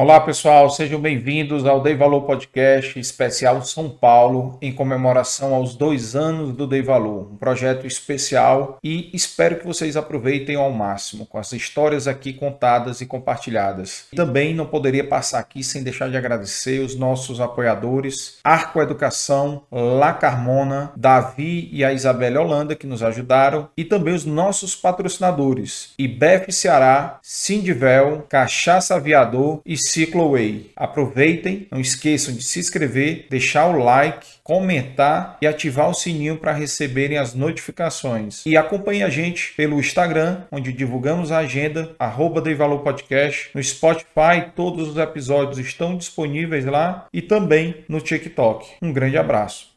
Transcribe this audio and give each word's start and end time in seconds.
Olá 0.00 0.20
pessoal, 0.20 0.70
sejam 0.70 1.00
bem-vindos 1.00 1.66
ao 1.66 1.82
Dei 1.82 1.96
Valor 1.96 2.20
Podcast 2.20 3.00
especial 3.00 3.60
São 3.62 3.90
Paulo, 3.90 4.56
em 4.62 4.72
comemoração 4.72 5.52
aos 5.52 5.74
dois 5.74 6.14
anos 6.14 6.52
do 6.52 6.68
Dei 6.68 6.82
Valor, 6.82 7.32
um 7.32 7.36
projeto 7.36 7.84
especial 7.84 8.78
e 8.80 9.10
espero 9.12 9.56
que 9.56 9.66
vocês 9.66 9.96
aproveitem 9.96 10.54
ao 10.54 10.70
máximo 10.70 11.26
com 11.26 11.36
as 11.36 11.52
histórias 11.52 12.06
aqui 12.06 12.32
contadas 12.32 13.00
e 13.00 13.06
compartilhadas. 13.06 14.06
Também 14.14 14.54
não 14.54 14.66
poderia 14.66 15.02
passar 15.02 15.40
aqui 15.40 15.64
sem 15.64 15.82
deixar 15.82 16.08
de 16.08 16.16
agradecer 16.16 16.78
os 16.78 16.94
nossos 16.94 17.40
apoiadores, 17.40 18.38
Arco 18.44 18.80
Educação, 18.80 19.64
La 19.72 20.12
Carmona, 20.12 20.92
Davi 20.94 21.70
e 21.72 21.84
a 21.84 21.92
Isabelle 21.92 22.38
Holanda 22.38 22.76
que 22.76 22.86
nos 22.86 23.02
ajudaram 23.02 23.68
e 23.76 23.84
também 23.84 24.14
os 24.14 24.24
nossos 24.24 24.76
patrocinadores, 24.76 25.92
IBEF 25.98 26.52
Ceará, 26.52 27.18
Sindivel, 27.20 28.24
Cachaça 28.28 28.94
Aviador 28.94 29.60
e 29.66 29.87
Cicloway. 29.88 30.70
Aproveitem, 30.76 31.66
não 31.70 31.80
esqueçam 31.80 32.34
de 32.34 32.42
se 32.42 32.58
inscrever, 32.58 33.26
deixar 33.30 33.66
o 33.68 33.82
like, 33.82 34.26
comentar 34.42 35.36
e 35.42 35.46
ativar 35.46 35.90
o 35.90 35.94
sininho 35.94 36.36
para 36.36 36.52
receberem 36.52 37.18
as 37.18 37.34
notificações. 37.34 38.44
E 38.46 38.56
acompanhe 38.56 39.02
a 39.02 39.08
gente 39.08 39.52
pelo 39.56 39.78
Instagram, 39.78 40.42
onde 40.50 40.72
divulgamos 40.72 41.32
a 41.32 41.38
agenda, 41.38 41.94
arroba 41.98 42.42
Valor 42.54 42.80
Podcast, 42.80 43.50
no 43.54 43.62
Spotify, 43.62 44.50
todos 44.54 44.88
os 44.88 44.96
episódios 44.96 45.58
estão 45.58 45.96
disponíveis 45.96 46.64
lá 46.64 47.06
e 47.12 47.20
também 47.20 47.84
no 47.88 48.00
TikTok. 48.00 48.66
Um 48.80 48.92
grande 48.92 49.18
abraço. 49.18 49.68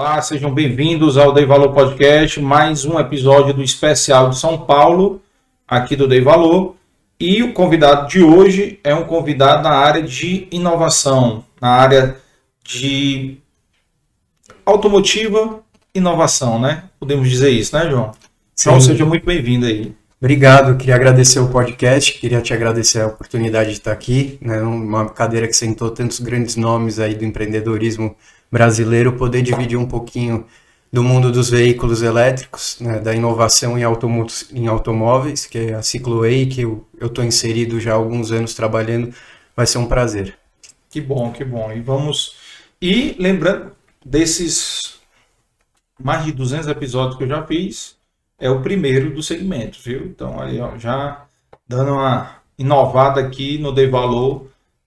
Olá, 0.00 0.22
sejam 0.22 0.50
bem-vindos 0.50 1.18
ao 1.18 1.30
Dei 1.30 1.44
Valor 1.44 1.74
Podcast, 1.74 2.40
mais 2.40 2.86
um 2.86 2.98
episódio 2.98 3.52
do 3.52 3.62
especial 3.62 4.30
de 4.30 4.38
São 4.38 4.56
Paulo, 4.56 5.20
aqui 5.68 5.94
do 5.94 6.08
Dei 6.08 6.22
Valor. 6.22 6.74
E 7.20 7.42
o 7.42 7.52
convidado 7.52 8.08
de 8.08 8.22
hoje 8.22 8.80
é 8.82 8.94
um 8.94 9.04
convidado 9.04 9.62
na 9.62 9.72
área 9.72 10.02
de 10.02 10.48
inovação, 10.50 11.44
na 11.60 11.68
área 11.68 12.16
de 12.64 13.36
automotiva 14.64 15.60
inovação, 15.94 16.58
né? 16.58 16.84
Podemos 16.98 17.28
dizer 17.28 17.50
isso, 17.50 17.76
né, 17.76 17.90
João? 17.90 18.12
Sim. 18.54 18.70
Então, 18.70 18.80
seja 18.80 19.04
muito 19.04 19.26
bem-vindo 19.26 19.66
aí. 19.66 19.94
Obrigado, 20.18 20.78
queria 20.78 20.94
agradecer 20.94 21.40
o 21.40 21.48
podcast, 21.48 22.18
queria 22.18 22.40
te 22.40 22.54
agradecer 22.54 23.02
a 23.02 23.06
oportunidade 23.06 23.68
de 23.68 23.76
estar 23.76 23.92
aqui, 23.92 24.38
né, 24.40 24.62
uma 24.62 25.10
cadeira 25.10 25.46
que 25.46 25.56
sentou 25.56 25.90
tantos 25.90 26.20
grandes 26.20 26.56
nomes 26.56 26.98
aí 26.98 27.14
do 27.14 27.24
empreendedorismo 27.26 28.16
brasileiro 28.50 29.12
poder 29.12 29.42
dividir 29.42 29.78
um 29.78 29.86
pouquinho 29.86 30.46
do 30.92 31.04
mundo 31.04 31.30
dos 31.30 31.48
veículos 31.48 32.02
elétricos, 32.02 32.78
né, 32.80 32.98
da 32.98 33.14
inovação 33.14 33.78
em, 33.78 33.82
em 34.52 34.66
automóveis, 34.66 35.46
que 35.46 35.58
é 35.58 35.74
a 35.74 35.82
Cicloei, 35.82 36.46
que 36.46 36.62
eu 36.62 36.86
estou 37.00 37.24
inserido 37.24 37.78
já 37.78 37.92
há 37.92 37.94
alguns 37.94 38.32
anos 38.32 38.54
trabalhando, 38.54 39.14
vai 39.54 39.66
ser 39.66 39.78
um 39.78 39.86
prazer. 39.86 40.36
Que 40.90 41.00
bom, 41.00 41.30
que 41.30 41.44
bom. 41.44 41.70
E 41.72 41.80
vamos. 41.80 42.36
E 42.82 43.14
lembrando 43.18 43.72
desses 44.04 44.98
mais 46.02 46.24
de 46.24 46.32
200 46.32 46.66
episódios 46.66 47.16
que 47.16 47.24
eu 47.24 47.28
já 47.28 47.46
fiz, 47.46 47.96
é 48.38 48.50
o 48.50 48.62
primeiro 48.62 49.14
do 49.14 49.22
segmento, 49.22 49.78
viu? 49.84 50.06
Então, 50.06 50.40
aí, 50.40 50.58
ó, 50.60 50.76
já 50.76 51.26
dando 51.68 51.92
uma 51.92 52.36
inovada 52.58 53.20
aqui 53.20 53.58
no 53.58 53.70
Dei 53.70 53.86
Valor, 53.86 54.46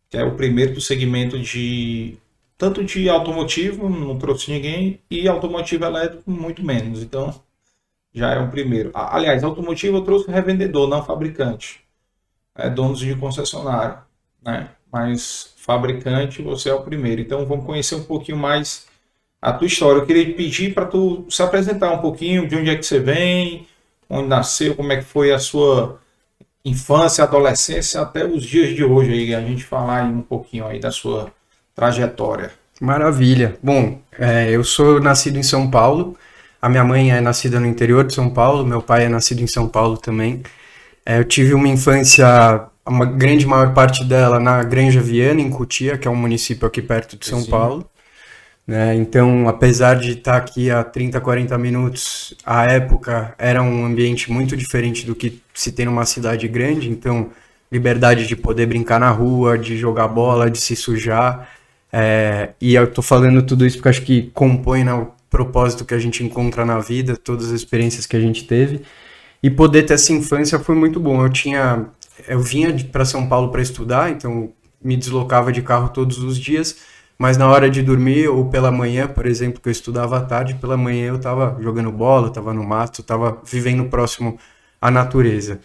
que 0.10 0.18
é 0.18 0.24
o 0.24 0.36
primeiro 0.36 0.74
do 0.74 0.82
segmento 0.82 1.40
de 1.40 2.18
tanto 2.58 2.84
de 2.84 3.10
automotivo, 3.10 3.90
não 3.90 4.18
trouxe 4.18 4.52
ninguém, 4.52 5.02
e 5.10 5.28
automotivo 5.28 5.86
elétrico, 5.86 6.30
muito 6.30 6.64
menos. 6.64 7.02
Então, 7.02 7.34
já 8.14 8.34
é 8.34 8.40
um 8.40 8.50
primeiro. 8.50 8.92
Aliás, 8.94 9.44
automotivo 9.44 9.98
eu 9.98 10.04
trouxe 10.04 10.30
revendedor, 10.32 10.88
não 10.88 11.04
fabricante. 11.04 11.82
É 12.56 12.70
donos 12.70 13.00
de 13.00 13.16
concessionário, 13.16 13.98
né? 14.44 14.70
Mas 14.92 15.54
fabricante, 15.58 16.42
você 16.42 16.70
é 16.70 16.74
o 16.74 16.84
primeiro. 16.84 17.22
Então, 17.22 17.46
vamos 17.46 17.66
conhecer 17.66 17.96
um 17.96 18.04
pouquinho 18.04 18.38
mais 18.38 18.88
a 19.42 19.52
tua 19.52 19.68
história. 19.68 20.00
Eu 20.00 20.06
queria 20.06 20.34
pedir 20.36 20.74
para 20.74 20.86
tu 20.86 21.26
se 21.30 21.42
apresentar 21.42 21.92
um 21.92 22.00
pouquinho, 22.00 22.48
de 22.48 22.56
onde 22.56 22.70
é 22.70 22.76
que 22.76 22.86
você 22.86 23.00
vem, 23.00 23.68
onde 24.10 24.28
nasceu, 24.28 24.76
como 24.76 24.92
é 24.92 24.98
que 24.98 25.04
foi 25.04 25.32
a 25.34 25.40
sua 25.40 26.00
infância, 26.64 27.24
adolescência, 27.24 28.02
até 28.02 28.26
os 28.26 28.44
dias 28.44 28.76
de 28.76 28.84
hoje 28.84 29.12
aí, 29.12 29.36
a 29.36 29.42
gente 29.42 29.64
falar 29.64 30.06
um 30.06 30.22
pouquinho 30.22 30.66
aí 30.66 30.80
da 30.80 30.92
sua 30.92 31.32
trajetória. 31.76 32.52
Maravilha. 32.82 33.58
Bom, 33.62 34.00
é, 34.18 34.50
eu 34.52 34.64
sou 34.64 35.00
nascido 35.00 35.38
em 35.38 35.44
São 35.44 35.70
Paulo. 35.70 36.18
A 36.62 36.70
minha 36.70 36.84
mãe 36.84 37.12
é 37.12 37.20
nascida 37.20 37.60
no 37.60 37.68
interior 37.68 38.06
de 38.06 38.14
São 38.14 38.30
Paulo, 38.30 38.66
meu 38.66 38.82
pai 38.82 39.06
é 39.06 39.10
nascido 39.10 39.42
em 39.42 39.48
São 39.48 39.68
Paulo 39.68 39.98
também. 39.98 40.42
É, 41.06 41.20
eu 41.20 41.26
tive 41.26 41.54
uma 41.54 41.68
infância, 41.68 42.26
uma 42.86 43.06
grande 43.06 43.46
maior 43.46 43.74
parte 43.74 44.04
dela 44.04 44.40
na 44.40 44.64
Granja 44.64 45.02
Viana, 45.02 45.42
em 45.42 45.50
Cutia, 45.50 45.98
que 45.98 46.08
é 46.08 46.12
um 46.12 46.16
município 46.16 46.68
aqui 46.68 46.82
perto 46.82 47.18
de 47.18 47.26
São 47.26 47.42
Sim. 47.42 47.52
Paulo. 47.52 47.90
Né? 48.66 48.96
Então, 48.96 49.48
apesar 49.50 49.96
de 49.96 50.12
estar 50.12 50.38
aqui 50.38 50.72
a 50.72 50.84
30, 50.84 51.20
40 51.20 51.58
minutos, 51.58 52.34
a 52.46 52.66
época 52.66 53.36
era 53.38 53.62
um 53.62 53.86
ambiente 53.86 54.32
muito 54.32 54.56
diferente 54.56 55.06
do 55.06 55.14
que 55.14 55.42
se 55.54 55.72
tem 55.72 55.86
numa 55.86 56.06
cidade 56.06 56.48
grande. 56.48 56.90
Então, 56.90 57.30
liberdade 57.72 58.26
de 58.26 58.36
poder 58.36 58.68
brincar 58.68 59.00
na 59.00 59.10
rua, 59.10 59.58
de 59.58 59.78
jogar 59.78 60.08
bola, 60.08 60.50
de 60.50 60.60
se 60.60 60.76
sujar. 60.76 61.50
É, 61.96 62.54
e 62.60 62.74
eu 62.74 62.92
tô 62.92 63.04
falando 63.04 63.44
tudo 63.44 63.68
isso 63.68 63.78
porque 63.78 63.90
acho 63.90 64.02
que 64.02 64.32
compõe 64.34 64.84
né, 64.84 64.92
o 64.94 65.12
propósito 65.30 65.86
que 65.86 65.94
a 65.94 66.00
gente 66.00 66.24
encontra 66.24 66.66
na 66.66 66.80
vida, 66.80 67.16
todas 67.16 67.48
as 67.48 67.52
experiências 67.52 68.08
que 68.08 68.16
a 68.16 68.20
gente 68.20 68.46
teve. 68.46 68.82
E 69.44 69.50
poder 69.50 69.84
ter 69.84 69.94
essa 69.94 70.12
infância 70.12 70.58
foi 70.58 70.76
muito 70.76 71.00
bom. 71.00 71.24
Eu 71.24 71.30
tinha, 71.30 71.86
eu 72.28 72.40
vinha 72.40 72.74
para 72.92 73.06
São 73.06 73.28
Paulo 73.28 73.52
para 73.52 73.62
estudar, 73.62 74.10
então 74.10 74.52
me 74.84 74.98
deslocava 74.98 75.52
de 75.52 75.62
carro 75.62 75.90
todos 75.90 76.18
os 76.18 76.38
dias, 76.38 76.78
mas 77.18 77.38
na 77.38 77.48
hora 77.48 77.70
de 77.70 77.82
dormir 77.84 78.28
ou 78.28 78.50
pela 78.50 78.72
manhã, 78.72 79.08
por 79.08 79.28
exemplo, 79.28 79.62
que 79.62 79.70
eu 79.70 79.72
estudava 79.72 80.18
à 80.18 80.22
tarde, 80.22 80.56
pela 80.56 80.76
manhã 80.76 81.08
eu 81.10 81.18
estava 81.18 81.58
jogando 81.62 81.92
bola, 81.92 82.30
estava 82.30 82.54
no 82.54 82.64
mato, 82.64 83.02
estava 83.02 83.38
vivendo 83.46 83.86
próximo 83.86 84.40
à 84.82 84.90
natureza. 84.90 85.62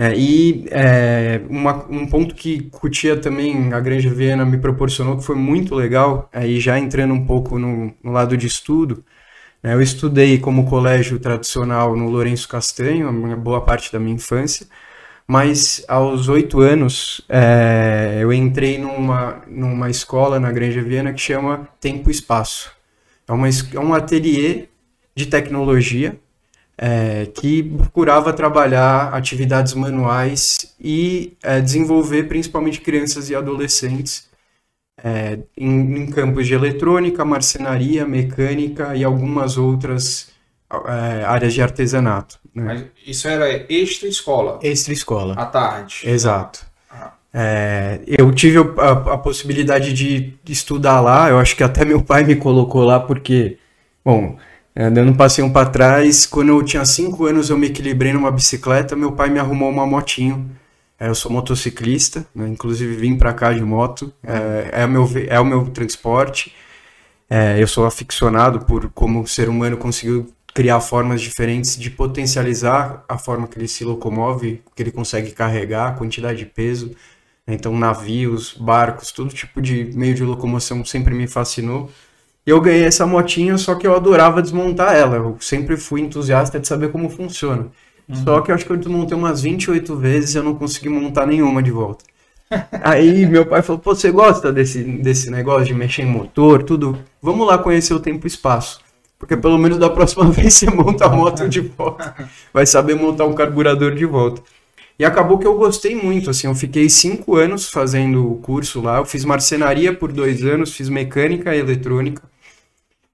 É, 0.00 0.14
e 0.16 0.66
é, 0.70 1.42
uma, 1.50 1.84
um 1.90 2.06
ponto 2.06 2.34
que 2.34 2.62
Cutia 2.70 3.18
também, 3.18 3.70
a 3.74 3.78
Granja 3.80 4.08
Viena, 4.08 4.46
me 4.46 4.56
proporcionou, 4.56 5.18
que 5.18 5.24
foi 5.24 5.36
muito 5.36 5.74
legal, 5.74 6.26
aí 6.32 6.58
já 6.58 6.78
entrando 6.78 7.12
um 7.12 7.26
pouco 7.26 7.58
no, 7.58 7.92
no 8.02 8.10
lado 8.10 8.34
de 8.34 8.46
estudo, 8.46 9.04
né, 9.62 9.74
eu 9.74 9.82
estudei 9.82 10.38
como 10.38 10.66
colégio 10.66 11.18
tradicional 11.20 11.94
no 11.94 12.08
Lourenço 12.08 12.48
Castanho, 12.48 13.08
a 13.30 13.36
boa 13.36 13.60
parte 13.62 13.92
da 13.92 14.00
minha 14.00 14.14
infância, 14.14 14.66
mas 15.26 15.84
aos 15.86 16.28
oito 16.30 16.60
anos 16.60 17.20
é, 17.28 18.20
eu 18.20 18.32
entrei 18.32 18.78
numa, 18.78 19.42
numa 19.48 19.90
escola 19.90 20.40
na 20.40 20.50
Granja 20.50 20.82
Viena 20.82 21.12
que 21.12 21.20
chama 21.20 21.68
Tempo 21.78 22.08
e 22.08 22.12
Espaço. 22.12 22.72
É, 23.28 23.32
uma, 23.32 23.48
é 23.48 23.80
um 23.80 23.92
ateliê 23.92 24.68
de 25.14 25.26
tecnologia 25.26 26.18
é, 26.82 27.26
que 27.26 27.62
procurava 27.62 28.32
trabalhar 28.32 29.12
atividades 29.12 29.74
manuais 29.74 30.74
e 30.80 31.36
é, 31.42 31.60
desenvolver 31.60 32.22
principalmente 32.22 32.80
crianças 32.80 33.28
e 33.28 33.34
adolescentes 33.34 34.30
é, 35.04 35.40
em, 35.58 35.98
em, 35.98 36.10
campos 36.10 36.46
de 36.46 36.54
eletrônica, 36.54 37.22
marcenaria, 37.22 38.06
mecânica 38.06 38.96
e 38.96 39.04
algumas 39.04 39.58
outras 39.58 40.30
é, 40.72 41.22
áreas 41.24 41.52
de 41.52 41.60
artesanato. 41.60 42.40
Né? 42.54 42.64
Mas 42.64 42.84
isso 43.06 43.28
era 43.28 43.46
extra 43.70 44.08
escola? 44.08 44.58
Extra 44.62 44.94
escola. 44.94 45.34
À 45.34 45.44
tarde? 45.44 46.00
Exato. 46.04 46.64
Ah. 46.90 47.12
É, 47.32 48.00
eu 48.06 48.32
tive 48.32 48.56
a, 48.58 48.90
a, 48.92 49.18
possibilidade 49.18 49.92
de 49.92 50.32
estudar 50.48 51.02
lá, 51.02 51.28
eu 51.28 51.38
acho 51.38 51.54
que 51.54 51.62
até 51.62 51.84
meu 51.84 52.02
pai 52.02 52.24
me 52.24 52.36
colocou 52.36 52.84
lá 52.84 52.98
porque, 52.98 53.58
bom, 54.02 54.38
é, 54.74 54.88
dando 54.88 55.10
um 55.10 55.16
passeio 55.16 55.50
para 55.52 55.68
trás, 55.68 56.26
quando 56.26 56.50
eu 56.50 56.62
tinha 56.62 56.84
5 56.84 57.26
anos 57.26 57.50
eu 57.50 57.58
me 57.58 57.66
equilibrei 57.66 58.12
numa 58.12 58.30
bicicleta, 58.30 58.94
meu 58.94 59.12
pai 59.12 59.28
me 59.28 59.38
arrumou 59.38 59.68
uma 59.70 59.86
motinho. 59.86 60.50
É, 60.98 61.08
eu 61.08 61.14
sou 61.14 61.32
motociclista, 61.32 62.26
né? 62.34 62.46
inclusive 62.48 62.94
vim 62.94 63.16
para 63.16 63.32
cá 63.32 63.52
de 63.52 63.62
moto, 63.62 64.12
é, 64.22 64.82
é, 64.82 64.84
o 64.84 64.88
meu, 64.88 65.08
é 65.28 65.40
o 65.40 65.44
meu 65.44 65.64
transporte. 65.70 66.54
É, 67.28 67.60
eu 67.62 67.66
sou 67.66 67.86
aficionado 67.86 68.66
por 68.66 68.90
como 68.90 69.22
o 69.22 69.26
ser 69.26 69.48
humano 69.48 69.76
conseguiu 69.76 70.32
criar 70.54 70.80
formas 70.80 71.20
diferentes 71.22 71.76
de 71.78 71.90
potencializar 71.90 73.04
a 73.08 73.16
forma 73.16 73.46
que 73.46 73.58
ele 73.58 73.68
se 73.68 73.84
locomove, 73.84 74.62
que 74.74 74.82
ele 74.82 74.90
consegue 74.90 75.30
carregar, 75.32 75.88
a 75.88 75.92
quantidade 75.92 76.38
de 76.38 76.46
peso. 76.46 76.94
Então, 77.46 77.76
navios, 77.76 78.54
barcos, 78.54 79.10
todo 79.12 79.32
tipo 79.32 79.60
de 79.60 79.90
meio 79.94 80.14
de 80.14 80.24
locomoção 80.24 80.84
sempre 80.84 81.14
me 81.14 81.26
fascinou. 81.26 81.90
Eu 82.46 82.60
ganhei 82.60 82.84
essa 82.84 83.06
motinha, 83.06 83.56
só 83.58 83.74
que 83.74 83.86
eu 83.86 83.94
adorava 83.94 84.42
desmontar 84.42 84.94
ela. 84.94 85.16
Eu 85.16 85.36
sempre 85.40 85.76
fui 85.76 86.00
entusiasta 86.00 86.58
de 86.58 86.66
saber 86.66 86.90
como 86.90 87.08
funciona. 87.10 87.68
Uhum. 88.08 88.14
Só 88.24 88.40
que 88.40 88.50
eu 88.50 88.54
acho 88.54 88.64
que 88.64 88.72
eu 88.72 88.76
desmontei 88.76 89.16
umas 89.16 89.42
28 89.42 89.96
vezes 89.96 90.34
e 90.34 90.38
eu 90.38 90.42
não 90.42 90.54
consegui 90.54 90.88
montar 90.88 91.26
nenhuma 91.26 91.62
de 91.62 91.70
volta. 91.70 92.04
Aí 92.82 93.26
meu 93.26 93.46
pai 93.46 93.62
falou: 93.62 93.80
Pô, 93.80 93.94
você 93.94 94.10
gosta 94.10 94.52
desse, 94.52 94.82
desse 94.82 95.30
negócio 95.30 95.66
de 95.66 95.74
mexer 95.74 96.02
em 96.02 96.06
motor, 96.06 96.62
tudo? 96.62 96.98
Vamos 97.22 97.46
lá 97.46 97.58
conhecer 97.58 97.94
o 97.94 98.00
tempo 98.00 98.26
e 98.26 98.28
espaço. 98.28 98.80
Porque 99.18 99.36
pelo 99.36 99.58
menos 99.58 99.78
da 99.78 99.90
próxima 99.90 100.24
vez 100.32 100.54
você 100.54 100.70
monta 100.70 101.04
a 101.04 101.08
moto 101.10 101.48
de 101.48 101.60
volta. 101.60 102.14
Vai 102.52 102.66
saber 102.66 102.94
montar 102.94 103.26
um 103.26 103.34
carburador 103.34 103.94
de 103.94 104.06
volta. 104.06 104.42
E 104.98 105.04
acabou 105.04 105.38
que 105.38 105.46
eu 105.46 105.56
gostei 105.56 105.94
muito, 105.94 106.28
assim, 106.28 106.46
eu 106.46 106.54
fiquei 106.54 106.90
cinco 106.90 107.34
anos 107.34 107.70
fazendo 107.70 108.32
o 108.32 108.36
curso 108.36 108.82
lá, 108.82 108.98
eu 108.98 109.06
fiz 109.06 109.24
marcenaria 109.24 109.94
por 109.94 110.12
dois 110.12 110.44
anos, 110.44 110.74
fiz 110.74 110.90
mecânica 110.90 111.56
e 111.56 111.58
eletrônica. 111.58 112.22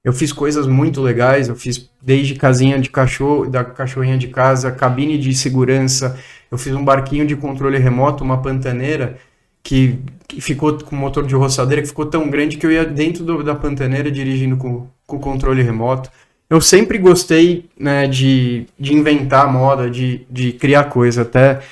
Eu 0.07 0.13
fiz 0.13 0.33
coisas 0.33 0.69
muito 0.69 1.03
legais, 1.03 1.49
eu 1.49 1.57
fiz 1.57 1.91
desde 2.01 2.37
casinha 2.37 2.79
de 2.79 2.89
cachorro, 2.89 3.51
da 3.51 3.65
cachorrinha 3.65 4.17
de 4.17 4.29
casa, 4.29 4.71
cabine 4.71 5.19
de 5.19 5.35
segurança, 5.35 6.17
eu 6.49 6.57
fiz 6.57 6.73
um 6.77 6.85
barquinho 6.85 7.27
de 7.27 7.35
controle 7.35 7.77
remoto, 7.77 8.23
uma 8.23 8.41
pantaneira, 8.41 9.17
que, 9.65 9.99
que 10.29 10.41
ficou 10.41 10.79
com 10.79 10.95
motor 10.95 11.27
de 11.27 11.35
roçadeira, 11.35 11.83
que 11.83 11.89
ficou 11.89 12.07
tão 12.07 12.31
grande 12.31 12.57
que 12.57 12.65
eu 12.65 12.71
ia 12.71 12.85
dentro 12.85 13.25
do, 13.25 13.43
da 13.43 13.57
pantaneira 13.57 14.09
dirigindo 14.09 14.57
com, 14.57 14.87
com 15.09 15.19
controle 15.19 15.61
remoto. 15.61 16.09
Eu 16.49 16.61
sempre 16.61 16.99
gostei 16.99 17.69
né, 17.77 18.07
de, 18.07 18.69
de 18.79 18.95
inventar 18.95 19.53
moda, 19.53 19.91
de, 19.91 20.25
de 20.31 20.53
criar 20.53 20.85
coisa. 20.85 21.23
Até 21.23 21.63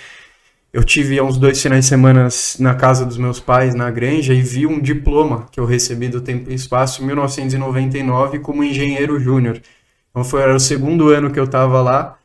eu 0.75 0.83
tive 0.83 1.21
uns 1.21 1.39
dois 1.39 1.63
finais 1.63 1.85
de 1.85 1.89
semana 1.89 2.27
na 2.59 2.75
casa 2.75 3.07
dos 3.07 3.17
meus 3.17 3.39
pais, 3.39 3.77
na 3.77 3.89
granja, 3.93 4.35
e 4.35 4.43
vi 4.43 4.67
um 4.67 4.81
diploma 4.81 5.47
que 5.53 5.61
eu 5.61 5.65
recebi 5.65 6.09
do 6.09 6.21
Tempo 6.21 6.51
e 6.51 6.55
Espaço 6.55 7.01
em 7.01 7.07
1999 7.07 8.41
como 8.41 8.65
engenheiro 8.65 9.21
júnior. 9.21 9.63
Então 10.11 10.25
foi 10.25 10.43
era 10.43 10.53
o 10.53 10.59
segundo 10.59 11.11
ano 11.11 11.31
que 11.31 11.39
eu 11.39 11.45
estava 11.45 11.81
lá. 11.81 12.19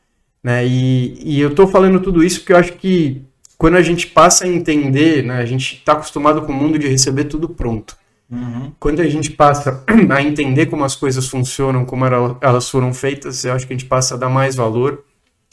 Né, 0.44 0.66
e, 0.66 1.20
e 1.24 1.40
eu 1.40 1.50
estou 1.50 1.68
falando 1.68 2.00
tudo 2.00 2.24
isso 2.24 2.40
porque 2.40 2.54
eu 2.54 2.58
acho 2.58 2.74
que 2.74 3.22
quando 3.56 3.76
a 3.76 3.84
gente 3.84 4.08
passa 4.08 4.46
a 4.46 4.48
entender, 4.48 5.24
né, 5.24 5.38
a 5.38 5.46
gente 5.46 5.76
está 5.76 5.92
acostumado 5.92 6.42
com 6.42 6.52
o 6.52 6.56
mundo 6.56 6.80
de 6.80 6.88
receber 6.88 7.26
tudo 7.26 7.50
pronto. 7.50 7.96
Uhum. 8.32 8.72
Quando 8.80 9.02
a 9.02 9.08
gente 9.08 9.30
passa 9.30 9.84
a 10.10 10.24
entender 10.24 10.66
como 10.66 10.84
as 10.84 10.96
coisas 10.96 11.28
funcionam, 11.28 11.86
como 11.86 12.04
elas 12.42 12.68
foram 12.68 12.96
feitas, 12.96 13.46
eu 13.46 13.54
acho 13.54 13.68
que 13.68 13.74
a 13.74 13.78
gente 13.78 13.88
passa 13.88 14.16
a 14.16 14.18
dar 14.18 14.30
mais 14.30 14.56
valor 14.56 15.04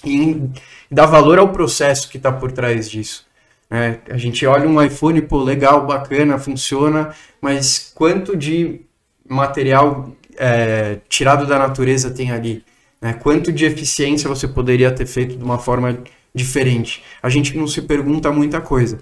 e 0.04 0.50
dar 0.90 1.06
valor 1.06 1.38
ao 1.38 1.48
processo 1.48 2.08
que 2.08 2.16
está 2.16 2.31
por 2.31 2.52
trás 2.52 2.90
disso. 2.90 3.26
É, 3.70 3.98
a 4.10 4.16
gente 4.16 4.46
olha 4.46 4.69
um 4.69 4.81
iPhone, 4.82 5.20
pô, 5.22 5.43
legal, 5.43 5.87
bacana, 5.87 6.38
funciona, 6.38 7.14
mas 7.40 7.93
quanto 7.94 8.37
de 8.37 8.81
material 9.28 10.12
é, 10.37 10.98
tirado 11.08 11.46
da 11.46 11.58
natureza 11.58 12.10
tem 12.10 12.31
ali? 12.31 12.64
Né? 13.00 13.14
Quanto 13.14 13.52
de 13.52 13.64
eficiência 13.64 14.28
você 14.28 14.46
poderia 14.46 14.90
ter 14.93 15.06
feito 15.06 15.37
de 15.37 15.43
uma 15.43 15.58
forma 15.58 15.98
diferente? 16.34 17.02
A 17.22 17.28
gente 17.28 17.56
não 17.56 17.66
se 17.66 17.82
pergunta 17.82 18.31
muita 18.31 18.60
coisa. 18.60 19.00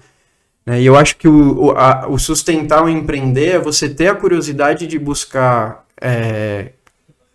Né? 0.65 0.81
E 0.81 0.85
eu 0.85 0.95
acho 0.95 1.17
que 1.17 1.27
o, 1.27 1.65
o, 1.65 1.71
a, 1.71 2.07
o, 2.07 2.17
sustentar 2.17 2.83
o 2.83 2.89
empreender 2.89 3.55
é 3.55 3.59
você 3.59 3.87
ter 3.87 4.07
a 4.07 4.15
curiosidade 4.15 4.87
de 4.87 4.97
buscar 4.97 5.85
é, 6.01 6.71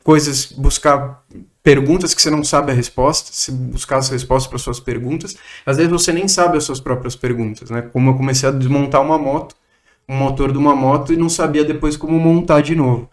coisas, 0.02 0.46
buscar 0.50 1.19
perguntas 1.62 2.14
que 2.14 2.22
você 2.22 2.30
não 2.30 2.42
sabe 2.42 2.72
a 2.72 2.74
resposta, 2.74 3.30
se 3.32 3.52
buscar 3.52 3.98
as 3.98 4.08
respostas 4.08 4.48
para 4.48 4.58
suas 4.58 4.80
perguntas. 4.80 5.36
Às 5.64 5.76
vezes 5.76 5.92
você 5.92 6.12
nem 6.12 6.26
sabe 6.26 6.56
as 6.56 6.64
suas 6.64 6.80
próprias 6.80 7.14
perguntas, 7.14 7.70
né? 7.70 7.82
Como 7.82 8.10
eu 8.10 8.14
comecei 8.14 8.48
a 8.48 8.52
desmontar 8.52 9.02
uma 9.02 9.18
moto, 9.18 9.54
um 10.08 10.16
motor 10.16 10.50
de 10.52 10.58
uma 10.58 10.74
moto 10.74 11.12
e 11.12 11.16
não 11.16 11.28
sabia 11.28 11.64
depois 11.64 11.96
como 11.96 12.18
montar 12.18 12.62
de 12.62 12.74
novo. 12.74 13.08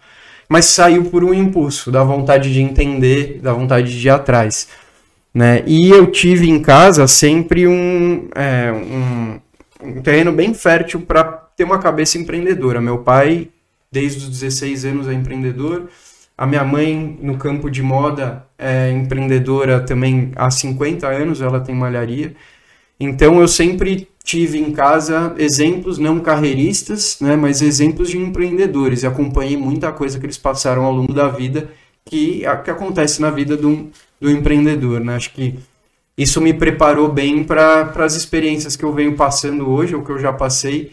Mas 0.49 0.65
saiu 0.65 1.05
por 1.05 1.23
um 1.23 1.33
impulso, 1.33 1.91
da 1.91 2.03
vontade 2.03 2.53
de 2.53 2.61
entender, 2.61 3.39
da 3.41 3.51
vontade 3.53 3.99
de 3.99 4.07
ir 4.07 4.09
atrás. 4.09 4.69
Né? 5.33 5.61
E 5.67 5.89
eu 5.89 6.07
tive 6.09 6.49
em 6.49 6.61
casa 6.61 7.05
sempre 7.05 7.67
um, 7.67 8.29
é, 8.33 8.71
um, 8.71 9.39
um 9.83 10.01
terreno 10.01 10.31
bem 10.31 10.53
fértil 10.53 11.01
para 11.01 11.23
ter 11.23 11.65
uma 11.65 11.79
cabeça 11.79 12.17
empreendedora. 12.17 12.79
Meu 12.79 12.99
pai, 12.99 13.49
desde 13.91 14.23
os 14.23 14.29
16 14.29 14.85
anos, 14.85 15.07
é 15.07 15.13
empreendedor. 15.13 15.89
A 16.37 16.45
minha 16.45 16.63
mãe, 16.63 17.17
no 17.21 17.37
campo 17.37 17.69
de 17.69 17.81
moda, 17.81 18.45
é 18.57 18.91
empreendedora 18.91 19.79
também 19.79 20.31
há 20.35 20.51
50 20.51 21.07
anos, 21.07 21.41
ela 21.41 21.59
tem 21.59 21.73
malharia. 21.73 22.35
Então 22.99 23.39
eu 23.39 23.47
sempre 23.47 24.07
tive 24.23 24.59
em 24.59 24.71
casa 24.71 25.33
exemplos, 25.37 25.97
não 25.97 26.19
carreiristas, 26.19 27.17
né, 27.21 27.35
mas 27.35 27.61
exemplos 27.61 28.09
de 28.09 28.17
empreendedores. 28.17 29.03
E 29.03 29.07
acompanhei 29.07 29.57
muita 29.57 29.91
coisa 29.91 30.19
que 30.19 30.25
eles 30.25 30.37
passaram 30.37 30.85
ao 30.85 30.93
longo 30.93 31.13
da 31.13 31.27
vida 31.27 31.69
que, 32.05 32.43
que 32.63 32.69
acontece 32.69 33.21
na 33.21 33.29
vida 33.29 33.55
do, 33.55 33.89
do 34.19 34.29
empreendedor. 34.29 34.99
Né? 34.99 35.15
Acho 35.15 35.33
que 35.33 35.55
isso 36.17 36.41
me 36.41 36.53
preparou 36.53 37.09
bem 37.09 37.43
para 37.43 37.93
as 37.97 38.15
experiências 38.15 38.75
que 38.75 38.83
eu 38.83 38.93
venho 38.93 39.15
passando 39.15 39.69
hoje, 39.69 39.95
ou 39.95 40.03
que 40.03 40.11
eu 40.11 40.19
já 40.19 40.33
passei, 40.33 40.91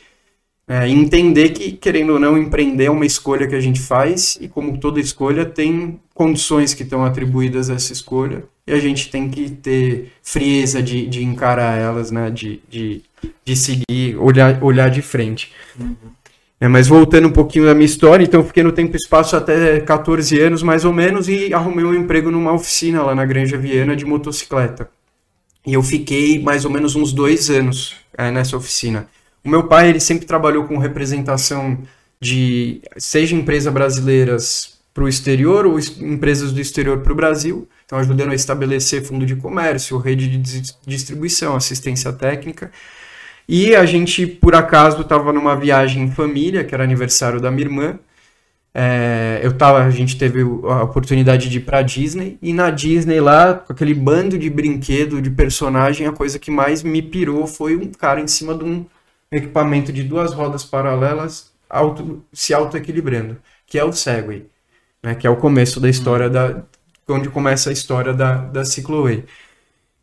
é, 0.66 0.88
entender 0.88 1.50
que, 1.50 1.72
querendo 1.72 2.14
ou 2.14 2.18
não, 2.18 2.38
empreender 2.38 2.86
é 2.86 2.90
uma 2.90 3.04
escolha 3.04 3.46
que 3.46 3.54
a 3.54 3.60
gente 3.60 3.80
faz, 3.80 4.38
e 4.40 4.48
como 4.48 4.78
toda 4.78 4.98
escolha, 4.98 5.44
tem 5.44 6.00
condições 6.14 6.72
que 6.72 6.82
estão 6.82 7.04
atribuídas 7.04 7.68
a 7.68 7.74
essa 7.74 7.92
escolha, 7.92 8.44
e 8.66 8.72
a 8.72 8.78
gente 8.78 9.10
tem 9.10 9.28
que 9.28 9.50
ter 9.50 10.12
frieza 10.22 10.82
de, 10.82 11.06
de 11.06 11.22
encarar 11.22 11.78
elas, 11.78 12.10
né? 12.10 12.30
de, 12.30 12.60
de, 12.68 13.02
de 13.44 13.56
seguir, 13.56 14.16
olhar, 14.18 14.62
olhar 14.62 14.88
de 14.90 15.02
frente. 15.02 15.52
Uhum. 15.78 15.94
É, 16.60 16.68
mas 16.68 16.88
voltando 16.88 17.28
um 17.28 17.32
pouquinho 17.32 17.66
da 17.66 17.74
minha 17.74 17.84
história, 17.84 18.24
então 18.24 18.40
eu 18.40 18.46
fiquei 18.46 18.62
no 18.62 18.72
tempo 18.72 18.94
e 18.94 18.96
espaço 18.96 19.36
até 19.36 19.80
14 19.80 20.40
anos, 20.40 20.62
mais 20.62 20.86
ou 20.86 20.94
menos, 20.94 21.28
e 21.28 21.52
arrumei 21.52 21.84
um 21.84 21.92
emprego 21.92 22.30
numa 22.30 22.54
oficina 22.54 23.02
lá 23.02 23.14
na 23.14 23.26
Granja 23.26 23.58
Viana 23.58 23.94
de 23.94 24.06
motocicleta. 24.06 24.88
E 25.66 25.74
eu 25.74 25.82
fiquei 25.82 26.42
mais 26.42 26.64
ou 26.64 26.70
menos 26.70 26.96
uns 26.96 27.12
dois 27.12 27.50
anos 27.50 27.96
é, 28.16 28.30
nessa 28.30 28.56
oficina. 28.56 29.06
O 29.44 29.48
meu 29.48 29.64
pai, 29.64 29.90
ele 29.90 30.00
sempre 30.00 30.26
trabalhou 30.26 30.64
com 30.64 30.78
representação 30.78 31.78
de, 32.20 32.80
seja 32.96 33.36
empresas 33.36 33.72
brasileiras 33.72 34.78
para 34.94 35.04
o 35.04 35.08
exterior 35.08 35.66
ou 35.66 35.78
empresas 36.00 36.52
do 36.52 36.60
exterior 36.60 37.00
para 37.00 37.12
o 37.12 37.16
Brasil, 37.16 37.68
então 37.84 37.98
ajudando 37.98 38.30
a 38.30 38.34
estabelecer 38.34 39.02
fundo 39.02 39.26
de 39.26 39.36
comércio, 39.36 39.98
rede 39.98 40.38
de 40.38 40.62
distribuição, 40.86 41.56
assistência 41.56 42.12
técnica. 42.12 42.70
E 43.46 43.74
a 43.74 43.84
gente, 43.84 44.26
por 44.26 44.54
acaso, 44.54 45.02
estava 45.02 45.32
numa 45.32 45.54
viagem 45.54 46.04
em 46.04 46.10
família, 46.10 46.64
que 46.64 46.74
era 46.74 46.84
aniversário 46.84 47.40
da 47.40 47.50
minha 47.50 47.66
irmã, 47.66 47.98
é, 48.72 49.40
eu 49.42 49.52
tava, 49.52 49.84
a 49.84 49.90
gente 49.90 50.16
teve 50.16 50.40
a 50.40 50.82
oportunidade 50.82 51.48
de 51.48 51.58
ir 51.58 51.60
pra 51.60 51.82
Disney, 51.82 52.38
e 52.40 52.52
na 52.52 52.70
Disney 52.70 53.20
lá, 53.20 53.54
com 53.54 53.72
aquele 53.72 53.94
bando 53.94 54.38
de 54.38 54.48
brinquedo, 54.48 55.20
de 55.20 55.30
personagem, 55.30 56.06
a 56.06 56.12
coisa 56.12 56.38
que 56.38 56.50
mais 56.50 56.82
me 56.82 57.02
pirou 57.02 57.46
foi 57.46 57.76
um 57.76 57.90
cara 57.92 58.20
em 58.20 58.26
cima 58.26 58.54
de 58.54 58.64
um 58.64 58.86
equipamento 59.36 59.92
de 59.92 60.02
duas 60.02 60.32
rodas 60.32 60.64
paralelas 60.64 61.52
auto, 61.68 62.24
se 62.32 62.54
auto-equilibrando, 62.54 63.36
que 63.66 63.78
é 63.78 63.84
o 63.84 63.92
Segway, 63.92 64.46
né, 65.02 65.14
que 65.14 65.26
é 65.26 65.30
o 65.30 65.36
começo 65.36 65.80
da 65.80 65.88
história, 65.88 66.28
da, 66.28 66.62
onde 67.08 67.28
começa 67.28 67.70
a 67.70 67.72
história 67.72 68.12
da, 68.12 68.36
da 68.36 68.64
Cicloway 68.64 69.24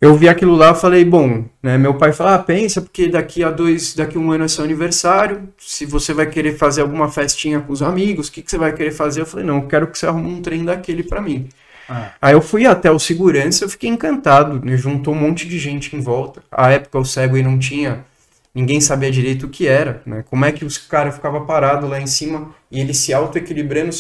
eu 0.02 0.16
vi 0.16 0.28
aquilo 0.28 0.56
lá, 0.56 0.74
falei, 0.74 1.06
bom, 1.06 1.46
né, 1.62 1.78
meu 1.78 1.94
pai 1.94 2.12
falou, 2.12 2.34
ah, 2.34 2.40
pensa, 2.40 2.82
porque 2.82 3.08
daqui 3.08 3.44
a 3.44 3.52
dois, 3.52 3.94
daqui 3.94 4.18
a 4.18 4.20
um 4.20 4.32
ano 4.32 4.46
é 4.46 4.48
seu 4.48 4.64
aniversário, 4.64 5.48
se 5.60 5.86
você 5.86 6.12
vai 6.12 6.26
querer 6.26 6.58
fazer 6.58 6.82
alguma 6.82 7.08
festinha 7.08 7.60
com 7.60 7.72
os 7.72 7.84
amigos, 7.84 8.28
o 8.28 8.32
que, 8.32 8.42
que 8.42 8.50
você 8.50 8.58
vai 8.58 8.74
querer 8.74 8.90
fazer? 8.90 9.22
Eu 9.22 9.28
falei, 9.28 9.46
não, 9.46 9.58
eu 9.58 9.68
quero 9.68 9.86
que 9.86 10.00
você 10.00 10.08
arrume 10.08 10.32
um 10.32 10.42
trem 10.42 10.66
daquele 10.66 11.04
para 11.04 11.22
mim. 11.22 11.48
Ah. 11.88 12.14
Aí 12.20 12.34
eu 12.34 12.42
fui 12.42 12.66
até 12.66 12.90
o 12.90 12.98
segurança, 12.98 13.64
eu 13.64 13.70
fiquei 13.70 13.92
encantado, 13.92 14.60
né, 14.66 14.76
juntou 14.76 15.14
um 15.14 15.20
monte 15.20 15.48
de 15.48 15.60
gente 15.60 15.96
em 15.96 16.02
volta. 16.02 16.42
A 16.52 16.72
época 16.72 16.98
o 16.98 17.06
Segway 17.06 17.44
não 17.44 17.60
tinha, 17.60 18.04
ninguém 18.53 18.81
sabia 18.81 19.12
direito 19.12 19.46
o 19.46 19.50
que 19.50 19.67
era, 19.67 20.01
né? 20.05 20.24
Como 20.29 20.46
é 20.46 20.51
que 20.51 20.65
os 20.65 20.77
cara 20.77 21.12
ficava 21.12 21.41
parado 21.41 21.88
lá 21.88 22.00
em 22.00 22.08
cima 22.08 22.53
e 22.70 22.79
ele 22.79 22.93
se 22.93 23.13
auto-equilibrando, 23.13 23.91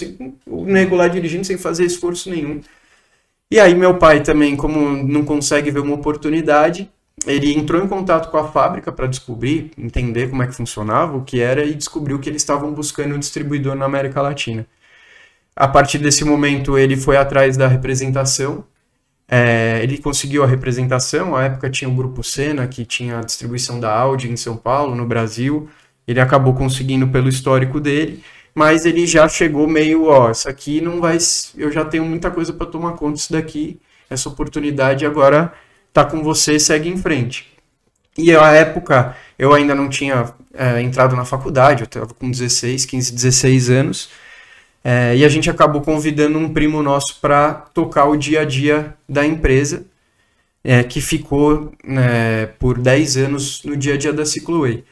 o 0.45 0.65
nego 0.65 0.95
lá 0.95 1.07
dirigindo 1.07 1.45
sem 1.45 1.57
fazer 1.57 1.85
esforço 1.85 2.29
nenhum. 2.29 2.61
E 3.49 3.59
aí 3.59 3.75
meu 3.75 3.97
pai 3.97 4.23
também, 4.23 4.55
como 4.55 4.79
não 4.79 5.25
consegue 5.25 5.71
ver 5.71 5.79
uma 5.81 5.95
oportunidade, 5.95 6.89
ele 7.25 7.53
entrou 7.53 7.83
em 7.83 7.87
contato 7.87 8.31
com 8.31 8.37
a 8.37 8.47
fábrica 8.47 8.91
para 8.91 9.07
descobrir, 9.07 9.71
entender 9.77 10.29
como 10.29 10.41
é 10.43 10.47
que 10.47 10.55
funcionava, 10.55 11.17
o 11.17 11.23
que 11.23 11.39
era 11.41 11.63
e 11.63 11.73
descobriu 11.75 12.19
que 12.19 12.29
eles 12.29 12.41
estavam 12.41 12.73
buscando 12.73 13.15
um 13.15 13.19
distribuidor 13.19 13.75
na 13.75 13.85
América 13.85 14.21
Latina. 14.21 14.65
A 15.55 15.67
partir 15.67 15.99
desse 15.99 16.23
momento 16.23 16.77
ele 16.77 16.95
foi 16.97 17.17
atrás 17.17 17.57
da 17.57 17.67
representação, 17.67 18.63
é, 19.33 19.79
ele 19.81 19.97
conseguiu 19.97 20.43
a 20.43 20.47
representação, 20.47 21.37
à 21.37 21.45
época 21.45 21.69
tinha 21.69 21.89
o 21.89 21.95
Grupo 21.95 22.21
Sena, 22.21 22.67
que 22.67 22.85
tinha 22.85 23.19
a 23.19 23.23
distribuição 23.23 23.79
da 23.79 23.89
Audi 23.89 24.29
em 24.29 24.35
São 24.35 24.57
Paulo, 24.57 24.93
no 24.93 25.05
Brasil, 25.05 25.69
ele 26.05 26.19
acabou 26.19 26.53
conseguindo 26.53 27.07
pelo 27.07 27.29
histórico 27.29 27.79
dele, 27.79 28.21
mas 28.53 28.85
ele 28.85 29.07
já 29.07 29.29
chegou 29.29 29.69
meio, 29.69 30.07
ó, 30.07 30.29
isso 30.29 30.49
aqui 30.49 30.81
não 30.81 30.99
vai, 30.99 31.17
eu 31.55 31.71
já 31.71 31.85
tenho 31.85 32.03
muita 32.03 32.29
coisa 32.29 32.51
para 32.51 32.67
tomar 32.67 32.91
conta 32.91 33.13
disso 33.13 33.31
daqui, 33.31 33.79
essa 34.09 34.27
oportunidade 34.27 35.05
agora 35.05 35.53
tá 35.93 36.03
com 36.03 36.21
você, 36.21 36.59
segue 36.59 36.89
em 36.89 36.97
frente. 36.97 37.49
E 38.17 38.35
a 38.35 38.51
época 38.51 39.15
eu 39.39 39.53
ainda 39.53 39.73
não 39.73 39.87
tinha 39.87 40.33
é, 40.53 40.81
entrado 40.81 41.15
na 41.15 41.23
faculdade, 41.23 41.83
eu 41.83 41.85
estava 41.85 42.13
com 42.13 42.29
16, 42.29 42.83
15, 42.85 43.13
16 43.13 43.69
anos, 43.69 44.09
É, 44.83 45.15
e 45.15 45.23
a 45.23 45.29
gente 45.29 45.49
acabou 45.49 45.81
convidando 45.81 46.37
um 46.37 46.51
primo 46.51 46.81
nosso 46.81 47.19
para 47.21 47.53
tocar 47.53 48.05
o 48.05 48.17
dia 48.17 48.41
a 48.41 48.45
dia 48.45 48.95
da 49.07 49.25
empresa, 49.25 49.85
é, 50.63 50.83
que 50.83 50.99
ficou 51.01 51.71
né, 51.83 52.47
por 52.59 52.79
10 52.79 53.17
anos 53.17 53.63
no 53.63 53.75
dia 53.77 53.93
a 53.93 53.97
dia 53.97 54.13
da 54.13 54.25
Cicloway. 54.25 54.83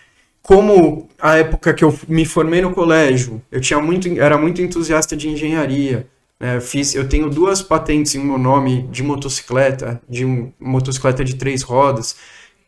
Como 0.41 1.09
a 1.19 1.37
época 1.37 1.73
que 1.73 1.83
eu 1.83 1.97
me 2.07 2.25
formei 2.25 2.61
no 2.61 2.71
colégio, 2.71 3.41
eu 3.51 3.59
tinha 3.59 3.79
muito, 3.79 4.07
era 4.19 4.37
muito 4.37 4.61
entusiasta 4.61 5.15
de 5.15 5.29
engenharia, 5.29 6.07
né, 6.39 6.59
fiz, 6.61 6.95
eu 6.95 7.07
tenho 7.07 7.29
duas 7.29 7.61
patentes 7.61 8.15
em 8.15 8.19
meu 8.19 8.37
nome 8.37 8.83
de 8.91 9.03
motocicleta, 9.03 10.01
de 10.07 10.25
um, 10.25 10.51
motocicleta 10.59 11.23
de 11.23 11.35
três 11.35 11.61
rodas, 11.61 12.15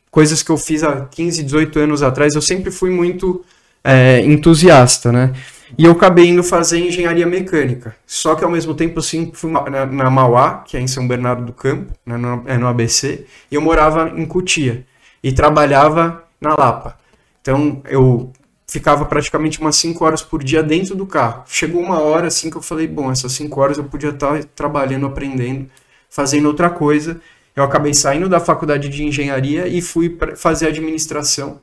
coisas 0.10 0.44
que 0.44 0.52
eu 0.52 0.58
fiz 0.58 0.84
há 0.84 1.06
15, 1.06 1.44
18 1.44 1.80
anos 1.80 2.04
atrás, 2.04 2.36
eu 2.36 2.42
sempre 2.42 2.70
fui 2.70 2.90
muito 2.90 3.44
é, 3.84 4.22
entusiasta, 4.22 5.12
né? 5.12 5.34
E 5.78 5.86
eu 5.86 5.92
acabei 5.92 6.28
indo 6.28 6.44
fazer 6.44 6.80
engenharia 6.80 7.26
mecânica. 7.26 7.96
Só 8.06 8.36
que 8.36 8.44
ao 8.44 8.52
mesmo 8.52 8.74
tempo 8.74 9.02
sempre 9.02 9.38
fui 9.38 9.52
na, 9.52 9.86
na 9.86 10.10
Mauá, 10.10 10.64
que 10.66 10.76
é 10.76 10.80
em 10.80 10.88
São 10.88 11.08
Bernardo 11.08 11.46
do 11.46 11.54
Campo, 11.54 11.94
né, 12.06 12.18
no, 12.18 12.44
é 12.46 12.58
no 12.58 12.68
ABC, 12.68 13.26
e 13.50 13.56
eu 13.56 13.62
morava 13.62 14.12
em 14.16 14.26
Cutia 14.26 14.86
e 15.24 15.32
trabalhava 15.32 16.24
na 16.40 16.56
Lapa. 16.58 16.98
Então 17.42 17.82
eu 17.86 18.32
ficava 18.68 19.06
praticamente 19.06 19.60
umas 19.60 19.76
5 19.78 20.04
horas 20.04 20.22
por 20.22 20.44
dia 20.44 20.62
dentro 20.62 20.96
do 20.96 21.06
carro. 21.06 21.44
Chegou 21.48 21.82
uma 21.82 22.00
hora 22.00 22.28
assim 22.28 22.50
que 22.50 22.58
eu 22.58 22.62
falei, 22.62 22.88
bom, 22.88 23.12
essas 23.12 23.32
5 23.34 23.60
horas 23.60 23.78
eu 23.78 23.84
podia 23.84 24.10
estar 24.10 24.44
trabalhando, 24.56 25.06
aprendendo, 25.06 25.70
fazendo 26.10 26.48
outra 26.48 26.70
coisa. 26.70 27.20
Eu 27.56 27.64
acabei 27.64 27.94
saindo 27.94 28.30
da 28.30 28.40
faculdade 28.40 28.88
de 28.90 29.04
engenharia 29.04 29.68
e 29.68 29.82
fui 29.82 30.18
fazer 30.38 30.68
administração 30.68 31.60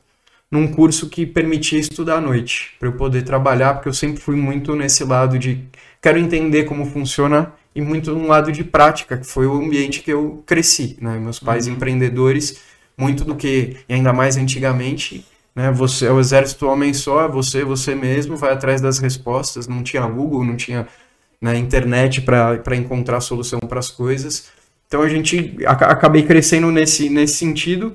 num 0.50 0.66
curso 0.66 1.08
que 1.08 1.26
permitia 1.26 1.78
estudar 1.78 2.16
à 2.16 2.20
noite, 2.20 2.74
para 2.78 2.88
eu 2.88 2.92
poder 2.92 3.22
trabalhar, 3.22 3.74
porque 3.74 3.88
eu 3.88 3.92
sempre 3.92 4.20
fui 4.20 4.36
muito 4.36 4.74
nesse 4.74 5.04
lado 5.04 5.38
de 5.38 5.62
quero 6.00 6.18
entender 6.18 6.64
como 6.64 6.86
funciona 6.86 7.52
e 7.74 7.80
muito 7.80 8.12
no 8.14 8.26
lado 8.26 8.50
de 8.50 8.64
prática, 8.64 9.16
que 9.16 9.26
foi 9.26 9.46
o 9.46 9.52
ambiente 9.52 10.00
que 10.00 10.10
eu 10.10 10.42
cresci, 10.46 10.96
né? 11.00 11.18
Meus 11.18 11.38
pais 11.38 11.66
uhum. 11.66 11.74
empreendedores, 11.74 12.60
muito 12.96 13.24
do 13.24 13.36
que, 13.36 13.76
e 13.88 13.94
ainda 13.94 14.12
mais 14.12 14.36
antigamente, 14.36 15.24
né? 15.54 15.70
Você 15.70 16.06
é 16.06 16.12
o 16.12 16.18
exército 16.18 16.66
homem 16.66 16.94
só, 16.94 17.26
é 17.26 17.28
você, 17.28 17.62
você 17.62 17.94
mesmo, 17.94 18.36
vai 18.36 18.52
atrás 18.52 18.80
das 18.80 18.98
respostas, 18.98 19.68
não 19.68 19.82
tinha 19.82 20.06
Google, 20.06 20.44
não 20.44 20.56
tinha 20.56 20.88
né, 21.40 21.56
internet 21.56 22.22
para 22.22 22.74
encontrar 22.74 23.20
solução 23.20 23.60
para 23.60 23.78
as 23.78 23.90
coisas. 23.90 24.48
Então 24.86 25.02
a 25.02 25.08
gente 25.08 25.58
acabei 25.66 26.22
crescendo 26.22 26.70
nesse, 26.70 27.10
nesse 27.10 27.34
sentido 27.34 27.94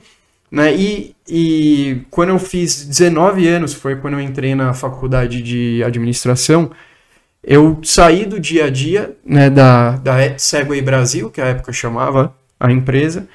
né? 0.53 0.71
E, 0.75 1.15
e 1.27 2.01
quando 2.11 2.29
eu 2.29 2.37
fiz 2.37 2.85
19 2.85 3.47
anos, 3.47 3.73
foi 3.73 3.95
quando 3.95 4.13
eu 4.13 4.21
entrei 4.21 4.53
na 4.53 4.71
faculdade 4.71 5.41
de 5.41 5.83
administração, 5.83 6.69
eu 7.43 7.79
saí 7.83 8.23
do 8.23 8.39
dia 8.39 8.65
a 8.65 8.69
dia 8.69 9.17
né, 9.25 9.49
da, 9.49 9.97
da 9.97 10.37
Segway 10.37 10.79
Brasil, 10.79 11.31
que 11.31 11.41
a 11.41 11.45
época 11.45 11.73
chamava 11.73 12.35
a 12.59 12.71
empresa, 12.71 13.27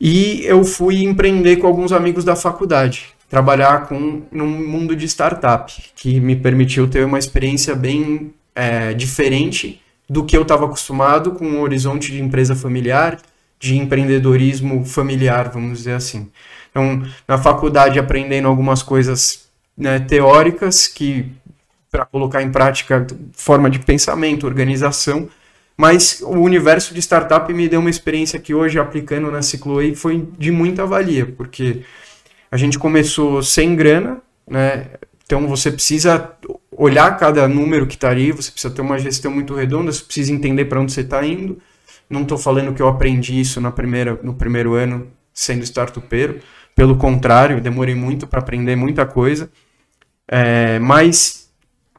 e 0.00 0.42
eu 0.44 0.62
fui 0.62 1.02
empreender 1.02 1.56
com 1.56 1.66
alguns 1.66 1.90
amigos 1.90 2.24
da 2.24 2.36
faculdade, 2.36 3.06
trabalhar 3.28 3.88
com 3.88 4.22
num 4.30 4.46
mundo 4.46 4.94
de 4.94 5.06
startup, 5.08 5.72
que 5.96 6.20
me 6.20 6.36
permitiu 6.36 6.88
ter 6.88 7.04
uma 7.04 7.18
experiência 7.18 7.74
bem 7.74 8.32
é, 8.54 8.94
diferente 8.94 9.82
do 10.08 10.24
que 10.24 10.36
eu 10.36 10.42
estava 10.42 10.66
acostumado 10.66 11.32
com 11.32 11.44
um 11.44 11.62
horizonte 11.62 12.12
de 12.12 12.22
empresa 12.22 12.54
familiar, 12.54 13.18
de 13.62 13.78
empreendedorismo 13.78 14.84
familiar, 14.84 15.48
vamos 15.48 15.78
dizer 15.78 15.92
assim. 15.92 16.28
Então, 16.68 17.00
na 17.28 17.38
faculdade, 17.38 17.96
aprendendo 17.96 18.48
algumas 18.48 18.82
coisas 18.82 19.48
né, 19.78 20.00
teóricas 20.00 20.88
que 20.88 21.26
para 21.88 22.04
colocar 22.04 22.42
em 22.42 22.50
prática 22.50 23.06
forma 23.32 23.70
de 23.70 23.78
pensamento, 23.78 24.46
organização, 24.46 25.28
mas 25.76 26.20
o 26.22 26.40
universo 26.40 26.92
de 26.92 27.00
startup 27.00 27.52
me 27.52 27.68
deu 27.68 27.78
uma 27.78 27.90
experiência 27.90 28.40
que 28.40 28.52
hoje 28.52 28.80
aplicando 28.80 29.30
na 29.30 29.42
Cicloei 29.42 29.94
foi 29.94 30.26
de 30.36 30.50
muita 30.50 30.84
valia, 30.84 31.26
porque 31.26 31.82
a 32.50 32.56
gente 32.56 32.78
começou 32.80 33.42
sem 33.42 33.76
grana, 33.76 34.20
né? 34.46 34.86
Então 35.24 35.46
você 35.46 35.70
precisa 35.70 36.32
olhar 36.72 37.16
cada 37.16 37.46
número 37.46 37.86
que 37.86 37.94
está 37.94 38.10
ali, 38.10 38.32
você 38.32 38.50
precisa 38.50 38.74
ter 38.74 38.82
uma 38.82 38.98
gestão 38.98 39.30
muito 39.30 39.54
redonda, 39.54 39.92
você 39.92 40.02
precisa 40.02 40.32
entender 40.32 40.64
para 40.64 40.80
onde 40.80 40.92
você 40.92 41.02
está 41.02 41.24
indo, 41.24 41.60
não 42.12 42.22
estou 42.22 42.38
falando 42.38 42.74
que 42.74 42.82
eu 42.82 42.88
aprendi 42.88 43.40
isso 43.40 43.60
na 43.60 43.70
primeira, 43.72 44.18
no 44.22 44.34
primeiro 44.34 44.74
ano 44.74 45.08
sendo 45.32 45.62
startupeiro. 45.62 46.40
Pelo 46.74 46.96
contrário, 46.96 47.60
demorei 47.60 47.94
muito 47.94 48.26
para 48.26 48.40
aprender 48.40 48.76
muita 48.76 49.06
coisa. 49.06 49.50
É, 50.28 50.78
mas, 50.78 51.50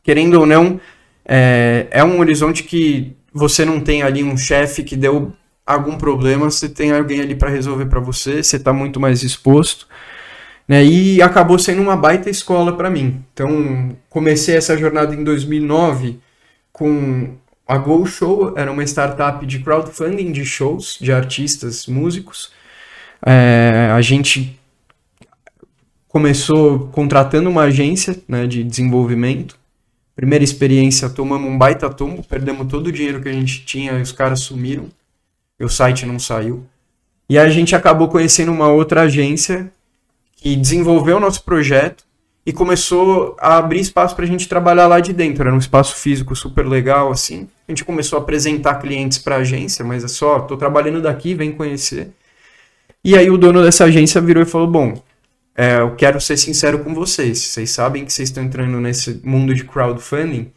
querendo 0.04 0.40
ou 0.40 0.46
não, 0.46 0.80
é, 1.26 1.88
é 1.92 2.04
um 2.04 2.20
horizonte 2.20 2.64
que 2.64 3.16
você 3.34 3.66
não 3.66 3.80
tem 3.80 4.04
ali 4.04 4.24
um 4.24 4.38
chefe 4.38 4.84
que 4.84 4.96
deu 4.96 5.34
algum 5.66 5.98
problema, 5.98 6.50
você 6.50 6.70
tem 6.70 6.92
alguém 6.92 7.22
ali 7.22 7.36
para 7.36 7.50
resolver 7.50 7.86
para 7.86 8.00
você, 8.00 8.44
você 8.44 8.58
está 8.58 8.72
muito 8.74 9.00
mais 9.00 9.24
exposto. 9.24 9.88
Né? 10.68 10.84
E 10.86 11.22
acabou 11.22 11.60
sendo 11.60 11.82
uma 11.82 11.96
baita 11.96 12.30
escola 12.30 12.76
para 12.76 12.90
mim. 12.90 13.24
Então, 13.34 13.96
comecei 14.10 14.56
essa 14.56 14.78
jornada 14.78 15.14
em 15.14 15.24
2009 15.24 16.20
com 16.72 17.36
a 17.68 17.78
Go 17.78 18.06
Show 18.06 18.58
era 18.58 18.72
uma 18.72 18.84
startup 18.84 19.46
de 19.46 19.60
crowdfunding 19.60 20.32
de 20.32 20.46
shows 20.46 20.98
de 21.00 21.12
artistas, 21.12 21.88
músicos. 21.88 22.52
É, 23.26 23.90
a 23.92 24.02
gente 24.02 24.60
começou 26.08 26.88
contratando 26.90 27.50
uma 27.50 27.64
agência 27.64 28.16
né, 28.28 28.46
de 28.46 28.64
desenvolvimento. 28.64 29.58
Primeira 30.16 30.44
experiência, 30.44 31.10
tomamos 31.10 31.50
um 31.50 31.58
baita 31.58 31.90
tombo, 31.90 32.22
perdemos 32.22 32.68
todo 32.68 32.88
o 32.88 32.92
dinheiro 32.92 33.22
que 33.22 33.30
a 33.30 33.34
gente 33.34 33.66
tinha 33.66 33.94
e 33.94 34.02
os 34.02 34.12
caras 34.12 34.42
sumiram. 34.42 34.90
O 35.60 35.70
site 35.70 36.06
não 36.06 36.20
saiu. 36.20 36.66
E 37.30 37.40
a 37.40 37.50
gente 37.50 37.76
acabou 37.76 38.10
conhecendo 38.10 38.52
uma 38.52 38.68
outra 38.68 39.04
agência 39.04 39.72
que 40.36 40.56
desenvolveu 40.58 41.18
o 41.18 41.20
nosso 41.22 41.42
projeto 41.44 42.04
e 42.46 42.52
começou 42.52 43.36
a 43.40 43.58
abrir 43.58 43.80
espaço 43.80 44.16
para 44.16 44.26
a 44.26 44.28
gente 44.28 44.50
trabalhar 44.50 44.88
lá 44.88 45.00
de 45.00 45.14
dentro. 45.14 45.44
Era 45.44 45.56
um 45.56 45.60
espaço 45.60 45.96
físico 45.96 46.36
super 46.36 46.68
legal, 46.68 47.12
assim. 47.12 47.48
A 47.68 47.72
gente 47.72 47.86
começou 47.86 48.20
a 48.20 48.22
apresentar 48.22 48.76
clientes 48.76 49.18
para 49.18 49.36
a 49.36 49.40
agência, 49.40 49.84
mas 49.86 50.04
é 50.04 50.08
só, 50.08 50.40
tô 50.40 50.58
trabalhando 50.58 51.02
daqui, 51.02 51.34
vem 51.34 51.54
conhecer. 51.54 52.12
E 53.04 53.18
aí 53.18 53.30
o 53.30 53.38
dono 53.38 53.62
dessa 53.64 53.86
agência 53.86 54.20
virou 54.20 54.44
e 54.44 54.46
falou: 54.46 54.68
Bom, 54.68 55.02
é, 55.56 55.80
eu 55.80 55.96
quero 55.96 56.20
ser 56.20 56.36
sincero 56.38 56.80
com 56.80 56.94
vocês. 56.94 57.40
Vocês 57.40 57.70
sabem 57.72 58.04
que 58.04 58.12
vocês 58.12 58.30
estão 58.30 58.44
entrando 58.44 58.80
nesse 58.80 59.22
mundo 59.24 59.54
de 59.54 59.64
crowdfunding. 59.64 60.52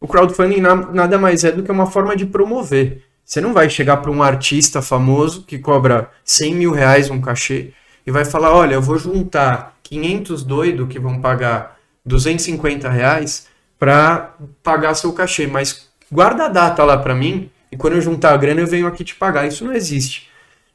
O 0.00 0.06
crowdfunding 0.06 0.60
na, 0.60 0.74
nada 0.74 1.18
mais 1.18 1.42
é 1.44 1.50
do 1.50 1.62
que 1.62 1.72
uma 1.72 1.86
forma 1.86 2.14
de 2.14 2.26
promover. 2.26 3.02
Você 3.24 3.40
não 3.40 3.52
vai 3.52 3.70
chegar 3.70 3.96
para 3.96 4.10
um 4.10 4.22
artista 4.22 4.82
famoso 4.82 5.44
que 5.44 5.58
cobra 5.58 6.10
100 6.24 6.54
mil 6.54 6.72
reais 6.72 7.10
um 7.10 7.20
cachê 7.20 7.72
e 8.06 8.10
vai 8.10 8.24
falar: 8.24 8.52
Olha, 8.52 8.74
eu 8.74 8.82
vou 8.82 8.98
juntar 8.98 9.73
500 9.94 10.42
doido 10.42 10.86
que 10.86 10.98
vão 10.98 11.20
pagar 11.20 11.78
250 12.04 12.88
reais 12.88 13.46
para 13.78 14.34
pagar 14.62 14.94
seu 14.94 15.12
cachê, 15.12 15.46
mas 15.46 15.88
guarda 16.10 16.46
a 16.46 16.48
data 16.48 16.82
lá 16.84 16.96
para 16.96 17.14
mim 17.14 17.50
e 17.70 17.76
quando 17.76 17.94
eu 17.94 18.00
juntar 18.00 18.32
a 18.32 18.36
grana 18.36 18.60
eu 18.60 18.66
venho 18.66 18.86
aqui 18.86 19.04
te 19.04 19.14
pagar. 19.14 19.46
Isso 19.46 19.64
não 19.64 19.72
existe. 19.72 20.28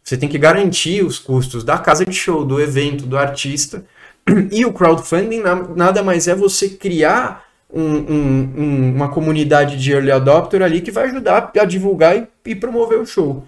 Você 0.03 0.17
tem 0.17 0.29
que 0.29 0.37
garantir 0.37 1.03
os 1.03 1.19
custos 1.19 1.63
da 1.63 1.77
casa 1.77 2.05
de 2.05 2.13
show, 2.13 2.45
do 2.45 2.59
evento, 2.59 3.05
do 3.05 3.17
artista. 3.17 3.83
E 4.51 4.65
o 4.65 4.71
crowdfunding 4.71 5.41
nada 5.75 6.03
mais 6.03 6.27
é 6.27 6.35
você 6.35 6.69
criar 6.69 7.45
um, 7.71 7.81
um, 7.81 8.53
um, 8.57 8.95
uma 8.95 9.09
comunidade 9.09 9.77
de 9.77 9.91
early 9.91 10.11
adopter 10.11 10.61
ali 10.61 10.81
que 10.81 10.91
vai 10.91 11.05
ajudar 11.05 11.51
a 11.57 11.65
divulgar 11.65 12.15
e, 12.15 12.27
e 12.45 12.55
promover 12.55 12.99
o 12.99 13.05
show. 13.05 13.45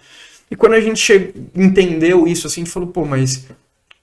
E 0.50 0.56
quando 0.56 0.74
a 0.74 0.82
gente 0.82 1.34
entendeu 1.56 2.28
isso, 2.28 2.48
assim, 2.48 2.62
a 2.62 2.64
gente 2.66 2.74
falou, 2.74 2.90
pô, 2.90 3.06
mas 3.06 3.48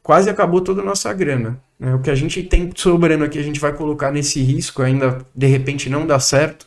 quase 0.09 0.31
acabou 0.31 0.63
toda 0.63 0.81
a 0.81 0.85
nossa 0.85 1.13
grana. 1.13 1.61
Né? 1.79 1.95
O 1.95 1.99
que 1.99 2.11
a 2.11 2.15
gente 2.15 2.43
tem 2.43 2.73
sobrando 2.75 3.25
aqui, 3.25 3.39
a 3.39 3.43
gente 3.43 3.61
vai 3.61 3.75
colocar 3.75 4.11
nesse 4.11 4.41
risco, 4.41 4.81
ainda 4.81 5.19
de 5.35 5.47
repente 5.47 5.91
não 5.91 6.07
dá 6.07 6.19
certo, 6.19 6.67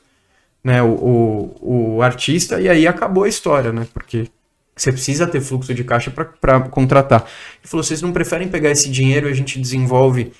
né? 0.63 0.83
O, 0.83 1.55
o, 1.59 1.95
o 1.95 2.01
artista, 2.03 2.61
e 2.61 2.69
aí 2.69 2.85
acabou 2.85 3.23
a 3.23 3.27
história, 3.27 3.73
né? 3.73 3.87
Porque 3.91 4.27
você 4.75 4.91
precisa 4.91 5.25
ter 5.25 5.41
fluxo 5.41 5.73
de 5.73 5.83
caixa 5.83 6.11
para 6.11 6.59
contratar. 6.69 7.21
Ele 7.21 7.67
falou: 7.67 7.83
vocês 7.83 7.99
não 7.99 8.11
preferem 8.11 8.47
pegar 8.47 8.69
esse 8.69 8.91
dinheiro 8.91 9.27
e 9.27 9.31
a 9.31 9.35
gente 9.35 9.59
desenvolve 9.59 10.33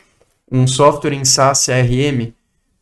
um 0.52 0.68
software 0.68 1.16
em 1.16 1.26
SaaS 1.26 1.66
CRM 1.66 2.32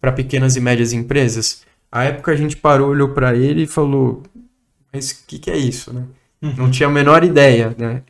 para 0.02 0.12
pequenas 0.12 0.58
e 0.58 0.60
médias 0.60 0.92
empresas? 0.92 1.62
A 1.90 2.04
época 2.04 2.34
a 2.34 2.36
gente 2.36 2.58
parou, 2.58 2.90
olhou 2.90 3.14
para 3.14 3.38
ele 3.38 3.64
e 3.64 3.68
falou: 3.68 4.22
mas 4.92 5.12
o 5.12 5.26
que, 5.26 5.40
que 5.40 5.50
é 5.50 5.56
isso, 5.56 5.94
né? 5.94 6.04
Uhum. 6.42 6.56
Não 6.58 6.70
tinha 6.70 6.90
a 6.90 6.92
menor 6.92 7.24
ideia, 7.24 7.74
né? 7.78 8.02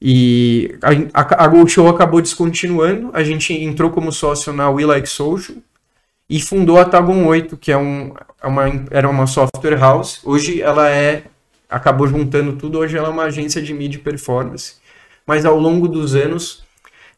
E 0.00 0.78
a, 1.12 1.20
a, 1.20 1.44
a 1.44 1.48
Go 1.48 1.66
Show 1.68 1.88
acabou 1.88 2.22
descontinuando, 2.22 3.10
a 3.12 3.22
gente 3.22 3.52
entrou 3.52 3.90
como 3.90 4.10
sócio 4.10 4.52
na 4.52 4.70
We 4.70 4.86
Like 4.86 5.08
Social 5.08 5.58
e 6.28 6.40
fundou 6.40 6.78
a 6.78 6.84
Tagon 6.84 7.26
8, 7.26 7.56
que 7.56 7.70
é, 7.72 7.76
um, 7.76 8.14
é 8.40 8.46
uma, 8.46 8.64
era 8.90 9.08
uma 9.08 9.26
software 9.26 9.76
house. 9.76 10.20
Hoje 10.24 10.62
ela 10.62 10.88
é, 10.88 11.24
acabou 11.68 12.06
juntando 12.06 12.52
tudo, 12.54 12.78
hoje 12.78 12.96
ela 12.96 13.08
é 13.08 13.10
uma 13.10 13.24
agência 13.24 13.60
de 13.60 13.74
mídia 13.74 14.00
performance. 14.02 14.76
Mas 15.26 15.44
ao 15.44 15.58
longo 15.58 15.86
dos 15.86 16.14
anos, 16.14 16.64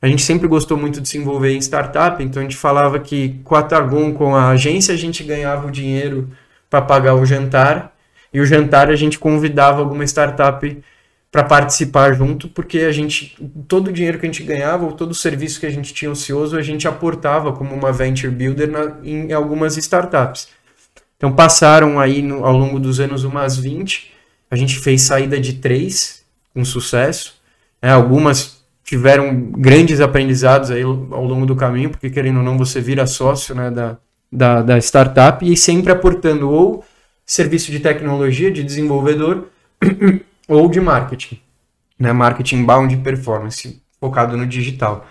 a 0.00 0.08
gente 0.08 0.22
sempre 0.22 0.48
gostou 0.48 0.76
muito 0.76 1.00
de 1.00 1.08
se 1.08 1.18
envolver 1.18 1.52
em 1.52 1.60
startup, 1.60 2.20
então 2.22 2.40
a 2.40 2.42
gente 2.42 2.56
falava 2.56 2.98
que 2.98 3.40
com 3.44 3.54
a 3.54 3.62
Targon, 3.62 4.12
com 4.12 4.34
a 4.34 4.48
agência, 4.48 4.92
a 4.92 4.98
gente 4.98 5.22
ganhava 5.22 5.68
o 5.68 5.70
dinheiro 5.70 6.28
para 6.68 6.82
pagar 6.82 7.14
o 7.14 7.24
jantar, 7.24 7.94
e 8.32 8.40
o 8.40 8.46
jantar 8.46 8.88
a 8.88 8.96
gente 8.96 9.18
convidava 9.18 9.80
alguma 9.80 10.04
startup 10.04 10.82
para 11.32 11.42
participar 11.42 12.12
junto, 12.12 12.46
porque 12.46 12.80
a 12.80 12.92
gente 12.92 13.34
todo 13.66 13.88
o 13.88 13.92
dinheiro 13.92 14.18
que 14.18 14.26
a 14.26 14.30
gente 14.30 14.42
ganhava, 14.42 14.84
ou 14.84 14.92
todo 14.92 15.12
o 15.12 15.14
serviço 15.14 15.58
que 15.58 15.64
a 15.64 15.70
gente 15.70 15.94
tinha 15.94 16.10
ocioso, 16.10 16.58
a 16.58 16.60
gente 16.60 16.86
aportava 16.86 17.54
como 17.54 17.74
uma 17.74 17.90
venture 17.90 18.30
builder 18.30 18.70
na, 18.70 18.98
em 19.02 19.32
algumas 19.32 19.78
startups. 19.78 20.48
Então 21.16 21.32
passaram 21.32 21.98
aí 21.98 22.20
no, 22.20 22.44
ao 22.44 22.54
longo 22.54 22.78
dos 22.78 23.00
anos 23.00 23.24
umas 23.24 23.56
20, 23.56 24.12
a 24.50 24.56
gente 24.56 24.78
fez 24.78 25.00
saída 25.02 25.40
de 25.40 25.54
três 25.54 26.22
com 26.52 26.62
sucesso, 26.66 27.40
né? 27.80 27.90
algumas 27.90 28.62
tiveram 28.84 29.34
grandes 29.52 30.02
aprendizados 30.02 30.70
aí 30.70 30.82
ao 30.82 31.24
longo 31.24 31.46
do 31.46 31.56
caminho, 31.56 31.88
porque 31.88 32.10
querendo 32.10 32.38
ou 32.38 32.42
não 32.42 32.58
você 32.58 32.78
vira 32.78 33.06
sócio 33.06 33.54
né, 33.54 33.70
da, 33.70 33.96
da, 34.30 34.60
da 34.60 34.78
startup 34.78 35.50
e 35.50 35.56
sempre 35.56 35.90
aportando 35.90 36.50
ou 36.50 36.84
serviço 37.24 37.70
de 37.70 37.80
tecnologia, 37.80 38.50
de 38.50 38.62
desenvolvedor 38.62 39.48
ou 40.52 40.68
de 40.68 40.80
marketing, 40.80 41.40
né, 41.98 42.12
marketing 42.12 42.64
bound 42.64 42.94
performance, 42.98 43.80
focado 43.98 44.36
no 44.36 44.46
digital. 44.46 45.06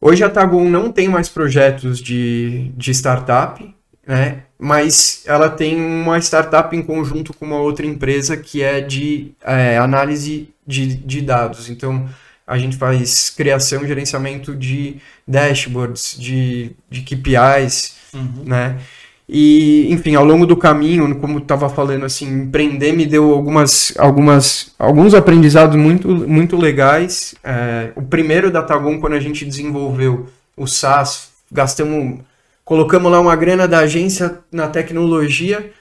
Hoje 0.00 0.24
a 0.24 0.30
Tagon 0.30 0.68
não 0.68 0.90
tem 0.90 1.08
mais 1.08 1.28
projetos 1.28 2.00
de, 2.00 2.72
de 2.76 2.90
startup, 2.92 3.74
né, 4.06 4.44
mas 4.58 5.22
ela 5.26 5.50
tem 5.50 5.76
uma 5.76 6.18
startup 6.18 6.74
em 6.74 6.82
conjunto 6.82 7.34
com 7.34 7.44
uma 7.44 7.58
outra 7.58 7.84
empresa 7.84 8.36
que 8.36 8.62
é 8.62 8.80
de 8.80 9.32
é, 9.42 9.76
análise 9.76 10.48
de, 10.66 10.94
de 10.94 11.20
dados. 11.20 11.68
Então, 11.68 12.08
a 12.46 12.58
gente 12.58 12.76
faz 12.76 13.30
criação 13.30 13.84
e 13.84 13.88
gerenciamento 13.88 14.54
de 14.54 14.96
dashboards, 15.26 16.16
de, 16.18 16.74
de 16.88 17.02
KPIs, 17.02 17.96
uhum. 18.14 18.44
né? 18.44 18.78
E, 19.28 19.90
enfim, 19.90 20.14
ao 20.14 20.24
longo 20.24 20.46
do 20.46 20.56
caminho, 20.56 21.16
como 21.16 21.38
estava 21.38 21.68
falando, 21.68 22.04
assim, 22.04 22.42
empreender 22.42 22.92
me 22.92 23.06
deu 23.06 23.32
algumas, 23.32 23.94
algumas, 23.96 24.74
alguns 24.78 25.14
aprendizados 25.14 25.76
muito, 25.76 26.08
muito 26.08 26.56
legais. 26.56 27.34
É, 27.42 27.90
o 27.96 28.02
primeiro 28.02 28.50
da 28.50 28.62
Tagon, 28.62 29.00
quando 29.00 29.14
a 29.14 29.20
gente 29.20 29.44
desenvolveu 29.44 30.26
o 30.56 30.66
SaaS, 30.66 31.30
gastamos, 31.50 32.20
colocamos 32.64 33.10
lá 33.10 33.18
uma 33.18 33.34
grana 33.34 33.66
da 33.66 33.78
agência 33.78 34.40
na 34.52 34.68
tecnologia, 34.68 35.72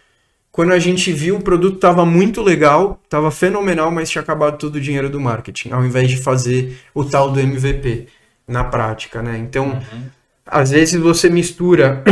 quando 0.53 0.71
a 0.71 0.77
gente 0.77 1.11
viu, 1.11 1.37
o 1.37 1.41
produto 1.41 1.77
estava 1.77 2.05
muito 2.05 2.39
legal, 2.39 3.01
estava 3.03 3.31
fenomenal, 3.31 3.89
mas 3.89 4.09
tinha 4.09 4.21
acabado 4.21 4.59
todo 4.59 4.75
o 4.75 4.79
dinheiro 4.79 5.09
do 5.09 5.19
marketing, 5.19 5.71
ao 5.71 5.83
invés 5.83 6.07
de 6.07 6.15
fazer 6.15 6.77
o 6.93 7.03
tal 7.03 7.31
do 7.31 7.39
MVP 7.39 8.07
na 8.47 8.63
prática, 8.63 9.23
né? 9.23 9.35
Então, 9.39 9.69
uhum. 9.69 10.03
às 10.45 10.69
vezes 10.69 11.01
você 11.01 11.27
mistura 11.27 12.03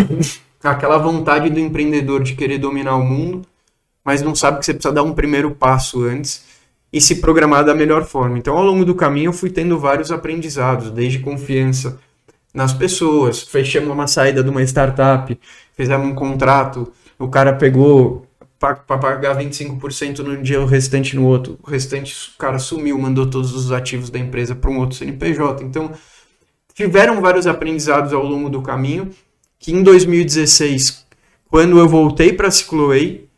aquela 0.69 0.97
vontade 0.97 1.49
do 1.49 1.59
empreendedor 1.59 2.21
de 2.23 2.35
querer 2.35 2.57
dominar 2.57 2.95
o 2.95 3.03
mundo, 3.03 3.41
mas 4.03 4.21
não 4.21 4.35
sabe 4.35 4.59
que 4.59 4.65
você 4.65 4.73
precisa 4.73 4.93
dar 4.93 5.03
um 5.03 5.13
primeiro 5.13 5.51
passo 5.51 6.03
antes 6.03 6.43
e 6.91 6.99
se 6.99 7.15
programar 7.15 7.63
da 7.63 7.73
melhor 7.73 8.03
forma. 8.05 8.37
Então, 8.37 8.57
ao 8.57 8.63
longo 8.63 8.83
do 8.83 8.95
caminho, 8.95 9.29
eu 9.29 9.33
fui 9.33 9.49
tendo 9.49 9.79
vários 9.79 10.11
aprendizados, 10.11 10.91
desde 10.91 11.19
confiança 11.19 11.99
nas 12.53 12.73
pessoas, 12.73 13.41
fechamos 13.43 13.89
uma 13.89 14.07
saída 14.07 14.43
de 14.43 14.49
uma 14.49 14.61
startup, 14.63 15.39
fizemos 15.73 16.07
um 16.07 16.13
contrato, 16.13 16.91
o 17.17 17.29
cara 17.29 17.53
pegou 17.53 18.27
para 18.59 18.75
pagar 18.75 19.35
25% 19.37 20.19
num 20.19 20.41
dia, 20.41 20.61
o 20.61 20.65
restante 20.65 21.15
no 21.15 21.25
outro. 21.25 21.57
O 21.63 21.69
restante, 21.69 22.13
o 22.35 22.37
cara 22.37 22.59
sumiu, 22.59 22.97
mandou 22.99 23.25
todos 23.25 23.55
os 23.55 23.71
ativos 23.71 24.11
da 24.11 24.19
empresa 24.19 24.53
para 24.53 24.69
um 24.69 24.77
outro 24.77 24.97
CNPJ. 24.97 25.63
Então, 25.63 25.91
tiveram 26.75 27.19
vários 27.21 27.47
aprendizados 27.47 28.13
ao 28.13 28.23
longo 28.23 28.49
do 28.51 28.61
caminho, 28.61 29.09
que 29.61 29.71
em 29.71 29.83
2016, 29.83 31.05
quando 31.47 31.77
eu 31.77 31.87
voltei 31.87 32.33
para 32.33 32.47
a 32.47 32.51
Cicloay, 32.51 33.29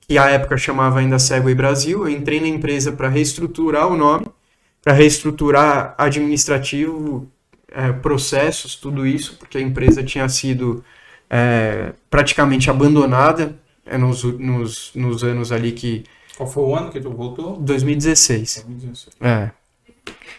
que 0.00 0.16
a 0.16 0.30
época 0.30 0.56
chamava 0.56 1.00
ainda 1.00 1.18
Segway 1.18 1.54
Brasil, 1.54 2.06
eu 2.06 2.08
entrei 2.08 2.40
na 2.40 2.46
empresa 2.46 2.92
para 2.92 3.08
reestruturar 3.08 3.88
o 3.88 3.96
nome, 3.96 4.26
para 4.80 4.92
reestruturar 4.92 5.94
administrativo, 5.98 7.28
é, 7.70 7.92
processos, 7.92 8.76
tudo 8.76 9.06
isso, 9.06 9.36
porque 9.38 9.58
a 9.58 9.60
empresa 9.60 10.02
tinha 10.04 10.28
sido 10.28 10.84
é, 11.28 11.92
praticamente 12.08 12.70
abandonada 12.70 13.58
é 13.84 13.98
nos, 13.98 14.22
nos, 14.22 14.92
nos 14.94 15.24
anos 15.24 15.50
ali 15.50 15.72
que. 15.72 16.04
Qual 16.36 16.48
foi 16.48 16.62
o 16.62 16.74
ano 16.74 16.90
que 16.90 17.00
tu 17.00 17.10
voltou? 17.10 17.56
2016. 17.56 18.64
2016. 18.66 19.16
É. 19.20 19.50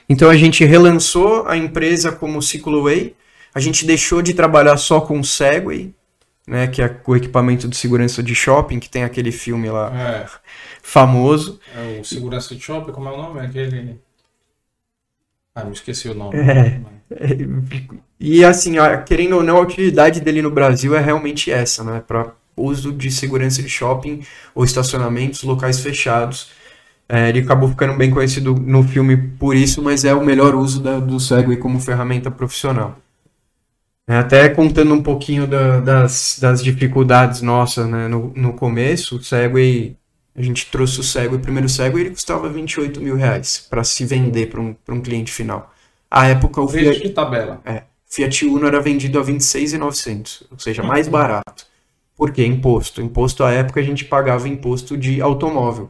Então 0.07 0.29
a 0.29 0.35
gente 0.35 0.63
relançou 0.63 1.45
a 1.47 1.57
empresa 1.57 2.11
como 2.11 2.41
Cicloway. 2.41 3.15
A 3.53 3.59
gente 3.59 3.85
deixou 3.85 4.21
de 4.21 4.33
trabalhar 4.33 4.77
só 4.77 4.99
com 5.01 5.19
o 5.19 5.23
Segway, 5.23 5.93
né, 6.47 6.67
que 6.67 6.81
é 6.81 6.99
o 7.05 7.15
equipamento 7.15 7.67
de 7.67 7.77
segurança 7.77 8.21
de 8.21 8.35
shopping, 8.35 8.79
que 8.79 8.89
tem 8.89 9.03
aquele 9.03 9.31
filme 9.31 9.69
lá 9.69 9.91
é. 9.95 10.25
famoso. 10.81 11.59
É 11.75 11.99
o 12.01 12.03
segurança 12.03 12.55
de 12.55 12.61
shopping, 12.61 12.91
como 12.91 13.09
é 13.09 13.11
o 13.11 13.17
nome? 13.17 13.39
Aquele. 13.39 13.99
Ah, 15.55 15.63
me 15.63 15.73
esqueci 15.73 16.09
o 16.09 16.15
nome. 16.15 16.35
É. 16.37 16.81
E 18.19 18.43
assim, 18.43 18.75
querendo 19.05 19.35
ou 19.35 19.43
não, 19.43 19.57
a 19.57 19.61
utilidade 19.61 20.19
dele 20.19 20.41
no 20.41 20.49
Brasil 20.49 20.95
é 20.95 20.99
realmente 20.99 21.51
essa, 21.51 21.83
né? 21.83 22.01
Para 22.05 22.33
uso 22.55 22.91
de 22.91 23.11
segurança 23.11 23.61
de 23.61 23.69
shopping 23.69 24.25
ou 24.55 24.63
estacionamentos, 24.63 25.43
locais 25.43 25.79
fechados. 25.79 26.49
É, 27.07 27.29
ele 27.29 27.39
acabou 27.39 27.69
ficando 27.69 27.95
bem 27.95 28.09
conhecido 28.09 28.55
no 28.55 28.81
filme 28.83 29.17
por 29.17 29.55
isso, 29.55 29.81
mas 29.81 30.05
é 30.05 30.13
o 30.13 30.23
melhor 30.23 30.55
uso 30.55 30.81
da, 30.81 30.99
do 30.99 31.19
Segway 31.19 31.57
como 31.57 31.79
ferramenta 31.79 32.31
profissional. 32.31 32.97
É, 34.07 34.17
até 34.17 34.49
contando 34.49 34.93
um 34.93 35.01
pouquinho 35.01 35.47
da, 35.47 35.79
das, 35.79 36.37
das 36.39 36.61
dificuldades 36.61 37.41
nossas 37.41 37.87
né, 37.87 38.07
no, 38.09 38.33
no 38.35 38.53
começo, 38.53 39.15
o 39.15 39.23
Segway, 39.23 39.95
a 40.35 40.41
gente 40.41 40.69
trouxe 40.69 40.99
o 40.99 41.03
Segway, 41.03 41.39
o 41.39 41.41
primeiro 41.41 41.69
Segway 41.69 42.03
ele 42.03 42.09
custava 42.11 42.49
28 42.49 42.99
mil 42.99 43.15
reais 43.15 43.65
para 43.69 43.83
se 43.83 44.03
vender 44.05 44.47
para 44.49 44.59
um, 44.59 44.75
um 44.89 45.01
cliente 45.01 45.31
final. 45.31 45.73
A 46.11 46.27
época 46.27 46.61
o 46.61 46.67
Fiat, 46.67 47.01
de 47.01 47.09
tabela. 47.11 47.61
É, 47.63 47.83
Fiat 48.05 48.45
Uno 48.45 48.67
era 48.67 48.81
vendido 48.81 49.17
a 49.19 49.23
26,900, 49.23 50.43
ou 50.51 50.59
seja, 50.59 50.83
mais 50.83 51.07
barato. 51.07 51.65
Por 52.15 52.31
que 52.31 52.45
imposto? 52.45 53.01
Imposto 53.01 53.43
à 53.43 53.51
época 53.51 53.79
a 53.79 53.83
gente 53.83 54.05
pagava 54.05 54.49
imposto 54.49 54.97
de 54.97 55.21
automóvel. 55.21 55.89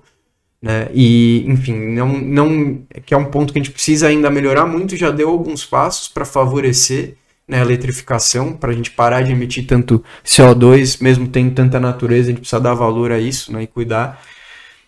Né? 0.62 0.88
E, 0.93 1.43
enfim, 1.47 1.73
não, 1.73 2.17
não, 2.17 2.84
que 3.06 3.13
é 3.13 3.17
um 3.17 3.26
ponto 3.26 3.52
que 3.52 3.60
a 3.60 3.62
gente 3.62 3.73
precisa 3.73 4.08
ainda 4.08 4.30
melhorar 4.30 4.65
muito, 4.65 4.95
já 4.95 5.12
deu 5.12 5.30
alguns 5.30 5.65
passos 5.65 6.08
para 6.08 6.23
favorecer 6.23 7.17
né, 7.47 7.60
a 7.60 7.62
eletrificação, 7.62 8.53
para 8.53 8.71
a 8.71 8.75
gente 8.75 8.91
parar 8.91 9.21
de 9.21 9.32
emitir 9.32 9.65
tanto 9.65 10.03
CO2, 10.25 11.01
mesmo 11.01 11.27
tendo 11.27 11.53
tanta 11.53 11.79
natureza, 11.79 12.29
a 12.29 12.32
gente 12.32 12.39
precisa 12.39 12.62
dar 12.62 12.73
valor 12.73 13.12
a 13.12 13.19
isso 13.19 13.51
né, 13.51 13.63
e 13.63 13.67
cuidar. 13.67 14.21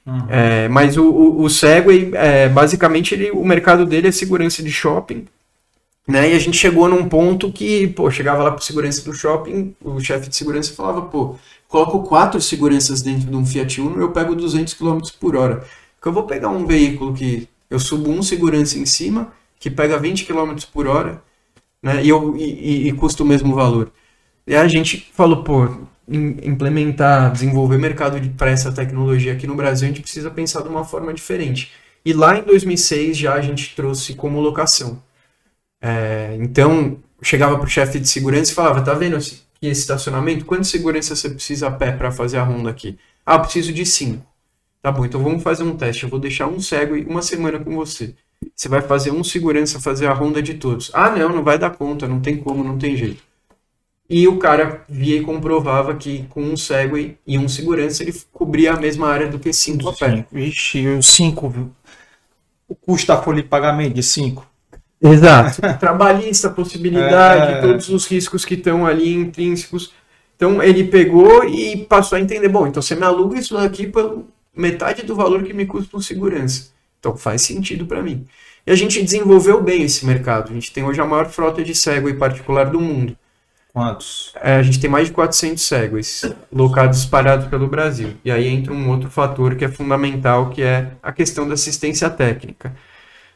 Uhum. 0.05 0.27
É, 0.29 0.67
mas 0.67 0.97
o, 0.97 1.03
o, 1.03 1.43
o 1.43 1.49
Segway, 1.49 2.11
é, 2.13 2.47
basicamente, 2.47 3.13
ele, 3.13 3.31
o 3.31 3.43
mercado 3.43 3.85
dele 3.85 4.07
é 4.07 4.11
segurança 4.11 4.61
de 4.61 4.71
shopping, 4.71 5.25
né? 6.07 6.31
E 6.31 6.35
a 6.35 6.39
gente 6.39 6.55
chegou 6.55 6.87
num 6.87 7.09
ponto 7.09 7.51
que, 7.51 7.87
pô, 7.87 8.11
chegava 8.11 8.43
lá 8.43 8.51
pro 8.51 8.63
segurança 8.63 9.03
do 9.03 9.13
shopping, 9.13 9.75
o 9.83 9.99
chefe 9.99 10.29
de 10.29 10.35
segurança 10.35 10.73
falava, 10.73 11.01
pô, 11.03 11.35
coloco 11.67 12.03
quatro 12.03 12.39
seguranças 12.39 13.01
dentro 13.01 13.27
de 13.27 13.35
um 13.35 13.45
Fiat 13.45 13.81
Uno, 13.81 13.99
eu 13.99 14.11
pego 14.11 14.35
200 14.35 14.75
km 14.75 14.99
por 15.19 15.35
hora. 15.35 15.63
Porque 15.95 16.07
eu 16.07 16.13
vou 16.13 16.23
pegar 16.23 16.49
um 16.49 16.65
veículo 16.65 17.13
que 17.13 17.49
eu 17.69 17.79
subo 17.79 18.11
um 18.11 18.21
segurança 18.21 18.77
em 18.77 18.85
cima, 18.85 19.33
que 19.59 19.71
pega 19.71 19.97
20 19.97 20.25
km 20.25 20.55
por 20.71 20.85
hora, 20.85 21.23
né? 21.85 22.03
E, 22.03 22.09
eu, 22.09 22.35
e, 22.35 22.87
e 22.87 22.93
custa 22.93 23.21
o 23.21 23.25
mesmo 23.25 23.53
valor. 23.53 23.91
E 24.47 24.55
a 24.55 24.67
gente 24.67 25.07
falou, 25.13 25.43
pô, 25.43 25.69
implementar, 26.07 27.31
desenvolver 27.31 27.77
mercado 27.77 28.19
para 28.31 28.49
essa 28.49 28.71
tecnologia 28.71 29.33
aqui 29.33 29.45
no 29.45 29.55
Brasil, 29.55 29.85
a 29.87 29.89
gente 29.89 30.01
precisa 30.01 30.31
pensar 30.31 30.63
de 30.63 30.69
uma 30.69 30.83
forma 30.83 31.13
diferente. 31.13 31.71
E 32.03 32.11
lá 32.11 32.37
em 32.37 32.43
2006 32.43 33.15
já 33.17 33.35
a 33.35 33.41
gente 33.41 33.75
trouxe 33.75 34.15
como 34.15 34.39
locação. 34.41 35.01
É, 35.81 36.35
então, 36.39 36.97
chegava 37.21 37.57
pro 37.59 37.67
chefe 37.67 37.99
de 37.99 38.07
segurança 38.09 38.51
e 38.51 38.55
falava: 38.55 38.81
tá 38.81 38.93
vendo 38.93 39.17
esse, 39.17 39.43
esse 39.61 39.81
estacionamento? 39.81 40.45
Quanto 40.45 40.65
segurança 40.65 41.15
você 41.15 41.29
precisa 41.29 41.67
a 41.67 41.71
pé 41.71 41.91
para 41.91 42.11
fazer 42.11 42.37
a 42.37 42.43
ronda 42.43 42.69
aqui? 42.71 42.97
Ah, 43.25 43.39
preciso 43.39 43.71
de 43.73 43.85
cinco. 43.85 44.25
Tá 44.81 44.91
bom, 44.91 45.05
então 45.05 45.21
vamos 45.23 45.43
fazer 45.43 45.63
um 45.63 45.77
teste. 45.77 46.03
Eu 46.03 46.09
vou 46.09 46.19
deixar 46.19 46.47
um 46.47 46.59
cego 46.59 46.95
uma 47.09 47.21
semana 47.21 47.59
com 47.59 47.75
você. 47.75 48.15
Você 48.55 48.69
vai 48.69 48.81
fazer 48.81 49.11
um 49.11 49.23
segurança 49.23 49.79
fazer 49.79 50.07
a 50.07 50.13
ronda 50.13 50.41
de 50.41 50.53
todos. 50.55 50.91
Ah, 50.93 51.09
não, 51.09 51.29
não 51.29 51.43
vai 51.43 51.57
dar 51.57 51.71
conta, 51.71 52.07
não 52.07 52.19
tem 52.21 52.37
como, 52.37 52.63
não 52.63 52.77
tem 52.77 52.95
jeito. 52.95 53.21
E 54.09 54.27
o 54.27 54.37
cara 54.37 54.83
via 54.87 55.17
e 55.17 55.21
comprovava 55.21 55.95
que 55.95 56.25
com 56.29 56.41
um 56.41 56.55
Segway 56.55 57.17
e 57.25 57.39
um 57.39 57.49
segurança 57.49 58.03
ele 58.03 58.13
cobria 58.31 58.73
a 58.73 58.79
mesma 58.79 59.07
área 59.07 59.27
do 59.27 59.39
que 59.39 59.51
cinco 59.51 59.89
a 59.89 59.93
pé. 59.93 60.25
Vixe, 60.31 60.87
o 60.87 61.01
cinco, 61.01 61.51
o 62.67 62.75
custo 62.75 63.07
da 63.07 63.21
folha 63.21 63.41
de 63.41 63.47
pagamento 63.47 63.95
de 63.95 64.03
cinco. 64.03 64.47
Exato. 65.01 65.59
Trabalhista, 65.79 66.49
possibilidade, 66.49 67.53
é... 67.53 67.61
todos 67.61 67.89
os 67.89 68.05
riscos 68.05 68.45
que 68.45 68.53
estão 68.53 68.85
ali 68.85 69.13
intrínsecos. 69.13 69.91
Então 70.35 70.61
ele 70.61 70.83
pegou 70.83 71.43
e 71.43 71.77
passou 71.77 72.17
a 72.17 72.21
entender: 72.21 72.47
bom, 72.47 72.67
então 72.67 72.81
você 72.81 72.95
me 72.95 73.03
aluga 73.03 73.39
isso 73.39 73.57
aqui 73.57 73.87
por 73.87 74.23
metade 74.55 75.03
do 75.03 75.15
valor 75.15 75.43
que 75.43 75.53
me 75.53 75.65
custa 75.65 75.97
um 75.97 76.01
segurança. 76.01 76.74
Então 77.05 77.15
faz 77.15 77.43
sentido 77.43 77.85
para 77.85 78.01
mim. 78.01 78.25
E 78.65 78.71
a 78.71 78.75
gente 78.75 79.01
desenvolveu 79.01 79.61
bem 79.61 79.83
esse 79.83 80.03
mercado. 80.07 80.49
A 80.49 80.53
gente 80.55 80.73
tem 80.73 80.83
hoje 80.83 80.99
a 80.99 81.05
maior 81.05 81.29
frota 81.29 81.63
de 81.63 81.75
Segway 81.75 82.15
particular 82.15 82.71
do 82.71 82.79
mundo. 82.79 83.15
Quantos? 83.71 84.33
É, 84.41 84.55
a 84.55 84.63
gente 84.63 84.79
tem 84.79 84.89
mais 84.89 85.07
de 85.07 85.13
400 85.13 85.61
Segways 85.61 86.23
locados 86.51 86.97
espalhados 86.97 87.47
pelo 87.47 87.67
Brasil. 87.67 88.13
E 88.25 88.31
aí 88.31 88.47
entra 88.47 88.73
um 88.73 88.89
outro 88.89 89.11
fator 89.11 89.55
que 89.55 89.63
é 89.63 89.67
fundamental, 89.67 90.49
que 90.49 90.63
é 90.63 90.93
a 91.03 91.11
questão 91.11 91.47
da 91.47 91.53
assistência 91.53 92.09
técnica. 92.09 92.75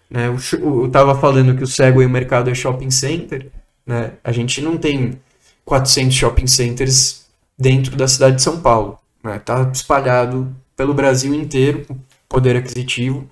Né? 0.10 0.27
Eu 0.27 0.88
estava 0.88 1.13
falando 1.13 1.55
que 1.55 1.63
o 1.63 1.67
Segway 1.67 2.08
o 2.08 2.10
mercado 2.10 2.49
é 2.49 2.55
shopping 2.55 2.89
center. 2.89 3.51
Né? 3.86 4.13
A 4.23 4.32
gente 4.32 4.62
não 4.62 4.77
tem 4.77 5.19
400 5.63 6.15
shopping 6.15 6.47
centers 6.47 7.27
dentro 7.55 7.95
da 7.95 8.08
cidade 8.08 8.38
de 8.38 8.41
São 8.41 8.60
Paulo. 8.62 8.97
Está 9.19 9.29
né? 9.29 9.39
Tá 9.65 9.71
espalhado 9.71 10.55
pelo 10.75 10.95
Brasil 10.95 11.36
inteiro, 11.36 11.86
poder 12.27 12.55
aquisitivo. 12.55 13.29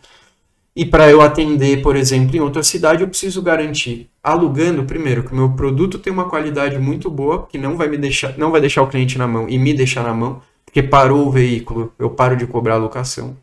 E 0.78 0.86
para 0.86 1.10
eu 1.10 1.22
atender, 1.22 1.82
por 1.82 1.96
exemplo, 1.96 2.36
em 2.36 2.40
outra 2.40 2.62
cidade, 2.62 3.02
eu 3.02 3.08
preciso 3.08 3.42
garantir, 3.42 4.12
alugando 4.22 4.84
primeiro, 4.84 5.24
que 5.24 5.34
o 5.34 5.36
meu 5.36 5.54
produto 5.54 5.98
tem 5.98 6.14
uma 6.14 6.30
qualidade 6.30 6.78
muito 6.78 7.10
boa, 7.10 7.48
que 7.48 7.58
não 7.58 7.76
vai 7.76 7.88
me 7.88 7.98
deixar, 7.98 8.38
não 8.38 8.52
vai 8.52 8.62
deixar 8.62 8.84
o 8.84 8.88
cliente 8.88 9.18
na 9.18 9.28
mão 9.28 9.50
e 9.50 9.58
me 9.58 9.74
deixar 9.74 10.04
na 10.04 10.14
mão, 10.14 10.40
porque 10.64 10.84
parou 10.84 11.26
o 11.26 11.32
veículo, 11.32 11.92
eu 11.98 12.12
paro 12.12 12.38
de 12.38 12.46
cobrar 12.46 12.76
a 12.76 12.78
locação. 12.78 13.36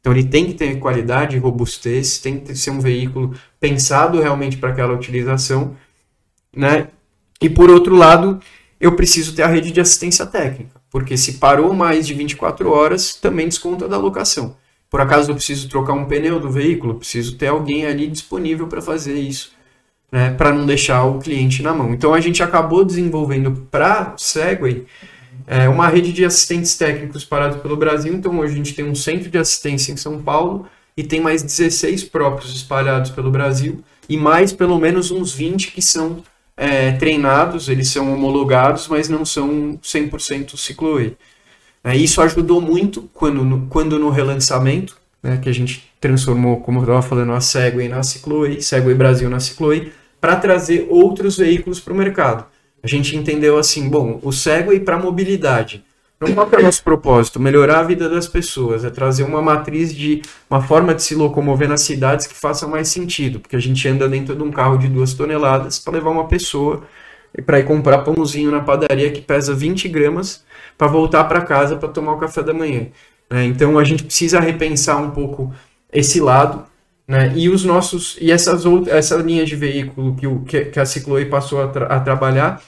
Então 0.00 0.14
ele 0.14 0.24
tem 0.24 0.46
que 0.46 0.54
ter 0.54 0.78
qualidade, 0.78 1.36
robustez, 1.36 2.20
tem 2.20 2.40
que 2.40 2.56
ser 2.56 2.70
um 2.70 2.80
veículo 2.80 3.34
pensado 3.60 4.18
realmente 4.18 4.56
para 4.56 4.70
aquela 4.70 4.94
utilização, 4.94 5.76
né? 6.56 6.88
E 7.38 7.50
por 7.50 7.68
outro 7.68 7.94
lado, 7.94 8.40
eu 8.80 8.96
preciso 8.96 9.36
ter 9.36 9.42
a 9.42 9.46
rede 9.46 9.72
de 9.72 9.80
assistência 9.82 10.24
técnica, 10.24 10.80
porque 10.90 11.18
se 11.18 11.34
parou 11.34 11.74
mais 11.74 12.06
de 12.06 12.14
24 12.14 12.70
horas, 12.70 13.14
também 13.14 13.46
desconta 13.46 13.86
da 13.86 13.98
locação. 13.98 14.56
Por 14.90 15.00
acaso 15.00 15.30
eu 15.30 15.34
preciso 15.34 15.68
trocar 15.68 15.92
um 15.92 16.06
pneu 16.06 16.40
do 16.40 16.50
veículo, 16.50 16.94
preciso 16.94 17.36
ter 17.36 17.48
alguém 17.48 17.84
ali 17.86 18.06
disponível 18.06 18.66
para 18.66 18.80
fazer 18.80 19.14
isso, 19.14 19.52
né, 20.10 20.30
para 20.30 20.52
não 20.52 20.64
deixar 20.64 21.04
o 21.04 21.18
cliente 21.18 21.62
na 21.62 21.74
mão. 21.74 21.92
Então 21.92 22.14
a 22.14 22.20
gente 22.20 22.42
acabou 22.42 22.84
desenvolvendo 22.84 23.66
para 23.70 24.14
Segway 24.16 24.86
é, 25.46 25.68
uma 25.68 25.88
rede 25.88 26.12
de 26.12 26.24
assistentes 26.24 26.76
técnicos 26.76 27.24
parados 27.24 27.60
pelo 27.60 27.76
Brasil. 27.76 28.14
Então 28.14 28.38
hoje 28.38 28.54
a 28.54 28.56
gente 28.56 28.74
tem 28.74 28.84
um 28.84 28.94
centro 28.94 29.30
de 29.30 29.38
assistência 29.38 29.92
em 29.92 29.96
São 29.96 30.22
Paulo 30.22 30.66
e 30.96 31.02
tem 31.02 31.20
mais 31.20 31.42
16 31.42 32.04
próprios 32.04 32.54
espalhados 32.54 33.10
pelo 33.10 33.30
Brasil 33.30 33.82
e 34.08 34.16
mais 34.16 34.52
pelo 34.52 34.78
menos 34.78 35.10
uns 35.10 35.32
20 35.34 35.72
que 35.72 35.82
são 35.82 36.22
é, 36.56 36.92
treinados, 36.92 37.68
eles 37.68 37.88
são 37.88 38.12
homologados, 38.12 38.88
mas 38.88 39.08
não 39.08 39.24
são 39.24 39.78
100% 39.82 40.56
ciclo-way. 40.56 41.16
É, 41.88 41.96
isso 41.96 42.20
ajudou 42.20 42.60
muito 42.60 43.08
quando 43.14 43.42
no, 43.42 43.66
quando 43.66 43.98
no 43.98 44.10
relançamento, 44.10 44.98
né, 45.22 45.38
que 45.38 45.48
a 45.48 45.54
gente 45.54 45.90
transformou, 45.98 46.60
como 46.60 46.80
eu 46.80 46.82
estava 46.82 47.00
falando, 47.00 47.32
a 47.32 47.40
Segway 47.40 47.88
na 47.88 48.02
Cicloe, 48.02 48.60
Segway 48.60 48.94
Brasil 48.94 49.30
na 49.30 49.40
Cicloe, 49.40 49.90
para 50.20 50.36
trazer 50.36 50.86
outros 50.90 51.38
veículos 51.38 51.80
para 51.80 51.94
o 51.94 51.96
mercado. 51.96 52.44
A 52.82 52.86
gente 52.86 53.16
entendeu 53.16 53.56
assim, 53.56 53.88
bom, 53.88 54.20
o 54.22 54.30
Segway 54.30 54.80
para 54.80 54.98
mobilidade. 54.98 55.82
Então, 56.18 56.34
qual 56.34 56.46
é 56.52 56.56
o 56.58 56.62
nosso 56.62 56.84
propósito? 56.84 57.40
Melhorar 57.40 57.78
a 57.78 57.84
vida 57.84 58.06
das 58.06 58.28
pessoas, 58.28 58.84
é 58.84 58.90
trazer 58.90 59.22
uma 59.22 59.40
matriz 59.40 59.94
de 59.94 60.20
uma 60.50 60.60
forma 60.60 60.94
de 60.94 61.02
se 61.02 61.14
locomover 61.14 61.70
nas 61.70 61.80
cidades 61.80 62.26
que 62.26 62.34
faça 62.34 62.66
mais 62.66 62.88
sentido, 62.88 63.40
porque 63.40 63.56
a 63.56 63.60
gente 63.60 63.88
anda 63.88 64.06
dentro 64.06 64.36
de 64.36 64.42
um 64.42 64.50
carro 64.50 64.76
de 64.76 64.88
duas 64.88 65.14
toneladas 65.14 65.78
para 65.78 65.94
levar 65.94 66.10
uma 66.10 66.28
pessoa 66.28 66.82
para 67.46 67.60
ir 67.60 67.64
comprar 67.64 67.98
pãozinho 67.98 68.50
na 68.50 68.60
padaria 68.60 69.10
que 69.10 69.20
pesa 69.20 69.54
20 69.54 69.88
gramas 69.88 70.44
para 70.78 70.86
voltar 70.86 71.24
para 71.24 71.40
casa 71.40 71.76
para 71.76 71.88
tomar 71.88 72.12
o 72.12 72.18
café 72.18 72.42
da 72.42 72.54
manhã. 72.54 72.86
Né? 73.28 73.44
Então 73.46 73.78
a 73.78 73.84
gente 73.84 74.04
precisa 74.04 74.40
repensar 74.40 74.96
um 74.96 75.10
pouco 75.10 75.52
esse 75.92 76.20
lado. 76.20 76.64
Né? 77.06 77.32
E 77.34 77.48
os 77.48 77.64
nossos 77.64 78.16
e 78.20 78.30
essas 78.30 78.64
outras, 78.64 78.94
essa 78.94 79.16
linha 79.16 79.44
de 79.44 79.56
veículo 79.56 80.14
que, 80.14 80.26
o, 80.26 80.40
que, 80.40 80.66
que 80.66 80.80
a 80.80 80.86
Cicloe 80.86 81.26
passou 81.26 81.62
a, 81.62 81.68
tra 81.68 81.86
a 81.86 82.00
trabalhar 82.00 82.62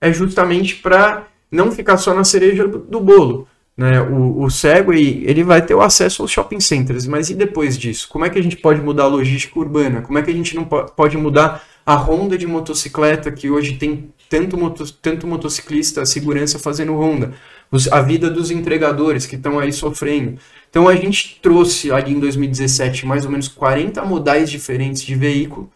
é 0.00 0.12
justamente 0.12 0.76
para 0.76 1.26
não 1.50 1.72
ficar 1.72 1.96
só 1.96 2.14
na 2.14 2.24
cereja 2.24 2.68
do, 2.68 3.00
bolo. 3.00 3.48
Né? 3.76 4.00
O, 4.00 4.42
o 4.42 4.50
Segway 4.50 5.24
ele 5.26 5.42
vai 5.42 5.60
ter 5.62 5.74
o 5.74 5.82
acesso 5.82 6.22
aos 6.22 6.30
shopping 6.30 6.60
centers, 6.60 7.06
mas 7.06 7.30
e 7.30 7.34
depois 7.34 7.76
disso? 7.76 8.08
Como 8.08 8.24
é 8.24 8.30
que 8.30 8.38
a 8.38 8.42
gente 8.42 8.56
pode 8.56 8.80
mudar 8.80 9.04
a 9.04 9.08
logística 9.08 9.58
urbana? 9.58 10.02
Como 10.02 10.18
é 10.18 10.22
que 10.22 10.30
a 10.30 10.34
gente 10.34 10.54
não 10.54 10.64
pode 10.64 11.16
mudar 11.16 11.62
a 11.84 11.94
ronda 11.94 12.36
de 12.36 12.46
motocicleta 12.46 13.30
que 13.30 13.50
hoje 13.50 13.76
tem 13.76 14.12
tanto, 14.28 14.56
moto, 14.56 14.90
tanto 14.94 15.26
motociclista, 15.26 16.04
segurança 16.04 16.58
fazendo 16.58 16.94
ronda? 16.94 17.34
Os, 17.70 17.90
a 17.92 18.00
vida 18.00 18.30
dos 18.30 18.50
entregadores 18.50 19.26
que 19.26 19.36
estão 19.36 19.58
aí 19.58 19.72
sofrendo. 19.72 20.38
Então 20.70 20.88
a 20.88 20.94
gente 20.94 21.38
trouxe 21.42 21.90
ali 21.90 22.12
em 22.12 22.20
2017 22.20 23.06
mais 23.06 23.24
ou 23.24 23.30
menos 23.30 23.48
40 23.48 24.04
modais 24.04 24.50
diferentes 24.50 25.02
de 25.02 25.14
veículo 25.14 25.70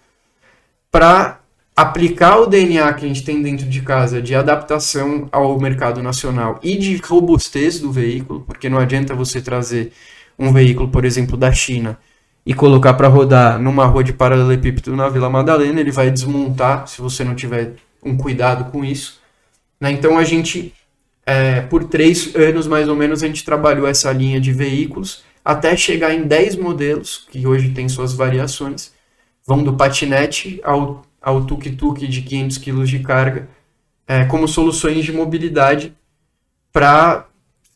para 0.90 1.40
aplicar 1.76 2.38
o 2.38 2.46
DNA 2.46 2.92
que 2.92 3.04
a 3.04 3.08
gente 3.08 3.24
tem 3.24 3.40
dentro 3.40 3.66
de 3.66 3.80
casa 3.80 4.20
de 4.20 4.34
adaptação 4.34 5.28
ao 5.32 5.58
mercado 5.58 6.02
nacional 6.02 6.60
e 6.62 6.76
de 6.76 6.96
robustez 6.96 7.80
do 7.80 7.90
veículo, 7.90 8.42
porque 8.42 8.68
não 8.68 8.78
adianta 8.78 9.14
você 9.14 9.40
trazer 9.40 9.92
um 10.38 10.52
veículo, 10.52 10.88
por 10.88 11.04
exemplo, 11.04 11.36
da 11.36 11.52
China 11.52 11.98
e 12.44 12.52
colocar 12.52 12.94
para 12.94 13.08
rodar 13.08 13.58
numa 13.58 13.86
rua 13.86 14.02
de 14.02 14.12
paralelepípedo 14.12 14.96
na 14.96 15.08
Vila 15.08 15.30
Madalena, 15.30 15.80
ele 15.80 15.90
vai 15.90 16.10
desmontar 16.10 16.86
se 16.86 17.00
você 17.00 17.22
não 17.24 17.34
tiver 17.34 17.74
um 18.02 18.16
cuidado 18.16 18.70
com 18.70 18.84
isso. 18.84 19.20
Né? 19.80 19.92
Então 19.92 20.18
a 20.18 20.24
gente 20.24 20.74
é, 21.24 21.60
por 21.60 21.84
três 21.84 22.34
anos 22.34 22.66
mais 22.66 22.88
ou 22.88 22.96
menos 22.96 23.22
a 23.22 23.26
gente 23.26 23.44
trabalhou 23.44 23.86
essa 23.86 24.12
linha 24.12 24.40
de 24.40 24.52
veículos 24.52 25.22
até 25.44 25.76
chegar 25.76 26.14
em 26.14 26.22
10 26.22 26.56
modelos, 26.56 27.26
que 27.30 27.46
hoje 27.46 27.70
tem 27.70 27.88
suas 27.88 28.12
variações. 28.12 28.92
Vão 29.46 29.62
do 29.62 29.74
patinete 29.74 30.60
ao, 30.62 31.02
ao 31.20 31.44
tuk-tuk 31.44 32.06
de 32.06 32.22
500 32.22 32.58
kg 32.58 32.84
de 32.84 32.98
carga, 33.00 33.48
é, 34.06 34.24
como 34.24 34.46
soluções 34.46 35.04
de 35.04 35.12
mobilidade 35.12 35.94
para 36.72 37.26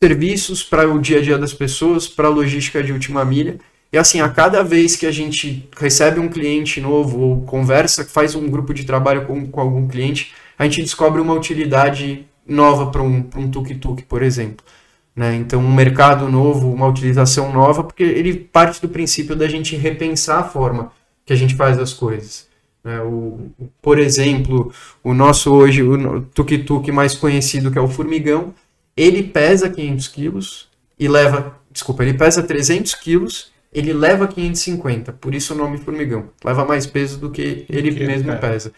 serviços, 0.01 0.63
para 0.63 0.89
o 0.89 0.99
dia 0.99 1.19
a 1.19 1.21
dia 1.21 1.37
das 1.37 1.53
pessoas, 1.53 2.07
para 2.07 2.29
logística 2.29 2.83
de 2.83 2.93
última 2.93 3.25
milha. 3.25 3.57
E 3.91 3.97
assim, 3.97 4.19
a 4.19 4.29
cada 4.29 4.63
vez 4.63 4.95
que 4.95 5.05
a 5.05 5.11
gente 5.11 5.67
recebe 5.77 6.19
um 6.19 6.27
cliente 6.27 6.81
novo 6.81 7.19
ou 7.19 7.41
conversa, 7.43 8.05
faz 8.05 8.35
um 8.35 8.47
grupo 8.47 8.73
de 8.73 8.83
trabalho 8.83 9.25
com, 9.25 9.47
com 9.47 9.59
algum 9.59 9.87
cliente, 9.87 10.33
a 10.57 10.65
gente 10.65 10.81
descobre 10.81 11.21
uma 11.21 11.33
utilidade 11.33 12.25
nova 12.47 12.91
para 12.91 13.01
um, 13.01 13.27
um 13.35 13.49
tuk-tuk, 13.49 14.03
por 14.03 14.21
exemplo. 14.21 14.65
Né? 15.15 15.35
Então, 15.35 15.61
um 15.61 15.73
mercado 15.73 16.29
novo, 16.29 16.71
uma 16.71 16.87
utilização 16.87 17.51
nova, 17.53 17.83
porque 17.83 18.03
ele 18.03 18.35
parte 18.35 18.81
do 18.81 18.89
princípio 18.89 19.35
da 19.35 19.47
gente 19.47 19.75
repensar 19.75 20.39
a 20.39 20.43
forma 20.43 20.91
que 21.25 21.33
a 21.33 21.35
gente 21.35 21.55
faz 21.55 21.79
as 21.79 21.93
coisas. 21.93 22.47
Né? 22.83 23.01
O, 23.01 23.51
por 23.81 23.97
exemplo, 23.97 24.71
o 25.03 25.13
nosso 25.13 25.53
hoje, 25.53 25.81
o 25.81 26.21
tuk-tuk 26.21 26.91
mais 26.91 27.15
conhecido, 27.15 27.71
que 27.71 27.77
é 27.77 27.81
o 27.81 27.87
Formigão, 27.87 28.53
ele 28.95 29.23
pesa 29.23 29.69
500 29.69 30.07
quilos 30.09 30.67
e 30.99 31.07
leva, 31.07 31.57
desculpa, 31.71 32.03
ele 32.03 32.13
pesa 32.13 32.43
300 32.43 32.93
quilos, 32.95 33.51
ele 33.73 33.91
leva 33.91 34.27
550, 34.27 35.13
por 35.13 35.33
isso 35.33 35.53
o 35.53 35.57
nome 35.57 35.77
Formigão. 35.77 36.29
Leva 36.43 36.63
mais 36.63 36.85
peso 36.85 37.17
do 37.17 37.29
que 37.29 37.65
ele 37.69 37.93
que 37.93 38.05
mesmo 38.05 38.31
é. 38.31 38.35
pesa. 38.35 38.71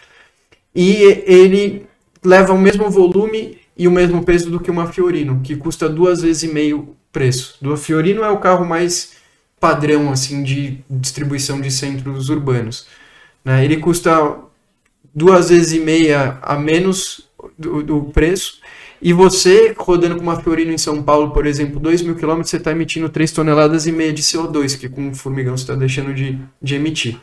E 0.73 1.23
ele 1.25 1.87
leva 2.23 2.53
o 2.53 2.57
mesmo 2.57 2.89
volume 2.89 3.57
e 3.77 3.87
o 3.87 3.91
mesmo 3.91 4.23
peso 4.23 4.49
do 4.49 4.59
que 4.59 4.71
uma 4.71 4.91
Fiorino, 4.91 5.41
que 5.43 5.55
custa 5.55 5.87
duas 5.87 6.21
vezes 6.21 6.43
e 6.43 6.47
meio 6.47 6.95
preço. 7.11 7.57
Do 7.61 7.75
Fiorino 7.77 8.23
é 8.23 8.29
o 8.29 8.39
carro 8.39 8.65
mais 8.65 9.13
padrão 9.59 10.11
assim 10.11 10.43
de 10.43 10.79
distribuição 10.89 11.59
de 11.61 11.71
centros 11.71 12.29
urbanos. 12.29 12.87
Né? 13.43 13.63
Ele 13.63 13.77
custa 13.77 14.37
duas 15.13 15.49
vezes 15.49 15.73
e 15.73 15.79
meia 15.79 16.37
a 16.41 16.57
menos 16.57 17.27
do, 17.57 17.83
do 17.83 18.01
preço. 18.05 18.59
E 19.01 19.13
você, 19.13 19.75
rodando 19.77 20.15
com 20.15 20.23
uma 20.23 20.41
Fiorino 20.41 20.71
em 20.71 20.77
São 20.77 21.03
Paulo, 21.03 21.31
por 21.31 21.45
exemplo, 21.45 21.79
2 21.79 22.01
mil 22.01 22.15
quilômetros, 22.15 22.49
você 22.49 22.57
está 22.57 22.71
emitindo 22.71 23.09
3 23.09 23.31
toneladas 23.31 23.85
e 23.85 23.91
meia 23.91 24.11
de 24.11 24.23
CO2, 24.23 24.77
que 24.77 24.89
com 24.89 25.09
o 25.09 25.15
formigão 25.15 25.55
você 25.55 25.63
está 25.63 25.75
deixando 25.75 26.13
de, 26.13 26.39
de 26.61 26.75
emitir. 26.75 27.19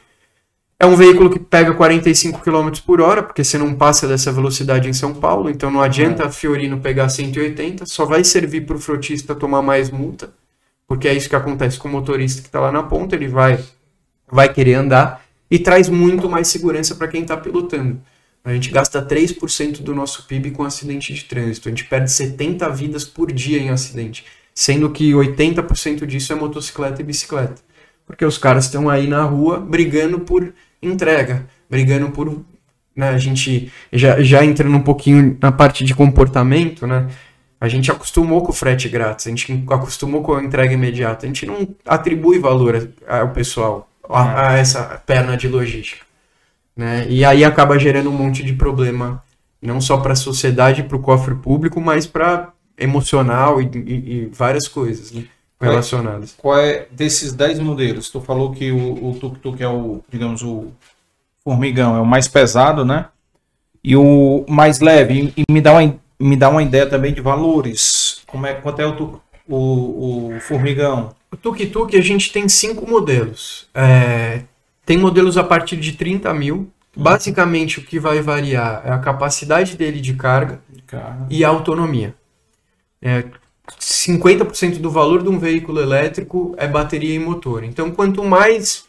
É 0.79 0.87
um 0.87 0.97
veículo 0.97 1.31
que 1.31 1.39
pega 1.39 1.73
45 1.73 2.41
km 2.41 2.71
por 2.85 3.01
hora, 3.01 3.23
porque 3.23 3.45
você 3.45 3.57
não 3.57 3.75
passa 3.75 4.09
dessa 4.09 4.33
velocidade 4.33 4.89
em 4.89 4.93
São 4.93 5.15
Paulo, 5.15 5.49
então 5.49 5.71
não 5.71 5.81
adianta 5.81 6.27
a 6.27 6.31
Fiorino 6.31 6.81
pegar 6.81 7.09
180, 7.09 7.87
só 7.87 8.05
vai 8.05 8.25
servir 8.25 8.67
para 8.67 8.77
o 8.77 8.81
frotista 8.81 9.35
tomar 9.35 9.63
mais 9.63 9.89
multa, 9.89 10.35
porque 10.87 11.07
é 11.07 11.15
isso 11.15 11.29
que 11.29 11.37
acontece 11.37 11.79
com 11.79 11.89
o 11.89 11.93
motorista 11.93 12.43
que 12.43 12.49
está 12.49 12.61
lá 12.61 12.73
na 12.73 12.83
ponta, 12.83 13.15
ele 13.15 13.29
vai, 13.29 13.63
vai 14.31 14.53
querer 14.53 14.75
andar 14.75 15.25
e 15.49 15.59
traz 15.59 15.89
muito 15.89 16.29
mais 16.29 16.49
segurança 16.49 16.97
para 16.97 17.09
quem 17.09 17.23
está 17.23 17.37
pilotando. 17.37 18.01
A 18.45 18.53
gente 18.53 18.71
gasta 18.71 19.01
3% 19.01 19.81
do 19.81 19.95
nosso 19.95 20.27
PIB 20.27 20.51
com 20.51 20.65
acidente 20.65 21.15
de 21.15 21.25
trânsito, 21.25 21.69
a 21.69 21.71
gente 21.71 21.85
perde 21.85 22.11
70 22.11 22.69
vidas 22.71 23.05
por 23.05 23.33
dia 23.33 23.59
em 23.59 23.71
acidente, 23.71 24.27
sendo 24.53 24.91
que 24.91 25.13
80% 25.13 26.05
disso 26.05 26.33
é 26.33 26.37
motocicleta 26.37 27.01
e 27.01 27.05
bicicleta 27.05 27.63
porque 28.07 28.25
os 28.25 28.39
caras 28.39 28.67
estão 28.67 28.89
aí 28.89 29.07
na 29.07 29.23
rua 29.23 29.59
brigando 29.59 30.21
por 30.21 30.53
entrega, 30.83 31.47
brigando 31.69 32.11
por. 32.11 32.45
Né, 32.95 33.09
a 33.09 33.19
gente 33.19 33.73
já, 33.93 34.23
já 34.23 34.45
entrando 34.45 34.77
um 34.77 34.83
pouquinho 34.83 35.37
na 35.41 35.51
parte 35.51 35.85
de 35.85 35.95
comportamento, 35.95 36.87
né? 36.87 37.09
A 37.61 37.69
gente 37.69 37.91
acostumou 37.91 38.43
com 38.43 38.51
o 38.51 38.55
frete 38.55 38.89
grátis, 38.89 39.27
a 39.27 39.31
gente 39.31 39.65
acostumou 39.71 40.23
com 40.23 40.35
a 40.35 40.45
entrega 40.45 40.75
imediata. 40.75 41.25
A 41.25 41.29
gente 41.29 41.47
não 41.47 41.67
atribui 41.87 42.39
valor 42.39 42.91
ao 43.09 43.31
pessoal, 43.31 43.89
a, 44.09 44.51
a 44.51 44.59
essa 44.59 45.03
perna 45.07 45.37
de 45.37 45.49
logística. 45.49 46.05
Né? 46.77 47.07
E 47.09 47.25
aí 47.25 47.43
acaba 47.45 47.79
gerando 47.79 48.11
um 48.11 48.17
monte 48.17 48.43
de 48.43 48.53
problema, 48.53 49.23
não 49.63 49.81
só 49.81 49.97
para 49.97 50.13
a 50.13 50.17
sociedade, 50.17 50.83
para 50.83 50.97
o 50.97 51.01
cofre 51.01 51.35
público, 51.37 51.81
mas 51.81 52.07
para 52.07 52.53
emocional 52.77 53.63
e, 53.63 53.71
e, 53.75 53.93
e, 53.93 54.27
várias 54.27 54.69
coisas 54.69 55.13
né? 55.13 55.25
Relacionadas. 55.65 56.35
Qual 56.37 56.59
é 56.59 56.87
desses 56.91 57.33
10 57.33 57.59
modelos? 57.61 58.11
Tu 58.11 58.21
falou 58.21 58.53
que 58.53 58.71
o, 58.71 59.11
o 59.11 59.19
tuk-tuk 59.19 59.63
é 59.63 59.69
o, 59.69 60.03
digamos, 60.09 60.43
o 60.43 60.73
formigão, 61.43 61.97
é 61.97 62.01
o 62.01 62.07
mais 62.07 62.29
pesado, 62.29 62.85
né? 62.85 63.07
E 63.83 63.97
o 63.97 64.45
mais 64.49 64.81
leve. 64.81 65.33
E, 65.37 65.45
me 65.51 65.61
dá 65.61 65.73
uma, 65.73 65.95
me 66.19 66.37
dá 66.37 66.49
uma 66.49 66.63
ideia 66.63 66.87
também 66.87 67.13
de 67.13 67.21
valores. 67.21 68.23
Como 68.27 68.47
é, 68.47 68.55
quanto 68.55 68.81
é 68.81 68.87
o, 68.87 69.21
o, 69.49 70.37
o 70.37 70.41
formigão? 70.41 71.15
O 71.31 71.37
tuk-tuk 71.37 71.97
a 71.97 72.01
gente 72.01 72.33
tem 72.33 72.49
cinco 72.49 72.89
modelos. 72.89 73.69
É, 73.75 74.43
tem 74.87 74.97
modelos 74.97 75.37
a 75.37 75.45
partir 75.45 75.77
de 75.77 75.93
30 75.93 76.33
mil. 76.33 76.57
Uhum. 76.97 77.03
Basicamente, 77.03 77.81
o 77.81 77.83
que 77.83 77.99
vai 77.99 78.21
variar 78.21 78.83
é 78.85 78.91
a 78.91 78.99
capacidade 78.99 79.77
dele 79.77 80.01
de 80.01 80.15
carga, 80.15 80.61
carga. 80.87 81.27
e 81.29 81.45
a 81.45 81.49
autonomia. 81.49 82.15
É, 83.03 83.25
50% 83.81 84.79
do 84.79 84.91
valor 84.91 85.23
de 85.23 85.29
um 85.29 85.39
veículo 85.39 85.81
elétrico 85.81 86.55
é 86.59 86.69
bateria 86.69 87.15
e 87.15 87.19
motor. 87.19 87.65
Então, 87.65 87.91
quanto 87.91 88.23
mais 88.23 88.85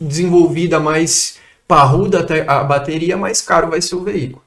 desenvolvida, 0.00 0.80
mais 0.80 1.38
parruda 1.66 2.26
a 2.46 2.64
bateria, 2.64 3.16
mais 3.16 3.40
caro 3.42 3.68
vai 3.68 3.82
ser 3.82 3.96
o 3.96 4.04
veículo. 4.04 4.42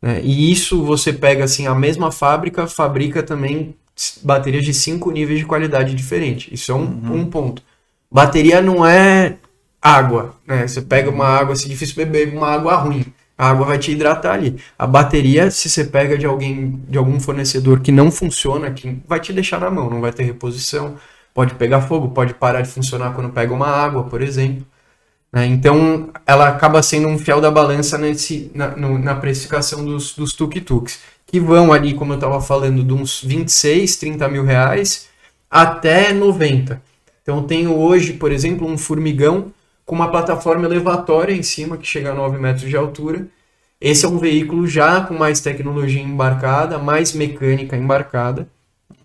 Né? 0.00 0.20
E 0.22 0.52
isso 0.52 0.84
você 0.84 1.12
pega 1.12 1.44
assim, 1.44 1.66
a 1.66 1.74
mesma 1.74 2.10
fábrica 2.10 2.66
fabrica 2.66 3.22
também 3.22 3.74
baterias 4.22 4.64
de 4.64 4.74
cinco 4.74 5.10
níveis 5.10 5.40
de 5.40 5.46
qualidade 5.46 5.94
diferente. 5.94 6.52
Isso 6.52 6.72
é 6.72 6.74
um, 6.74 6.80
uhum. 6.80 7.20
um 7.20 7.26
ponto. 7.26 7.62
Bateria 8.10 8.60
não 8.60 8.86
é 8.86 9.36
água, 9.80 10.34
né? 10.46 10.66
Você 10.66 10.80
pega 10.80 11.10
uma 11.10 11.26
água, 11.26 11.52
assim, 11.52 11.68
difícil 11.68 11.96
beber 11.96 12.34
uma 12.34 12.48
água 12.48 12.74
ruim. 12.76 13.04
A 13.36 13.50
água 13.50 13.66
vai 13.66 13.78
te 13.78 13.90
hidratar 13.90 14.34
ali. 14.34 14.56
A 14.78 14.86
bateria, 14.86 15.50
se 15.50 15.68
você 15.68 15.84
pega 15.84 16.16
de 16.16 16.24
alguém, 16.24 16.80
de 16.88 16.96
algum 16.96 17.18
fornecedor 17.18 17.80
que 17.80 17.90
não 17.90 18.10
funciona, 18.10 18.70
que 18.70 18.98
vai 19.08 19.18
te 19.18 19.32
deixar 19.32 19.60
na 19.60 19.70
mão, 19.70 19.90
não 19.90 20.00
vai 20.00 20.12
ter 20.12 20.22
reposição, 20.22 20.96
pode 21.34 21.54
pegar 21.54 21.80
fogo, 21.82 22.10
pode 22.10 22.34
parar 22.34 22.60
de 22.60 22.68
funcionar 22.68 23.12
quando 23.12 23.30
pega 23.30 23.52
uma 23.52 23.66
água, 23.66 24.04
por 24.04 24.22
exemplo. 24.22 24.64
Né? 25.32 25.46
Então, 25.46 26.10
ela 26.24 26.48
acaba 26.48 26.80
sendo 26.80 27.08
um 27.08 27.18
fiel 27.18 27.40
da 27.40 27.50
balança 27.50 27.98
nesse, 27.98 28.52
na, 28.54 28.68
no, 28.76 28.98
na 29.00 29.16
precificação 29.16 29.84
dos, 29.84 30.14
dos 30.14 30.32
tuk-tuks, 30.32 31.00
que 31.26 31.40
vão 31.40 31.72
ali, 31.72 31.92
como 31.94 32.12
eu 32.12 32.16
estava 32.16 32.40
falando, 32.40 32.84
de 32.84 32.92
uns 32.92 33.20
26, 33.20 33.96
30 33.96 34.28
mil 34.28 34.44
reais 34.44 35.08
até 35.50 36.12
90. 36.12 36.80
Então, 37.20 37.42
tenho 37.42 37.76
hoje, 37.76 38.12
por 38.12 38.30
exemplo, 38.30 38.68
um 38.68 38.78
formigão 38.78 39.52
com 39.84 39.94
uma 39.94 40.10
plataforma 40.10 40.64
elevatória 40.66 41.32
em 41.32 41.42
cima, 41.42 41.76
que 41.76 41.86
chega 41.86 42.12
a 42.12 42.14
9 42.14 42.38
metros 42.38 42.68
de 42.68 42.76
altura. 42.76 43.26
Esse 43.80 44.04
é 44.06 44.08
um 44.08 44.18
veículo 44.18 44.66
já 44.66 45.00
com 45.02 45.14
mais 45.14 45.40
tecnologia 45.40 46.00
embarcada, 46.00 46.78
mais 46.78 47.12
mecânica 47.12 47.76
embarcada 47.76 48.48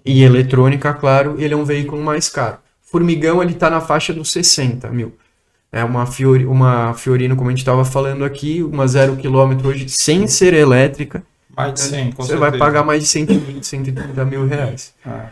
e 0.05 0.23
eletrônica, 0.23 0.93
claro, 0.93 1.35
ele 1.37 1.53
é 1.53 1.57
um 1.57 1.65
veículo 1.65 2.01
mais 2.01 2.29
caro. 2.29 2.57
Formigão 2.81 3.43
ele 3.43 3.53
está 3.53 3.69
na 3.69 3.81
faixa 3.81 4.13
dos 4.13 4.31
60 4.31 4.89
mil. 4.89 5.13
É 5.71 5.83
uma, 5.83 6.05
Fiori, 6.07 6.45
uma 6.45 6.93
Fiorino, 6.95 7.35
como 7.35 7.49
a 7.49 7.51
gente 7.51 7.59
estava 7.59 7.85
falando 7.85 8.25
aqui, 8.25 8.63
uma 8.63 8.87
zero 8.87 9.15
quilômetro 9.15 9.67
hoje, 9.67 9.87
sem 9.87 10.25
ser 10.27 10.53
elétrica. 10.53 11.21
Mais 11.55 11.73
de 11.73 11.79
100, 11.81 12.11
Você 12.11 12.15
certeza. 12.15 12.37
vai 12.37 12.57
pagar 12.57 12.83
mais 12.83 13.03
de 13.03 13.09
120, 13.09 13.63
130 13.63 14.25
mil 14.25 14.47
reais. 14.47 14.93
Ah. 15.05 15.27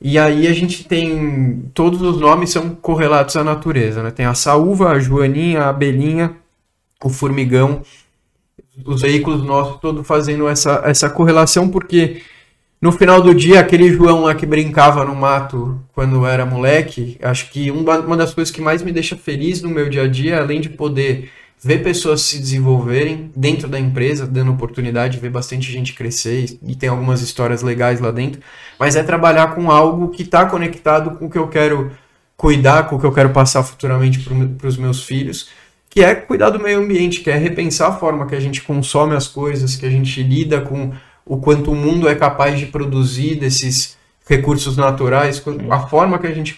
E 0.00 0.18
aí 0.18 0.46
a 0.46 0.52
gente 0.52 0.84
tem. 0.84 1.70
Todos 1.74 2.00
os 2.02 2.20
nomes 2.20 2.50
são 2.50 2.70
correlatos 2.70 3.36
à 3.36 3.42
natureza, 3.42 4.02
né? 4.02 4.10
Tem 4.10 4.26
a 4.26 4.34
saúva, 4.34 4.90
a 4.90 4.98
joaninha, 5.00 5.62
a 5.62 5.68
abelhinha, 5.70 6.36
o 7.02 7.08
formigão, 7.08 7.82
os 8.84 9.02
veículos 9.02 9.42
nossos 9.44 9.80
todos 9.80 10.06
fazendo 10.06 10.48
essa, 10.48 10.82
essa 10.84 11.10
correlação, 11.10 11.68
porque 11.68 12.22
no 12.80 12.92
final 12.92 13.20
do 13.20 13.34
dia, 13.34 13.58
aquele 13.58 13.92
João 13.92 14.22
lá 14.22 14.34
que 14.34 14.46
brincava 14.46 15.04
no 15.04 15.14
mato 15.14 15.80
quando 15.92 16.24
era 16.24 16.46
moleque, 16.46 17.18
acho 17.20 17.50
que 17.50 17.72
uma, 17.72 17.98
uma 17.98 18.16
das 18.16 18.32
coisas 18.32 18.54
que 18.54 18.60
mais 18.60 18.82
me 18.82 18.92
deixa 18.92 19.16
feliz 19.16 19.60
no 19.62 19.68
meu 19.68 19.88
dia 19.88 20.02
a 20.04 20.08
dia, 20.08 20.40
além 20.40 20.60
de 20.60 20.68
poder 20.68 21.28
ver 21.62 21.82
pessoas 21.82 22.22
se 22.22 22.38
desenvolverem 22.38 23.30
dentro 23.34 23.68
da 23.68 23.78
empresa, 23.78 24.26
dando 24.26 24.52
oportunidade, 24.52 25.18
ver 25.18 25.30
bastante 25.30 25.70
gente 25.70 25.92
crescer 25.92 26.58
e, 26.62 26.76
tem 26.76 26.88
algumas 26.88 27.20
histórias 27.20 27.62
legais 27.62 28.00
lá 28.00 28.10
dentro, 28.10 28.40
mas 28.78 28.94
é 28.96 29.02
trabalhar 29.02 29.54
com 29.54 29.70
algo 29.70 30.10
que 30.10 30.22
está 30.22 30.46
conectado 30.46 31.18
com 31.18 31.26
o 31.26 31.30
que 31.30 31.38
eu 31.38 31.48
quero 31.48 31.90
cuidar, 32.36 32.84
com 32.84 32.96
o 32.96 33.00
que 33.00 33.06
eu 33.06 33.12
quero 33.12 33.30
passar 33.30 33.62
futuramente 33.64 34.20
para 34.20 34.68
os 34.68 34.76
meus 34.76 35.02
filhos, 35.02 35.48
que 35.90 36.02
é 36.02 36.14
cuidar 36.14 36.50
do 36.50 36.60
meio 36.60 36.80
ambiente, 36.80 37.20
que 37.20 37.30
é 37.30 37.36
repensar 37.36 37.88
a 37.88 37.96
forma 37.96 38.26
que 38.26 38.34
a 38.34 38.40
gente 38.40 38.62
consome 38.62 39.16
as 39.16 39.26
coisas, 39.26 39.74
que 39.74 39.86
a 39.86 39.90
gente 39.90 40.22
lida 40.22 40.60
com 40.60 40.92
o 41.26 41.38
quanto 41.38 41.72
o 41.72 41.74
mundo 41.74 42.08
é 42.08 42.14
capaz 42.14 42.58
de 42.58 42.66
produzir 42.66 43.34
desses 43.34 43.96
recursos 44.28 44.76
naturais, 44.76 45.42
a 45.70 45.80
forma 45.80 46.18
que 46.18 46.26
a 46.26 46.32
gente 46.32 46.54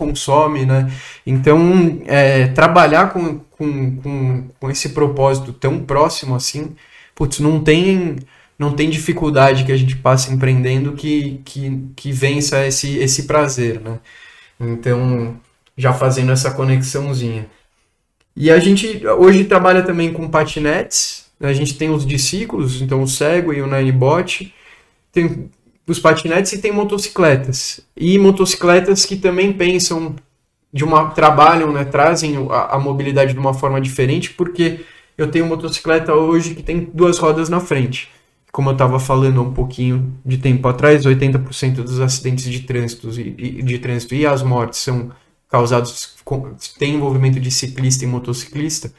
consome, 0.00 0.64
né? 0.64 0.90
Então, 1.26 2.00
é, 2.06 2.46
trabalhar 2.48 3.12
com, 3.12 3.38
com, 3.50 3.96
com, 3.96 4.48
com, 4.58 4.70
esse 4.70 4.88
propósito 4.90 5.52
tão 5.52 5.80
próximo 5.80 6.34
assim, 6.34 6.74
putz, 7.14 7.38
não 7.38 7.60
tem, 7.62 8.16
não 8.58 8.72
tem 8.72 8.88
dificuldade 8.88 9.64
que 9.64 9.72
a 9.72 9.76
gente 9.76 9.96
passe 9.96 10.32
empreendendo 10.32 10.94
que, 10.94 11.42
que, 11.44 11.86
que 11.94 12.10
vença 12.12 12.66
esse, 12.66 12.96
esse 12.98 13.24
prazer, 13.24 13.80
né? 13.80 13.98
Então, 14.58 15.36
já 15.76 15.92
fazendo 15.92 16.32
essa 16.32 16.50
conexãozinha. 16.50 17.46
E 18.34 18.50
a 18.50 18.58
gente 18.58 19.06
hoje 19.06 19.44
trabalha 19.44 19.82
também 19.82 20.12
com 20.12 20.28
patinetes, 20.28 21.26
né? 21.38 21.50
a 21.50 21.52
gente 21.52 21.76
tem 21.76 21.90
os 21.90 22.06
discípulos, 22.06 22.80
então 22.80 23.02
o 23.02 23.08
Cego 23.08 23.52
e 23.52 23.60
o 23.60 23.66
Ninebot, 23.66 24.54
tem 25.12 25.50
os 25.90 25.98
patinetes 25.98 26.52
e 26.52 26.58
tem 26.58 26.70
motocicletas. 26.70 27.80
E 27.96 28.16
motocicletas 28.16 29.04
que 29.04 29.16
também 29.16 29.52
pensam 29.52 30.14
de 30.72 30.84
uma 30.84 31.10
trabalham, 31.10 31.72
né, 31.72 31.84
trazem 31.84 32.36
a, 32.48 32.76
a, 32.76 32.78
mobilidade 32.78 33.32
de 33.32 33.38
uma 33.40 33.52
forma 33.52 33.80
diferente, 33.80 34.30
porque 34.30 34.84
eu 35.18 35.28
tenho 35.28 35.46
motocicleta 35.46 36.14
hoje 36.14 36.54
que 36.54 36.62
tem 36.62 36.88
duas 36.94 37.18
rodas 37.18 37.48
na 37.48 37.58
frente. 37.58 38.08
Como 38.52 38.68
eu 38.68 38.72
estava 38.72 39.00
falando 39.00 39.42
um 39.42 39.52
pouquinho 39.52 40.16
de 40.24 40.38
tempo 40.38 40.68
atrás, 40.68 41.04
80% 41.04 41.82
dos 41.82 41.98
acidentes 41.98 42.44
de 42.44 42.60
trânsito 42.60 43.10
e, 43.20 43.60
de 43.60 43.78
trânsito 43.80 44.14
e 44.14 44.24
as 44.24 44.44
mortes 44.44 44.78
são 44.78 45.10
causados 45.48 46.14
com, 46.24 46.54
tem 46.78 46.94
envolvimento 46.94 47.40
de 47.40 47.50
ciclista 47.50 48.04
e 48.04 48.06
motociclista. 48.06 48.92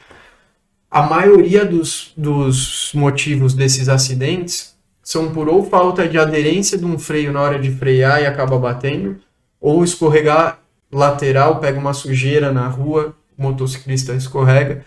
A 0.90 1.02
maioria 1.02 1.64
dos, 1.64 2.12
dos 2.14 2.90
motivos 2.92 3.54
desses 3.54 3.88
acidentes 3.88 4.71
são 5.02 5.32
por 5.32 5.48
ou 5.48 5.64
falta 5.64 6.08
de 6.08 6.16
aderência 6.16 6.78
de 6.78 6.84
um 6.84 6.98
freio 6.98 7.32
na 7.32 7.40
hora 7.40 7.58
de 7.58 7.70
frear 7.70 8.22
e 8.22 8.26
acaba 8.26 8.58
batendo, 8.58 9.16
ou 9.60 9.82
escorregar 9.82 10.58
lateral, 10.90 11.58
pega 11.58 11.78
uma 11.78 11.94
sujeira 11.94 12.52
na 12.52 12.68
rua, 12.68 13.14
o 13.36 13.42
motociclista 13.42 14.12
escorrega. 14.14 14.84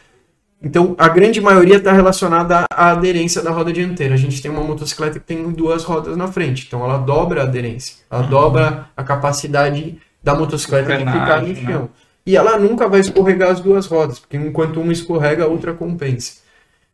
Então, 0.61 0.95
a 0.97 1.09
grande 1.09 1.41
maioria 1.41 1.77
está 1.77 1.91
relacionada 1.91 2.65
à 2.71 2.91
aderência 2.91 3.41
da 3.41 3.51
roda 3.51 3.73
dianteira. 3.73 4.13
A 4.13 4.17
gente 4.17 4.41
tem 4.41 4.49
uma 4.49 4.63
motocicleta 4.63 5.19
que 5.19 5.25
tem 5.25 5.51
duas 5.51 5.83
rodas 5.83 6.15
na 6.15 6.27
frente, 6.27 6.65
então 6.67 6.83
ela 6.83 6.97
dobra 6.97 7.41
a 7.41 7.43
aderência, 7.43 7.97
ela 8.09 8.23
uhum. 8.23 8.29
dobra 8.29 8.89
a 8.95 9.03
capacidade 9.03 9.99
da 10.23 10.33
motocicleta 10.33 10.97
de 10.97 11.05
ficar 11.05 11.41
no 11.41 11.55
chão. 11.55 11.81
Né? 11.83 11.89
E 12.25 12.35
ela 12.35 12.57
nunca 12.57 12.87
vai 12.87 12.99
escorregar 12.99 13.51
as 13.51 13.59
duas 13.59 13.85
rodas, 13.85 14.17
porque 14.17 14.37
enquanto 14.37 14.81
uma 14.81 14.91
escorrega, 14.91 15.43
a 15.43 15.47
outra 15.47 15.73
compensa. 15.73 16.41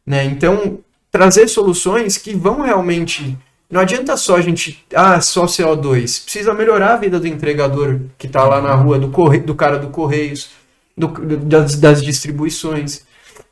Né? 0.06 0.26
Então, 0.26 0.80
trazer 1.12 1.48
soluções 1.50 2.18
que 2.18 2.34
vão 2.34 2.62
realmente. 2.62 3.38
Não 3.70 3.82
adianta 3.82 4.18
só 4.18 4.38
a 4.38 4.42
gente. 4.42 4.84
Ah, 4.96 5.20
só 5.22 5.46
CO2. 5.46 6.24
Precisa 6.24 6.54
melhorar 6.54 6.94
a 6.94 6.98
vida 6.98 7.20
do 7.20 7.28
entregador 7.28 8.00
que 8.18 8.28
está 8.28 8.44
lá 8.44 8.62
na 8.62 8.74
rua, 8.74 8.98
do, 8.98 9.08
do 9.08 9.56
cara 9.56 9.78
do 9.78 9.90
Correios, 9.90 10.50
do, 10.98 11.08
das, 11.38 11.76
das 11.76 12.02
distribuições. 12.02 13.06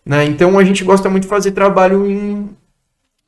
Né? 0.06 0.26
Então 0.26 0.58
a 0.58 0.64
gente 0.64 0.84
gosta 0.84 1.10
muito 1.10 1.24
de 1.24 1.30
fazer 1.30 1.52
trabalho 1.52 2.10
em 2.10 2.50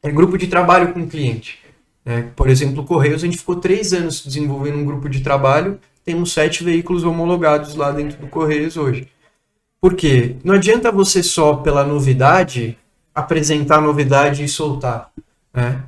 é, 0.01 0.11
grupo 0.11 0.37
de 0.37 0.47
trabalho 0.47 0.93
com 0.93 1.01
o 1.01 1.07
cliente. 1.07 1.59
Né? 2.03 2.31
Por 2.35 2.49
exemplo, 2.49 2.81
o 2.81 2.85
Correios, 2.85 3.23
a 3.23 3.25
gente 3.25 3.37
ficou 3.37 3.57
três 3.57 3.93
anos 3.93 4.25
desenvolvendo 4.25 4.77
um 4.77 4.85
grupo 4.85 5.07
de 5.07 5.21
trabalho, 5.21 5.79
temos 6.03 6.33
sete 6.33 6.63
veículos 6.63 7.03
homologados 7.03 7.75
lá 7.75 7.91
dentro 7.91 8.17
do 8.17 8.27
Correios 8.27 8.75
hoje. 8.77 9.07
Por 9.79 9.95
quê? 9.95 10.35
Não 10.43 10.55
adianta 10.55 10.91
você 10.91 11.23
só 11.23 11.55
pela 11.55 11.83
novidade 11.83 12.77
apresentar 13.21 13.81
novidade 13.81 14.43
e 14.43 14.47
soltar. 14.47 15.11
Né? 15.53 15.83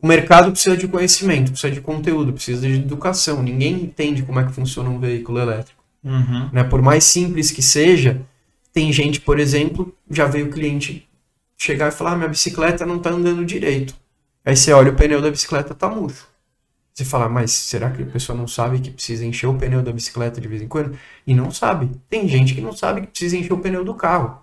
O 0.00 0.06
mercado 0.06 0.52
precisa 0.52 0.76
de 0.76 0.86
conhecimento, 0.86 1.50
precisa 1.50 1.72
de 1.72 1.80
conteúdo, 1.80 2.32
precisa 2.32 2.66
de 2.66 2.74
educação. 2.74 3.42
Ninguém 3.42 3.74
entende 3.74 4.22
como 4.22 4.38
é 4.38 4.44
que 4.44 4.52
funciona 4.52 4.88
um 4.88 4.98
veículo 4.98 5.38
elétrico. 5.38 5.82
Uhum. 6.04 6.48
Né? 6.52 6.62
Por 6.64 6.80
mais 6.80 7.04
simples 7.04 7.50
que 7.50 7.62
seja, 7.62 8.20
tem 8.72 8.92
gente, 8.92 9.20
por 9.20 9.40
exemplo, 9.40 9.92
já 10.10 10.26
veio 10.26 10.46
o 10.46 10.50
cliente 10.50 11.08
chegar 11.56 11.88
e 11.88 11.90
falar: 11.92 12.12
ah, 12.12 12.16
minha 12.16 12.28
bicicleta 12.28 12.86
não 12.86 12.96
está 12.96 13.10
andando 13.10 13.44
direito. 13.44 13.94
Aí 14.44 14.56
você 14.56 14.72
olha, 14.72 14.92
o 14.92 14.94
pneu 14.94 15.20
da 15.20 15.30
bicicleta 15.30 15.72
está 15.72 15.88
murcho. 15.88 16.26
Você 16.94 17.04
fala, 17.04 17.28
mas 17.28 17.52
será 17.52 17.90
que 17.90 18.02
a 18.02 18.06
pessoa 18.06 18.36
não 18.36 18.48
sabe 18.48 18.80
que 18.80 18.90
precisa 18.90 19.24
encher 19.24 19.46
o 19.46 19.54
pneu 19.54 19.82
da 19.82 19.92
bicicleta 19.92 20.40
de 20.40 20.48
vez 20.48 20.62
em 20.62 20.66
quando? 20.66 20.98
E 21.26 21.34
não 21.34 21.50
sabe. 21.50 21.90
Tem 22.08 22.26
gente 22.26 22.54
que 22.54 22.60
não 22.60 22.72
sabe 22.72 23.02
que 23.02 23.06
precisa 23.08 23.36
encher 23.36 23.52
o 23.52 23.58
pneu 23.58 23.84
do 23.84 23.94
carro. 23.94 24.42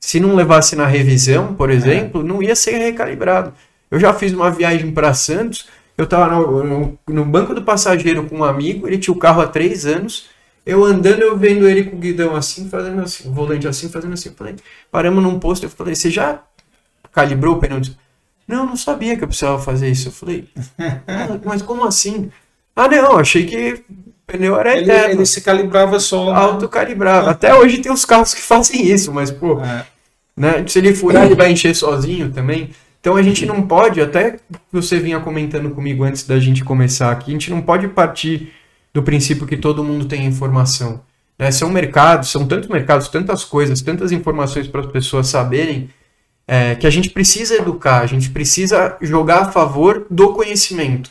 Se 0.00 0.20
não 0.20 0.34
levasse 0.34 0.76
na 0.76 0.86
revisão, 0.86 1.54
por 1.54 1.70
exemplo, 1.70 2.22
não 2.22 2.42
ia 2.42 2.54
ser 2.54 2.78
recalibrado. 2.78 3.52
Eu 3.90 3.98
já 3.98 4.12
fiz 4.12 4.32
uma 4.32 4.50
viagem 4.50 4.90
para 4.90 5.14
Santos, 5.14 5.66
eu 5.96 6.04
estava 6.04 6.34
no, 6.34 6.64
no, 6.64 6.98
no, 7.08 7.24
banco 7.24 7.54
do 7.54 7.62
passageiro 7.62 8.26
com 8.26 8.38
um 8.38 8.44
amigo, 8.44 8.86
ele 8.86 8.98
tinha 8.98 9.14
o 9.14 9.18
carro 9.18 9.40
há 9.40 9.46
três 9.46 9.86
anos, 9.86 10.28
eu 10.66 10.84
andando, 10.84 11.20
eu 11.22 11.36
vendo 11.36 11.68
ele 11.68 11.84
com 11.84 11.96
o 11.96 11.98
guidão 11.98 12.34
assim, 12.34 12.68
fazendo 12.68 13.00
assim, 13.00 13.32
volante 13.32 13.68
assim, 13.68 13.88
fazendo 13.88 14.14
assim. 14.14 14.30
Falei, 14.30 14.56
paramos 14.90 15.22
num 15.22 15.38
posto, 15.38 15.64
eu 15.64 15.70
falei, 15.70 15.94
você 15.94 16.10
já 16.10 16.42
calibrou 17.12 17.56
o 17.56 17.58
pneu? 17.58 17.80
Não, 18.46 18.66
não 18.66 18.76
sabia 18.76 19.16
que 19.16 19.24
eu 19.24 19.28
precisava 19.28 19.58
fazer 19.58 19.88
isso. 19.88 20.08
Eu 20.08 20.12
falei, 20.12 20.48
mas 21.44 21.62
como 21.62 21.84
assim? 21.84 22.30
Ah, 22.74 22.88
não, 22.88 23.16
achei 23.18 23.46
que 23.46 23.84
pneu 24.26 24.58
era 24.58 24.76
ele, 24.76 24.90
eterno. 24.90 25.14
Ele 25.14 25.26
se 25.26 25.40
calibrava 25.40 25.98
só. 26.00 26.32
Né? 26.32 26.38
Autocalibrava. 26.38 27.30
Até 27.30 27.54
hoje 27.54 27.78
tem 27.78 27.92
os 27.92 28.04
carros 28.04 28.34
que 28.34 28.42
fazem 28.42 28.86
isso, 28.86 29.12
mas, 29.12 29.30
pô, 29.30 29.60
é. 29.60 29.86
né, 30.36 30.64
se 30.66 30.78
ele 30.78 30.94
furar, 30.94 31.24
ele 31.24 31.34
vai 31.34 31.52
encher 31.52 31.74
sozinho 31.74 32.30
também. 32.30 32.70
Então 33.00 33.16
a 33.16 33.22
gente 33.22 33.44
não 33.44 33.60
pode, 33.60 34.00
até 34.00 34.36
você 34.72 34.98
vinha 34.98 35.20
comentando 35.20 35.68
comigo 35.70 36.04
antes 36.04 36.26
da 36.26 36.40
gente 36.40 36.64
começar 36.64 37.12
aqui, 37.12 37.30
a 37.30 37.32
gente 37.32 37.50
não 37.50 37.60
pode 37.60 37.86
partir 37.88 38.50
do 38.94 39.02
princípio 39.02 39.46
que 39.46 39.58
todo 39.58 39.84
mundo 39.84 40.06
tem 40.06 40.24
informação. 40.24 41.02
Né? 41.38 41.50
São 41.50 41.68
mercados, 41.68 42.30
são 42.30 42.46
tantos 42.46 42.68
mercados, 42.68 43.08
tantas 43.08 43.44
coisas, 43.44 43.82
tantas 43.82 44.10
informações 44.10 44.66
para 44.66 44.80
as 44.80 44.86
pessoas 44.86 45.26
saberem 45.26 45.90
é, 46.48 46.74
que 46.76 46.86
a 46.86 46.90
gente 46.90 47.10
precisa 47.10 47.56
educar, 47.56 48.00
a 48.00 48.06
gente 48.06 48.30
precisa 48.30 48.96
jogar 49.02 49.42
a 49.42 49.52
favor 49.52 50.06
do 50.10 50.32
conhecimento. 50.32 51.10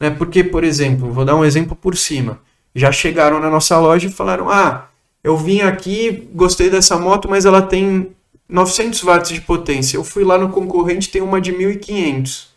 Né? 0.00 0.10
Porque, 0.10 0.42
por 0.42 0.64
exemplo, 0.64 1.12
vou 1.12 1.24
dar 1.24 1.36
um 1.36 1.44
exemplo 1.44 1.76
por 1.76 1.96
cima. 1.96 2.40
Já 2.78 2.92
chegaram 2.92 3.40
na 3.40 3.50
nossa 3.50 3.78
loja 3.78 4.06
e 4.06 4.12
falaram: 4.12 4.48
Ah, 4.48 4.88
eu 5.22 5.36
vim 5.36 5.60
aqui, 5.60 6.28
gostei 6.32 6.70
dessa 6.70 6.96
moto, 6.98 7.28
mas 7.28 7.44
ela 7.44 7.62
tem 7.62 8.12
900 8.48 9.02
watts 9.02 9.30
de 9.30 9.40
potência. 9.40 9.96
Eu 9.96 10.04
fui 10.04 10.24
lá 10.24 10.38
no 10.38 10.50
concorrente, 10.50 11.10
tem 11.10 11.22
uma 11.22 11.40
de 11.40 11.52
1500. 11.52 12.48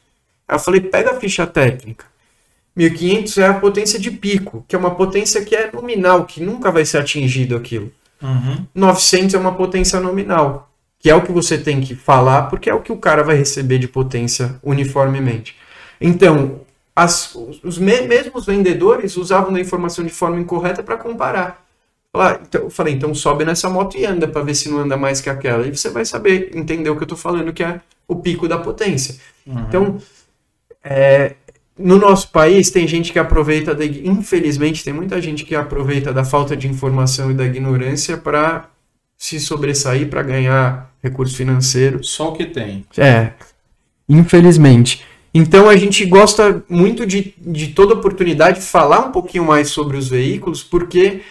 Aí 0.48 0.56
eu 0.56 0.60
falei: 0.60 0.82
pega 0.82 1.12
a 1.12 1.20
ficha 1.20 1.46
técnica. 1.48 2.06
1500 2.76 3.38
é 3.38 3.48
a 3.48 3.54
potência 3.54 4.00
de 4.00 4.12
pico, 4.12 4.64
que 4.68 4.76
é 4.76 4.80
uma 4.80 4.96
potência 4.96 5.44
que 5.44 5.56
é 5.56 5.70
nominal, 5.72 6.26
que 6.26 6.42
nunca 6.42 6.72
vai 6.72 6.86
ser 6.86 7.00
atingido 7.00 7.56
aquilo. 7.56 7.92
Uhum. 8.22 8.66
900 8.74 9.34
é 9.34 9.38
uma 9.38 9.54
potência 9.54 10.00
nominal 10.00 10.72
que 11.02 11.10
é 11.10 11.16
o 11.16 11.24
que 11.24 11.32
você 11.32 11.58
tem 11.58 11.82
que 11.82 11.96
falar, 11.96 12.44
porque 12.44 12.70
é 12.70 12.74
o 12.74 12.80
que 12.80 12.92
o 12.92 12.98
cara 12.98 13.24
vai 13.24 13.36
receber 13.36 13.80
de 13.80 13.88
potência 13.88 14.60
uniformemente. 14.62 15.56
Então, 16.00 16.62
as, 16.96 17.36
os 17.64 17.78
me, 17.78 18.02
mesmos 18.02 18.46
vendedores 18.46 19.18
usavam 19.18 19.56
a 19.56 19.60
informação 19.60 20.04
de 20.06 20.12
forma 20.12 20.40
incorreta 20.40 20.84
para 20.84 20.98
comparar. 20.98 21.66
Então, 22.42 22.64
eu 22.64 22.70
falei, 22.70 22.94
então 22.94 23.16
sobe 23.16 23.46
nessa 23.46 23.70
moto 23.70 23.98
e 23.98 24.06
anda 24.06 24.28
para 24.28 24.42
ver 24.42 24.54
se 24.54 24.70
não 24.70 24.80
anda 24.80 24.98
mais 24.98 25.22
que 25.22 25.30
aquela. 25.30 25.66
E 25.66 25.76
você 25.76 25.90
vai 25.90 26.04
saber, 26.04 26.52
entender 26.54 26.90
o 26.90 26.96
que 26.96 27.04
eu 27.04 27.06
estou 27.06 27.18
falando, 27.18 27.54
que 27.54 27.64
é 27.64 27.80
o 28.08 28.18
pico 28.18 28.48
da 28.48 28.58
potência. 28.58 29.16
Uhum. 29.48 29.60
Então, 29.62 29.98
é, 30.84 31.36
no 31.78 31.98
nosso 31.98 32.30
país 32.30 32.70
tem 32.70 32.86
gente 32.86 33.14
que 33.14 33.20
aproveita, 33.20 33.74
da, 33.74 33.86
infelizmente, 33.86 34.84
tem 34.84 34.94
muita 34.94 35.22
gente 35.22 35.46
que 35.46 35.56
aproveita 35.56 36.12
da 36.12 36.26
falta 36.26 36.56
de 36.56 36.68
informação 36.68 37.32
e 37.32 37.34
da 37.34 37.46
ignorância 37.46 38.18
para 38.18 38.70
se 39.18 39.40
sobressair 39.40 40.10
para 40.10 40.22
ganhar 40.22 40.94
recurso 41.02 41.36
financeiro. 41.38 42.04
Só 42.04 42.30
o 42.30 42.34
que 42.34 42.46
tem. 42.46 42.86
É, 42.98 43.32
infelizmente. 44.10 45.06
Então 45.34 45.70
a 45.70 45.78
gente 45.78 46.06
gosta 46.06 46.64
muito 46.68 47.06
de, 47.06 47.34
de 47.38 47.70
toda 47.70 47.94
oportunidade 47.94 48.62
falar 48.62 49.00
um 49.00 49.12
pouquinho 49.12 49.46
mais 49.46 49.70
sobre 49.70 49.96
os 49.96 50.10
veículos, 50.10 50.62
porque 50.62 51.22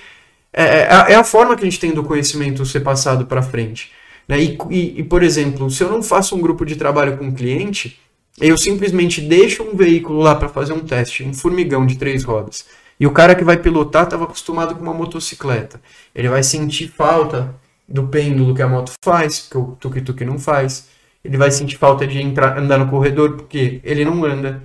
é, 0.52 0.64
é, 0.64 1.12
é 1.12 1.14
a 1.14 1.24
forma 1.24 1.54
que 1.54 1.62
a 1.62 1.64
gente 1.64 1.80
tem 1.80 1.92
do 1.92 2.02
conhecimento 2.02 2.64
ser 2.64 2.80
passado 2.80 3.26
para 3.26 3.42
frente. 3.42 3.90
Né? 4.26 4.40
E, 4.40 4.58
e, 4.70 5.00
e, 5.00 5.02
por 5.02 5.22
exemplo, 5.22 5.70
se 5.70 5.82
eu 5.82 5.90
não 5.90 6.02
faço 6.02 6.34
um 6.34 6.40
grupo 6.40 6.64
de 6.64 6.76
trabalho 6.76 7.18
com 7.18 7.26
um 7.26 7.34
cliente, 7.34 8.00
eu 8.40 8.56
simplesmente 8.56 9.20
deixo 9.20 9.62
um 9.62 9.76
veículo 9.76 10.20
lá 10.20 10.34
para 10.34 10.48
fazer 10.48 10.72
um 10.72 10.80
teste, 10.80 11.24
um 11.24 11.34
formigão 11.34 11.84
de 11.84 11.96
três 11.96 12.24
rodas. 12.24 12.64
E 12.98 13.06
o 13.06 13.10
cara 13.10 13.34
que 13.34 13.44
vai 13.44 13.56
pilotar 13.56 14.04
estava 14.04 14.24
acostumado 14.24 14.74
com 14.74 14.82
uma 14.82 14.94
motocicleta. 14.94 15.80
Ele 16.14 16.28
vai 16.28 16.42
sentir 16.42 16.88
falta 16.88 17.54
do 17.88 18.06
pêndulo 18.06 18.54
que 18.54 18.62
a 18.62 18.68
moto 18.68 18.92
faz, 19.02 19.40
que 19.50 19.58
o 19.58 19.76
tuk-tuk 19.80 20.24
não 20.24 20.38
faz. 20.38 20.88
Ele 21.24 21.36
vai 21.36 21.50
sentir 21.50 21.76
falta 21.76 22.06
de 22.06 22.20
entrar, 22.20 22.58
andar 22.58 22.78
no 22.78 22.88
corredor 22.88 23.36
porque 23.36 23.80
ele 23.84 24.04
não 24.04 24.24
anda. 24.24 24.62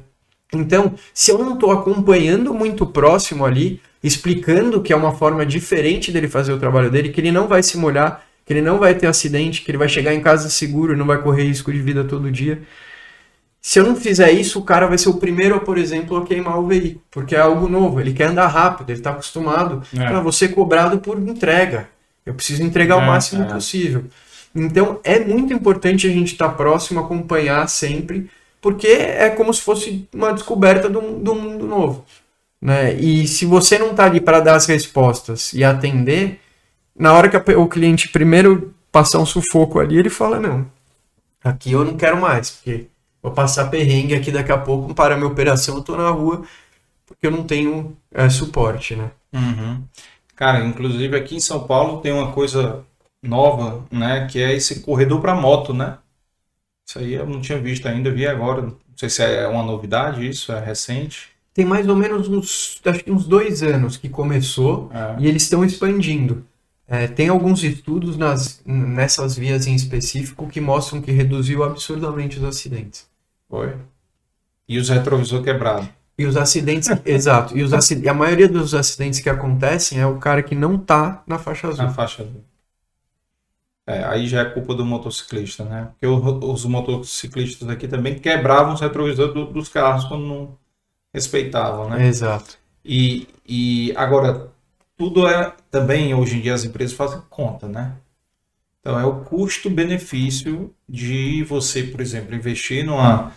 Então, 0.54 0.94
se 1.13 1.32
eu 1.32 1.38
não 1.39 1.56
estou 1.56 1.72
acompanhando 1.72 2.54
muito 2.54 2.86
próximo 2.86 3.46
ali, 3.46 3.82
explicando 4.04 4.82
que 4.82 4.94
é 4.94 4.96
uma 4.96 5.13
forma 5.13 5.46
diferente 5.46 6.12
dele 6.12 6.28
fazer 6.28 6.54
o 6.54 6.60
trabalho 6.60 6.89
dele, 6.89 7.10
que 7.10 7.20
ele 7.20 7.32
não 7.32 7.48
vai 7.48 7.63
se 7.63 7.78
molhar, 7.78 8.24
que 8.46 8.54
ele 8.54 8.62
não 8.62 8.78
vai 8.78 8.94
ter 8.94 9.08
acidente, 9.08 9.63
que 9.63 9.72
ele 9.72 9.78
vai 9.78 9.89
chegar 9.89 10.13
em 10.13 10.22
casa 10.22 10.50
seguro 10.50 10.94
e 10.94 10.98
não 10.98 11.06
vai 11.06 11.22
correr 11.22 11.44
risco 11.44 11.74
de 11.74 11.80
vida 11.82 12.04
todo 12.04 12.32
dia. 12.32 12.62
Se 13.60 13.80
eu 13.80 13.84
não 13.84 13.96
fizer 13.96 14.32
isso, 14.32 14.60
o 14.60 14.63
cara 14.63 14.86
vai 14.86 14.98
ser 14.98 15.10
o 15.10 15.15
primeiro, 15.15 15.60
por 15.62 15.76
exemplo, 15.76 16.18
a 16.18 16.26
queimar 16.26 16.60
o 16.60 16.68
veículo, 16.68 17.02
porque 17.10 17.36
é 17.36 17.39
algo 17.39 17.68
novo, 17.68 18.00
ele 18.00 18.13
quer 18.13 18.26
andar 18.26 18.46
rápido, 18.46 18.91
ele 18.91 19.00
está 19.00 19.10
acostumado 19.10 19.82
é. 19.91 20.06
para 20.06 20.20
você 20.20 20.48
cobrado 20.48 21.00
por 21.00 21.18
entrega. 21.18 21.89
Eu 22.24 22.36
preciso 22.36 22.62
entregar 22.62 23.00
é, 23.00 23.04
o 23.04 23.08
máximo 23.08 23.44
é. 23.44 23.48
possível. 23.48 24.06
Então 24.56 25.00
é 25.04 25.20
muito 25.20 25.54
importante 25.54 26.08
a 26.08 26.12
gente 26.12 26.32
estar 26.32 26.50
tá 26.50 26.56
próximo, 26.56 27.02
acompanhar 27.02 27.68
sempre, 27.68 28.30
porque 28.62 28.88
é 28.88 29.30
como 29.30 29.54
se 29.54 29.62
fosse 29.62 30.08
uma 30.13 30.34
descoberta 30.34 30.89
do, 30.89 31.20
do 31.20 31.36
mundo 31.36 31.68
novo. 31.68 32.06
Né? 32.62 32.94
E 32.96 33.28
se 33.28 33.46
você 33.46 33.78
não 33.78 33.91
está 33.91 34.06
ali 34.06 34.22
para 34.22 34.39
dar 34.39 34.56
as 34.56 34.65
respostas 34.65 35.54
e 35.54 35.63
atender, 35.63 36.39
na 36.96 37.13
hora 37.13 37.30
que 37.30 37.52
o 37.52 37.68
cliente 37.68 38.10
primeiro 38.10 38.74
passar 38.91 39.20
um 39.20 39.26
sufoco 39.26 39.80
ali, 39.80 39.98
ele 39.98 40.10
fala: 40.10 40.39
Não, 40.39 40.65
aqui 41.44 41.74
eu 41.74 41.84
não 41.84 41.98
quero 41.98 42.20
mais, 42.20 42.50
porque 42.50 42.88
vou 43.22 43.34
passar 43.34 43.70
perrengue 43.70 44.16
aqui 44.16 44.32
daqui 44.32 44.51
a 44.51 44.58
pouco, 44.58 44.95
para 44.95 45.18
minha 45.18 45.28
operação, 45.28 45.76
eu 45.76 45.82
estou 45.82 45.97
na 45.97 46.10
rua, 46.10 46.43
porque 47.06 47.28
eu 47.28 47.32
não 47.32 47.43
tenho 47.43 47.95
é, 48.12 48.30
suporte. 48.30 48.95
Né? 48.95 49.12
Uhum. 49.34 49.84
Cara, 50.36 50.66
inclusive 50.66 51.16
aqui 51.18 51.36
em 51.36 51.39
São 51.41 51.68
Paulo 51.68 52.01
tem 52.01 52.14
uma 52.14 52.32
coisa 52.32 52.84
nova, 53.28 53.86
né? 53.91 54.28
Que 54.28 54.41
é 54.41 54.53
esse 54.53 54.82
corredor 54.82 55.21
para 55.21 55.36
moto, 55.36 55.73
né? 55.73 55.97
Isso 56.86 56.99
aí 56.99 57.13
eu 57.13 57.26
não 57.26 57.41
tinha 57.41 57.59
visto 57.59 57.88
ainda, 57.88 58.11
vi 58.11 58.28
agora. 58.28 58.61
Não 58.61 58.78
sei 58.95 59.09
se 59.09 59.23
é 59.23 59.47
uma 59.47 59.63
novidade 59.63 60.28
isso, 60.28 60.51
é 60.51 60.63
recente. 60.63 61.30
Tem 61.53 61.65
mais 61.65 61.88
ou 61.88 61.95
menos 61.95 62.28
uns, 62.28 62.82
acho 62.86 63.03
que 63.03 63.11
uns 63.11 63.26
dois 63.26 63.63
anos 63.63 63.97
que 63.97 64.09
começou 64.09 64.91
é. 64.93 65.15
e 65.19 65.28
eles 65.28 65.43
estão 65.43 65.63
expandindo. 65.63 66.45
É, 66.88 67.07
tem 67.07 67.30
alguns 67.30 67.63
estudos 67.63 68.15
nas, 68.15 68.61
nessas 68.65 69.36
vias 69.36 69.65
em 69.65 69.73
específico 69.73 70.47
que 70.47 70.61
mostram 70.61 71.01
que 71.01 71.11
reduziu 71.11 71.63
absurdamente 71.63 72.38
os 72.38 72.43
acidentes. 72.43 73.07
Foi. 73.49 73.76
E 74.67 74.78
os 74.78 74.89
retrovisor 74.89 75.41
quebrado. 75.41 75.89
E 76.17 76.26
os 76.26 76.38
acidentes, 76.38 76.89
exato. 77.05 77.57
E 77.57 77.63
os 77.63 77.73
a 77.73 78.13
maioria 78.13 78.47
dos 78.47 78.73
acidentes 78.73 79.19
que 79.19 79.30
acontecem 79.30 79.99
é 79.99 80.05
o 80.05 80.17
cara 80.17 80.43
que 80.43 80.55
não 80.55 80.78
tá 80.78 81.23
na 81.26 81.39
faixa 81.39 81.67
azul. 81.67 81.86
Na 81.86 81.91
faixa 81.91 82.21
azul. 82.23 82.43
É, 83.88 84.04
aí 84.04 84.28
já 84.28 84.42
é 84.42 84.46
culpa 84.46 84.74
do 84.74 84.86
motociclista, 84.86 85.64
né? 85.64 85.90
Porque 85.92 86.08
os 86.08 86.66
motociclistas 86.66 87.70
aqui 87.70 87.88
também 87.88 88.18
quebravam 88.18 88.74
os 88.74 88.82
retrovisores 88.82 89.34
do, 89.34 89.46
dos 89.46 89.70
carros 89.70 90.06
quando 90.06 90.26
não 90.26 90.58
respeitavam, 91.14 91.90
né? 91.90 92.08
Exato. 92.08 92.58
E, 92.84 93.28
e 93.48 93.94
agora, 93.96 94.50
tudo 94.98 95.28
é 95.28 95.54
também, 95.70 96.14
hoje 96.16 96.38
em 96.38 96.42
dia, 96.42 96.54
as 96.54 96.64
empresas 96.64 96.96
fazem 96.96 97.22
conta, 97.30 97.68
né? 97.68 97.96
Então, 98.80 99.00
é 99.00 99.06
o 99.06 99.24
custo-benefício 99.24 100.74
de 100.88 101.44
você, 101.44 101.84
por 101.84 102.02
exemplo, 102.02 102.36
investir 102.36 102.86
numa 102.86 103.32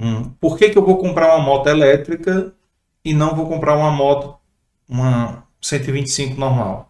Hum. 0.00 0.30
Por 0.40 0.56
que, 0.56 0.70
que 0.70 0.78
eu 0.78 0.84
vou 0.84 0.96
comprar 0.96 1.36
uma 1.36 1.44
moto 1.44 1.68
elétrica 1.68 2.54
e 3.04 3.12
não 3.12 3.36
vou 3.36 3.46
comprar 3.46 3.76
uma 3.76 3.90
moto, 3.90 4.38
uma 4.88 5.44
125 5.60 6.40
normal? 6.40 6.89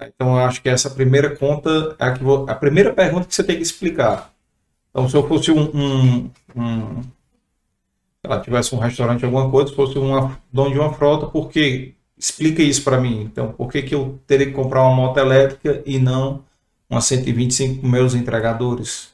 Então, 0.00 0.36
eu 0.36 0.44
acho 0.44 0.60
que 0.60 0.68
essa 0.68 0.90
primeira 0.90 1.36
conta 1.36 1.96
é 1.98 2.04
a, 2.04 2.14
vou, 2.14 2.46
a 2.48 2.54
primeira 2.54 2.92
pergunta 2.92 3.26
que 3.26 3.34
você 3.34 3.44
tem 3.44 3.56
que 3.56 3.62
explicar. 3.62 4.32
Então, 4.90 5.08
se 5.08 5.16
eu 5.16 5.26
fosse 5.26 5.50
um, 5.50 5.62
um, 5.74 6.30
um 6.56 7.02
tivesse 8.42 8.74
um 8.74 8.78
restaurante, 8.78 9.24
alguma 9.24 9.50
coisa, 9.50 9.68
se 9.68 9.76
fosse 9.76 9.98
uma 9.98 10.38
dono 10.52 10.72
de 10.72 10.78
uma 10.78 10.92
frota, 10.92 11.26
por 11.26 11.48
que? 11.48 11.94
Explica 12.16 12.62
isso 12.62 12.82
para 12.82 13.00
mim. 13.00 13.22
Então, 13.22 13.52
por 13.52 13.70
que, 13.70 13.82
que 13.82 13.94
eu 13.94 14.18
teria 14.26 14.46
que 14.46 14.52
comprar 14.52 14.82
uma 14.82 14.94
moto 14.94 15.18
elétrica 15.18 15.82
e 15.84 15.98
não 15.98 16.44
uma 16.88 17.00
125 17.00 17.80
com 17.80 17.88
meus 17.88 18.14
entregadores? 18.14 19.12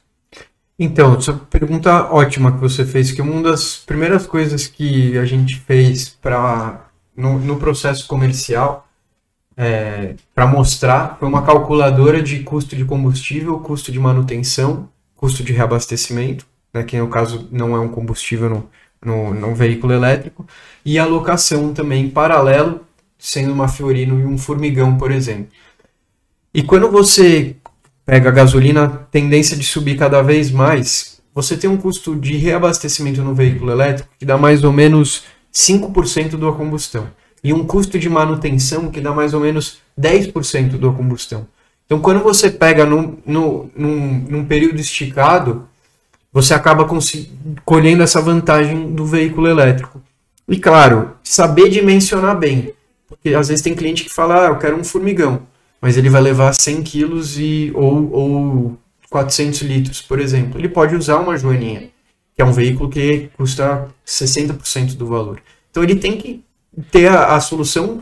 Então, 0.77 1.15
essa 1.15 1.33
pergunta 1.33 2.11
ótima 2.11 2.51
que 2.51 2.59
você 2.59 2.85
fez, 2.85 3.11
que 3.11 3.21
uma 3.21 3.41
das 3.41 3.77
primeiras 3.77 4.25
coisas 4.25 4.67
que 4.67 5.17
a 5.17 5.25
gente 5.25 5.59
fez 5.59 6.09
para 6.09 6.89
no, 7.15 7.37
no, 7.37 7.57
processo 7.57 8.07
comercial 8.07 8.87
é, 9.61 10.15
para 10.33 10.47
mostrar 10.47 11.17
foi 11.19 11.27
uma 11.27 11.43
calculadora 11.43 12.19
de 12.19 12.39
custo 12.39 12.75
de 12.75 12.83
combustível, 12.83 13.59
custo 13.59 13.91
de 13.91 13.99
manutenção, 13.99 14.89
custo 15.15 15.43
de 15.43 15.53
reabastecimento, 15.53 16.47
né, 16.73 16.81
que 16.81 16.97
no 16.97 17.07
caso 17.07 17.47
não 17.51 17.75
é 17.75 17.79
um 17.79 17.87
combustível, 17.87 18.49
não, 18.49 18.63
no, 19.05 19.33
no 19.35 19.53
veículo 19.53 19.93
elétrico, 19.93 20.47
e 20.83 20.97
a 20.97 21.05
locação 21.05 21.75
também 21.75 22.09
paralelo, 22.09 22.81
sendo 23.19 23.53
uma 23.53 23.67
Fiorino 23.67 24.19
e 24.19 24.25
um 24.25 24.35
Formigão, 24.35 24.97
por 24.97 25.11
exemplo. 25.11 25.51
E 26.51 26.63
quando 26.63 26.89
você 26.89 27.55
pega 28.03 28.29
a 28.29 28.33
gasolina, 28.33 29.07
tendência 29.11 29.55
de 29.55 29.63
subir 29.63 29.95
cada 29.95 30.23
vez 30.23 30.49
mais, 30.49 31.21
você 31.35 31.55
tem 31.55 31.69
um 31.69 31.77
custo 31.77 32.15
de 32.15 32.35
reabastecimento 32.35 33.21
no 33.21 33.35
veículo 33.35 33.71
elétrico 33.71 34.09
que 34.17 34.25
dá 34.25 34.39
mais 34.39 34.63
ou 34.63 34.73
menos 34.73 35.23
5% 35.53 36.35
da 36.35 36.51
combustão. 36.51 37.07
E 37.43 37.53
um 37.53 37.65
custo 37.65 37.97
de 37.97 38.09
manutenção 38.09 38.91
que 38.91 39.01
dá 39.01 39.11
mais 39.11 39.33
ou 39.33 39.39
menos 39.39 39.79
10% 39.99 40.77
da 40.77 40.91
combustão. 40.91 41.47
Então, 41.85 41.99
quando 41.99 42.21
você 42.21 42.49
pega 42.49 42.85
no, 42.85 43.19
num, 43.25 43.69
num 43.75 44.45
período 44.45 44.79
esticado, 44.79 45.67
você 46.31 46.53
acaba 46.53 46.87
colhendo 47.65 48.03
essa 48.03 48.21
vantagem 48.21 48.93
do 48.93 49.05
veículo 49.05 49.47
elétrico. 49.47 50.01
E 50.47 50.57
claro, 50.57 51.11
saber 51.23 51.69
dimensionar 51.69 52.37
bem. 52.37 52.73
Porque 53.07 53.33
às 53.33 53.49
vezes 53.49 53.63
tem 53.63 53.75
cliente 53.75 54.03
que 54.03 54.13
fala, 54.13 54.45
ah, 54.45 54.49
eu 54.49 54.57
quero 54.57 54.77
um 54.77 54.83
formigão, 54.83 55.41
mas 55.81 55.97
ele 55.97 56.09
vai 56.09 56.21
levar 56.21 56.53
100 56.53 56.83
quilos 56.83 57.37
e, 57.37 57.71
ou, 57.75 58.11
ou 58.11 58.77
400 59.09 59.61
litros, 59.63 60.01
por 60.01 60.19
exemplo. 60.19 60.59
Ele 60.59 60.69
pode 60.69 60.95
usar 60.95 61.17
uma 61.17 61.37
joaninha, 61.37 61.89
que 62.33 62.41
é 62.41 62.45
um 62.45 62.53
veículo 62.53 62.89
que 62.89 63.29
custa 63.35 63.89
60% 64.07 64.95
do 64.95 65.05
valor. 65.05 65.41
Então 65.69 65.83
ele 65.83 65.95
tem 65.95 66.17
que 66.17 66.41
ter 66.91 67.07
a, 67.07 67.35
a 67.35 67.39
solução 67.39 68.01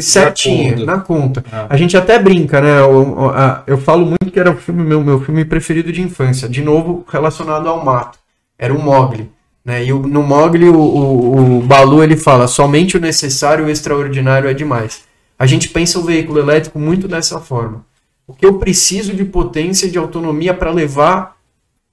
certinha, 0.00 0.76
na 0.84 1.00
conta. 1.00 1.40
Na 1.40 1.42
conta. 1.42 1.44
Ah. 1.52 1.66
A 1.70 1.76
gente 1.76 1.96
até 1.96 2.18
brinca, 2.18 2.60
né? 2.60 2.80
Eu, 2.80 3.32
eu, 3.66 3.78
falo 3.78 4.06
muito 4.06 4.30
que 4.30 4.38
era 4.38 4.50
o 4.50 4.56
filme, 4.56 4.82
meu, 4.82 5.02
meu 5.02 5.20
filme 5.20 5.44
preferido 5.44 5.92
de 5.92 6.02
infância. 6.02 6.48
De 6.48 6.62
novo, 6.62 7.04
relacionado 7.08 7.68
ao 7.68 7.84
mato. 7.84 8.18
Era 8.58 8.72
o 8.72 8.80
Mogli. 8.80 9.30
Né? 9.64 9.84
E 9.84 9.92
o, 9.92 10.00
no 10.00 10.22
Mogli, 10.22 10.68
o, 10.68 10.76
o, 10.76 11.58
o 11.58 11.62
Balu 11.62 12.02
ele 12.02 12.16
fala: 12.16 12.46
somente 12.46 12.96
o 12.96 13.00
necessário 13.00 13.64
e 13.64 13.68
o 13.68 13.70
extraordinário 13.70 14.48
é 14.48 14.54
demais. 14.54 15.02
A 15.38 15.46
gente 15.46 15.68
pensa 15.68 15.98
o 15.98 16.04
veículo 16.04 16.38
elétrico 16.38 16.78
muito 16.78 17.08
dessa 17.08 17.40
forma. 17.40 17.84
O 18.26 18.32
que 18.32 18.46
eu 18.46 18.58
preciso 18.58 19.12
de 19.12 19.24
potência 19.24 19.86
e 19.86 19.90
de 19.90 19.98
autonomia 19.98 20.54
para 20.54 20.70
levar 20.70 21.36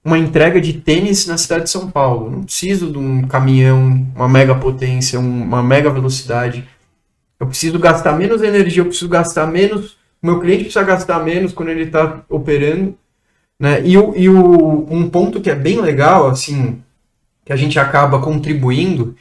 uma 0.10 0.18
entrega 0.18 0.60
de 0.60 0.74
tênis 0.74 1.28
na 1.28 1.38
cidade 1.38 1.66
de 1.66 1.70
São 1.70 1.89
Paulo. 1.89 2.32
Não 2.32 2.43
preciso 2.43 2.91
de 2.91 2.97
um 2.97 3.28
caminhão, 3.28 4.07
uma 4.16 4.28
mega 4.28 4.55
potência, 4.55 5.20
uma 5.20 5.62
mega 5.62 5.91
velocidade. 5.91 6.68
Eu 7.39 7.45
preciso 7.45 7.78
gastar 7.78 8.18
menos 8.18 8.41
energia, 8.41 8.82
eu 8.82 8.88
preciso 8.88 9.07
gastar 9.07 9.45
menos. 9.45 9.97
O 10.22 10.26
meu 10.26 10.39
cliente 10.39 10.64
precisa 10.64 10.84
gastar 10.84 11.20
menos 11.24 11.53
quando 11.53 11.70
ele 11.70 11.84
está 11.84 12.24
operando. 12.28 12.97
Né? 13.60 13.84
E, 13.86 13.97
o, 13.99 14.16
e 14.16 14.28
o, 14.28 14.88
um 14.89 15.07
ponto 15.07 15.39
que 15.39 15.49
é 15.49 15.55
bem 15.55 15.80
legal, 15.80 16.28
assim, 16.28 16.82
que 17.45 17.53
a 17.53 17.55
gente 17.55 17.80
acaba 17.80 18.20
contribuindo, 18.20 19.16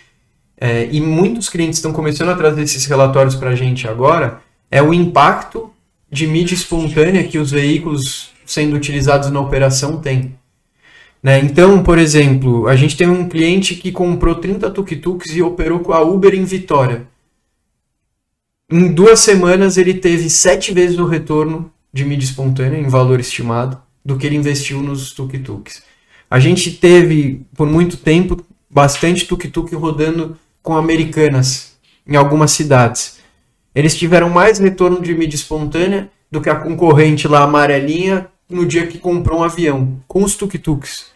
é, 0.59 0.89
e 0.91 1.03
muitos 1.03 1.51
clientes 1.51 1.79
estão 1.79 1.93
começando 1.93 2.31
a 2.31 2.37
trazer 2.37 2.63
esses 2.63 2.87
relatórios 2.87 3.35
para 3.35 3.51
a 3.51 3.55
gente 3.55 3.87
agora, 3.87 4.41
é 4.71 4.83
o 4.83 4.95
impacto 4.95 5.71
de 6.11 6.27
mídia 6.27 6.55
espontânea 6.55 7.25
que 7.25 7.39
os 7.39 7.51
veículos 7.51 8.31
sendo 8.47 8.75
utilizados 8.75 9.31
na 9.31 9.39
operação 9.39 10.01
têm. 10.01 10.38
Né? 11.23 11.41
Então, 11.41 11.83
por 11.83 11.99
exemplo, 11.99 12.69
a 12.69 12.77
gente 12.77 12.97
tem 12.97 13.09
um 13.09 13.29
cliente 13.29 13.75
que 13.75 13.91
comprou 13.91 14.37
30 14.37 14.71
tuk-tuks 14.71 15.35
e 15.35 15.43
operou 15.43 15.81
com 15.81 15.93
a 15.93 16.01
Uber 16.01 16.35
em 16.35 16.45
Vitória. 16.45 17.07
Em 18.71 18.93
duas 18.93 19.21
semanas 19.21 19.77
ele 19.77 19.95
teve 19.95 20.29
sete 20.29 20.73
vezes 20.73 20.99
o 20.99 21.07
retorno 21.07 21.73
de 21.93 22.05
mídia 22.05 22.27
espontânea 22.27 22.79
em 22.79 22.89
valor 22.89 23.19
estimado 23.19 23.81
do 24.05 24.17
que 24.17 24.27
ele 24.27 24.37
investiu 24.37 24.83
nos 24.83 25.13
tuk-tuks. 25.13 25.83
A 26.31 26.39
gente 26.39 26.73
teve 26.73 27.47
por 27.55 27.67
muito 27.67 27.97
tempo 27.97 28.45
bastante 28.71 29.27
tuk-tuk 29.27 29.75
rodando 29.75 30.37
com 30.63 30.77
americanas 30.77 31.79
em 32.07 32.15
algumas 32.15 32.51
cidades. 32.51 33.19
Eles 33.75 33.97
tiveram 33.97 34.29
mais 34.29 34.59
retorno 34.59 35.01
de 35.01 35.15
mídia 35.15 35.37
espontânea 35.37 36.11
do 36.31 36.41
que 36.41 36.51
a 36.51 36.57
concorrente 36.57 37.27
lá 37.27 37.45
amarelinha 37.45 38.29
no 38.49 38.65
dia 38.65 38.87
que 38.87 38.99
comprou 38.99 39.41
um 39.41 39.45
avião 39.45 40.01
com 40.07 40.25
os 40.25 40.35
tuk-tuks. 40.35 41.07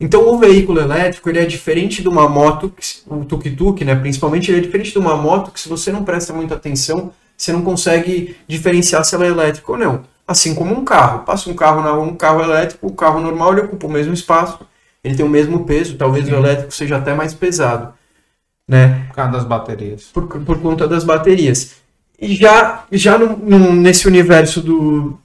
Então 0.00 0.26
o 0.26 0.38
veículo 0.38 0.80
elétrico 0.80 1.28
ele 1.28 1.40
é 1.40 1.44
diferente 1.44 2.00
de 2.00 2.08
uma 2.08 2.26
moto, 2.26 2.72
o 3.06 3.24
tuk-tuk, 3.24 3.84
né, 3.84 3.94
principalmente, 3.94 4.50
ele 4.50 4.58
é 4.58 4.62
diferente 4.62 4.92
de 4.92 4.98
uma 4.98 5.14
moto 5.14 5.50
que 5.50 5.60
se 5.60 5.68
você 5.68 5.92
não 5.92 6.04
presta 6.04 6.32
muita 6.32 6.54
atenção, 6.54 7.12
você 7.36 7.52
não 7.52 7.62
consegue 7.62 8.34
diferenciar 8.48 9.04
se 9.04 9.14
ela 9.14 9.26
é 9.26 9.28
elétrica 9.28 9.70
ou 9.70 9.78
não. 9.78 10.02
Assim 10.26 10.54
como 10.54 10.74
um 10.74 10.84
carro. 10.84 11.24
Passa 11.24 11.50
um 11.50 11.54
carro 11.54 11.82
na 11.82 11.92
um 11.92 12.14
carro 12.14 12.42
elétrico, 12.42 12.86
o 12.86 12.92
carro 12.92 13.20
normal 13.20 13.52
ele 13.52 13.62
ocupa 13.62 13.86
o 13.86 13.90
mesmo 13.90 14.14
espaço, 14.14 14.60
ele 15.04 15.14
tem 15.14 15.24
o 15.24 15.28
mesmo 15.28 15.64
peso, 15.64 15.96
talvez 15.96 16.26
Sim. 16.26 16.32
o 16.32 16.36
elétrico 16.36 16.72
seja 16.72 16.96
até 16.96 17.12
mais 17.14 17.34
pesado. 17.34 17.92
Né? 18.66 19.06
Por 19.08 19.16
causa 19.16 19.32
das 19.32 19.44
baterias. 19.44 20.04
Por, 20.04 20.26
por 20.26 20.60
conta 20.60 20.86
das 20.86 21.04
baterias. 21.04 21.76
E 22.18 22.34
já, 22.36 22.84
já 22.92 23.18
no, 23.18 23.36
no, 23.36 23.72
nesse 23.72 24.06
universo 24.06 24.60
do, 24.60 25.18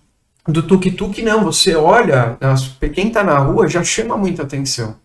do 0.47 0.63
tuk-tuk, 0.63 1.21
não. 1.21 1.43
Você 1.43 1.75
olha, 1.75 2.37
quem 2.93 3.07
está 3.07 3.23
na 3.23 3.37
rua 3.37 3.67
já 3.67 3.83
chama 3.83 4.17
muita 4.17 4.43
atenção. 4.43 4.95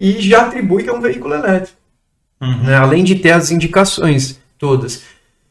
E 0.00 0.20
já 0.20 0.42
atribui 0.42 0.84
que 0.84 0.90
é 0.90 0.92
um 0.92 1.00
veículo 1.00 1.34
elétrico. 1.34 1.76
Uhum. 2.40 2.64
Né? 2.64 2.76
Além 2.76 3.02
de 3.02 3.16
ter 3.16 3.32
as 3.32 3.50
indicações 3.50 4.40
todas. 4.58 5.02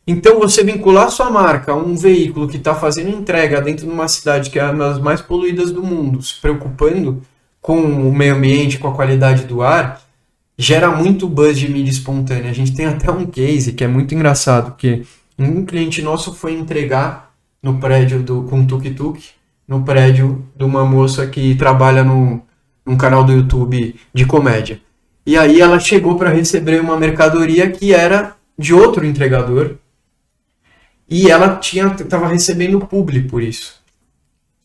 Então, 0.05 0.39
você 0.39 0.63
vincular 0.63 1.11
sua 1.11 1.30
marca 1.30 1.74
a 1.74 1.76
um 1.76 1.95
veículo 1.95 2.47
que 2.47 2.55
está 2.55 2.74
fazendo 2.74 3.09
entrega 3.09 3.61
dentro 3.61 3.86
de 3.86 3.91
uma 3.91 4.07
cidade 4.07 4.49
que 4.49 4.57
é 4.57 4.63
uma 4.63 4.89
das 4.89 4.99
mais 4.99 5.22
poluídas 5.22 5.70
do 5.70 5.84
mundo, 5.84 6.22
se 6.22 6.39
preocupando 6.39 7.22
com 7.61 7.82
o 7.82 8.15
meio 8.15 8.36
ambiente, 8.36 8.78
com 8.78 8.88
a 8.88 8.93
qualidade 8.93 9.43
do 9.43 9.61
ar, 9.61 10.01
gera 10.57 10.89
muito 10.89 11.28
buzz 11.28 11.59
de 11.59 11.70
mídia 11.70 11.91
espontânea. 11.91 12.49
A 12.49 12.53
gente 12.53 12.74
tem 12.74 12.86
até 12.86 13.11
um 13.11 13.26
case 13.26 13.74
que 13.74 13.84
é 13.84 13.88
muito 13.88 14.15
engraçado, 14.15 14.76
que 14.78 15.05
um 15.38 15.65
cliente 15.65 16.01
nosso 16.01 16.34
foi 16.34 16.53
entregar 16.53 17.26
no 17.68 17.80
prédio 17.80 18.24
do 18.24 18.43
com 18.43 18.65
tuk-tuk, 18.65 19.22
no 19.68 19.84
prédio 19.84 20.47
de 20.55 20.63
uma 20.63 20.86
moça 20.86 21.28
que 21.28 21.53
trabalha 21.55 22.01
no, 22.01 22.41
num 22.86 22.95
canal 22.95 23.26
do 23.26 23.34
YouTube 23.34 23.93
de 24.13 24.26
comédia. 24.26 24.80
E 25.26 25.38
aí 25.38 25.59
ela 25.59 25.78
chegou 25.78 26.18
para 26.18 26.30
receber 26.30 26.80
uma 26.80 26.95
mercadoria 26.95 27.70
que 27.70 27.93
era 27.93 28.38
de 28.57 28.74
outro 28.74 29.05
entregador 29.05 29.76
e 31.09 31.30
ela 31.30 31.57
tinha 31.57 31.88
estava 31.88 32.30
recebendo 32.30 32.80
publi 32.80 33.24
por 33.24 33.43
isso. 33.43 33.84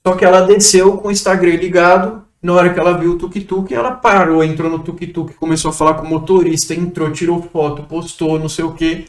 Só 0.06 0.14
que 0.14 0.24
ela 0.24 0.42
desceu 0.42 0.96
com 0.98 1.08
o 1.08 1.12
Instagram 1.12 1.56
ligado. 1.56 2.22
Na 2.40 2.52
hora 2.52 2.72
que 2.72 2.78
ela 2.78 2.98
viu 2.98 3.12
o 3.12 3.18
tuk-tuk, 3.18 3.72
ela 3.72 3.92
parou, 3.92 4.42
entrou 4.44 4.70
no 4.70 4.78
tuk-tuk, 4.78 5.34
começou 5.34 5.70
a 5.70 5.74
falar 5.74 5.94
com 5.94 6.06
o 6.06 6.08
motorista, 6.08 6.72
entrou, 6.72 7.10
tirou 7.10 7.42
foto, 7.42 7.82
postou, 7.82 8.38
não 8.38 8.48
sei 8.48 8.64
o 8.64 8.72
que. 8.72 9.06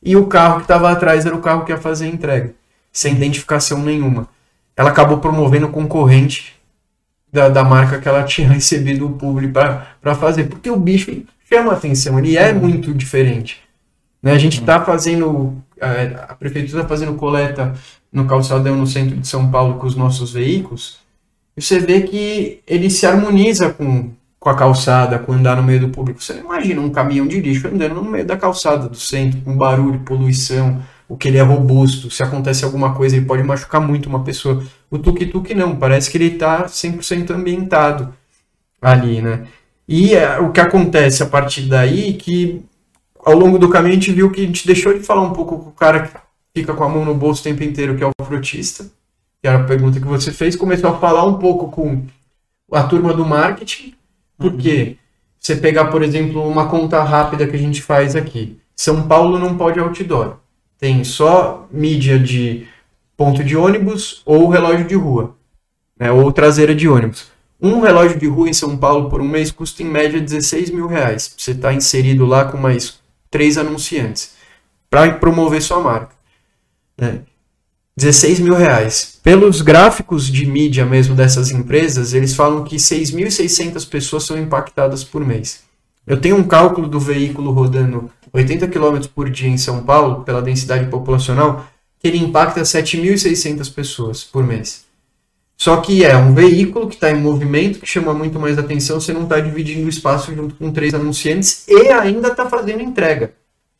E 0.00 0.16
o 0.16 0.26
carro 0.26 0.56
que 0.56 0.62
estava 0.62 0.90
atrás 0.90 1.26
era 1.26 1.34
o 1.34 1.40
carro 1.40 1.64
que 1.64 1.72
ia 1.72 1.78
fazer 1.78 2.06
a 2.06 2.08
entrega 2.08 2.61
sem 2.92 3.14
identificação 3.14 3.78
nenhuma. 3.82 4.28
Ela 4.76 4.90
acabou 4.90 5.18
promovendo 5.18 5.68
concorrente 5.68 6.54
da, 7.32 7.48
da 7.48 7.64
marca 7.64 7.98
que 7.98 8.08
ela 8.08 8.22
tinha 8.24 8.48
recebido 8.48 9.06
o 9.06 9.12
público 9.12 9.54
para 9.54 10.14
fazer, 10.14 10.44
porque 10.44 10.70
o 10.70 10.76
bicho 10.76 11.22
chama 11.48 11.72
atenção, 11.72 12.18
ele 12.18 12.36
é 12.36 12.52
muito 12.52 12.92
diferente. 12.92 13.60
Né? 14.22 14.32
A 14.32 14.38
gente 14.38 14.60
está 14.60 14.84
fazendo, 14.84 15.56
a, 15.80 16.32
a 16.32 16.34
prefeitura 16.34 16.82
está 16.82 16.88
fazendo 16.88 17.14
coleta 17.14 17.74
no 18.12 18.26
calçadão 18.26 18.76
no 18.76 18.86
centro 18.86 19.16
de 19.16 19.26
São 19.26 19.50
Paulo 19.50 19.78
com 19.78 19.86
os 19.86 19.96
nossos 19.96 20.32
veículos, 20.32 21.00
e 21.56 21.60
você 21.60 21.78
vê 21.78 22.02
que 22.02 22.60
ele 22.66 22.88
se 22.88 23.06
harmoniza 23.06 23.70
com, 23.70 24.10
com 24.38 24.48
a 24.48 24.56
calçada, 24.56 25.18
com 25.18 25.32
andar 25.32 25.56
no 25.56 25.62
meio 25.62 25.80
do 25.80 25.88
público. 25.90 26.22
Você 26.22 26.32
não 26.34 26.44
imagina 26.44 26.80
um 26.80 26.90
caminhão 26.90 27.26
de 27.26 27.40
lixo 27.40 27.68
andando 27.68 27.94
no 27.96 28.04
meio 28.04 28.24
da 28.24 28.38
calçada 28.38 28.88
do 28.88 28.96
centro, 28.96 29.40
com 29.42 29.54
barulho, 29.54 30.00
poluição, 30.00 30.82
o 31.12 31.16
que 31.18 31.28
ele 31.28 31.36
é 31.36 31.42
robusto, 31.42 32.10
se 32.10 32.22
acontece 32.22 32.64
alguma 32.64 32.94
coisa 32.94 33.14
ele 33.14 33.26
pode 33.26 33.42
machucar 33.42 33.82
muito 33.82 34.08
uma 34.08 34.24
pessoa. 34.24 34.64
O 34.90 34.98
tuk-tuk 34.98 35.54
não, 35.54 35.76
parece 35.76 36.10
que 36.10 36.16
ele 36.16 36.28
está 36.28 36.64
100% 36.64 37.32
ambientado 37.32 38.14
ali, 38.80 39.20
né? 39.20 39.46
E 39.86 40.14
é, 40.14 40.40
o 40.40 40.50
que 40.52 40.60
acontece 40.60 41.22
a 41.22 41.26
partir 41.26 41.68
daí 41.68 42.14
que 42.14 42.64
ao 43.22 43.34
longo 43.34 43.58
do 43.58 43.68
caminho 43.68 43.92
a 43.92 43.96
gente 43.96 44.10
viu 44.10 44.30
que 44.30 44.40
a 44.40 44.46
gente 44.46 44.66
deixou 44.66 44.94
de 44.94 45.04
falar 45.04 45.20
um 45.20 45.34
pouco 45.34 45.58
com 45.58 45.68
o 45.68 45.72
cara 45.72 46.00
que 46.06 46.16
fica 46.56 46.72
com 46.72 46.82
a 46.82 46.88
mão 46.88 47.04
no 47.04 47.14
bolso 47.14 47.42
o 47.42 47.44
tempo 47.44 47.62
inteiro, 47.62 47.94
que 47.94 48.02
é 48.02 48.06
o 48.06 48.24
frotista, 48.24 48.84
que 49.42 49.46
era 49.46 49.58
a 49.58 49.64
pergunta 49.64 50.00
que 50.00 50.06
você 50.06 50.32
fez, 50.32 50.56
começou 50.56 50.88
a 50.88 50.98
falar 50.98 51.26
um 51.26 51.34
pouco 51.34 51.70
com 51.70 52.06
a 52.72 52.84
turma 52.84 53.12
do 53.12 53.26
marketing, 53.26 53.92
porque 54.38 54.82
uhum. 54.82 54.96
você 55.38 55.56
pegar, 55.56 55.86
por 55.86 56.02
exemplo, 56.02 56.42
uma 56.48 56.70
conta 56.70 57.02
rápida 57.02 57.46
que 57.46 57.56
a 57.56 57.58
gente 57.58 57.82
faz 57.82 58.16
aqui. 58.16 58.58
São 58.74 59.06
Paulo 59.06 59.38
não 59.38 59.58
pode 59.58 59.78
outdoor 59.78 60.40
tem 60.82 61.04
só 61.04 61.68
mídia 61.70 62.18
de 62.18 62.66
ponto 63.16 63.44
de 63.44 63.56
ônibus 63.56 64.20
ou 64.26 64.48
relógio 64.48 64.84
de 64.84 64.96
rua, 64.96 65.36
né, 65.96 66.10
ou 66.10 66.32
traseira 66.32 66.74
de 66.74 66.88
ônibus. 66.88 67.30
Um 67.60 67.78
relógio 67.78 68.18
de 68.18 68.26
rua 68.26 68.48
em 68.48 68.52
São 68.52 68.76
Paulo 68.76 69.08
por 69.08 69.20
um 69.20 69.28
mês 69.28 69.52
custa 69.52 69.84
em 69.84 69.86
média 69.86 70.20
16 70.20 70.70
mil 70.70 70.88
reais. 70.88 71.32
Você 71.38 71.52
está 71.52 71.72
inserido 71.72 72.26
lá 72.26 72.46
com 72.46 72.58
mais 72.58 72.98
três 73.30 73.56
anunciantes 73.56 74.32
para 74.90 75.12
promover 75.12 75.62
sua 75.62 75.78
marca. 75.78 76.16
Né? 76.98 77.20
16 77.96 78.40
mil 78.40 78.56
reais. 78.56 79.20
Pelos 79.22 79.60
gráficos 79.60 80.26
de 80.26 80.44
mídia 80.44 80.84
mesmo 80.84 81.14
dessas 81.14 81.52
empresas, 81.52 82.12
eles 82.12 82.34
falam 82.34 82.64
que 82.64 82.74
6.600 82.74 83.88
pessoas 83.88 84.24
são 84.24 84.36
impactadas 84.36 85.04
por 85.04 85.24
mês. 85.24 85.62
Eu 86.04 86.20
tenho 86.20 86.34
um 86.34 86.42
cálculo 86.42 86.88
do 86.88 86.98
veículo 86.98 87.52
rodando 87.52 88.10
80 88.32 88.68
km 88.68 89.00
por 89.14 89.28
dia 89.28 89.48
em 89.48 89.58
São 89.58 89.82
Paulo, 89.82 90.24
pela 90.24 90.40
densidade 90.40 90.86
populacional, 90.86 91.66
que 91.98 92.08
ele 92.08 92.18
impacta 92.18 92.62
7.600 92.62 93.72
pessoas 93.72 94.24
por 94.24 94.44
mês. 94.44 94.84
Só 95.56 95.76
que 95.76 96.04
é 96.04 96.16
um 96.16 96.34
veículo 96.34 96.88
que 96.88 96.94
está 96.94 97.10
em 97.10 97.20
movimento, 97.20 97.78
que 97.78 97.86
chama 97.86 98.12
muito 98.12 98.38
mais 98.40 98.58
atenção, 98.58 99.00
você 99.00 99.12
não 99.12 99.22
está 99.24 99.38
dividindo 99.38 99.86
o 99.86 99.88
espaço 99.88 100.34
junto 100.34 100.56
com 100.56 100.72
três 100.72 100.92
anunciantes 100.92 101.66
e 101.68 101.88
ainda 101.88 102.28
está 102.28 102.48
fazendo 102.48 102.82
entrega. 102.82 103.32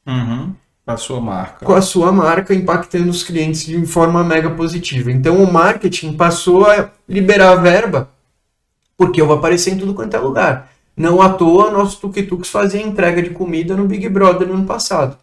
Uhum. 0.07 0.55
Com 0.85 0.93
a 0.93 0.97
sua 0.97 1.21
marca. 1.21 1.65
Com 1.65 1.75
a 1.75 1.83
sua 1.83 2.13
marca, 2.13 2.55
impactando 2.55 3.11
os 3.11 3.23
clientes 3.23 3.65
de 3.65 3.85
forma 3.87 4.23
mega 4.23 4.51
positiva. 4.51 5.11
Então 5.11 5.43
o 5.43 5.53
marketing 5.53 6.13
passou 6.13 6.67
a 6.67 6.91
liberar 7.09 7.53
a 7.53 7.57
verba, 7.57 8.11
porque 8.97 9.21
eu 9.21 9.27
vou 9.27 9.37
aparecer 9.37 9.73
em 9.73 9.79
tudo 9.79 9.95
quanto 9.95 10.15
é 10.15 10.21
lugar. 10.21 10.72
Não 10.97 11.23
à 11.23 11.31
toa, 11.31 11.71
nossos 11.71 11.97
tuk-tuks 11.97 12.49
faziam 12.49 12.87
entrega 12.87 13.23
de 13.23 13.31
comida 13.31 13.77
no 13.77 13.87
Big 13.87 14.09
Brother 14.09 14.47
no 14.47 14.55
ano 14.55 14.67
passado, 14.67 15.17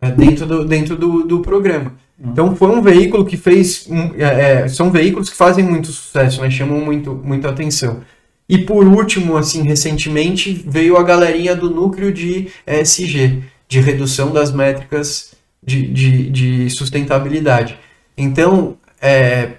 é, 0.00 0.10
dentro, 0.10 0.46
do, 0.46 0.64
dentro 0.64 0.96
do, 0.96 1.24
do 1.24 1.40
programa. 1.40 1.94
Uhum. 2.18 2.30
Então 2.30 2.56
foi 2.56 2.68
um 2.68 2.82
veículo 2.82 3.24
que 3.24 3.36
fez. 3.36 3.88
É, 4.16 4.24
é, 4.62 4.68
são 4.68 4.90
veículos 4.90 5.30
que 5.30 5.36
fazem 5.36 5.64
muito 5.64 5.88
sucesso, 5.88 6.42
né? 6.42 6.50
chamam 6.50 6.80
muito, 6.80 7.14
muita 7.24 7.48
atenção. 7.48 8.02
E 8.48 8.58
por 8.58 8.86
último, 8.86 9.36
assim, 9.36 9.62
recentemente, 9.62 10.64
veio 10.66 10.96
a 10.96 11.02
galerinha 11.02 11.54
do 11.54 11.70
núcleo 11.70 12.12
de 12.12 12.48
ESG, 12.66 13.42
de 13.68 13.80
redução 13.80 14.32
das 14.32 14.50
métricas 14.50 15.34
de, 15.62 15.86
de, 15.86 16.30
de 16.30 16.70
sustentabilidade. 16.70 17.78
Então, 18.16 18.76
é, 19.00 19.52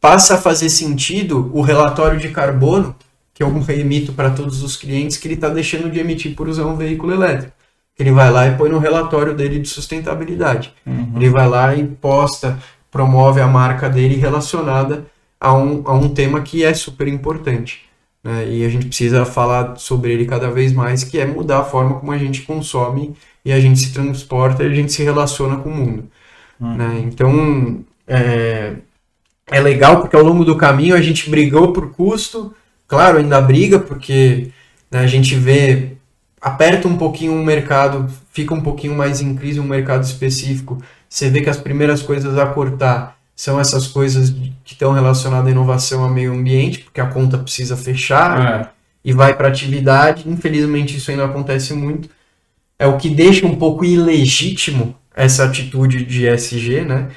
passa 0.00 0.34
a 0.34 0.38
fazer 0.38 0.68
sentido 0.68 1.50
o 1.54 1.62
relatório 1.62 2.20
de 2.20 2.28
carbono 2.28 2.94
que 3.34 3.42
eu 3.42 3.50
remito 3.58 4.12
para 4.12 4.30
todos 4.30 4.62
os 4.62 4.76
clientes 4.76 5.16
que 5.16 5.26
ele 5.26 5.34
está 5.34 5.48
deixando 5.48 5.90
de 5.90 5.98
emitir 5.98 6.36
por 6.36 6.48
usar 6.48 6.64
um 6.64 6.76
veículo 6.76 7.12
elétrico. 7.12 7.52
Ele 7.98 8.12
vai 8.12 8.30
lá 8.30 8.46
e 8.46 8.56
põe 8.56 8.70
no 8.70 8.78
relatório 8.78 9.34
dele 9.34 9.58
de 9.58 9.68
sustentabilidade. 9.68 10.72
Uhum. 10.86 11.12
Ele 11.16 11.28
vai 11.30 11.48
lá 11.48 11.74
e 11.74 11.84
posta, 11.84 12.58
promove 12.90 13.40
a 13.40 13.46
marca 13.46 13.90
dele 13.90 14.14
relacionada 14.16 15.04
a 15.40 15.52
um, 15.52 15.82
a 15.84 15.92
um 15.94 16.08
tema 16.08 16.40
que 16.42 16.64
é 16.64 16.72
super 16.72 17.08
importante. 17.08 17.82
Né? 18.22 18.48
E 18.48 18.64
a 18.64 18.68
gente 18.68 18.86
precisa 18.86 19.24
falar 19.24 19.76
sobre 19.76 20.12
ele 20.12 20.24
cada 20.24 20.50
vez 20.50 20.72
mais, 20.72 21.04
que 21.04 21.18
é 21.18 21.26
mudar 21.26 21.58
a 21.58 21.64
forma 21.64 22.00
como 22.00 22.12
a 22.12 22.18
gente 22.18 22.42
consome 22.42 23.14
e 23.44 23.52
a 23.52 23.60
gente 23.60 23.78
se 23.78 23.92
transporta 23.92 24.64
e 24.64 24.66
a 24.66 24.74
gente 24.74 24.92
se 24.92 25.02
relaciona 25.02 25.56
com 25.56 25.68
o 25.68 25.74
mundo. 25.74 26.08
Uhum. 26.60 26.76
Né? 26.76 27.02
Então, 27.04 27.84
é, 28.06 28.74
é 29.50 29.60
legal 29.60 30.00
porque 30.00 30.16
ao 30.16 30.22
longo 30.22 30.44
do 30.44 30.56
caminho 30.56 30.96
a 30.96 31.00
gente 31.00 31.28
brigou 31.28 31.72
por 31.72 31.92
custo, 31.92 32.54
Claro, 32.94 33.18
ainda 33.18 33.40
briga, 33.40 33.80
porque 33.80 34.50
né, 34.88 35.00
a 35.00 35.06
gente 35.08 35.34
vê, 35.34 35.96
aperta 36.40 36.86
um 36.86 36.96
pouquinho 36.96 37.32
o 37.34 37.44
mercado, 37.44 38.08
fica 38.32 38.54
um 38.54 38.60
pouquinho 38.60 38.94
mais 38.94 39.20
em 39.20 39.34
crise 39.34 39.58
um 39.58 39.64
mercado 39.64 40.04
específico. 40.04 40.80
Você 41.08 41.28
vê 41.28 41.40
que 41.40 41.50
as 41.50 41.56
primeiras 41.56 42.02
coisas 42.02 42.38
a 42.38 42.46
cortar 42.46 43.18
são 43.34 43.58
essas 43.58 43.88
coisas 43.88 44.30
que 44.64 44.74
estão 44.74 44.92
relacionadas 44.92 45.48
à 45.48 45.50
inovação 45.50 46.04
ao 46.04 46.08
meio 46.08 46.32
ambiente, 46.32 46.78
porque 46.82 47.00
a 47.00 47.06
conta 47.06 47.36
precisa 47.36 47.76
fechar 47.76 48.60
é. 48.62 48.68
e 49.04 49.12
vai 49.12 49.34
para 49.34 49.48
atividade. 49.48 50.22
Infelizmente, 50.28 50.96
isso 50.96 51.10
ainda 51.10 51.24
acontece 51.24 51.74
muito. 51.74 52.08
É 52.78 52.86
o 52.86 52.96
que 52.96 53.10
deixa 53.10 53.44
um 53.44 53.56
pouco 53.56 53.84
ilegítimo 53.84 54.94
essa 55.16 55.46
atitude 55.46 56.04
de 56.04 56.28
SG, 56.28 56.82
né? 56.82 57.08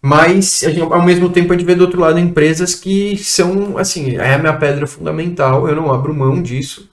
Mas, 0.00 0.60
gente, 0.62 0.80
ao 0.80 1.04
mesmo 1.04 1.28
tempo, 1.28 1.52
a 1.52 1.56
gente 1.56 1.66
vê 1.66 1.74
do 1.74 1.82
outro 1.82 2.00
lado 2.00 2.18
empresas 2.18 2.74
que 2.74 3.16
são, 3.16 3.76
assim, 3.76 4.16
é 4.16 4.34
a 4.34 4.38
minha 4.38 4.56
pedra 4.56 4.86
fundamental, 4.86 5.68
eu 5.68 5.74
não 5.74 5.92
abro 5.92 6.14
mão 6.14 6.40
disso. 6.40 6.88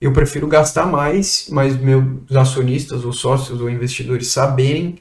Eu 0.00 0.12
prefiro 0.12 0.46
gastar 0.46 0.86
mais, 0.86 1.48
mas 1.50 1.76
meus 1.76 2.04
acionistas, 2.34 3.04
ou 3.04 3.12
sócios, 3.12 3.60
ou 3.60 3.70
investidores 3.70 4.28
saberem 4.28 4.98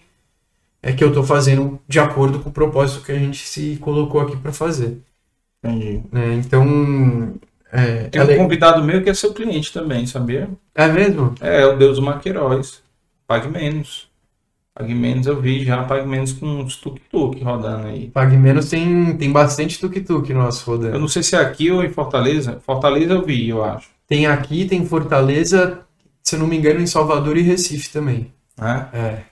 é 0.86 0.94
que 0.94 1.04
eu 1.04 1.08
estou 1.08 1.24
fazendo 1.24 1.80
de 1.88 2.00
acordo 2.00 2.40
com 2.40 2.50
o 2.50 2.54
propósito 2.54 3.04
que 3.04 3.12
a 3.12 3.18
gente 3.18 3.40
se 3.40 3.76
colocou 3.82 4.22
aqui 4.22 4.38
para 4.38 4.54
fazer. 4.54 5.02
Entendi. 5.64 6.04
É, 6.14 6.34
então. 6.34 7.34
É, 7.72 8.04
Tem 8.04 8.22
um 8.22 8.38
convidado 8.38 8.84
meu 8.84 9.02
que 9.02 9.10
é 9.10 9.14
seu 9.16 9.34
cliente 9.34 9.74
também, 9.74 10.06
sabia? 10.06 10.48
É 10.76 10.88
mesmo? 10.88 11.34
É, 11.42 11.66
o 11.66 11.76
Deus 11.76 12.00
Maqueiroz. 12.00 12.84
Pague 13.26 13.48
menos. 13.48 14.08
Pague 14.78 14.94
menos 14.94 15.26
eu 15.26 15.40
vi 15.40 15.64
já, 15.64 15.86
pague 15.86 16.06
menos 16.06 16.34
com 16.34 16.46
uns 16.46 16.76
tuk-tuk 16.76 17.42
rodando 17.42 17.88
aí. 17.88 18.10
Pague 18.10 18.36
menos 18.36 18.70
tem, 18.70 19.16
tem 19.16 19.32
bastante 19.32 19.80
tuk-tuk 19.80 20.34
nosso 20.34 20.70
rodando. 20.70 20.96
Eu 20.96 21.00
não 21.00 21.08
sei 21.08 21.24
se 21.24 21.34
é 21.34 21.40
aqui 21.40 21.72
ou 21.72 21.82
em 21.82 21.90
Fortaleza. 21.90 22.60
Fortaleza 22.66 23.14
eu 23.14 23.26
vi, 23.26 23.48
eu 23.48 23.64
acho. 23.64 23.88
Tem 24.06 24.28
aqui, 24.28 24.66
tem 24.66 24.86
Fortaleza, 24.86 25.80
se 26.22 26.36
eu 26.36 26.42
não 26.42 26.48
me 26.48 26.58
engano, 26.58 26.82
em 26.82 26.88
Salvador 26.88 27.38
e 27.38 27.42
Recife 27.42 27.90
também. 27.90 28.34
É? 28.60 28.98
É. 28.98 29.24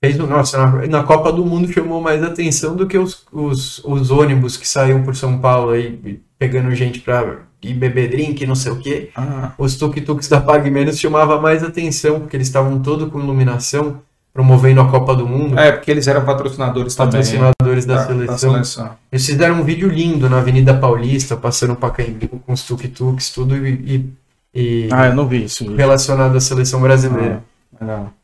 Fez, 0.00 0.16
nossa, 0.16 0.56
na, 0.56 0.86
na 0.86 1.02
Copa 1.02 1.30
do 1.30 1.44
Mundo 1.44 1.70
chamou 1.70 2.00
mais 2.00 2.22
atenção 2.22 2.74
do 2.74 2.86
que 2.86 2.96
os, 2.96 3.26
os, 3.30 3.84
os 3.84 4.10
ônibus 4.10 4.56
que 4.56 4.66
saíam 4.66 5.02
por 5.02 5.14
São 5.14 5.38
Paulo 5.40 5.72
aí, 5.72 6.22
pegando 6.38 6.74
gente 6.74 7.00
pra 7.00 7.42
ir 7.62 7.74
beber 7.74 8.08
drink, 8.08 8.46
não 8.46 8.54
sei 8.54 8.72
o 8.72 8.78
quê. 8.78 9.10
Ah. 9.14 9.52
Os 9.58 9.76
tuk-tuks 9.76 10.26
da 10.26 10.40
Pague 10.40 10.70
Menos 10.70 10.98
chamava 10.98 11.38
mais 11.38 11.62
atenção, 11.62 12.20
porque 12.20 12.34
eles 12.34 12.48
estavam 12.48 12.80
todos 12.80 13.10
com 13.10 13.20
iluminação 13.20 14.00
promovendo 14.32 14.80
a 14.80 14.88
Copa 14.88 15.14
do 15.14 15.26
Mundo. 15.26 15.58
É, 15.58 15.72
porque 15.72 15.90
eles 15.90 16.06
eram 16.08 16.24
patrocinadores 16.24 16.94
também. 16.94 17.20
Patrocinadores 17.20 17.84
da, 17.84 17.96
da, 17.96 18.06
seleção. 18.06 18.26
da, 18.26 18.38
seleção. 18.38 18.90
Eles 19.10 19.26
fizeram 19.26 19.56
um 19.56 19.64
vídeo 19.64 19.88
lindo 19.88 20.28
na 20.28 20.38
Avenida 20.38 20.74
Paulista, 20.74 21.36
passando 21.36 21.76
Pacaembu 21.76 22.40
com 22.46 22.52
os 22.52 22.62
tuk-tuks, 22.62 23.30
tudo 23.30 23.56
e, 23.56 24.10
e, 24.54 24.88
Ah, 24.90 25.06
eu 25.06 25.14
não 25.14 25.28
vi 25.28 25.44
isso. 25.44 25.74
Relacionado 25.74 26.36
à 26.36 26.40
seleção 26.40 26.80
brasileira. 26.80 27.44
Ah, 27.78 27.84
não. 27.84 28.22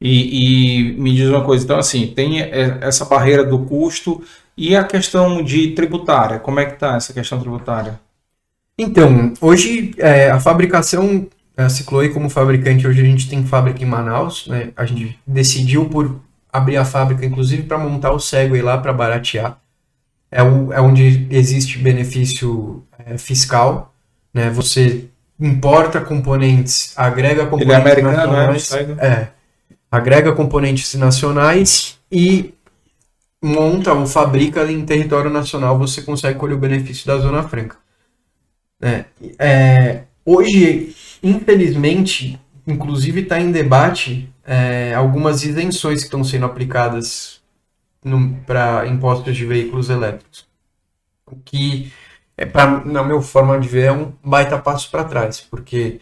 E, 0.00 0.88
e, 0.88 0.92
me 0.94 1.14
diz 1.14 1.28
uma 1.28 1.44
coisa, 1.44 1.62
então 1.62 1.78
assim, 1.78 2.06
tem 2.06 2.40
essa 2.40 3.04
barreira 3.04 3.44
do 3.44 3.58
custo 3.58 4.22
e 4.56 4.74
a 4.74 4.82
questão 4.82 5.44
de 5.44 5.72
tributária, 5.72 6.38
como 6.38 6.58
é 6.58 6.64
que 6.64 6.78
tá 6.78 6.96
essa 6.96 7.12
questão 7.12 7.38
tributária? 7.38 8.00
Então, 8.78 9.34
hoje 9.42 9.94
é, 9.98 10.30
a 10.30 10.40
fabricação 10.40 11.26
a 11.56 11.68
Cicloe 11.68 12.10
como 12.10 12.30
fabricante, 12.30 12.86
hoje 12.86 13.00
a 13.00 13.04
gente 13.04 13.28
tem 13.28 13.44
fábrica 13.44 13.82
em 13.82 13.86
Manaus, 13.86 14.46
né? 14.46 14.70
A 14.76 14.86
gente 14.86 15.18
decidiu 15.26 15.86
por 15.86 16.20
abrir 16.52 16.76
a 16.76 16.84
fábrica, 16.84 17.24
inclusive 17.24 17.64
para 17.64 17.78
montar 17.78 18.12
o 18.12 18.20
Segway 18.20 18.62
lá 18.62 18.78
para 18.78 18.92
baratear. 18.92 19.58
É, 20.30 20.42
o, 20.42 20.72
é 20.72 20.80
onde 20.80 21.26
existe 21.30 21.78
benefício 21.78 22.84
é, 22.98 23.18
fiscal, 23.18 23.94
né? 24.32 24.50
Você 24.50 25.08
importa 25.38 26.00
componentes, 26.00 26.92
agrega 26.96 27.46
componentes 27.46 27.66
Ele 27.66 27.72
é 27.72 27.92
americano, 27.92 28.32
né? 28.32 28.46
nacionais, 28.46 28.72
é, 28.72 29.06
é, 29.06 29.28
agrega 29.90 30.32
componentes 30.32 30.94
nacionais 30.94 31.98
e 32.12 32.54
monta 33.42 33.92
ou 33.92 34.06
fabrica 34.06 34.70
em 34.70 34.84
território 34.84 35.30
nacional, 35.30 35.78
você 35.78 36.02
consegue 36.02 36.38
colher 36.38 36.54
o 36.54 36.58
benefício 36.58 37.06
da 37.06 37.18
Zona 37.18 37.42
Franca. 37.42 37.76
É, 38.82 39.04
é, 39.38 40.02
hoje 40.24 40.94
Infelizmente, 41.22 42.40
inclusive 42.66 43.20
está 43.20 43.40
em 43.40 43.52
debate 43.52 44.32
é, 44.44 44.94
algumas 44.94 45.44
isenções 45.44 46.00
que 46.00 46.06
estão 46.06 46.24
sendo 46.24 46.46
aplicadas 46.46 47.40
para 48.46 48.86
impostos 48.86 49.36
de 49.36 49.44
veículos 49.44 49.90
elétricos. 49.90 50.46
O 51.26 51.36
que, 51.36 51.92
é 52.36 52.46
pra, 52.46 52.84
na 52.84 53.04
minha 53.04 53.20
forma 53.20 53.58
de 53.60 53.68
ver, 53.68 53.84
é 53.84 53.92
um 53.92 54.12
baita 54.24 54.58
passo 54.58 54.90
para 54.90 55.04
trás, 55.04 55.40
porque 55.40 56.00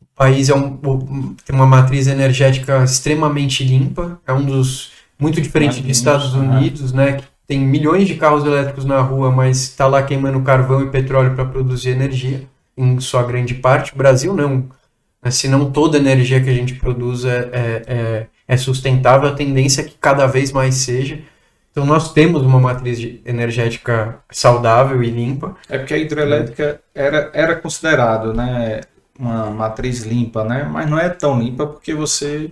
o 0.00 0.06
país 0.14 0.50
é 0.50 0.54
um, 0.54 1.34
tem 1.44 1.56
uma 1.56 1.66
matriz 1.66 2.06
energética 2.06 2.84
extremamente 2.84 3.64
limpa, 3.64 4.20
é 4.26 4.32
um 4.32 4.44
dos 4.44 4.92
muito 5.18 5.40
diferente 5.40 5.80
dos 5.80 5.96
Estados 5.96 6.34
Unidos, 6.34 6.92
né, 6.92 7.12
que 7.14 7.24
tem 7.46 7.60
milhões 7.60 8.08
de 8.08 8.16
carros 8.16 8.44
elétricos 8.44 8.84
na 8.84 9.00
rua, 9.00 9.30
mas 9.30 9.62
está 9.62 9.86
lá 9.86 10.02
queimando 10.02 10.40
carvão 10.42 10.82
e 10.82 10.90
petróleo 10.90 11.34
para 11.34 11.44
produzir 11.44 11.90
energia 11.90 12.46
em 12.76 13.00
sua 13.00 13.22
grande 13.22 13.54
parte. 13.54 13.92
O 13.92 13.96
Brasil 13.96 14.34
não. 14.34 14.68
Se 15.30 15.46
não 15.46 15.70
toda 15.70 15.96
a 15.96 16.00
energia 16.00 16.42
que 16.42 16.50
a 16.50 16.54
gente 16.54 16.74
produz 16.74 17.24
é, 17.24 17.48
é, 17.52 17.82
é, 17.86 18.26
é 18.48 18.56
sustentável, 18.56 19.28
a 19.28 19.34
tendência 19.34 19.82
é 19.82 19.84
que 19.84 19.96
cada 20.00 20.26
vez 20.26 20.50
mais 20.50 20.74
seja. 20.76 21.20
Então 21.70 21.86
nós 21.86 22.12
temos 22.12 22.42
uma 22.42 22.60
matriz 22.60 22.98
energética 23.24 24.18
saudável 24.30 25.02
e 25.02 25.10
limpa. 25.10 25.56
É 25.68 25.78
porque 25.78 25.94
a 25.94 25.98
hidrelétrica 25.98 26.80
era, 26.94 27.30
era 27.32 27.56
considerado 27.56 28.34
né, 28.34 28.80
uma 29.18 29.50
matriz 29.50 30.02
limpa, 30.02 30.44
né? 30.44 30.68
mas 30.70 30.90
não 30.90 30.98
é 30.98 31.08
tão 31.08 31.40
limpa 31.40 31.66
porque 31.66 31.94
você 31.94 32.50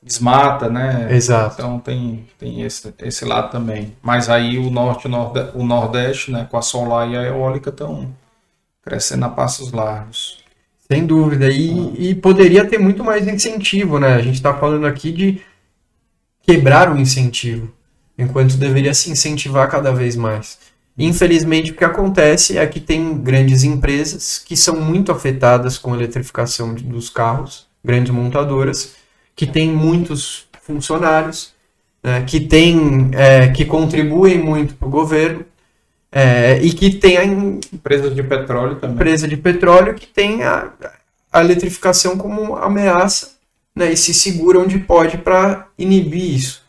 desmata, 0.00 0.68
né? 0.68 1.08
Exato. 1.10 1.54
Então 1.54 1.80
tem, 1.80 2.28
tem 2.38 2.62
esse, 2.62 2.94
esse 3.00 3.24
lado 3.24 3.50
também. 3.50 3.96
Mas 4.00 4.30
aí 4.30 4.56
o 4.58 4.70
norte 4.70 5.08
o 5.08 5.64
nordeste, 5.64 6.30
né, 6.30 6.46
com 6.48 6.56
a 6.56 6.62
solar 6.62 7.10
e 7.10 7.16
a 7.16 7.22
eólica 7.22 7.70
estão 7.70 8.14
crescendo 8.86 9.24
a 9.24 9.28
passos 9.28 9.72
largos. 9.72 10.38
Sem 10.88 11.04
dúvida. 11.04 11.50
E, 11.50 12.10
e 12.10 12.14
poderia 12.14 12.64
ter 12.64 12.78
muito 12.78 13.02
mais 13.02 13.26
incentivo, 13.26 13.98
né? 13.98 14.14
A 14.14 14.22
gente 14.22 14.36
está 14.36 14.54
falando 14.54 14.86
aqui 14.86 15.10
de 15.10 15.42
quebrar 16.42 16.94
o 16.94 16.96
incentivo, 16.96 17.72
enquanto 18.16 18.56
deveria 18.56 18.94
se 18.94 19.10
incentivar 19.10 19.68
cada 19.68 19.92
vez 19.92 20.14
mais. 20.14 20.58
Infelizmente, 20.96 21.72
o 21.72 21.74
que 21.74 21.84
acontece 21.84 22.56
é 22.56 22.64
que 22.64 22.78
tem 22.78 23.18
grandes 23.18 23.64
empresas 23.64 24.38
que 24.38 24.56
são 24.56 24.80
muito 24.80 25.10
afetadas 25.10 25.76
com 25.76 25.92
a 25.92 25.96
eletrificação 25.96 26.72
dos 26.72 27.10
carros, 27.10 27.66
grandes 27.84 28.12
montadoras, 28.12 28.94
que 29.34 29.46
têm 29.46 29.70
muitos 29.70 30.46
funcionários, 30.62 31.52
né, 32.02 32.22
que, 32.22 32.40
têm, 32.40 33.10
é, 33.12 33.48
que 33.48 33.64
contribuem 33.64 34.38
muito 34.38 34.74
para 34.74 34.86
o 34.86 34.90
governo 34.90 35.44
é, 36.10 36.58
e 36.62 36.72
que 36.72 36.90
têm 36.90 37.60
Empresas 37.72 38.14
de 38.14 38.22
petróleo 38.22 38.76
também. 38.76 38.94
empresa 38.94 39.28
de 39.28 39.36
petróleo 39.36 39.94
que 39.94 40.06
tem 40.06 40.44
a, 40.44 40.70
a 41.32 41.40
eletrificação 41.40 42.16
como 42.16 42.56
ameaça 42.56 43.36
né, 43.74 43.92
e 43.92 43.96
se 43.96 44.14
segura 44.14 44.58
onde 44.58 44.78
pode 44.78 45.18
para 45.18 45.68
inibir 45.78 46.34
isso. 46.34 46.64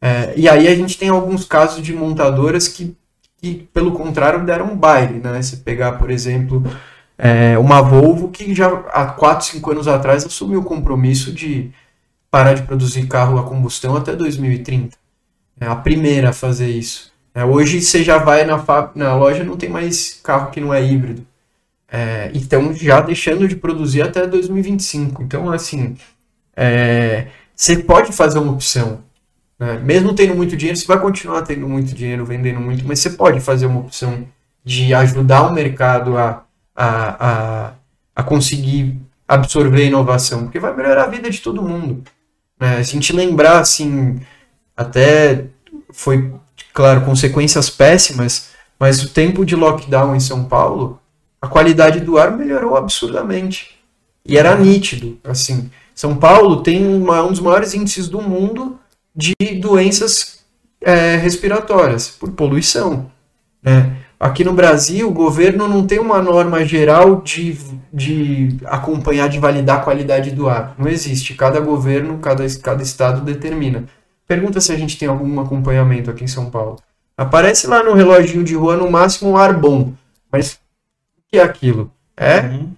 É, 0.00 0.32
e 0.36 0.48
aí 0.48 0.68
a 0.68 0.74
gente 0.74 0.96
tem 0.96 1.08
alguns 1.08 1.44
casos 1.44 1.82
de 1.82 1.92
montadoras 1.92 2.68
que, 2.68 2.96
que 3.40 3.68
pelo 3.74 3.92
contrário, 3.92 4.44
deram 4.46 4.72
um 4.72 4.76
baile. 4.76 5.18
Né? 5.18 5.42
Você 5.42 5.56
pegar, 5.56 5.92
por 5.92 6.10
exemplo, 6.10 6.62
é, 7.18 7.58
uma 7.58 7.82
Volvo 7.82 8.28
que 8.28 8.54
já 8.54 8.68
há 8.92 9.06
4, 9.06 9.46
5 9.46 9.70
anos 9.70 9.88
atrás 9.88 10.24
assumiu 10.24 10.60
o 10.60 10.64
compromisso 10.64 11.32
de 11.32 11.70
parar 12.30 12.54
de 12.54 12.62
produzir 12.62 13.06
carro 13.06 13.38
a 13.38 13.42
combustão 13.42 13.96
até 13.96 14.14
2030. 14.14 14.96
É 15.60 15.66
a 15.66 15.74
primeira 15.74 16.30
a 16.30 16.32
fazer 16.32 16.68
isso. 16.68 17.12
É, 17.38 17.44
hoje 17.44 17.80
você 17.80 18.02
já 18.02 18.18
vai 18.18 18.44
na, 18.44 18.60
na 18.96 19.14
loja 19.14 19.44
não 19.44 19.56
tem 19.56 19.68
mais 19.68 20.18
carro 20.24 20.50
que 20.50 20.60
não 20.60 20.74
é 20.74 20.84
híbrido. 20.84 21.24
É, 21.88 22.32
então 22.34 22.74
já 22.74 23.00
deixando 23.00 23.46
de 23.46 23.54
produzir 23.54 24.02
até 24.02 24.26
2025. 24.26 25.22
Então, 25.22 25.48
assim, 25.52 25.96
é, 26.56 27.28
você 27.54 27.78
pode 27.78 28.10
fazer 28.12 28.40
uma 28.40 28.50
opção. 28.52 29.04
né? 29.56 29.78
Mesmo 29.78 30.14
tendo 30.16 30.34
muito 30.34 30.56
dinheiro, 30.56 30.76
você 30.76 30.86
vai 30.86 30.98
continuar 30.98 31.42
tendo 31.42 31.68
muito 31.68 31.94
dinheiro, 31.94 32.26
vendendo 32.26 32.58
muito, 32.58 32.84
mas 32.84 32.98
você 32.98 33.10
pode 33.10 33.38
fazer 33.38 33.66
uma 33.66 33.80
opção 33.80 34.26
de 34.64 34.92
ajudar 34.92 35.42
o 35.42 35.52
mercado 35.52 36.18
a, 36.18 36.44
a, 36.74 37.68
a, 37.68 37.72
a 38.16 38.22
conseguir 38.24 39.00
absorver 39.28 39.86
inovação, 39.86 40.42
porque 40.44 40.58
vai 40.58 40.74
melhorar 40.74 41.04
a 41.04 41.08
vida 41.08 41.30
de 41.30 41.40
todo 41.40 41.62
mundo. 41.62 42.02
né? 42.58 42.82
Se 42.82 42.90
a 42.90 42.94
gente 42.94 43.12
lembrar, 43.12 43.60
assim, 43.60 44.20
até 44.76 45.44
foi, 45.92 46.32
claro, 46.78 47.00
consequências 47.00 47.68
péssimas, 47.68 48.50
mas 48.78 49.02
o 49.02 49.08
tempo 49.08 49.44
de 49.44 49.56
lockdown 49.56 50.14
em 50.14 50.20
São 50.20 50.44
Paulo, 50.44 51.00
a 51.42 51.48
qualidade 51.48 51.98
do 51.98 52.16
ar 52.16 52.30
melhorou 52.30 52.76
absurdamente. 52.76 53.76
E 54.24 54.38
era 54.38 54.54
nítido, 54.56 55.18
assim. 55.24 55.68
São 55.92 56.14
Paulo 56.14 56.62
tem 56.62 56.86
uma- 56.86 57.24
um 57.24 57.32
dos 57.32 57.40
maiores 57.40 57.74
índices 57.74 58.08
do 58.08 58.22
mundo 58.22 58.78
de 59.12 59.34
doenças 59.60 60.38
é, 60.80 61.16
respiratórias, 61.16 62.08
por 62.08 62.30
poluição. 62.30 63.10
né? 63.60 63.96
Aqui 64.20 64.44
no 64.44 64.52
Brasil, 64.52 65.08
o 65.08 65.12
governo 65.12 65.66
não 65.66 65.84
tem 65.84 65.98
uma 65.98 66.22
norma 66.22 66.64
geral 66.64 67.20
de, 67.22 67.58
de 67.92 68.56
acompanhar, 68.66 69.28
de 69.28 69.40
validar 69.40 69.78
a 69.78 69.82
qualidade 69.82 70.30
do 70.30 70.48
ar. 70.48 70.76
Não 70.78 70.88
existe. 70.88 71.34
Cada 71.34 71.58
governo, 71.58 72.18
cada, 72.18 72.44
cada 72.62 72.84
estado 72.84 73.22
determina. 73.22 73.86
Pergunta 74.28 74.60
se 74.60 74.70
a 74.70 74.76
gente 74.76 74.98
tem 74.98 75.08
algum 75.08 75.40
acompanhamento 75.40 76.10
aqui 76.10 76.22
em 76.22 76.28
São 76.28 76.50
Paulo. 76.50 76.78
Aparece 77.16 77.66
lá 77.66 77.82
no 77.82 77.94
reloginho 77.94 78.44
de 78.44 78.54
rua, 78.54 78.76
no 78.76 78.90
máximo, 78.90 79.30
um 79.30 79.36
ar 79.36 79.52
bom. 79.58 79.92
Mas 80.30 80.52
o 80.52 81.22
que 81.30 81.38
é 81.38 81.42
aquilo? 81.42 81.90
É 82.16 82.40
Uhum. 82.42 82.72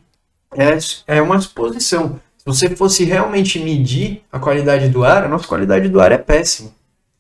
é, 0.57 0.79
é 1.19 1.21
uma 1.21 1.41
suposição. 1.41 2.21
Se 2.39 2.45
você 2.47 2.71
fosse 2.75 3.05
realmente 3.05 3.59
medir 3.59 4.23
a 4.33 4.39
qualidade 4.39 4.89
do 4.89 5.05
ar, 5.05 5.25
a 5.25 5.29
nossa 5.29 5.47
qualidade 5.47 5.89
do 5.89 6.01
ar 6.01 6.13
é 6.13 6.19
péssima. 6.19 6.71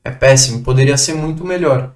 É 0.04 0.10
péssimo, 0.10 0.62
poderia 0.62 0.96
ser 0.96 1.14
muito 1.14 1.44
melhor. 1.44 1.92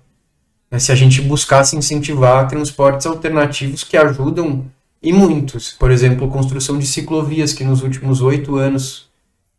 né, 0.70 0.78
Se 0.78 0.92
a 0.92 0.94
gente 0.94 1.22
buscasse 1.22 1.76
incentivar 1.76 2.46
transportes 2.48 3.06
alternativos 3.06 3.82
que 3.84 3.96
ajudam 3.96 4.66
e 5.02 5.12
muitos. 5.12 5.72
Por 5.72 5.90
exemplo, 5.90 6.28
construção 6.28 6.78
de 6.78 6.86
ciclovias, 6.86 7.52
que 7.52 7.64
nos 7.64 7.82
últimos 7.82 8.20
oito 8.20 8.56
anos 8.56 9.08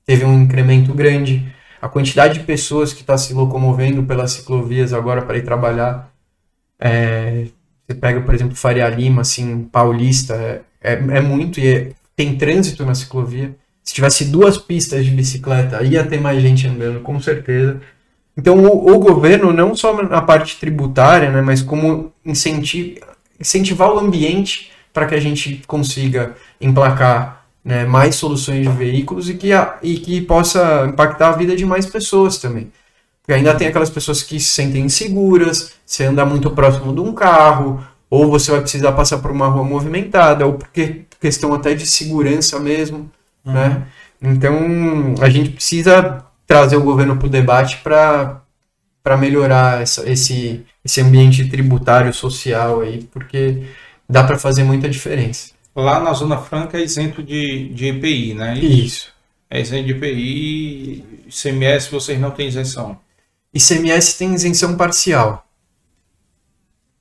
teve 0.05 0.25
um 0.25 0.41
incremento 0.43 0.93
grande. 0.93 1.51
A 1.85 1.87
quantidade 1.87 2.39
de 2.39 2.45
pessoas 2.45 2.91
que 2.93 3.01
está 3.01 3.15
se 3.15 3.31
locomovendo 3.31 4.01
pelas 4.01 4.31
ciclovias 4.31 4.91
agora 4.91 5.21
para 5.21 5.37
ir 5.37 5.43
trabalhar. 5.43 6.11
É, 6.79 7.45
você 7.85 7.93
pega, 7.93 8.21
por 8.21 8.33
exemplo, 8.33 8.55
Faria 8.55 8.89
Lima, 8.89 9.21
assim, 9.21 9.65
Paulista, 9.71 10.33
é, 10.33 10.61
é, 10.81 10.93
é 10.93 11.21
muito 11.21 11.59
e 11.59 11.67
é- 11.67 11.91
tem 12.15 12.35
trânsito 12.39 12.83
na 12.83 12.95
ciclovia. 12.95 13.55
Se 13.83 13.93
tivesse 13.93 14.25
duas 14.25 14.57
pistas 14.57 15.05
de 15.05 15.11
bicicleta, 15.11 15.83
ia 15.83 16.03
ter 16.03 16.19
mais 16.19 16.41
gente 16.41 16.65
andando, 16.67 17.01
com 17.01 17.19
certeza. 17.19 17.79
Então, 18.35 18.57
o, 18.63 18.91
o 18.95 18.97
governo, 18.97 19.53
não 19.53 19.75
só 19.75 20.01
na 20.01 20.23
parte 20.23 20.59
tributária, 20.59 21.29
né, 21.29 21.41
mas 21.41 21.61
como 21.61 22.11
incenti- 22.25 22.99
incentivar 23.39 23.91
o 23.93 23.99
ambiente 23.99 24.71
para 24.91 25.05
que 25.05 25.13
a 25.13 25.19
gente 25.19 25.61
consiga 25.67 26.33
emplacar 26.59 27.44
né, 27.65 27.85
mais 27.85 28.15
soluções 28.15 28.63
de 28.67 28.69
veículos 28.73 29.29
e 29.29 29.35
que, 29.35 29.53
a- 29.53 29.79
e 29.83 29.97
que 29.99 30.21
possa 30.21 30.87
impactar 30.87 31.29
a 31.29 31.37
vida 31.37 31.55
de 31.55 31.65
mais 31.65 31.87
pessoas 31.87 32.37
também. 32.39 32.71
Porque 33.21 33.33
ainda 33.33 33.55
tem 33.55 33.67
aquelas 33.67 33.89
pessoas 33.89 34.21
que 34.23 34.39
se 34.39 34.47
sentem 34.51 34.83
inseguras, 34.85 35.73
você 35.85 36.05
anda 36.05 36.25
muito 36.25 36.51
próximo 36.51 36.93
de 36.93 37.01
um 37.01 37.13
carro, 37.13 37.83
ou 38.09 38.29
você 38.29 38.51
vai 38.51 38.61
precisar 38.61 38.91
passar 38.93 39.17
por 39.19 39.31
uma 39.31 39.47
rua 39.47 39.63
movimentada, 39.63 40.45
ou 40.45 40.53
porque 40.53 41.05
questão 41.19 41.53
até 41.53 41.73
de 41.73 41.87
segurança 41.87 42.59
mesmo, 42.59 43.09
né? 43.51 43.83
Então, 44.21 45.15
a 45.21 45.29
gente 45.29 45.49
precisa 45.51 46.23
trazer 46.47 46.77
o 46.77 46.83
governo 46.83 47.17
para 47.17 47.27
o 47.27 47.29
debate 47.29 47.77
para 47.77 48.41
para 49.03 49.17
melhorar 49.17 49.81
essa, 49.81 50.09
esse, 50.09 50.65
esse 50.83 51.01
ambiente 51.01 51.47
tributário 51.49 52.13
social 52.13 52.81
aí, 52.81 53.03
porque 53.11 53.63
dá 54.09 54.23
para 54.23 54.37
fazer 54.39 54.63
muita 54.63 54.89
diferença. 54.89 55.54
Lá 55.75 55.99
na 55.99 56.13
Zona 56.13 56.37
Franca 56.37 56.77
é 56.77 56.83
isento 56.83 57.21
de, 57.21 57.67
de 57.69 57.87
EPI, 57.87 58.33
né? 58.33 58.57
Isso. 58.57 59.13
É 59.49 59.59
isento 59.59 59.85
de 59.85 59.91
EPI, 59.91 61.03
ICMS 61.27 61.91
vocês 61.91 62.19
não 62.19 62.31
têm 62.31 62.47
isenção. 62.47 62.97
ICMS 63.53 64.17
tem 64.17 64.33
isenção 64.33 64.77
parcial. 64.77 65.45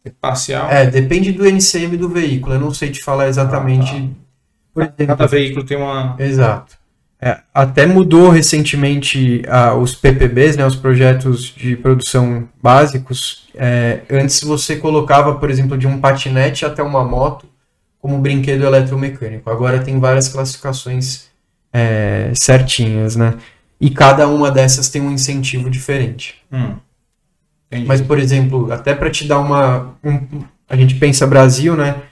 É 0.05 0.11
parcial. 0.11 0.69
É, 0.69 0.87
depende 0.87 1.33
do 1.33 1.47
NCM 1.47 1.97
do 1.97 2.09
veículo. 2.09 2.57
Eu 2.57 2.61
não 2.61 2.75
sei 2.75 2.91
te 2.91 3.03
falar 3.03 3.29
exatamente. 3.29 4.11
Por 4.73 4.83
exemplo, 4.83 5.07
Cada 5.07 5.27
veículo 5.27 5.65
tem 5.65 5.77
uma. 5.77 6.17
Exato. 6.19 6.77
É, 7.21 7.41
até 7.55 7.87
mudou 7.87 8.29
recentemente 8.29 9.43
ah, 9.49 9.75
os 9.75 9.95
PPBs, 9.95 10.57
né, 10.57 10.67
os 10.67 10.77
projetos 10.77 11.45
de 11.45 11.77
produção 11.77 12.47
básicos. 12.63 13.49
É, 13.55 14.01
antes 14.11 14.43
você 14.43 14.77
colocava, 14.77 15.37
por 15.37 15.49
exemplo, 15.49 15.79
de 15.79 15.87
um 15.87 16.01
patinete 16.01 16.67
até 16.67 16.83
uma 16.83 17.03
moto 17.03 17.47
como 18.05 18.19
brinquedo 18.19 18.67
eletromecânico. 18.67 19.49
Agora 19.49 19.83
tem 19.83 19.99
várias 19.99 20.29
classificações 20.29 21.29
é, 21.73 22.31
certinhas, 22.35 23.17
né? 23.17 23.39
E 23.81 23.89
cada 23.89 24.29
uma 24.29 24.51
dessas 24.51 24.91
tem 24.91 25.01
um 25.01 25.11
incentivo 25.11 25.71
diferente. 25.71 26.35
Hum. 26.53 26.75
Mas, 27.87 28.03
por 28.03 28.19
exemplo, 28.19 28.71
até 28.71 28.95
para 28.95 29.09
te 29.09 29.27
dar 29.27 29.39
uma. 29.39 29.95
um- 30.05 30.45
a 30.69 30.77
gente 30.77 30.97
pensa 30.97 31.27
Brasil, 31.27 31.75
né? 31.75 32.03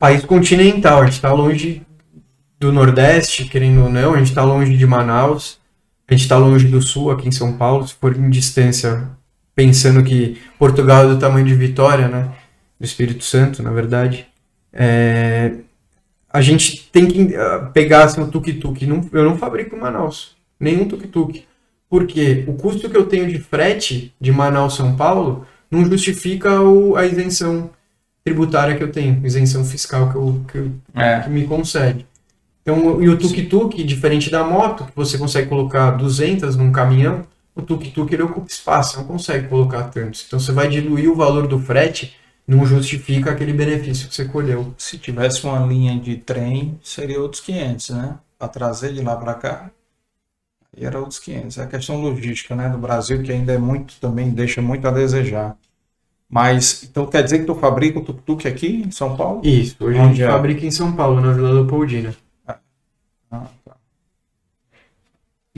País 0.00 0.24
continental, 0.24 1.02
a 1.02 1.04
gente 1.04 1.14
está 1.14 1.32
longe 1.32 1.82
do 2.58 2.72
Nordeste, 2.72 3.44
querendo 3.44 3.84
ou 3.84 3.90
não, 3.90 4.14
a 4.14 4.18
gente 4.18 4.30
está 4.30 4.42
longe 4.42 4.76
de 4.76 4.84
Manaus, 4.84 5.60
a 6.08 6.12
gente 6.12 6.22
está 6.22 6.36
longe 6.36 6.66
do 6.66 6.82
Sul, 6.82 7.12
aqui 7.12 7.28
em 7.28 7.32
São 7.32 7.52
Paulo, 7.52 7.86
se 7.86 7.94
for 7.94 8.16
em 8.16 8.28
distância, 8.28 9.08
pensando 9.54 10.02
que 10.02 10.42
Portugal 10.58 11.04
é 11.04 11.06
do 11.06 11.20
tamanho 11.20 11.46
de 11.46 11.54
Vitória, 11.54 12.08
né? 12.08 12.32
Do 12.80 12.84
Espírito 12.84 13.22
Santo, 13.22 13.62
na 13.62 13.70
verdade. 13.70 14.26
É, 14.74 15.52
a 16.28 16.40
gente 16.42 16.88
tem 16.90 17.06
que 17.06 17.36
ah, 17.36 17.70
pegar 17.72 18.04
assim, 18.04 18.20
o 18.20 18.26
tuk-tuk. 18.26 18.84
Eu 19.12 19.24
não 19.24 19.38
fabrico 19.38 19.76
em 19.76 19.78
Manaus, 19.78 20.36
nenhum 20.58 20.86
tuk-tuk. 20.88 21.44
Porque 21.88 22.44
o 22.48 22.54
custo 22.54 22.90
que 22.90 22.96
eu 22.96 23.06
tenho 23.06 23.28
de 23.28 23.38
frete 23.38 24.12
de 24.20 24.32
Manaus 24.32 24.74
São 24.74 24.96
Paulo 24.96 25.46
não 25.70 25.84
justifica 25.84 26.60
o- 26.60 26.96
a 26.96 27.06
isenção 27.06 27.70
tributária 28.24 28.74
que 28.76 28.82
eu 28.82 28.90
tenho, 28.90 29.24
isenção 29.24 29.64
fiscal 29.64 30.10
que, 30.10 30.16
eu, 30.16 30.40
que, 30.50 30.58
eu- 30.58 30.72
É. 30.94 31.20
que 31.20 31.30
me 31.30 31.46
concede. 31.46 32.04
Então, 32.62 33.00
e 33.02 33.08
o 33.08 33.16
tuk-tuk, 33.18 33.84
diferente 33.84 34.30
da 34.30 34.42
moto, 34.42 34.86
que 34.86 34.92
você 34.96 35.18
consegue 35.18 35.48
colocar 35.48 35.90
200 35.92 36.56
num 36.56 36.72
caminhão, 36.72 37.22
o 37.54 37.60
tuk-tuk 37.62 38.12
ele 38.12 38.22
ocupa 38.22 38.46
espaço, 38.48 38.96
não 38.96 39.04
consegue 39.04 39.46
colocar 39.48 39.82
tantos. 39.84 40.24
Então, 40.26 40.40
você 40.40 40.50
vai 40.50 40.66
diluir 40.68 41.08
o 41.10 41.14
valor 41.14 41.46
do 41.46 41.58
frete, 41.58 42.14
não 42.46 42.66
justifica 42.66 43.30
aquele 43.30 43.52
benefício 43.52 44.08
que 44.08 44.14
você 44.14 44.26
colheu. 44.26 44.74
Se 44.76 44.98
tivesse 44.98 45.44
uma 45.46 45.64
linha 45.66 45.98
de 45.98 46.16
trem, 46.16 46.78
seria 46.82 47.20
outros 47.20 47.40
500, 47.40 47.90
né? 47.90 48.18
Para 48.38 48.48
trazer 48.48 48.92
de 48.92 49.02
lá 49.02 49.16
para 49.16 49.34
cá, 49.34 49.70
aí 50.76 50.84
era 50.84 50.98
outros 50.98 51.18
500. 51.18 51.58
É 51.58 51.62
a 51.62 51.66
questão 51.66 52.00
logística, 52.00 52.54
né? 52.54 52.68
Do 52.68 52.78
Brasil, 52.78 53.22
que 53.22 53.32
ainda 53.32 53.52
é 53.52 53.58
muito, 53.58 53.94
também 54.00 54.30
deixa 54.30 54.60
muito 54.60 54.86
a 54.86 54.90
desejar. 54.90 55.56
Mas, 56.28 56.82
então 56.82 57.06
quer 57.06 57.22
dizer 57.22 57.40
que 57.40 57.44
tu 57.46 57.54
fabrica 57.54 57.98
o 57.98 58.04
tuk-tuk 58.04 58.48
aqui 58.48 58.82
em 58.86 58.90
São 58.90 59.16
Paulo? 59.16 59.40
Isso, 59.44 59.76
hoje 59.80 59.98
a 59.98 60.02
Onde 60.02 60.16
gente 60.16 60.24
é? 60.24 60.30
fabrica 60.30 60.66
em 60.66 60.70
São 60.70 60.94
Paulo, 60.94 61.20
na 61.20 61.32
Vila 61.32 61.52
Leopoldina. 61.52 62.14
Ah, 63.30 63.46
tá. 63.64 63.76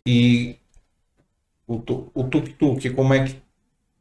E 0.07 0.57
o 1.67 1.79
tuk-tuk, 1.79 2.91
como 2.91 3.13
é 3.15 3.25
que 3.25 3.37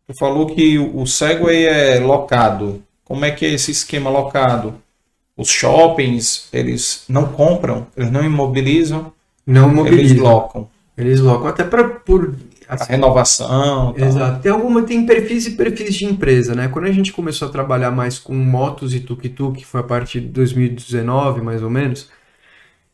Tu 0.08 0.14
falou 0.18 0.46
que 0.48 0.78
o 0.78 1.06
Segway 1.06 1.66
é 1.66 2.00
locado. 2.00 2.82
Como 3.04 3.26
é 3.26 3.32
que 3.32 3.46
é 3.46 3.54
esse 3.54 3.72
esquema 3.72 4.10
locado? 4.10 4.76
Os 5.38 5.50
shoppings, 5.50 6.48
eles 6.54 7.04
não 7.10 7.26
compram, 7.28 7.88
eles 7.98 8.12
não 8.12 8.24
imobilizam, 8.24 9.12
Não 9.46 9.68
mobilizam. 9.74 10.06
eles 10.12 10.18
locam. 10.22 10.70
Eles 10.98 11.20
locam 11.20 11.48
até 11.48 11.64
para 11.64 11.84
por 11.84 12.36
A 12.70 12.84
renovação. 12.86 13.94
tal. 13.96 14.08
Exato. 14.08 14.42
Tem 14.42 14.52
alguma 14.52 14.84
tem 14.84 15.06
perfis 15.06 15.46
e 15.48 15.52
perfis 15.52 15.96
de 15.96 16.06
empresa, 16.06 16.56
né? 16.56 16.68
Quando 16.70 16.86
a 16.86 16.92
gente 16.92 17.12
começou 17.12 17.48
a 17.48 17.52
trabalhar 17.52 17.92
mais 17.92 18.18
com 18.18 18.34
motos 18.34 18.94
e 18.96 19.00
tuk-tuk, 19.02 19.60
que 19.60 19.66
foi 19.66 19.82
a 19.82 19.84
partir 19.84 20.22
de 20.22 20.28
2019, 20.28 21.42
mais 21.42 21.62
ou 21.62 21.70
menos, 21.70 22.10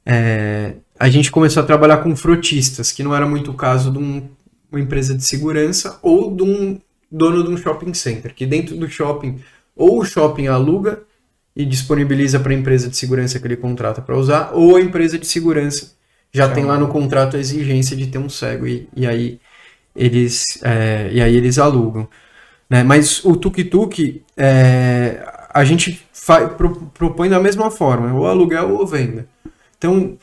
é, 0.06 0.74
a 1.00 1.10
gente 1.10 1.32
começou 1.32 1.62
a 1.62 1.66
trabalhar 1.66 1.98
com 1.98 2.16
frotistas, 2.16 2.92
que 2.92 3.04
não 3.04 3.16
era 3.16 3.28
muito 3.28 3.52
o 3.52 3.54
caso 3.54 3.92
de 3.92 4.00
um- 4.00 4.28
uma 4.72 4.80
empresa 4.80 5.14
de 5.14 5.24
segurança 5.24 6.00
ou 6.02 6.36
de 6.36 6.44
um 6.44 6.80
dono 7.12 7.44
de 7.44 7.50
um 7.50 7.58
shopping 7.58 7.94
center, 7.94 8.34
que 8.34 8.46
dentro 8.46 8.76
do 8.76 8.88
shopping 8.88 9.40
ou 9.76 10.00
o 10.00 10.06
shopping 10.06 10.48
aluga 10.48 11.04
e 11.56 11.66
disponibiliza 11.66 12.40
para 12.40 12.54
a 12.54 12.56
empresa 12.56 12.88
de 12.88 12.96
segurança 12.96 13.40
que 13.40 13.46
ele 13.46 13.58
contrata 13.58 14.02
para 14.02 14.18
usar, 14.18 14.52
ou 14.54 14.78
a 14.78 14.82
empresa 14.82 15.20
de 15.20 15.28
segurança 15.28 15.94
já 16.32 16.48
Sim. 16.48 16.54
tem 16.54 16.64
lá 16.64 16.78
no 16.78 16.88
contrato 16.88 17.36
a 17.36 17.40
exigência 17.40 17.96
de 17.96 18.08
ter 18.08 18.18
um 18.18 18.30
cego 18.30 18.66
e, 18.66 18.88
e 18.96 19.06
aí 19.06 19.40
eles 19.94 20.60
é, 20.64 21.10
e 21.12 21.22
aí 21.22 21.36
eles 21.36 21.60
alugam, 21.60 22.08
né? 22.70 22.84
Mas 22.84 23.26
o 23.26 23.36
tuk-tuk 23.36 24.24
é, 24.38 25.22
a 25.54 25.66
gente 25.66 26.06
pro- 26.58 26.90
propõe 26.94 27.28
da 27.28 27.40
mesma 27.40 27.70
forma, 27.70 28.14
ou 28.14 28.26
aluguel 28.26 28.72
ou 28.72 28.88
venda. 28.88 29.28
Então 29.78 30.18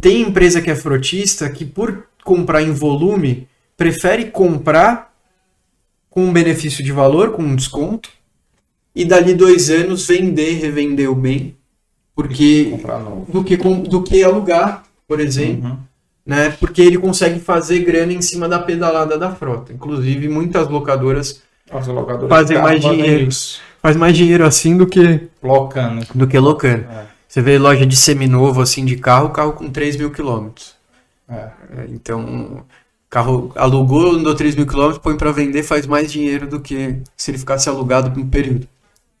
tem 0.00 0.22
empresa 0.22 0.60
que 0.60 0.70
é 0.70 0.74
frotista 0.74 1.48
que 1.48 1.64
por 1.64 2.08
comprar 2.24 2.62
em 2.62 2.72
volume 2.72 3.46
prefere 3.76 4.24
comprar 4.24 5.11
com 6.12 6.24
um 6.26 6.32
benefício 6.32 6.84
de 6.84 6.92
valor, 6.92 7.32
com 7.32 7.42
um 7.42 7.56
desconto, 7.56 8.10
e 8.94 9.02
dali 9.04 9.32
dois 9.34 9.70
anos 9.70 10.06
vender, 10.06 10.58
revender 10.60 11.10
o 11.10 11.14
bem, 11.14 11.56
porque 12.14 12.78
do 13.28 13.42
que, 13.42 13.56
do 13.56 14.02
que 14.02 14.22
alugar, 14.22 14.84
por 15.08 15.18
exemplo 15.20 15.70
Uhum. 15.70 15.78
né? 16.26 16.50
Porque 16.60 16.82
ele 16.82 16.98
consegue 16.98 17.40
fazer 17.40 17.78
grana 17.80 18.12
em 18.12 18.20
cima 18.20 18.46
da 18.46 18.58
pedalada 18.58 19.16
da 19.18 19.34
frota. 19.34 19.72
Inclusive, 19.72 20.28
muitas 20.28 20.68
locadoras 20.68 21.42
As 21.70 21.86
locadoras 21.86 22.28
Fazem 22.28 22.58
mais 22.60 22.80
dinheiro. 22.82 23.28
faz 23.80 23.96
mais 23.96 24.14
dinheiro 24.14 24.44
assim 24.44 24.76
do 24.76 24.86
que 24.86 25.28
Locando. 25.42 26.06
do 26.14 26.26
que 26.26 26.38
locando. 26.38 26.84
É, 26.90 27.06
Você 27.26 27.40
vê 27.40 27.56
loja 27.58 27.86
de 27.86 27.96
seminovo 27.96 28.60
assim 28.60 28.84
de 28.84 28.96
carro, 28.96 29.30
carro 29.30 29.54
com 29.54 29.70
3 29.70 29.96
mil 29.96 30.10
quilômetros. 30.10 30.74
é. 31.30 31.34
É, 31.78 31.86
Então, 31.88 32.62
carro 33.12 33.52
alugou, 33.54 34.12
andou 34.12 34.34
3 34.34 34.56
mil 34.56 34.66
quilômetros, 34.66 35.02
põe 35.02 35.18
para 35.18 35.30
vender, 35.30 35.62
faz 35.62 35.86
mais 35.86 36.10
dinheiro 36.10 36.48
do 36.48 36.58
que 36.58 36.96
se 37.14 37.30
ele 37.30 37.36
ficasse 37.36 37.68
alugado 37.68 38.10
por 38.10 38.18
um 38.18 38.28
período. 38.28 38.66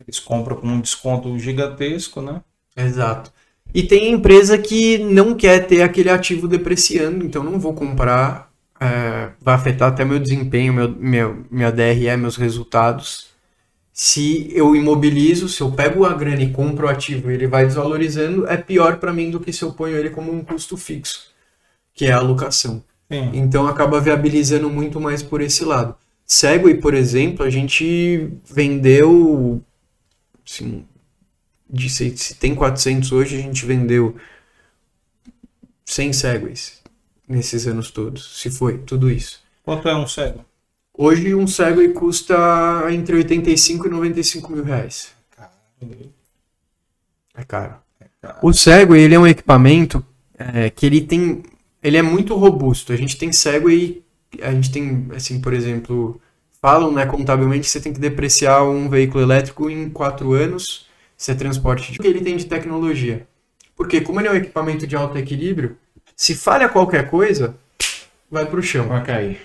Eles 0.00 0.18
compram 0.18 0.56
com 0.56 0.66
um 0.66 0.80
desconto 0.80 1.38
gigantesco, 1.38 2.22
né? 2.22 2.40
Exato. 2.74 3.30
E 3.74 3.82
tem 3.82 4.10
empresa 4.10 4.56
que 4.56 4.96
não 4.96 5.34
quer 5.34 5.66
ter 5.66 5.82
aquele 5.82 6.08
ativo 6.08 6.48
depreciando, 6.48 7.22
então 7.22 7.44
não 7.44 7.60
vou 7.60 7.74
comprar, 7.74 8.50
é, 8.80 9.28
vai 9.38 9.54
afetar 9.54 9.90
até 9.90 10.06
meu 10.06 10.18
desempenho, 10.18 10.72
meu, 10.72 10.88
meu, 10.88 11.44
minha 11.50 11.70
DRE, 11.70 12.16
meus 12.16 12.36
resultados. 12.36 13.26
Se 13.92 14.50
eu 14.56 14.74
imobilizo, 14.74 15.50
se 15.50 15.60
eu 15.60 15.70
pego 15.70 16.06
a 16.06 16.14
grana 16.14 16.42
e 16.42 16.50
compro 16.50 16.86
o 16.86 16.90
ativo 16.90 17.30
e 17.30 17.34
ele 17.34 17.46
vai 17.46 17.66
desvalorizando, 17.66 18.46
é 18.48 18.56
pior 18.56 18.96
para 18.96 19.12
mim 19.12 19.30
do 19.30 19.38
que 19.38 19.52
se 19.52 19.62
eu 19.62 19.72
ponho 19.72 19.98
ele 19.98 20.08
como 20.08 20.32
um 20.32 20.42
custo 20.42 20.78
fixo, 20.78 21.30
que 21.94 22.06
é 22.06 22.12
a 22.12 22.16
alocação. 22.16 22.82
Sim. 23.12 23.30
Então 23.34 23.66
acaba 23.66 24.00
viabilizando 24.00 24.70
muito 24.70 25.00
mais 25.00 25.22
por 25.22 25.40
esse 25.40 25.64
lado. 25.64 25.94
Segway, 26.24 26.74
por 26.74 26.94
exemplo, 26.94 27.44
a 27.44 27.50
gente 27.50 28.30
vendeu, 28.44 29.62
assim, 30.46 30.86
de, 31.68 31.90
se, 31.90 32.16
se 32.16 32.34
tem 32.36 32.54
400 32.54 33.12
hoje, 33.12 33.36
a 33.36 33.40
gente 33.40 33.66
vendeu 33.66 34.16
100 35.84 36.12
Segways 36.14 36.82
nesses 37.28 37.66
anos 37.66 37.90
todos, 37.90 38.40
se 38.40 38.50
foi, 38.50 38.78
tudo 38.78 39.10
isso. 39.10 39.42
Quanto 39.62 39.88
é 39.88 39.94
um 39.94 40.06
cego? 40.06 40.44
Hoje 40.94 41.34
um 41.34 41.46
Segway 41.46 41.88
custa 41.92 42.36
entre 42.90 43.16
85 43.16 43.86
e 43.86 43.90
95 43.90 44.52
mil 44.52 44.64
reais. 44.64 45.12
É 47.34 47.44
caro. 47.44 47.76
caro. 48.20 48.38
O 48.42 48.52
Segway, 48.52 49.02
ele 49.02 49.14
é 49.14 49.18
um 49.18 49.26
equipamento 49.26 50.04
é, 50.38 50.68
que 50.68 50.84
ele 50.84 51.00
tem, 51.00 51.42
ele 51.82 51.96
é 51.96 52.02
muito 52.02 52.34
robusto. 52.34 52.92
A 52.92 52.96
gente 52.96 53.16
tem 53.16 53.32
Segway, 53.32 54.02
a 54.40 54.52
gente 54.52 54.70
tem, 54.70 55.08
assim, 55.14 55.40
por 55.40 55.52
exemplo, 55.52 56.20
falam, 56.60 56.92
né, 56.92 57.04
contabilmente, 57.04 57.62
que 57.62 57.70
você 57.70 57.80
tem 57.80 57.92
que 57.92 58.00
depreciar 58.00 58.64
um 58.64 58.88
veículo 58.88 59.22
elétrico 59.22 59.68
em 59.68 59.90
quatro 59.90 60.32
anos, 60.32 60.86
se 61.16 61.32
é 61.32 61.34
transporte. 61.34 61.98
O 61.98 62.02
que 62.02 62.06
ele 62.06 62.20
tem 62.20 62.36
de 62.36 62.46
tecnologia? 62.46 63.26
Porque 63.76 64.00
como 64.00 64.20
ele 64.20 64.28
é 64.28 64.32
um 64.32 64.36
equipamento 64.36 64.86
de 64.86 64.94
alto 64.94 65.18
equilíbrio, 65.18 65.76
se 66.14 66.34
falha 66.34 66.68
qualquer 66.68 67.10
coisa, 67.10 67.56
vai 68.30 68.46
para 68.46 68.60
o 68.60 68.62
chão. 68.62 68.86
Vai 68.86 69.02
cair. 69.04 69.40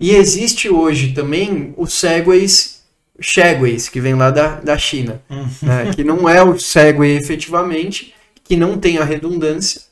E 0.00 0.12
existe 0.12 0.68
hoje 0.68 1.12
também 1.12 1.74
os 1.76 1.92
Segways, 1.92 2.82
Segways, 3.20 3.88
que 3.88 4.00
vem 4.00 4.14
lá 4.14 4.30
da, 4.30 4.60
da 4.60 4.78
China, 4.78 5.22
né, 5.60 5.92
que 5.94 6.02
não 6.02 6.28
é 6.28 6.42
o 6.42 6.58
Segway 6.58 7.16
efetivamente, 7.16 8.14
que 8.42 8.56
não 8.56 8.78
tem 8.78 8.98
a 8.98 9.04
redundância 9.04 9.91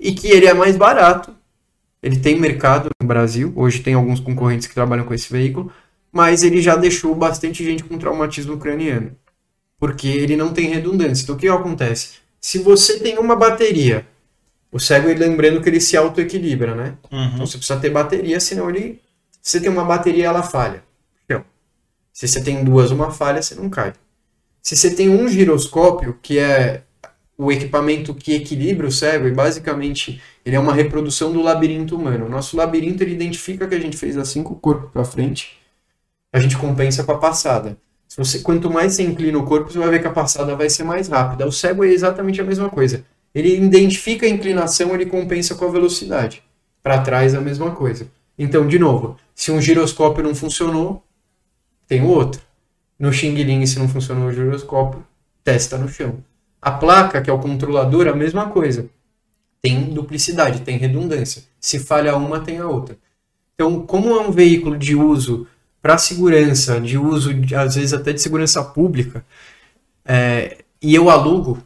e 0.00 0.12
que 0.12 0.28
ele 0.28 0.46
é 0.46 0.54
mais 0.54 0.76
barato. 0.76 1.36
Ele 2.02 2.18
tem 2.18 2.40
mercado 2.40 2.88
no 3.00 3.06
Brasil, 3.06 3.52
hoje 3.54 3.80
tem 3.80 3.92
alguns 3.92 4.18
concorrentes 4.18 4.66
que 4.66 4.74
trabalham 4.74 5.04
com 5.04 5.12
esse 5.12 5.30
veículo, 5.30 5.70
mas 6.10 6.42
ele 6.42 6.62
já 6.62 6.74
deixou 6.74 7.14
bastante 7.14 7.62
gente 7.62 7.84
com 7.84 7.98
traumatismo 7.98 8.56
craniano, 8.56 9.14
porque 9.78 10.08
ele 10.08 10.34
não 10.34 10.54
tem 10.54 10.68
redundância. 10.68 11.22
Então 11.22 11.34
o 11.34 11.38
que 11.38 11.46
acontece? 11.46 12.14
Se 12.40 12.58
você 12.58 12.98
tem 12.98 13.18
uma 13.18 13.36
bateria, 13.36 14.06
o 14.72 14.80
Segway 14.80 15.14
lembrando 15.14 15.60
que 15.60 15.68
ele 15.68 15.80
se 15.80 15.94
auto-equilibra, 15.96 16.74
né? 16.74 16.94
Uhum. 17.12 17.26
Então 17.34 17.46
você 17.46 17.58
precisa 17.58 17.78
ter 17.78 17.90
bateria, 17.90 18.40
senão 18.40 18.70
ele. 18.70 19.02
Se 19.42 19.52
você 19.52 19.60
tem 19.60 19.70
uma 19.70 19.84
bateria, 19.84 20.26
ela 20.26 20.42
falha. 20.42 20.82
Então, 21.24 21.44
se 22.12 22.26
você 22.26 22.42
tem 22.42 22.64
duas, 22.64 22.90
uma 22.90 23.10
falha, 23.10 23.42
você 23.42 23.54
não 23.54 23.68
cai. 23.68 23.92
Se 24.62 24.76
você 24.76 24.94
tem 24.94 25.08
um 25.08 25.28
giroscópio, 25.28 26.18
que 26.22 26.38
é 26.38 26.82
o 27.42 27.50
equipamento 27.50 28.12
que 28.12 28.34
equilibra 28.34 28.86
o 28.86 28.92
cego, 28.92 29.26
e 29.26 29.32
basicamente 29.32 30.20
ele 30.44 30.56
é 30.56 30.60
uma 30.60 30.74
reprodução 30.74 31.32
do 31.32 31.40
labirinto 31.40 31.96
humano. 31.96 32.26
O 32.26 32.28
nosso 32.28 32.54
labirinto 32.54 33.02
ele 33.02 33.14
identifica 33.14 33.66
que 33.66 33.74
a 33.74 33.80
gente 33.80 33.96
fez 33.96 34.18
assim 34.18 34.42
com 34.42 34.52
o 34.52 34.58
corpo 34.58 34.90
para 34.90 35.04
frente, 35.04 35.58
a 36.30 36.38
gente 36.38 36.58
compensa 36.58 37.02
com 37.02 37.12
a 37.12 37.18
passada. 37.18 37.78
Se 38.06 38.18
você, 38.18 38.40
quanto 38.40 38.70
mais 38.70 38.92
você 38.92 39.04
inclina 39.04 39.38
o 39.38 39.46
corpo, 39.46 39.72
você 39.72 39.78
vai 39.78 39.88
ver 39.88 40.02
que 40.02 40.06
a 40.06 40.12
passada 40.12 40.54
vai 40.54 40.68
ser 40.68 40.84
mais 40.84 41.08
rápida. 41.08 41.46
O 41.46 41.52
cego 41.52 41.82
é 41.82 41.88
exatamente 41.88 42.42
a 42.42 42.44
mesma 42.44 42.68
coisa. 42.68 43.06
Ele 43.34 43.56
identifica 43.56 44.26
a 44.26 44.28
inclinação, 44.28 44.94
ele 44.94 45.06
compensa 45.06 45.54
com 45.54 45.64
a 45.64 45.70
velocidade. 45.70 46.42
Para 46.82 47.00
trás 47.00 47.34
a 47.34 47.40
mesma 47.40 47.70
coisa. 47.70 48.06
Então, 48.38 48.66
de 48.66 48.78
novo, 48.78 49.16
se 49.34 49.50
um 49.50 49.62
giroscópio 49.62 50.22
não 50.22 50.34
funcionou, 50.34 51.02
tem 51.88 52.02
o 52.02 52.08
outro. 52.08 52.42
No 52.98 53.10
Xing 53.10 53.34
Ling, 53.34 53.64
se 53.64 53.78
não 53.78 53.88
funcionou 53.88 54.28
o 54.28 54.32
giroscópio, 54.32 55.02
testa 55.42 55.78
no 55.78 55.88
chão. 55.88 56.22
A 56.60 56.70
placa, 56.70 57.20
que 57.20 57.30
é 57.30 57.32
o 57.32 57.38
controlador, 57.38 58.08
a 58.08 58.14
mesma 58.14 58.48
coisa. 58.48 58.88
Tem 59.62 59.84
duplicidade, 59.84 60.60
tem 60.60 60.76
redundância. 60.76 61.42
Se 61.58 61.78
falha 61.78 62.16
uma, 62.16 62.40
tem 62.40 62.58
a 62.58 62.66
outra. 62.66 62.96
Então, 63.54 63.84
como 63.86 64.10
é 64.10 64.20
um 64.20 64.30
veículo 64.30 64.76
de 64.76 64.94
uso 64.94 65.46
para 65.82 65.98
segurança, 65.98 66.80
de 66.80 66.98
uso, 66.98 67.32
de, 67.34 67.54
às 67.54 67.74
vezes 67.74 67.92
até 67.92 68.12
de 68.12 68.20
segurança 68.20 68.62
pública, 68.62 69.24
é, 70.04 70.58
e 70.80 70.94
eu 70.94 71.10
alugo 71.10 71.62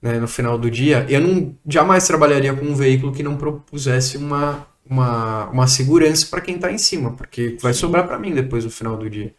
né, 0.00 0.18
no 0.18 0.28
final 0.28 0.58
do 0.58 0.70
dia, 0.70 1.06
eu 1.08 1.20
não 1.20 1.54
jamais 1.66 2.06
trabalharia 2.06 2.54
com 2.54 2.64
um 2.64 2.74
veículo 2.74 3.12
que 3.12 3.22
não 3.22 3.36
propusesse 3.36 4.16
uma, 4.16 4.66
uma, 4.84 5.48
uma 5.50 5.66
segurança 5.66 6.26
para 6.26 6.40
quem 6.40 6.56
está 6.56 6.72
em 6.72 6.78
cima, 6.78 7.12
porque 7.12 7.56
vai 7.60 7.72
sobrar 7.72 8.06
para 8.06 8.18
mim 8.18 8.34
depois 8.34 8.64
no 8.64 8.70
final 8.70 8.96
do 8.96 9.08
dia. 9.08 9.34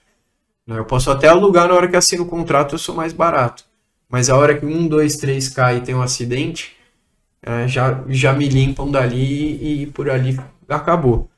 Né, 0.66 0.80
Eu 0.80 0.86
posso 0.86 1.12
até 1.12 1.28
alugar 1.28 1.68
na 1.68 1.76
hora 1.76 1.88
que 1.88 1.96
assino 1.96 2.24
o 2.24 2.28
contrato, 2.28 2.76
eu 2.76 2.80
sou 2.80 2.96
mais 2.96 3.14
barato. 3.14 3.66
Mas 4.14 4.30
a 4.30 4.38
hora 4.38 4.56
que 4.56 4.64
um, 4.64 4.88
dois, 4.88 5.18
três 5.18 5.50
cai 5.50 5.78
e 5.78 5.82
tem 5.82 5.96
um 5.96 6.02
acidente, 6.04 6.78
é, 7.42 7.68
já, 7.68 8.06
já 8.10 8.32
me 8.32 8.48
limpam 8.48 8.92
dali 8.92 9.18
e, 9.18 9.82
e 9.82 9.88
por 9.88 10.08
ali 10.08 10.40
acabou. 10.70 11.32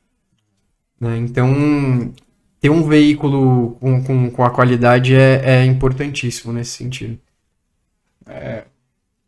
Né, 1.00 1.16
Então, 1.16 2.12
ter 2.60 2.68
um 2.68 2.86
veículo 2.86 3.76
com, 3.80 4.04
com, 4.04 4.30
com 4.30 4.44
a 4.44 4.50
qualidade 4.50 5.14
é, 5.14 5.62
é 5.62 5.64
importantíssimo 5.64 6.52
nesse 6.52 6.72
sentido. 6.72 7.18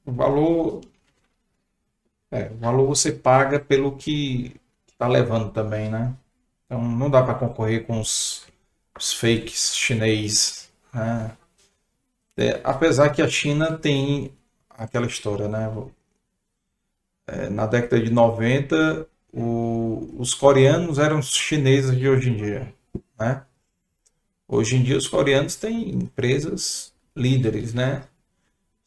O 0.04 0.12
valor. 0.12 0.82
É, 2.30 2.50
o 2.50 2.56
valor 2.58 2.86
você 2.86 3.12
paga 3.12 3.58
pelo 3.58 3.96
que 3.96 4.54
está 4.88 5.08
levando 5.08 5.50
também, 5.52 5.88
né? 5.88 6.14
Então 6.66 6.82
não 6.82 7.08
dá 7.08 7.22
para 7.22 7.34
concorrer 7.34 7.86
com 7.86 7.98
os, 7.98 8.46
os 8.94 9.14
fakes 9.14 9.74
chinês. 9.74 10.70
Né? 10.92 11.30
É, 12.38 12.60
apesar 12.64 13.10
que 13.10 13.20
a 13.20 13.28
China 13.28 13.76
tem 13.76 14.32
aquela 14.70 15.06
história, 15.06 15.46
né? 15.48 15.68
É, 17.26 17.48
na 17.50 17.66
década 17.66 18.00
de 18.02 18.10
90, 18.10 19.06
o- 19.32 20.08
os 20.18 20.32
coreanos 20.34 20.98
eram 20.98 21.18
os 21.18 21.30
chineses 21.34 21.96
de 21.96 22.08
hoje 22.08 22.30
em 22.30 22.36
dia, 22.36 22.74
né? 23.18 23.44
Hoje 24.46 24.76
em 24.76 24.82
dia 24.82 24.96
os 24.96 25.06
coreanos 25.08 25.56
têm 25.56 25.90
empresas 25.90 26.92
líderes, 27.16 27.74
né? 27.74 28.02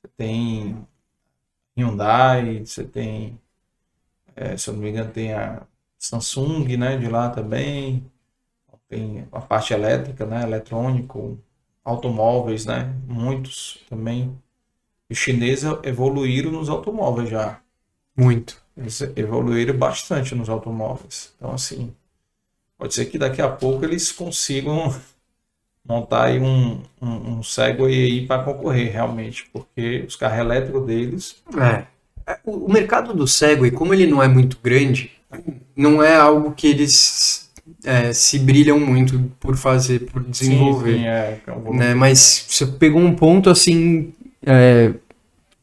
Você 0.02 0.12
tem 0.18 0.88
Hyundai, 1.78 2.66
você 2.66 2.84
tem, 2.86 3.39
é, 4.36 4.58
se 4.58 4.70
eu 4.70 4.74
não 4.76 4.82
me 4.82 4.89
engano, 4.89 5.12
tem 5.12 5.34
a 5.34 5.66
Samsung, 5.99 6.78
né, 6.78 6.97
de 6.97 7.08
lá 7.10 7.30
também. 7.30 8.06
Tem 8.89 9.28
a 9.32 9.41
parte 9.41 9.74
elétrica, 9.74 10.26
né, 10.26 10.43
eletrônico, 10.43 11.39
automóveis, 11.84 12.65
né, 12.65 12.93
muitos 13.07 13.79
também. 13.89 14.38
Os 15.09 15.17
chineses 15.17 15.69
evoluíram 15.84 16.51
nos 16.51 16.69
automóveis 16.69 17.29
já. 17.29 17.59
Muito. 18.15 18.61
Eles 18.77 19.01
evoluíram 19.15 19.77
bastante 19.77 20.34
nos 20.34 20.49
automóveis. 20.49 21.34
Então, 21.36 21.51
assim, 21.51 21.93
pode 22.77 22.93
ser 22.93 23.05
que 23.05 23.17
daqui 23.17 23.41
a 23.41 23.49
pouco 23.49 23.84
eles 23.84 24.11
consigam 24.11 24.93
montar 25.86 26.25
aí 26.25 26.39
um, 26.39 26.82
um, 27.01 27.38
um 27.38 27.43
Segway 27.43 27.93
aí 27.93 28.27
para 28.27 28.43
concorrer 28.43 28.91
realmente, 28.91 29.49
porque 29.51 30.05
os 30.07 30.15
carros 30.15 30.39
elétricos 30.39 30.86
deles. 30.86 31.43
É. 31.57 32.32
é 32.32 32.39
o 32.45 32.71
mercado 32.71 33.13
do 33.13 33.27
Segway, 33.27 33.71
como 33.71 33.93
ele 33.93 34.07
não 34.07 34.23
é 34.23 34.27
muito 34.27 34.57
grande, 34.63 35.11
não 35.75 36.01
é 36.01 36.15
algo 36.15 36.53
que 36.53 36.67
eles 36.67 37.40
é, 37.84 38.13
se 38.13 38.39
brilham 38.39 38.80
muito 38.80 39.32
por 39.39 39.55
fazer, 39.55 39.99
por 40.11 40.24
desenvolver. 40.24 40.93
Sim, 40.93 40.99
sim, 40.99 41.05
é, 41.05 41.39
é 41.47 41.74
né? 41.74 41.93
Mas 41.93 42.45
você 42.47 42.65
pegou 42.65 43.01
um 43.01 43.15
ponto 43.15 43.49
assim 43.49 44.13
é, 44.45 44.93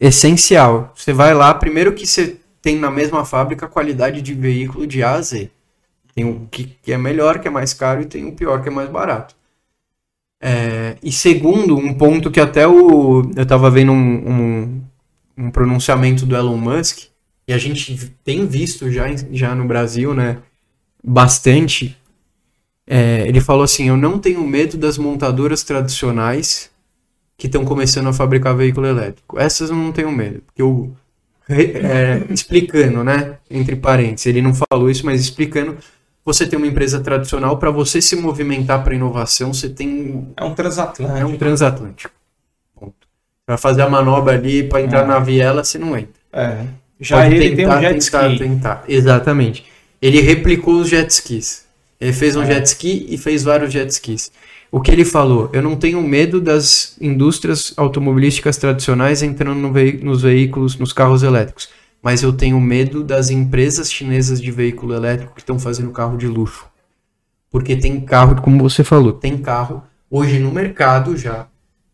essencial. 0.01 0.93
Você 0.95 1.13
vai 1.13 1.35
lá, 1.35 1.53
primeiro 1.55 1.95
que 1.95 2.07
você 2.07 2.37
tem 2.61 2.79
na 2.79 2.91
mesma 2.91 3.25
fábrica 3.25 3.67
a 3.67 3.69
qualidade 3.69 4.21
de 4.23 4.35
veículo 4.35 4.87
de 4.87 5.03
A 5.03 5.15
a 5.15 5.23
Z. 5.23 5.51
Tem 6.15 6.25
o 6.25 6.49
que, 6.51 6.77
que 6.83 6.93
é 6.93 6.99
melhor, 6.99 7.39
que 7.39 7.49
é 7.49 7.51
mais 7.51 7.73
caro, 7.73 8.03
e 8.03 8.07
tem 8.07 8.27
o 8.27 8.33
pior, 8.33 8.63
que 8.63 8.69
é 8.69 8.73
mais 8.73 8.91
barato. 8.91 9.37
É, 10.41 10.97
e 11.03 11.11
segundo, 11.11 11.77
um 11.77 11.95
ponto 11.95 12.31
que 12.31 12.41
até 12.41 12.67
o, 12.67 13.23
eu 13.35 13.43
estava 13.43 13.71
vendo 13.71 13.93
um, 13.93 14.31
um, 14.31 14.83
um, 15.37 15.51
pronunciamento 15.51 16.25
do 16.25 16.37
Elon 16.37 16.57
Musk, 16.57 17.09
e 17.47 17.53
a 17.53 17.59
gente 17.59 18.13
tem 18.25 18.47
visto 18.47 18.91
já, 18.91 19.07
já 19.33 19.55
no 19.55 19.67
Brasil, 19.67 20.15
né, 20.15 20.39
bastante. 21.03 21.97
É, 22.89 23.29
ele 23.29 23.41
falou 23.41 23.65
assim: 23.65 23.89
Eu 23.89 23.97
não 23.97 24.19
tenho 24.19 24.43
medo 24.47 24.79
das 24.79 24.97
montadoras 24.97 25.63
tradicionais 25.63 26.71
que 27.37 27.47
estão 27.47 27.65
começando 27.65 28.09
a 28.09 28.13
fabricar 28.13 28.57
veículo 28.57 28.87
elétrico. 28.87 29.39
Essas 29.39 29.71
eu 29.71 29.77
não 29.77 29.93
tenho 29.93 30.11
medo. 30.11 30.43
Porque 30.47 30.63
eu, 30.63 30.91
é, 31.49 32.23
explicando, 32.31 33.05
né, 33.05 33.37
entre 33.51 33.77
parênteses, 33.77 34.27
ele 34.27 34.43
não 34.43 34.53
falou 34.55 34.91
isso, 34.91 35.05
mas 35.05 35.21
explicando 35.21 35.77
você 36.29 36.47
tem 36.47 36.59
uma 36.59 36.67
empresa 36.67 37.01
tradicional, 37.01 37.57
para 37.57 37.71
você 37.71 38.03
se 38.03 38.15
movimentar 38.15 38.85
para 38.85 38.95
inovação, 38.95 39.55
você 39.55 39.69
tem. 39.69 40.29
É 40.37 40.45
um 40.45 40.55
transatlântico. 40.55 41.19
É 41.19 41.25
um 41.25 41.39
transatlântico. 41.39 42.13
Ponto. 42.75 43.09
Vai 43.47 43.57
fazer 43.57 43.81
a 43.81 43.89
manobra 43.89 44.35
ali 44.35 44.63
para 44.63 44.83
entrar 44.83 45.05
é. 45.05 45.07
na 45.07 45.19
viela, 45.19 45.65
você 45.65 45.79
não 45.79 45.97
entra. 45.97 46.21
É. 46.33 46.67
Já 47.01 47.23
Pode 47.23 47.35
ele 47.35 47.57
tentar, 47.57 47.79
tem 47.79 47.79
um 47.79 47.81
jet 47.81 48.05
tentar, 48.05 48.29
ski. 48.29 48.39
tentar. 48.39 48.85
Exatamente. 48.87 49.65
Ele 50.03 50.21
replicou 50.21 50.81
os 50.81 50.89
jet 50.89 51.09
skis. 51.09 51.67
Ele 52.01 52.13
fez 52.13 52.37
um 52.37 52.43
é. 52.43 52.47
jet 52.47 52.67
ski 52.67 53.07
e 53.09 53.19
fez 53.19 53.43
vários 53.43 53.73
jet 53.73 53.91
skis. 53.91 54.31
O 54.71 54.81
que 54.81 54.91
ele 54.91 55.05
falou? 55.05 55.51
Eu 55.53 55.63
não 55.63 55.77
tenho 55.77 56.01
medo 56.03 56.41
das 56.41 56.97
indústrias 57.01 57.73
automobilísticas 57.77 58.57
tradicionais 58.57 59.23
entrando 59.23 59.59
no 59.59 59.73
ve 59.73 59.99
nos 60.03 60.23
veículos, 60.23 60.77
nos 60.77 60.93
carros 60.93 61.23
elétricos 61.23 61.69
mas 62.03 62.23
eu 62.23 62.33
tenho 62.33 62.61
medo 62.61 63.03
das 63.03 63.31
empresas 63.31 63.91
chinesas 63.91 64.41
de 64.41 64.51
veículo 64.51 64.95
elétrico 64.95 65.35
que 65.35 65.41
estão 65.41 65.59
fazendo 65.59 65.91
carro 65.91 66.17
de 66.17 66.27
luxo. 66.27 66.67
Porque 67.51 67.77
tem 67.77 68.01
carro, 68.01 68.41
como 68.41 68.59
você 68.59 68.85
falou, 68.85 69.13
tem 69.13 69.39
carro 69.39 69.83
hoje 70.11 70.39
no 70.39 70.53
mercado 70.53 71.17
já, 71.17 71.47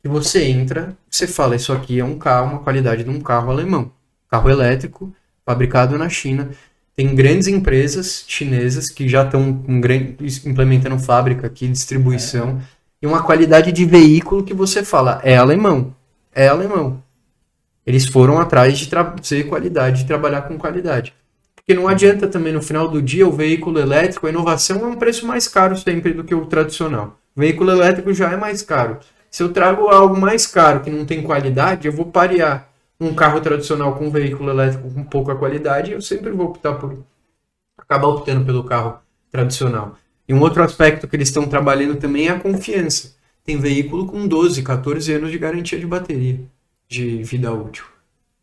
que 0.03 0.09
você 0.09 0.45
entra, 0.45 0.97
você 1.09 1.27
fala, 1.27 1.57
isso 1.57 1.73
aqui 1.73 1.99
é 1.99 2.05
um 2.05 2.19
carro, 2.19 2.53
uma 2.53 2.59
qualidade 2.59 3.05
de 3.05 3.11
um 3.11 3.21
carro 3.21 3.51
alemão. 3.51 3.91
Carro 4.29 4.51
elétrico, 4.51 5.15
fabricado 5.45 5.97
na 5.97 6.09
China. 6.09 6.51
Tem 6.97 7.15
grandes 7.15 7.49
empresas 7.49 8.25
chinesas 8.29 8.89
que 8.89 9.09
já 9.09 9.25
estão 9.25 9.65
implementando 10.45 10.99
fábrica 10.99 11.47
aqui, 11.47 11.67
distribuição, 11.67 12.61
é. 12.61 12.63
e 13.03 13.07
uma 13.07 13.23
qualidade 13.23 13.73
de 13.73 13.85
veículo 13.85 14.45
que 14.45 14.55
você 14.55 14.85
fala, 14.85 15.21
é 15.25 15.37
alemão. 15.37 15.95
É 16.33 16.47
alemão. 16.47 17.03
Eles 17.85 18.07
foram 18.07 18.39
atrás 18.39 18.79
de 18.79 18.89
trazer 18.89 19.45
qualidade, 19.45 20.03
de 20.03 20.07
trabalhar 20.07 20.43
com 20.43 20.57
qualidade. 20.57 21.13
Porque 21.55 21.75
não 21.75 21.89
adianta 21.89 22.29
também 22.29 22.53
no 22.53 22.63
final 22.63 22.89
do 22.89 23.03
dia 23.03 23.27
o 23.27 23.33
veículo 23.33 23.79
elétrico, 23.81 24.27
a 24.27 24.31
inovação 24.31 24.85
é 24.85 24.87
um 24.87 24.97
preço 24.97 25.27
mais 25.27 25.49
caro 25.49 25.77
sempre 25.77 26.13
do 26.13 26.23
que 26.23 26.35
o 26.35 26.47
tradicional. 26.47 27.19
O 27.35 27.41
veículo 27.41 27.71
elétrico 27.71 28.13
já 28.15 28.31
é 28.31 28.37
mais 28.37 28.63
caro. 28.63 28.99
Se 29.31 29.43
eu 29.43 29.53
trago 29.53 29.89
algo 29.89 30.17
mais 30.17 30.47
caro 30.47 30.81
que 30.81 30.91
não 30.91 31.05
tem 31.05 31.23
qualidade, 31.23 31.89
eu 31.89 31.93
vou 31.93 32.07
parear 32.07 32.69
um 33.07 33.15
carro 33.15 33.41
tradicional 33.41 33.97
com 33.97 34.07
um 34.07 34.11
veículo 34.11 34.51
elétrico 34.51 34.91
com 34.91 35.05
pouca 35.05 35.35
qualidade, 35.35 35.93
eu 35.93 36.01
sempre 36.01 36.31
vou 36.31 36.47
optar 36.47 36.75
por 36.75 37.05
acabar 37.77 38.09
optando 38.09 38.45
pelo 38.45 38.65
carro 38.65 38.99
tradicional. 39.31 39.97
E 40.27 40.33
um 40.33 40.41
outro 40.41 40.63
aspecto 40.63 41.07
que 41.07 41.17
eles 41.17 41.29
estão 41.29 41.47
trabalhando 41.47 41.97
também 41.97 42.29
é 42.29 42.31
a 42.31 42.41
confiança. 42.41 43.15
Tem 43.45 43.59
veículo 43.59 44.07
com 44.07 44.27
12, 44.27 44.63
14 44.63 45.13
anos 45.13 45.31
de 45.31 45.39
garantia 45.39 45.79
de 45.79 45.87
bateria 45.87 46.41
de 46.89 47.23
vida 47.23 47.53
útil. 47.53 47.85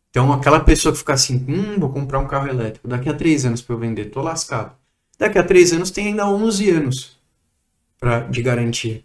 Então, 0.09 0.31
aquela 0.31 0.59
pessoa 0.59 0.91
que 0.91 0.99
fica 0.99 1.13
assim, 1.13 1.45
hum, 1.47 1.79
vou 1.79 1.89
comprar 1.89 2.19
um 2.19 2.27
carro 2.27 2.49
elétrico, 2.49 2.87
daqui 2.87 3.09
a 3.09 3.13
três 3.13 3.45
anos 3.45 3.61
para 3.61 3.75
eu 3.75 3.79
vender, 3.79 4.05
tô 4.05 4.21
lascado. 4.21 4.75
Daqui 5.17 5.39
a 5.39 5.43
três 5.43 5.71
anos 5.71 5.89
tem 5.89 6.07
ainda 6.07 6.27
11 6.27 6.69
anos 6.69 7.19
pra, 7.99 8.19
de 8.19 8.41
garantia 8.41 9.01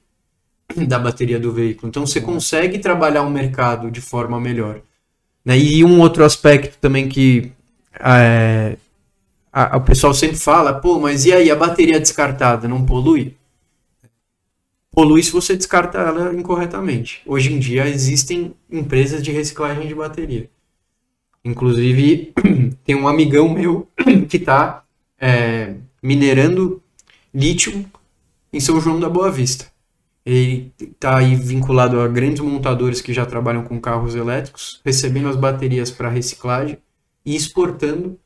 da 0.89 0.99
bateria 0.99 1.39
do 1.39 1.53
veículo. 1.53 1.89
Então, 1.89 2.05
você 2.05 2.21
consegue 2.21 2.79
trabalhar 2.79 3.23
o 3.23 3.31
mercado 3.31 3.91
de 3.91 4.01
forma 4.01 4.41
melhor. 4.41 4.81
Né? 5.47 5.57
E 5.57 5.85
um 5.85 6.01
outro 6.01 6.25
aspecto 6.25 6.77
também 6.81 7.09
que 7.09 7.53
é, 8.01 8.77
a, 9.53 9.77
a, 9.77 9.79
o 9.79 9.81
pessoal 9.81 10.13
sempre 10.13 10.37
fala, 10.37 10.75
pô, 10.75 10.99
mas 10.99 11.25
e 11.25 11.33
aí, 11.33 11.51
a 11.51 11.57
bateria 11.57 12.01
descartada 12.01 12.67
não 12.67 12.85
polui? 12.85 13.37
polui 14.91 15.23
se 15.23 15.31
você 15.31 15.55
descarta 15.55 15.99
ela 15.99 16.35
incorretamente. 16.35 17.21
Hoje 17.27 17.53
em 17.53 17.59
dia 17.59 17.87
existem 17.87 18.55
empresas 18.71 19.23
de 19.23 19.31
reciclagem 19.31 19.87
de 19.87 19.95
bateria. 19.95 20.49
Inclusive, 21.45 22.33
tem 22.83 22.97
um 22.97 23.07
amigão 23.07 23.49
meu 23.49 23.87
que 24.27 24.39
está 24.39 24.85
é, 25.21 25.75
minerando 26.03 26.83
lítio 27.33 27.85
em 28.51 28.59
São 28.59 28.81
João 28.81 28.99
da 28.99 29.09
Boa 29.09 29.31
Vista. 29.31 29.67
Ele 30.27 30.73
está 30.81 31.19
aí 31.19 31.37
vinculado 31.37 32.01
a 32.01 32.09
grandes 32.09 32.41
montadores 32.41 33.01
que 33.01 33.15
já 33.15 33.25
trabalham 33.25 33.63
com 33.63 33.81
carros 33.81 34.17
elétricos, 34.17 34.81
recebendo 34.85 35.29
as 35.29 35.37
baterias 35.37 35.89
para 35.89 36.09
reciclagem 36.09 36.79
e 37.25 37.37
exportando 37.37 38.19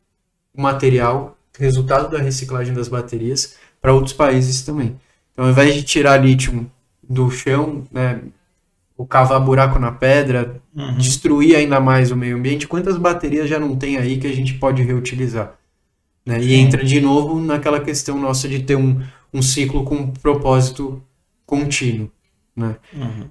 o 0.54 0.62
material, 0.62 1.36
resultado 1.58 2.10
da 2.10 2.18
reciclagem 2.18 2.72
das 2.72 2.88
baterias, 2.88 3.56
para 3.82 3.92
outros 3.92 4.14
países 4.14 4.62
também. 4.62 4.98
Então, 5.32 5.44
ao 5.44 5.50
invés 5.50 5.74
de 5.74 5.82
tirar 5.82 6.16
lítio 6.16 6.70
do 7.06 7.30
chão, 7.30 7.84
né, 7.92 8.22
ou 8.96 9.06
cavar 9.06 9.40
buraco 9.40 9.78
na 9.78 9.92
pedra, 9.92 10.58
uhum. 10.74 10.96
destruir 10.96 11.54
ainda 11.54 11.80
mais 11.80 12.10
o 12.10 12.16
meio 12.16 12.36
ambiente, 12.36 12.66
quantas 12.66 12.96
baterias 12.96 13.48
já 13.48 13.58
não 13.58 13.76
tem 13.76 13.98
aí 13.98 14.18
que 14.18 14.26
a 14.26 14.34
gente 14.34 14.54
pode 14.54 14.82
reutilizar? 14.82 15.54
Né? 16.24 16.40
E 16.40 16.54
entra 16.54 16.82
de 16.82 16.98
novo 16.98 17.38
naquela 17.40 17.80
questão 17.80 18.18
nossa 18.18 18.48
de 18.48 18.62
ter 18.62 18.76
um, 18.76 19.02
um 19.32 19.42
ciclo 19.42 19.84
com 19.84 19.96
um 19.96 20.10
propósito 20.10 21.02
contínuo. 21.50 22.08
Né? 22.54 22.76
Uhum. 22.94 23.28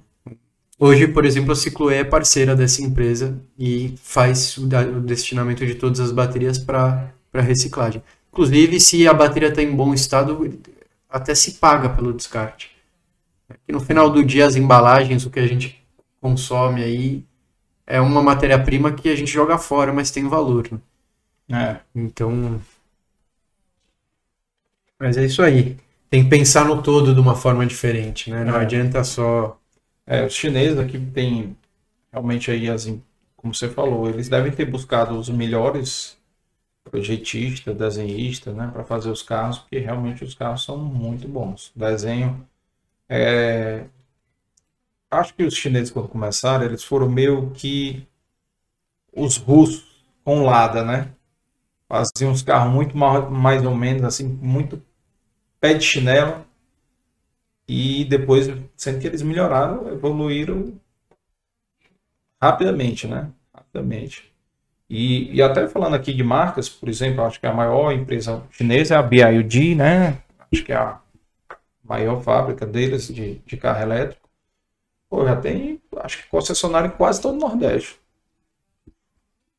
Hoje, 0.78 1.08
por 1.08 1.24
exemplo, 1.24 1.52
a 1.52 1.56
Cicloe 1.56 1.94
é 1.94 2.04
parceira 2.04 2.54
dessa 2.54 2.82
empresa 2.82 3.40
e 3.58 3.94
faz 4.02 4.58
o, 4.58 4.64
o 4.64 5.00
destinamento 5.00 5.64
de 5.66 5.74
todas 5.74 6.00
as 6.00 6.12
baterias 6.12 6.58
para 6.58 7.12
reciclagem. 7.34 8.02
Inclusive, 8.30 8.78
se 8.78 9.08
a 9.08 9.14
bateria 9.14 9.48
está 9.48 9.62
em 9.62 9.74
bom 9.74 9.94
estado, 9.94 10.58
até 11.08 11.34
se 11.34 11.54
paga 11.54 11.88
pelo 11.88 12.12
descarte. 12.12 12.70
E 13.66 13.72
no 13.72 13.80
final 13.80 14.10
do 14.10 14.22
dia, 14.22 14.46
as 14.46 14.54
embalagens, 14.54 15.24
o 15.26 15.30
que 15.30 15.40
a 15.40 15.46
gente 15.46 15.82
consome 16.20 16.82
aí, 16.82 17.24
é 17.86 18.00
uma 18.00 18.22
matéria-prima 18.22 18.92
que 18.92 19.08
a 19.08 19.16
gente 19.16 19.32
joga 19.32 19.58
fora, 19.58 19.92
mas 19.92 20.10
tem 20.10 20.28
valor. 20.28 20.68
Né? 20.70 20.78
É. 21.52 21.80
Então. 21.94 22.60
Mas 24.98 25.16
é 25.16 25.24
isso 25.24 25.42
aí. 25.42 25.76
Tem 26.10 26.24
que 26.24 26.28
pensar 26.28 26.64
no 26.64 26.82
todo 26.82 27.14
de 27.14 27.20
uma 27.20 27.36
forma 27.36 27.64
diferente, 27.64 28.30
né? 28.30 28.44
Não 28.44 28.56
é. 28.56 28.62
adianta 28.62 29.04
só. 29.04 29.56
É, 30.04 30.26
os 30.26 30.34
chineses 30.34 30.76
aqui 30.76 30.98
tem 30.98 31.56
realmente 32.12 32.50
aí, 32.50 32.68
as, 32.68 32.92
como 33.36 33.54
você 33.54 33.68
falou, 33.68 34.08
eles 34.08 34.28
devem 34.28 34.50
ter 34.50 34.64
buscado 34.64 35.16
os 35.16 35.28
melhores 35.28 36.18
projetista, 36.82 37.72
desenhista, 37.72 38.52
né, 38.52 38.68
para 38.72 38.84
fazer 38.84 39.10
os 39.10 39.22
carros, 39.22 39.58
porque 39.58 39.78
realmente 39.78 40.24
os 40.24 40.34
carros 40.34 40.64
são 40.64 40.76
muito 40.76 41.28
bons. 41.28 41.72
Desenho. 41.74 42.46
É... 43.08 43.84
Acho 45.10 45.34
que 45.34 45.44
os 45.44 45.54
chineses, 45.54 45.90
quando 45.90 46.08
começaram, 46.08 46.64
eles 46.64 46.82
foram 46.84 47.08
meio 47.08 47.50
que 47.50 48.06
os 49.12 49.36
russos 49.36 50.04
com 50.24 50.44
Lada, 50.44 50.84
né? 50.84 51.12
Faziam 51.88 52.30
uns 52.30 52.42
carros 52.42 52.72
muito 52.72 52.96
mais 52.96 53.64
ou 53.64 53.74
menos 53.74 54.04
assim, 54.04 54.26
muito 54.26 54.80
pé 55.60 55.74
de 55.74 55.84
chinelo. 55.84 56.44
E 57.68 58.04
depois, 58.04 58.48
sendo 58.76 59.00
que 59.00 59.06
eles 59.06 59.22
melhoraram, 59.22 59.88
evoluíram 59.92 60.80
rapidamente, 62.40 63.06
né? 63.06 63.30
Rapidamente. 63.54 64.30
E, 64.88 65.32
e 65.36 65.40
até 65.40 65.68
falando 65.68 65.94
aqui 65.94 66.12
de 66.12 66.24
marcas, 66.24 66.68
por 66.68 66.88
exemplo, 66.88 67.22
acho 67.24 67.38
que 67.38 67.46
a 67.46 67.52
maior 67.54 67.92
empresa 67.92 68.42
chinesa 68.50 68.94
é 68.94 68.98
a 68.98 69.02
BYD, 69.02 69.76
né? 69.76 70.18
Acho 70.50 70.64
que 70.64 70.72
é 70.72 70.76
a 70.76 71.00
maior 71.84 72.20
fábrica 72.22 72.66
deles 72.66 73.06
de, 73.06 73.36
de 73.46 73.56
carro 73.56 73.82
elétrico. 73.82 74.28
Pô, 75.08 75.24
já 75.24 75.36
tem, 75.36 75.80
acho 75.98 76.18
que 76.22 76.28
concessionário 76.28 76.88
em 76.88 76.96
quase 76.96 77.20
todo 77.22 77.34
o 77.36 77.40
Nordeste. 77.40 77.98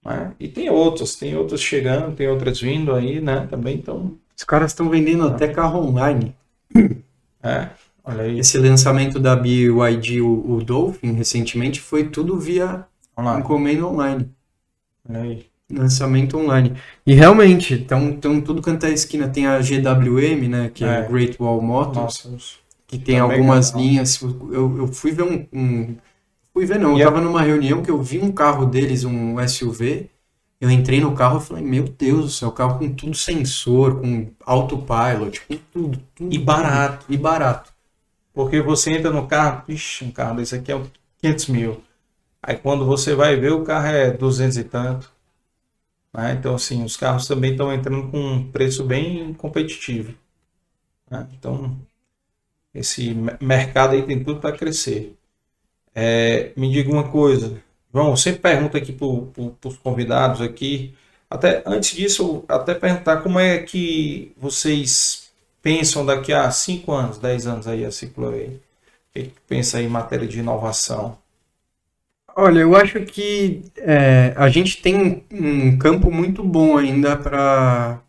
Né? 0.04 0.36
E 0.39 0.47
tem 0.47 0.70
outros, 0.70 1.16
tem 1.16 1.36
outros 1.36 1.62
chegando, 1.62 2.16
tem 2.16 2.28
outras 2.28 2.60
vindo 2.60 2.93
aí, 2.93 3.22
né? 3.22 3.47
Também 3.47 3.78
então. 3.78 4.18
Os 4.42 4.44
caras 4.44 4.72
estão 4.72 4.89
vendendo 4.89 5.28
até 5.28 5.48
carro 5.48 5.80
online. 5.88 6.36
É, 7.44 7.70
olha 8.04 8.24
aí. 8.24 8.39
Esse 8.39 8.58
lançamento 8.60 9.20
da 9.20 9.36
BYD, 9.36 10.22
o, 10.22 10.52
o 10.58 10.64
Dolphin, 10.64 11.14
recentemente, 11.14 11.80
foi 11.82 12.08
tudo 12.08 12.39
via 12.39 12.86
Online. 13.18 13.39
encomenda 13.39 13.88
online. 13.88 14.30
Olha 15.10 15.22
aí. 15.22 15.46
Lançamento 15.72 16.38
online. 16.38 16.74
E 17.06 17.14
realmente, 17.16 17.74
então 17.74 18.20
tudo 18.42 18.62
quanto 18.62 18.86
é 18.86 18.92
esquina 18.92 19.28
tem 19.28 19.48
a 19.48 19.60
GWM, 19.60 20.48
né? 20.50 20.70
Que 20.72 20.84
é, 20.84 21.00
É. 21.00 21.08
Great 21.08 21.36
Wall 21.42 21.62
Motors, 21.64 21.96
Nossa, 21.96 22.30
os- 22.30 22.60
que 22.86 23.00
tem 23.00 23.18
Tá 23.18 23.24
algumas 23.24 23.70
legal. 23.74 23.82
linhas. 23.88 24.22
Eu, 24.22 24.78
eu 24.78 24.88
fui 24.88 25.12
ver 25.12 25.24
um, 25.24 25.48
um- 25.52 25.96
Fui 26.54 26.66
ver 26.66 26.80
não, 26.80 26.92
eu 26.92 27.00
é- 27.00 27.04
tava 27.06 27.22
numa 27.22 27.42
reunião 27.42 27.82
que 27.82 27.89
eu 27.89 28.02
vi 28.04 28.20
um 28.20 28.32
carro 28.32 28.66
deles, 28.68 29.04
um 29.04 29.39
SUV. 29.39 30.10
Eu 30.62 30.72
entrei 30.72 31.01
no 31.01 31.16
carro 31.16 31.39
e 31.39 31.45
falei, 31.45 31.64
meu 31.66 31.86
Deus 31.86 32.26
do 32.26 32.32
céu, 32.32 32.51
carro 32.53 32.80
com 32.80 32.93
tudo 32.93 33.16
sensor, 33.16 34.01
com 34.01 34.32
autopilot, 34.45 35.41
com 35.47 35.57
tudo, 35.74 35.99
tudo. 36.16 36.36
E 36.36 36.39
barato. 36.39 37.05
E 37.09 37.18
barato. 37.18 37.74
Porque 38.34 38.62
você 38.62 38.91
entra 38.93 39.12
no 39.12 39.28
carro, 39.28 39.64
ixi, 39.70 40.05
um 40.05 40.12
carro 40.12 40.38
desse 40.38 40.55
aqui 40.55 40.72
é 40.72 40.82
500 41.22 41.47
mil. 41.47 41.82
Aí 42.43 42.57
quando 42.57 42.86
você 42.86 43.16
vai 43.16 43.36
ver, 43.38 43.53
o 43.53 43.64
carro 43.64 43.88
é 43.88 44.12
200 44.12 44.57
e 44.57 44.64
tanto. 44.66 45.12
né? 46.14 46.34
Então, 46.34 46.55
assim, 46.55 46.84
os 46.84 46.97
carros 46.97 47.28
também 47.28 47.51
estão 47.51 47.74
entrando 47.74 48.09
com 48.12 48.18
um 48.20 48.51
preço 48.51 48.84
bem 48.86 49.34
competitivo. 49.34 50.14
né? 51.09 51.28
Então, 51.38 51.78
esse 52.74 53.14
me- 53.14 53.38
mercado 53.41 53.93
aí 53.93 54.03
tem 54.05 54.24
tudo 54.24 54.39
para 54.41 54.57
crescer. 54.57 55.18
É, 55.95 56.53
me 56.57 56.72
diga 56.72 56.91
uma 56.91 57.09
coisa, 57.12 57.62
João, 57.94 58.16
sempre 58.16 58.42
pergunto 58.42 58.78
aqui 58.78 58.94
para 58.94 59.70
os 59.70 59.78
convidados 59.78 60.42
aqui, 60.42 60.94
até 61.30 61.64
antes 61.66 61.96
disso, 61.96 62.44
até 62.48 62.74
perguntar 62.74 63.18
como 63.18 63.39
é 63.39 63.60
que 63.60 64.34
vocês 64.38 65.32
pensam 65.62 66.06
daqui 66.06 66.34
a 66.34 66.50
5 66.52 66.92
anos, 66.92 67.18
10 67.18 67.48
anos 67.48 67.68
aí 67.68 67.86
a 67.86 67.92
Cicloei? 67.92 68.48
O 68.48 68.60
que 69.14 69.24
que 69.24 69.42
pensa 69.48 69.78
aí 69.78 69.86
em 69.86 69.89
matéria 69.89 70.28
de 70.28 70.39
inovação? 70.39 71.18
Olha, 72.36 72.60
eu 72.60 72.76
acho 72.76 73.02
que 73.02 73.62
é, 73.78 74.34
a 74.38 74.50
gente 74.50 74.82
tem 74.82 75.26
um 75.32 75.78
campo 75.78 76.10
muito 76.10 76.44
bom 76.44 76.78
ainda 76.78 77.18
para 77.18 78.02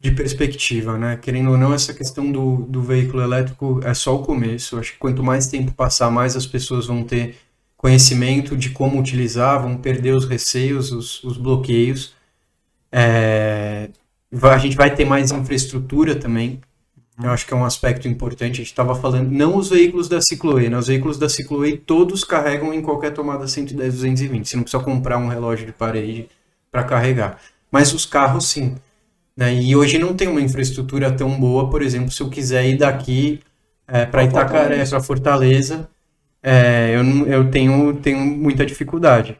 de 0.00 0.10
perspectiva, 0.10 0.98
né? 0.98 1.16
Querendo 1.16 1.50
ou 1.50 1.56
não, 1.56 1.72
essa 1.72 1.94
questão 1.94 2.30
do, 2.30 2.56
do 2.68 2.82
veículo 2.82 3.22
elétrico 3.22 3.80
é 3.82 3.94
só 3.94 4.14
o 4.14 4.22
começo. 4.22 4.74
Eu 4.74 4.80
acho 4.80 4.92
que 4.92 4.98
quanto 4.98 5.22
mais 5.22 5.46
tempo 5.46 5.72
passar, 5.72 6.10
mais 6.10 6.36
as 6.36 6.46
pessoas 6.46 6.86
vão 6.86 7.02
ter 7.02 7.36
conhecimento 7.84 8.56
de 8.56 8.70
como 8.70 8.98
utilizar, 8.98 9.60
vão 9.60 9.76
perder 9.76 10.14
os 10.14 10.24
receios, 10.24 10.90
os, 10.90 11.22
os 11.22 11.36
bloqueios. 11.36 12.14
É, 12.90 13.90
a 14.42 14.56
gente 14.56 14.74
vai 14.74 14.94
ter 14.94 15.04
mais 15.04 15.30
infraestrutura 15.30 16.14
também. 16.14 16.62
Eu 17.22 17.28
acho 17.28 17.46
que 17.46 17.52
é 17.52 17.56
um 17.56 17.62
aspecto 17.62 18.08
importante. 18.08 18.52
A 18.52 18.56
gente 18.56 18.68
estava 18.68 18.94
falando, 18.94 19.30
não 19.30 19.58
os 19.58 19.68
veículos 19.68 20.08
da 20.08 20.18
Cicloe, 20.18 20.70
né? 20.70 20.78
Os 20.78 20.86
veículos 20.86 21.18
da 21.18 21.28
Cicloe 21.28 21.76
todos 21.76 22.24
carregam 22.24 22.72
em 22.72 22.80
qualquer 22.80 23.12
tomada 23.12 23.46
110, 23.46 23.92
220. 23.92 24.48
Você 24.48 24.56
não 24.56 24.62
precisa 24.62 24.82
comprar 24.82 25.18
um 25.18 25.28
relógio 25.28 25.66
de 25.66 25.72
parede 25.72 26.30
para 26.72 26.84
carregar. 26.84 27.38
Mas 27.70 27.92
os 27.92 28.06
carros, 28.06 28.48
sim. 28.48 28.76
Né? 29.36 29.56
E 29.56 29.76
hoje 29.76 29.98
não 29.98 30.14
tem 30.14 30.26
uma 30.28 30.40
infraestrutura 30.40 31.12
tão 31.12 31.38
boa, 31.38 31.68
por 31.68 31.82
exemplo, 31.82 32.10
se 32.10 32.22
eu 32.22 32.30
quiser 32.30 32.66
ir 32.66 32.78
daqui 32.78 33.40
para 33.86 34.06
Pra 34.06 34.24
Itacaré, 34.24 34.86
para 34.86 35.00
Fortaleza, 35.00 35.86
é, 36.44 36.94
eu, 36.94 37.26
eu 37.26 37.50
tenho, 37.50 37.94
tenho 37.94 38.20
muita 38.20 38.66
dificuldade. 38.66 39.38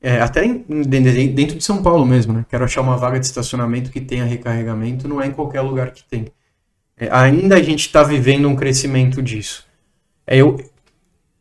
É, 0.00 0.20
até 0.20 0.44
em- 0.44 0.64
dentro 0.86 1.12
dentro 1.34 1.56
de 1.58 1.64
São 1.64 1.82
Paulo 1.82 2.06
mesmo, 2.06 2.32
né? 2.32 2.46
Quero 2.48 2.64
achar 2.64 2.80
uma 2.80 2.96
vaga 2.96 3.20
de 3.20 3.26
estacionamento 3.26 3.90
que 3.90 4.00
tenha 4.00 4.24
recarregamento, 4.24 5.08
não 5.08 5.20
é 5.22 5.26
em 5.26 5.32
qualquer 5.32 5.60
lugar 5.62 5.92
que 5.92 6.04
tem. 6.04 6.26
É, 6.96 7.08
ainda 7.12 7.56
a 7.56 7.62
gente 7.62 7.86
está 7.86 8.02
vivendo 8.02 8.48
um 8.48 8.56
crescimento 8.56 9.22
disso. 9.22 9.66
É, 10.26 10.36
eu, 10.38 10.58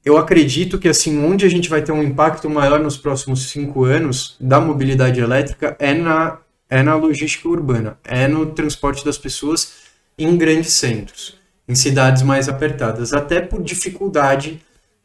eu 0.03 0.17
acredito 0.17 0.79
que 0.79 0.89
assim, 0.89 1.23
onde 1.23 1.45
a 1.45 1.49
gente 1.49 1.69
vai 1.69 1.81
ter 1.81 1.91
um 1.91 2.03
impacto 2.03 2.49
maior 2.49 2.79
nos 2.79 2.97
próximos 2.97 3.49
cinco 3.49 3.85
anos 3.85 4.35
da 4.39 4.59
mobilidade 4.59 5.19
elétrica 5.19 5.75
é 5.79 5.93
na, 5.93 6.39
é 6.69 6.81
na 6.83 6.95
logística 6.95 7.47
urbana, 7.47 7.97
é 8.03 8.27
no 8.27 8.47
transporte 8.47 9.05
das 9.05 9.17
pessoas 9.17 9.73
em 10.17 10.35
grandes 10.37 10.73
centros, 10.73 11.37
em 11.67 11.75
cidades 11.75 12.23
mais 12.23 12.49
apertadas, 12.49 13.13
até 13.13 13.41
por 13.41 13.61
dificuldade, 13.63 14.61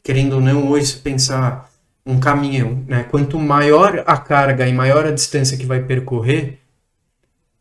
querendo 0.07 0.35
ou 0.35 0.41
não, 0.41 0.69
hoje 0.69 0.85
se 0.85 0.97
pensar 0.99 1.69
um 2.05 2.17
caminhão, 2.17 2.81
né? 2.87 3.03
Quanto 3.11 3.37
maior 3.37 4.05
a 4.07 4.15
carga 4.15 4.65
e 4.65 4.71
maior 4.71 5.05
a 5.05 5.11
distância 5.11 5.57
que 5.57 5.65
vai 5.65 5.83
percorrer, 5.83 6.59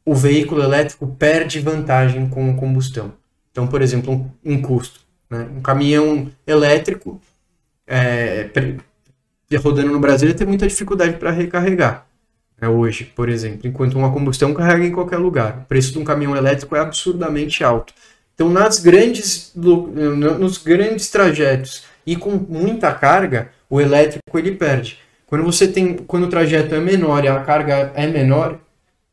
o 0.04 0.14
veículo 0.14 0.62
elétrico 0.62 1.08
perde 1.08 1.58
vantagem 1.58 2.28
com 2.28 2.54
combustão. 2.54 3.12
Então, 3.50 3.66
por 3.66 3.82
exemplo, 3.82 4.30
um, 4.44 4.52
um 4.52 4.62
custo. 4.62 5.00
Né? 5.28 5.48
Um 5.56 5.60
caminhão 5.60 6.30
elétrico 6.46 7.20
é, 7.84 8.48
rodando 9.60 9.90
no 9.90 9.98
Brasil 9.98 10.32
tem 10.32 10.46
muita 10.46 10.68
dificuldade 10.68 11.16
para 11.16 11.32
recarregar. 11.32 12.06
né, 12.60 12.68
hoje, 12.68 13.12
por 13.16 13.28
exemplo, 13.28 13.66
enquanto 13.66 13.98
uma 13.98 14.12
combustão 14.12 14.54
carrega 14.54 14.86
em 14.86 14.92
qualquer 14.92 15.18
lugar. 15.18 15.62
O 15.62 15.64
preço 15.64 15.90
de 15.90 15.98
um 15.98 16.04
caminhão 16.04 16.36
elétrico 16.36 16.76
é 16.76 16.78
absurdamente 16.78 17.64
alto. 17.64 17.92
Então, 18.36 18.48
nas 18.48 18.78
grandes, 18.78 19.50
nos 19.56 20.58
grandes 20.58 21.10
trajetos 21.10 21.95
e 22.06 22.14
com 22.16 22.30
muita 22.30 22.92
carga, 22.92 23.50
o 23.68 23.80
elétrico 23.80 24.38
ele 24.38 24.52
perde. 24.52 24.98
Quando 25.26 25.44
você 25.44 25.66
tem, 25.66 25.94
quando 25.94 26.24
o 26.24 26.28
trajeto 26.28 26.74
é 26.74 26.80
menor 26.80 27.24
e 27.24 27.28
a 27.28 27.40
carga 27.40 27.90
é 27.94 28.06
menor, 28.06 28.58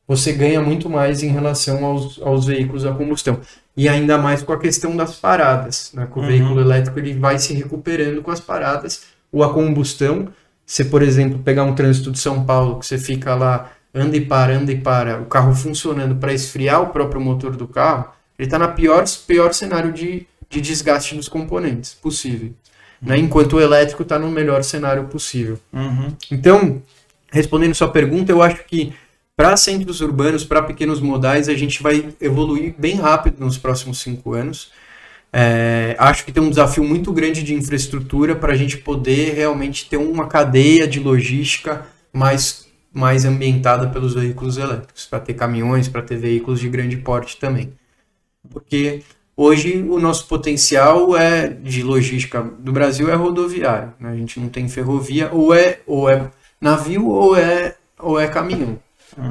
você 0.08 0.32
ganha 0.34 0.62
muito 0.62 0.90
mais 0.90 1.24
em 1.24 1.30
relação 1.30 1.84
aos, 1.84 2.22
aos 2.22 2.46
veículos 2.46 2.86
a 2.86 2.92
combustão. 2.92 3.40
E 3.76 3.90
ainda 3.90 4.18
mais 4.18 4.44
com 4.44 4.54
a 4.54 4.60
questão 4.60 4.96
das 4.96 5.16
paradas. 5.16 5.92
Né? 5.94 6.08
Que 6.12 6.20
o 6.20 6.22
Uhum. 6.22 6.28
veículo 6.28 6.62
elétrico 6.62 7.00
ele 7.00 7.14
vai 7.14 7.40
se 7.40 7.54
recuperando 7.54 8.22
com 8.22 8.30
as 8.30 8.40
paradas. 8.40 9.06
Ou 9.32 9.44
a 9.44 9.52
combustão, 9.52 10.28
se 10.66 10.86
por 10.86 11.02
exemplo 11.02 11.40
pegar 11.40 11.64
um 11.64 11.74
trânsito 11.74 12.12
de 12.12 12.20
São 12.20 12.46
Paulo, 12.46 12.78
que 12.80 12.86
você 12.86 13.00
fica 13.00 13.34
lá, 13.34 13.72
anda 13.96 14.16
e 14.16 14.22
para, 14.22 14.54
anda 14.56 14.72
e 14.72 14.78
para, 14.80 15.20
o 15.20 15.26
carro 15.26 15.56
funcionando 15.56 16.16
para 16.16 16.34
esfriar 16.34 16.82
o 16.84 16.88
próprio 16.88 17.20
motor 17.22 17.56
do 17.56 17.68
carro, 17.68 18.12
ele 18.38 18.48
está 18.48 18.60
na 18.60 18.68
pior, 18.68 19.04
pior 19.26 19.54
cenário 19.54 19.92
de, 19.92 20.28
de 20.50 20.62
desgaste 20.62 21.16
dos 21.16 21.28
componentes 21.28 21.94
possível. 21.96 22.54
Né? 23.04 23.18
Enquanto 23.18 23.54
o 23.54 23.62
elétrico 23.62 24.04
está 24.04 24.18
no 24.18 24.32
melhor 24.32 24.64
cenário 24.64 25.04
possível. 25.06 25.60
Uhum. 25.74 26.14
Então, 26.32 26.82
respondendo 27.32 27.76
sua 27.76 27.90
pergunta, 27.90 28.32
eu 28.32 28.42
acho 28.42 28.64
que 28.66 28.94
para 29.36 29.58
centros 29.58 30.00
urbanos, 30.00 30.46
para 30.46 30.62
pequenos 30.62 31.02
modais, 31.02 31.50
a 31.50 31.56
gente 31.56 31.82
vai 31.82 32.14
evoluir 32.22 32.76
bem 32.78 32.96
rápido 32.96 33.40
nos 33.40 33.58
próximos 33.58 34.00
cinco 34.00 34.34
anos. 34.34 34.72
É, 35.36 35.96
acho 35.98 36.24
que 36.24 36.32
tem 36.32 36.44
um 36.44 36.50
desafio 36.50 36.84
muito 36.84 37.12
grande 37.12 37.42
de 37.42 37.56
infraestrutura 37.56 38.36
para 38.36 38.54
a 38.54 38.56
gente 38.56 38.78
poder 38.78 39.34
realmente 39.34 39.90
ter 39.90 39.98
uma 39.98 40.28
cadeia 40.28 40.88
de 40.88 41.00
logística 41.00 41.88
mais, 42.14 42.68
mais 42.94 43.26
ambientada 43.26 43.88
pelos 43.88 44.14
veículos 44.14 44.58
elétricos, 44.58 45.08
para 45.08 45.20
ter 45.20 45.34
caminhões, 45.34 45.88
para 45.88 46.04
ter 46.04 46.18
veículos 46.18 46.60
de 46.60 46.70
grande 46.70 46.98
porte 46.98 47.38
também. 47.38 47.74
Porque 48.52 49.02
hoje 49.36 49.86
o 49.90 50.00
nosso 50.00 50.28
potencial 50.28 51.16
é 51.18 51.48
de 51.48 51.82
logística 51.84 52.42
do 52.60 52.72
Brasil 52.72 53.10
é 53.12 53.16
rodoviário, 53.16 53.94
né? 54.00 54.12
a 54.12 54.16
gente 54.16 54.40
não 54.40 54.50
tem 54.50 54.68
ferrovia, 54.70 55.30
ou 55.32 55.54
é, 55.54 55.80
ou 55.88 56.10
é 56.10 56.30
navio 56.62 57.08
ou 57.08 57.36
é, 57.36 57.76
ou 58.00 58.20
é 58.20 58.28
caminhão. 58.28 58.78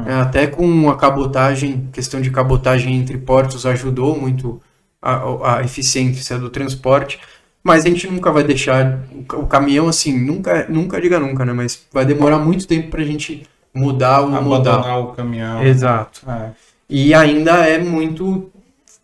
É, 0.07 0.13
até 0.15 0.47
com 0.47 0.89
a 0.91 0.97
cabotagem, 0.97 1.89
questão 1.93 2.21
de 2.21 2.31
cabotagem 2.31 2.95
entre 2.95 3.19
portos 3.19 3.67
ajudou 3.67 4.17
muito 4.17 4.61
a, 5.01 5.57
a 5.57 5.63
eficiência 5.65 6.39
do 6.39 6.49
transporte, 6.51 7.19
mas 7.65 7.85
a 7.85 7.89
gente 7.89 8.07
nunca 8.09 8.31
vai 8.31 8.45
deixar 8.45 9.01
o, 9.13 9.25
ca- 9.25 9.37
o 9.39 9.47
caminhão 9.49 9.89
assim, 9.89 10.17
nunca, 10.17 10.67
nunca 10.69 11.01
diga 11.01 11.19
nunca, 11.19 11.45
né? 11.45 11.53
Mas 11.53 11.85
vai 11.93 12.05
demorar 12.07 12.39
muito 12.39 12.65
tempo 12.67 12.91
para 12.91 13.03
a 13.03 13.05
gente 13.05 13.43
mudar 13.75 14.23
o 14.23 14.29
modal. 14.31 14.75
Abandonar 14.75 15.01
o 15.01 15.07
caminhão. 15.15 15.65
Exato. 15.65 16.23
É. 16.31 16.51
E 16.89 17.13
ainda 17.13 17.67
é 17.67 17.79
muito 17.79 18.52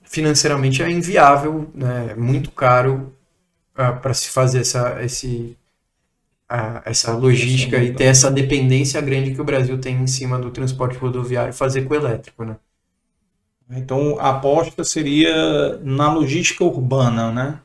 financeiramente 0.09 0.83
é 0.83 0.91
inviável, 0.91 1.71
né? 1.75 2.09
É 2.13 2.15
muito 2.15 2.51
caro 2.51 3.13
para 3.75 4.15
se 4.15 4.31
fazer 4.31 4.61
essa, 4.61 5.03
esse, 5.05 5.57
a- 6.49 6.83
essa 6.87 7.13
logística 7.17 7.83
e 7.83 7.95
ter 7.95 8.05
essa 8.07 8.31
dependência 8.31 9.01
grande 9.01 9.35
que 9.35 9.41
o 9.41 9.45
Brasil 9.45 9.81
tem 9.81 9.97
em 9.97 10.07
cima 10.09 10.39
do 10.39 10.51
transporte 10.51 10.99
rodoviário 10.99 11.53
fazer 11.55 11.83
com 11.85 11.95
o 11.95 11.97
elétrico, 11.97 12.45
né? 12.45 12.57
Então 13.71 14.19
a 14.19 14.31
aposta 14.31 14.83
seria 14.85 15.79
na 15.79 16.13
logística 16.13 16.65
urbana, 16.65 17.31
né? 17.33 17.61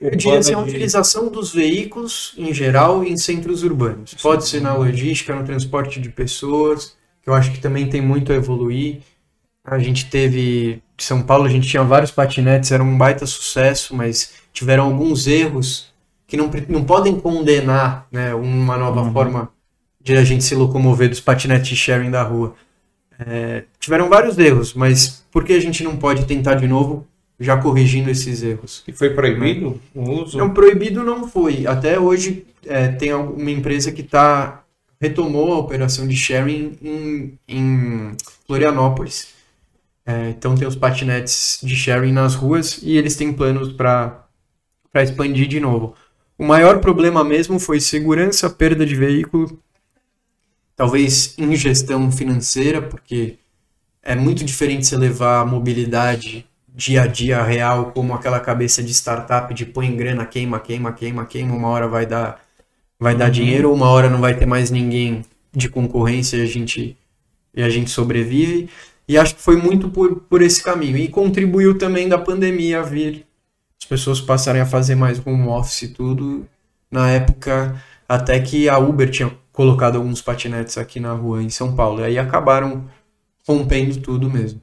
Eu 0.00 0.16
diria 0.16 0.38
assim, 0.38 0.54
a 0.54 0.58
utilização 0.58 1.28
dos 1.30 1.52
veículos 1.52 2.34
em 2.36 2.52
geral 2.52 3.02
em 3.04 3.16
centros 3.16 3.62
urbanos. 3.62 4.14
Pode 4.14 4.46
ser 4.46 4.60
na 4.60 4.74
logística, 4.74 5.34
no 5.34 5.44
transporte 5.44 6.00
de 6.00 6.08
pessoas, 6.10 6.96
que 7.22 7.28
eu 7.28 7.34
acho 7.34 7.52
que 7.52 7.60
também 7.60 7.88
tem 7.88 8.00
muito 8.00 8.32
a 8.32 8.36
evoluir. 8.36 9.00
A 9.64 9.78
gente 9.78 10.10
teve, 10.10 10.82
em 10.98 11.02
São 11.02 11.22
Paulo, 11.22 11.44
a 11.44 11.48
gente 11.48 11.68
tinha 11.68 11.82
vários 11.82 12.10
patinetes, 12.10 12.70
era 12.70 12.82
um 12.82 12.98
baita 12.98 13.26
sucesso, 13.26 13.96
mas 13.96 14.34
tiveram 14.52 14.84
alguns 14.84 15.26
erros 15.26 15.92
que 16.26 16.36
não, 16.36 16.50
não 16.68 16.84
podem 16.84 17.18
condenar 17.18 18.06
né, 18.12 18.34
uma 18.34 18.76
nova 18.76 19.02
uhum. 19.02 19.12
forma 19.12 19.50
de 20.00 20.16
a 20.16 20.24
gente 20.24 20.44
se 20.44 20.54
locomover 20.54 21.08
dos 21.08 21.20
patinetes 21.20 21.78
sharing 21.78 22.10
da 22.10 22.22
rua. 22.22 22.54
É, 23.18 23.64
tiveram 23.80 24.08
vários 24.08 24.38
erros, 24.38 24.74
mas 24.74 25.24
por 25.30 25.44
que 25.44 25.52
a 25.54 25.60
gente 25.60 25.82
não 25.82 25.96
pode 25.96 26.26
tentar 26.26 26.54
de 26.54 26.66
novo 26.66 27.06
já 27.38 27.56
corrigindo 27.56 28.10
esses 28.10 28.42
erros. 28.42 28.82
E 28.86 28.92
foi 28.92 29.10
proibido 29.10 29.80
o 29.94 30.10
uso? 30.10 30.38
Não, 30.38 30.50
proibido 30.50 31.02
não 31.02 31.28
foi. 31.28 31.66
Até 31.66 31.98
hoje 31.98 32.46
é, 32.66 32.88
tem 32.88 33.12
uma 33.12 33.50
empresa 33.50 33.90
que 33.90 34.02
tá, 34.02 34.62
retomou 35.00 35.52
a 35.52 35.58
operação 35.58 36.06
de 36.06 36.16
sharing 36.16 36.76
em, 36.82 37.38
em 37.48 38.12
Florianópolis. 38.46 39.33
É, 40.06 40.30
então 40.30 40.54
tem 40.54 40.68
os 40.68 40.76
patinetes 40.76 41.58
de 41.62 41.74
sharing 41.74 42.12
nas 42.12 42.34
ruas 42.34 42.78
e 42.82 42.96
eles 42.96 43.16
têm 43.16 43.32
planos 43.32 43.72
para 43.72 44.26
expandir 44.96 45.48
de 45.48 45.58
novo. 45.58 45.94
O 46.36 46.44
maior 46.44 46.80
problema 46.80 47.24
mesmo 47.24 47.58
foi 47.58 47.80
segurança, 47.80 48.50
perda 48.50 48.84
de 48.84 48.94
veículo, 48.94 49.58
talvez 50.76 51.34
ingestão 51.38 52.10
financeira, 52.10 52.82
porque 52.82 53.38
é 54.02 54.14
muito 54.14 54.44
diferente 54.44 54.86
você 54.86 54.96
levar 54.96 55.40
a 55.40 55.46
mobilidade 55.46 56.46
dia 56.74 57.02
a 57.02 57.06
dia 57.06 57.42
real, 57.42 57.92
como 57.92 58.12
aquela 58.12 58.40
cabeça 58.40 58.82
de 58.82 58.92
startup 58.92 59.54
de 59.54 59.64
põe 59.64 59.94
grana, 59.94 60.26
queima, 60.26 60.58
queima, 60.58 60.92
queima, 60.92 61.24
queima, 61.24 61.54
uma 61.54 61.68
hora 61.68 61.86
vai 61.86 62.04
dar, 62.04 62.42
vai 62.98 63.14
dar 63.14 63.26
uhum. 63.26 63.30
dinheiro, 63.30 63.72
uma 63.72 63.88
hora 63.88 64.10
não 64.10 64.20
vai 64.20 64.36
ter 64.36 64.44
mais 64.44 64.70
ninguém 64.70 65.24
de 65.52 65.68
concorrência 65.68 66.36
e 66.36 66.42
a 66.42 66.46
gente, 66.46 66.96
e 67.54 67.62
a 67.62 67.70
gente 67.70 67.90
sobrevive. 67.90 68.68
E 69.06 69.18
acho 69.18 69.36
que 69.36 69.42
foi 69.42 69.56
muito 69.56 69.88
por, 69.90 70.20
por 70.22 70.42
esse 70.42 70.62
caminho. 70.62 70.96
E 70.96 71.08
contribuiu 71.08 71.76
também 71.76 72.08
da 72.08 72.18
pandemia 72.18 72.82
vir 72.82 73.26
as 73.80 73.86
pessoas 73.86 74.20
passarem 74.20 74.62
a 74.62 74.66
fazer 74.66 74.94
mais 74.94 75.24
home 75.24 75.46
office 75.46 75.82
e 75.82 75.88
tudo. 75.88 76.46
Na 76.90 77.10
época, 77.10 77.80
até 78.08 78.40
que 78.40 78.68
a 78.68 78.78
Uber 78.78 79.10
tinha 79.10 79.30
colocado 79.52 79.96
alguns 79.96 80.22
patinetes 80.22 80.78
aqui 80.78 80.98
na 80.98 81.12
rua 81.12 81.42
em 81.42 81.50
São 81.50 81.74
Paulo. 81.74 82.00
E 82.00 82.04
aí 82.04 82.18
acabaram 82.18 82.88
rompendo 83.46 84.00
tudo 84.00 84.30
mesmo. 84.30 84.60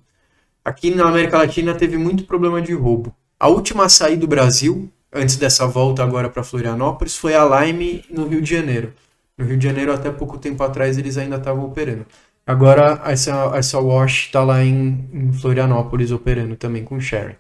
Aqui 0.64 0.94
na 0.94 1.08
América 1.08 1.38
Latina 1.38 1.74
teve 1.74 1.98
muito 1.98 2.26
problema 2.26 2.62
de 2.62 2.74
roubo. 2.74 3.16
A 3.40 3.48
última 3.48 3.86
a 3.86 3.90
sair 3.90 4.18
do 4.18 4.28
Brasil, 4.28 4.92
antes 5.12 5.36
dessa 5.36 5.66
volta 5.66 6.04
agora 6.04 6.30
para 6.30 6.44
Florianópolis, 6.44 7.16
foi 7.16 7.34
a 7.34 7.44
Lime 7.44 8.06
no 8.10 8.28
Rio 8.28 8.42
de 8.42 8.56
Janeiro. 8.56 8.94
No 9.38 9.46
Rio 9.46 9.58
de 9.58 9.66
Janeiro, 9.66 9.92
até 9.92 10.12
pouco 10.12 10.38
tempo 10.38 10.62
atrás, 10.64 10.98
eles 10.98 11.18
ainda 11.18 11.38
estavam 11.38 11.66
operando. 11.66 12.06
Agora, 12.46 13.02
essa, 13.06 13.52
essa 13.56 13.80
Wash 13.80 14.26
está 14.26 14.44
lá 14.44 14.64
em, 14.64 15.08
em, 15.14 15.32
Florianópolis 15.32 16.12
operando 16.12 16.56
também 16.56 16.84
com 16.84 17.00
sharing. 17.00 17.36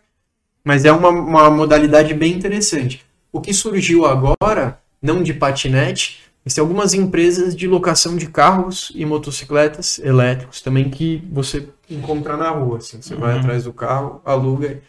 Mas 0.63 0.85
é 0.85 0.91
uma, 0.91 1.09
uma 1.09 1.49
modalidade 1.49 2.13
bem 2.13 2.33
interessante. 2.33 3.05
O 3.31 3.41
que 3.41 3.53
surgiu 3.53 4.05
agora, 4.05 4.79
não 5.01 5.23
de 5.23 5.33
patinete, 5.33 6.21
Existem 6.43 6.61
algumas 6.63 6.93
empresas 6.95 7.55
de 7.55 7.67
locação 7.67 8.15
de 8.15 8.25
carros 8.25 8.91
e 8.95 9.05
motocicletas 9.05 9.99
elétricos 9.99 10.59
também 10.59 10.89
que 10.89 11.23
você 11.31 11.67
encontra 11.87 12.35
na 12.35 12.49
rua. 12.49 12.79
Assim. 12.79 12.99
Você 12.99 13.13
uhum. 13.13 13.19
vai 13.19 13.37
atrás 13.37 13.63
do 13.63 13.71
carro, 13.71 14.21
aluga. 14.25 14.81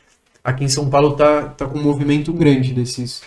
Aqui 0.43 0.65
em 0.65 0.69
São 0.69 0.89
Paulo 0.89 1.15
tá, 1.15 1.45
tá 1.45 1.67
com 1.67 1.79
um 1.79 1.83
movimento 1.83 2.33
grande 2.33 2.73
desses, 2.73 3.23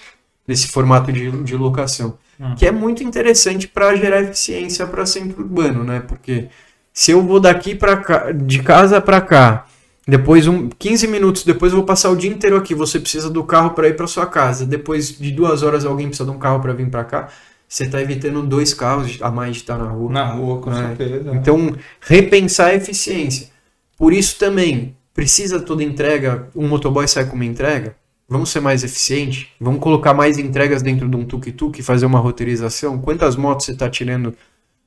desse 0.45 0.67
formato 0.69 1.13
de, 1.13 1.29
de 1.43 1.55
locação. 1.55 2.17
Uhum. 2.39 2.55
Que 2.55 2.65
é 2.65 2.71
muito 2.71 3.03
interessante 3.03 3.67
para 3.67 3.95
gerar 3.95 4.23
eficiência 4.23 4.87
para 4.87 5.05
centro 5.05 5.43
urbano, 5.43 5.83
né? 5.83 5.99
Porque 5.99 6.49
se 6.95 7.11
eu 7.11 7.21
vou 7.21 7.39
daqui 7.39 7.75
para 7.75 7.97
cá, 7.97 8.31
de 8.31 8.63
casa 8.63 8.99
para 8.99 9.21
cá, 9.21 9.67
depois 10.07 10.47
um 10.47 10.69
15 10.69 11.07
minutos 11.07 11.43
depois 11.43 11.71
eu 11.71 11.77
vou 11.77 11.85
passar 11.85 12.09
o 12.09 12.15
dia 12.15 12.31
inteiro 12.31 12.55
aqui, 12.55 12.73
você 12.73 12.99
precisa 12.99 13.29
do 13.29 13.43
carro 13.43 13.71
para 13.71 13.87
ir 13.87 13.95
para 13.95 14.07
sua 14.07 14.25
casa. 14.25 14.65
Depois 14.65 15.15
de 15.15 15.31
duas 15.31 15.61
horas 15.61 15.85
alguém 15.85 16.07
precisa 16.07 16.27
de 16.27 16.35
um 16.35 16.39
carro 16.39 16.59
para 16.59 16.73
vir 16.73 16.89
para 16.89 17.03
cá 17.03 17.29
você 17.67 17.85
está 17.85 18.01
evitando 18.01 18.41
dois 18.43 18.73
carros 18.73 19.17
a 19.21 19.29
mais 19.31 19.55
de 19.55 19.61
estar 19.63 19.77
na 19.77 19.89
rua. 19.89 20.11
Na 20.11 20.25
rua, 20.31 20.61
com 20.61 20.69
né? 20.69 20.95
certeza. 20.95 21.35
Então, 21.35 21.75
repensar 21.99 22.67
a 22.67 22.75
eficiência. 22.75 23.49
Por 23.97 24.13
isso 24.13 24.37
também, 24.37 24.95
precisa 25.13 25.59
toda 25.59 25.83
entrega, 25.83 26.47
um 26.55 26.67
motoboy 26.67 27.07
sai 27.07 27.25
com 27.25 27.35
uma 27.35 27.45
entrega? 27.45 27.95
Vamos 28.27 28.49
ser 28.49 28.59
mais 28.59 28.83
eficiente? 28.83 29.51
Vamos 29.59 29.79
colocar 29.79 30.13
mais 30.13 30.37
entregas 30.37 30.81
dentro 30.81 31.07
de 31.07 31.15
um 31.15 31.25
tuk-tuk, 31.25 31.81
fazer 31.83 32.05
uma 32.05 32.19
roteirização? 32.19 32.97
Quantas 32.97 33.35
motos 33.35 33.65
você 33.65 33.71
está 33.71 33.89
tirando 33.89 34.33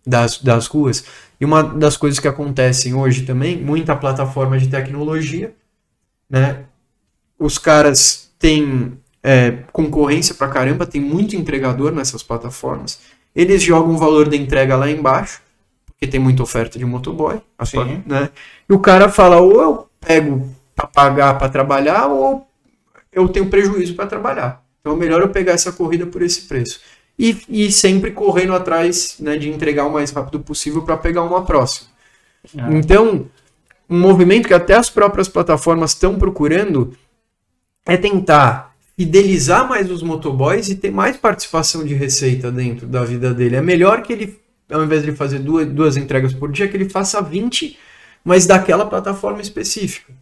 das, 0.09 0.39
das 0.39 0.66
ruas? 0.66 1.05
E 1.40 1.44
uma 1.44 1.62
das 1.62 1.97
coisas 1.97 2.18
que 2.18 2.26
acontecem 2.26 2.94
hoje 2.94 3.22
também, 3.22 3.56
muita 3.56 3.94
plataforma 3.94 4.59
de 4.59 4.68
tecnologia, 4.68 5.55
né? 6.28 6.64
Os 7.39 7.59
caras 7.59 8.30
têm 8.39 8.98
é, 9.22 9.59
concorrência 9.72 10.35
pra 10.35 10.48
caramba, 10.48 10.86
tem 10.86 11.01
muito 11.01 11.36
entregador 11.36 11.93
nessas 11.93 12.22
plataformas. 12.22 12.98
Eles 13.35 13.62
jogam 13.62 13.94
o 13.94 13.98
valor 13.98 14.28
da 14.28 14.36
entrega 14.36 14.76
lá 14.76 14.90
embaixo, 14.90 15.40
porque 15.86 16.06
tem 16.06 16.18
muita 16.18 16.43
oferta 16.43 16.78
de 16.78 16.85
motoboy. 16.85 17.40
Sim. 17.64 18.02
Né? 18.06 18.30
E 18.68 18.72
o 18.72 18.80
cara 18.80 19.09
fala, 19.09 19.40
ou 19.40 19.60
eu 19.60 19.89
pego 20.01 20.48
para 20.74 20.86
pagar 20.86 21.39
para 21.39 21.48
trabalhar, 21.48 22.06
ou 22.06 22.48
eu 23.12 23.28
tenho 23.28 23.47
prejuízo 23.47 23.94
para 23.94 24.06
trabalhar. 24.06 24.64
Então 24.80 24.94
é 24.94 24.97
melhor 24.97 25.20
eu 25.20 25.28
pegar 25.28 25.52
essa 25.52 25.70
corrida 25.70 26.06
por 26.06 26.22
esse 26.22 26.43
preço. 26.43 26.80
E, 27.18 27.36
e 27.48 27.72
sempre 27.72 28.12
correndo 28.12 28.54
atrás 28.54 29.16
né, 29.18 29.36
de 29.36 29.48
entregar 29.48 29.86
o 29.86 29.92
mais 29.92 30.10
rápido 30.10 30.38
possível 30.40 30.82
para 30.82 30.96
pegar 30.96 31.22
uma 31.22 31.44
próxima. 31.44 31.88
É. 32.56 32.76
Então, 32.76 33.26
um 33.90 33.98
movimento 33.98 34.46
que 34.46 34.54
até 34.54 34.74
as 34.74 34.88
próprias 34.88 35.28
plataformas 35.28 35.92
estão 35.92 36.16
procurando 36.18 36.96
é 37.84 37.96
tentar 37.96 38.74
fidelizar 38.96 39.68
mais 39.68 39.90
os 39.90 40.02
motoboys 40.02 40.68
e 40.68 40.74
ter 40.74 40.90
mais 40.90 41.16
participação 41.16 41.84
de 41.84 41.94
receita 41.94 42.50
dentro 42.50 42.86
da 42.86 43.04
vida 43.04 43.32
dele. 43.32 43.56
É 43.56 43.62
melhor 43.62 44.02
que 44.02 44.12
ele, 44.12 44.38
ao 44.70 44.84
invés 44.84 45.04
de 45.04 45.12
fazer 45.12 45.38
duas, 45.38 45.66
duas 45.66 45.96
entregas 45.96 46.32
por 46.32 46.50
dia, 46.52 46.68
que 46.68 46.76
ele 46.76 46.88
faça 46.88 47.22
20, 47.22 47.78
mas 48.24 48.46
daquela 48.46 48.84
plataforma 48.84 49.40
específica. 49.40 50.12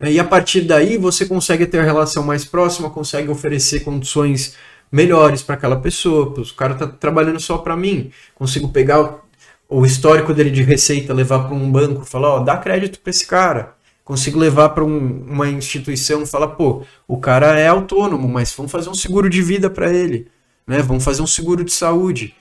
E 0.00 0.18
a 0.18 0.24
partir 0.24 0.62
daí 0.62 0.96
você 0.96 1.26
consegue 1.26 1.66
ter 1.66 1.78
a 1.78 1.84
relação 1.84 2.22
mais 2.22 2.44
próxima, 2.44 2.90
consegue 2.90 3.28
oferecer 3.30 3.80
condições 3.80 4.56
melhores 4.90 5.42
para 5.42 5.54
aquela 5.54 5.76
pessoa. 5.76 6.34
O 6.36 6.54
cara 6.54 6.72
está 6.74 6.86
trabalhando 6.86 7.40
só 7.40 7.58
para 7.58 7.76
mim. 7.76 8.10
Consigo 8.34 8.68
pegar 8.68 9.20
o 9.68 9.84
histórico 9.84 10.32
dele 10.32 10.50
de 10.50 10.62
receita, 10.62 11.12
levar 11.12 11.40
para 11.40 11.54
um 11.54 11.70
banco, 11.70 12.04
falar, 12.04 12.28
ó, 12.36 12.40
dá 12.40 12.56
crédito 12.56 13.00
para 13.00 13.10
esse 13.10 13.26
cara 13.26 13.78
consigo 14.08 14.38
levar 14.38 14.70
para 14.70 14.82
um, 14.82 15.22
uma 15.28 15.50
instituição 15.50 16.24
falar, 16.24 16.48
pô, 16.48 16.82
o 17.06 17.18
cara 17.18 17.60
é 17.60 17.68
autônomo, 17.68 18.26
mas 18.26 18.50
vamos 18.54 18.72
fazer 18.72 18.88
um 18.88 18.94
seguro 18.94 19.28
de 19.28 19.42
vida 19.42 19.68
para 19.68 19.92
ele, 19.92 20.28
né? 20.66 20.78
Vamos 20.78 21.04
fazer 21.04 21.20
um 21.20 21.26
seguro 21.26 21.62
de 21.62 21.74
saúde, 21.74 22.34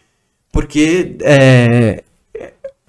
porque 0.50 1.18
é, 1.20 2.06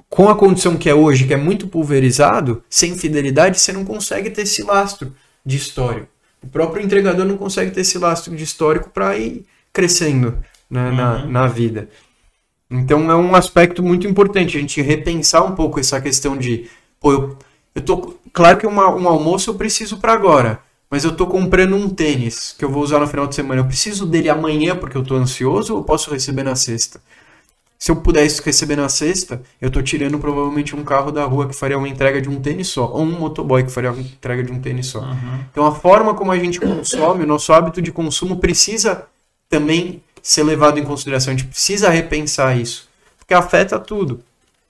com 0.09 0.28
a 0.28 0.36
condição 0.36 0.76
que 0.76 0.89
é 0.89 0.94
hoje, 0.94 1.26
que 1.26 1.35
é 1.35 1.36
muito 1.36 1.66
pulverizado, 1.66 2.62
sem 2.70 2.97
fidelidade, 2.97 3.59
você 3.59 3.72
não 3.72 3.85
consegue 3.85 4.30
ter 4.30 4.43
esse 4.43 4.62
lastro 4.62 5.12
de 5.44 5.56
histórico. 5.56 6.06
O 6.49 6.51
próprio 6.51 6.83
entregador 6.83 7.27
não 7.27 7.37
consegue 7.37 7.70
ter 7.70 7.83
esse 7.83 7.99
lastro 7.99 8.35
de 8.35 8.43
histórico 8.43 8.89
para 8.89 9.19
ir 9.19 9.45
crescendo 9.70 10.39
né, 10.70 10.89
uhum. 10.89 10.97
na, 10.97 11.27
na 11.27 11.47
vida. 11.47 11.91
Então 12.70 13.11
é 13.11 13.15
um 13.15 13.35
aspecto 13.35 13.83
muito 13.83 14.07
importante 14.07 14.57
a 14.57 14.61
gente 14.61 14.81
repensar 14.81 15.45
um 15.45 15.55
pouco 15.55 15.79
essa 15.79 16.01
questão 16.01 16.39
de, 16.39 16.66
pô, 16.99 17.12
eu, 17.12 17.39
eu 17.75 17.83
tô, 17.83 18.15
claro 18.33 18.57
que 18.57 18.66
uma, 18.66 18.89
um 18.95 19.07
almoço 19.07 19.51
eu 19.51 19.55
preciso 19.57 19.99
para 19.99 20.15
agora, 20.15 20.59
mas 20.91 21.05
eu 21.05 21.15
tô 21.15 21.27
comprando 21.27 21.77
um 21.77 21.91
tênis 21.91 22.55
que 22.59 22.65
eu 22.65 22.70
vou 22.70 22.83
usar 22.83 22.99
no 22.99 23.07
final 23.07 23.27
de 23.27 23.35
semana. 23.35 23.61
Eu 23.61 23.66
preciso 23.66 24.07
dele 24.07 24.31
amanhã 24.31 24.75
porque 24.75 24.97
eu 24.97 25.05
tô 25.05 25.16
ansioso 25.16 25.75
ou 25.75 25.81
eu 25.81 25.85
posso 25.85 26.11
receber 26.11 26.45
na 26.45 26.57
sexta? 26.57 26.99
Se 27.79 27.93
eu 27.93 27.97
pudesse 27.97 28.43
receber 28.43 28.75
na 28.75 28.89
sexta, 28.89 29.41
eu 29.61 29.71
tô 29.71 29.81
tirando 29.81 30.19
provavelmente 30.19 30.75
um 30.75 30.83
carro 30.83 31.13
da 31.13 31.25
rua 31.25 31.47
que 31.47 31.55
faria 31.55 31.79
uma 31.79 31.89
entrega 31.89 32.21
de 32.21 32.29
um 32.29 32.41
tênis 32.41 32.69
só, 32.69 32.91
ou 32.91 33.03
um 33.03 33.19
motoboy 33.21 33.63
que 33.63 33.71
faria 33.71 33.93
uma 33.93 34.01
entrega 34.01 34.43
de 34.43 34.51
um 34.51 34.61
tênis 34.61 34.89
só. 34.89 35.01
Uhum. 35.01 35.45
Então 35.53 35.65
a 35.65 35.73
forma 35.73 36.13
como 36.13 36.33
a 36.33 36.39
gente 36.39 36.59
consome, 36.59 37.23
o 37.23 37.27
nosso 37.27 37.53
hábito 37.53 37.81
de 37.81 37.93
consumo 37.93 38.39
precisa 38.39 39.07
também 39.49 40.03
ser 40.21 40.43
levado 40.43 40.81
em 40.81 40.85
consideração. 40.85 41.33
A 41.33 41.37
gente 41.37 41.49
precisa 41.49 41.89
repensar 41.89 42.59
isso, 42.59 42.89
porque 43.17 43.33
afeta 43.33 43.79
tudo 43.79 44.25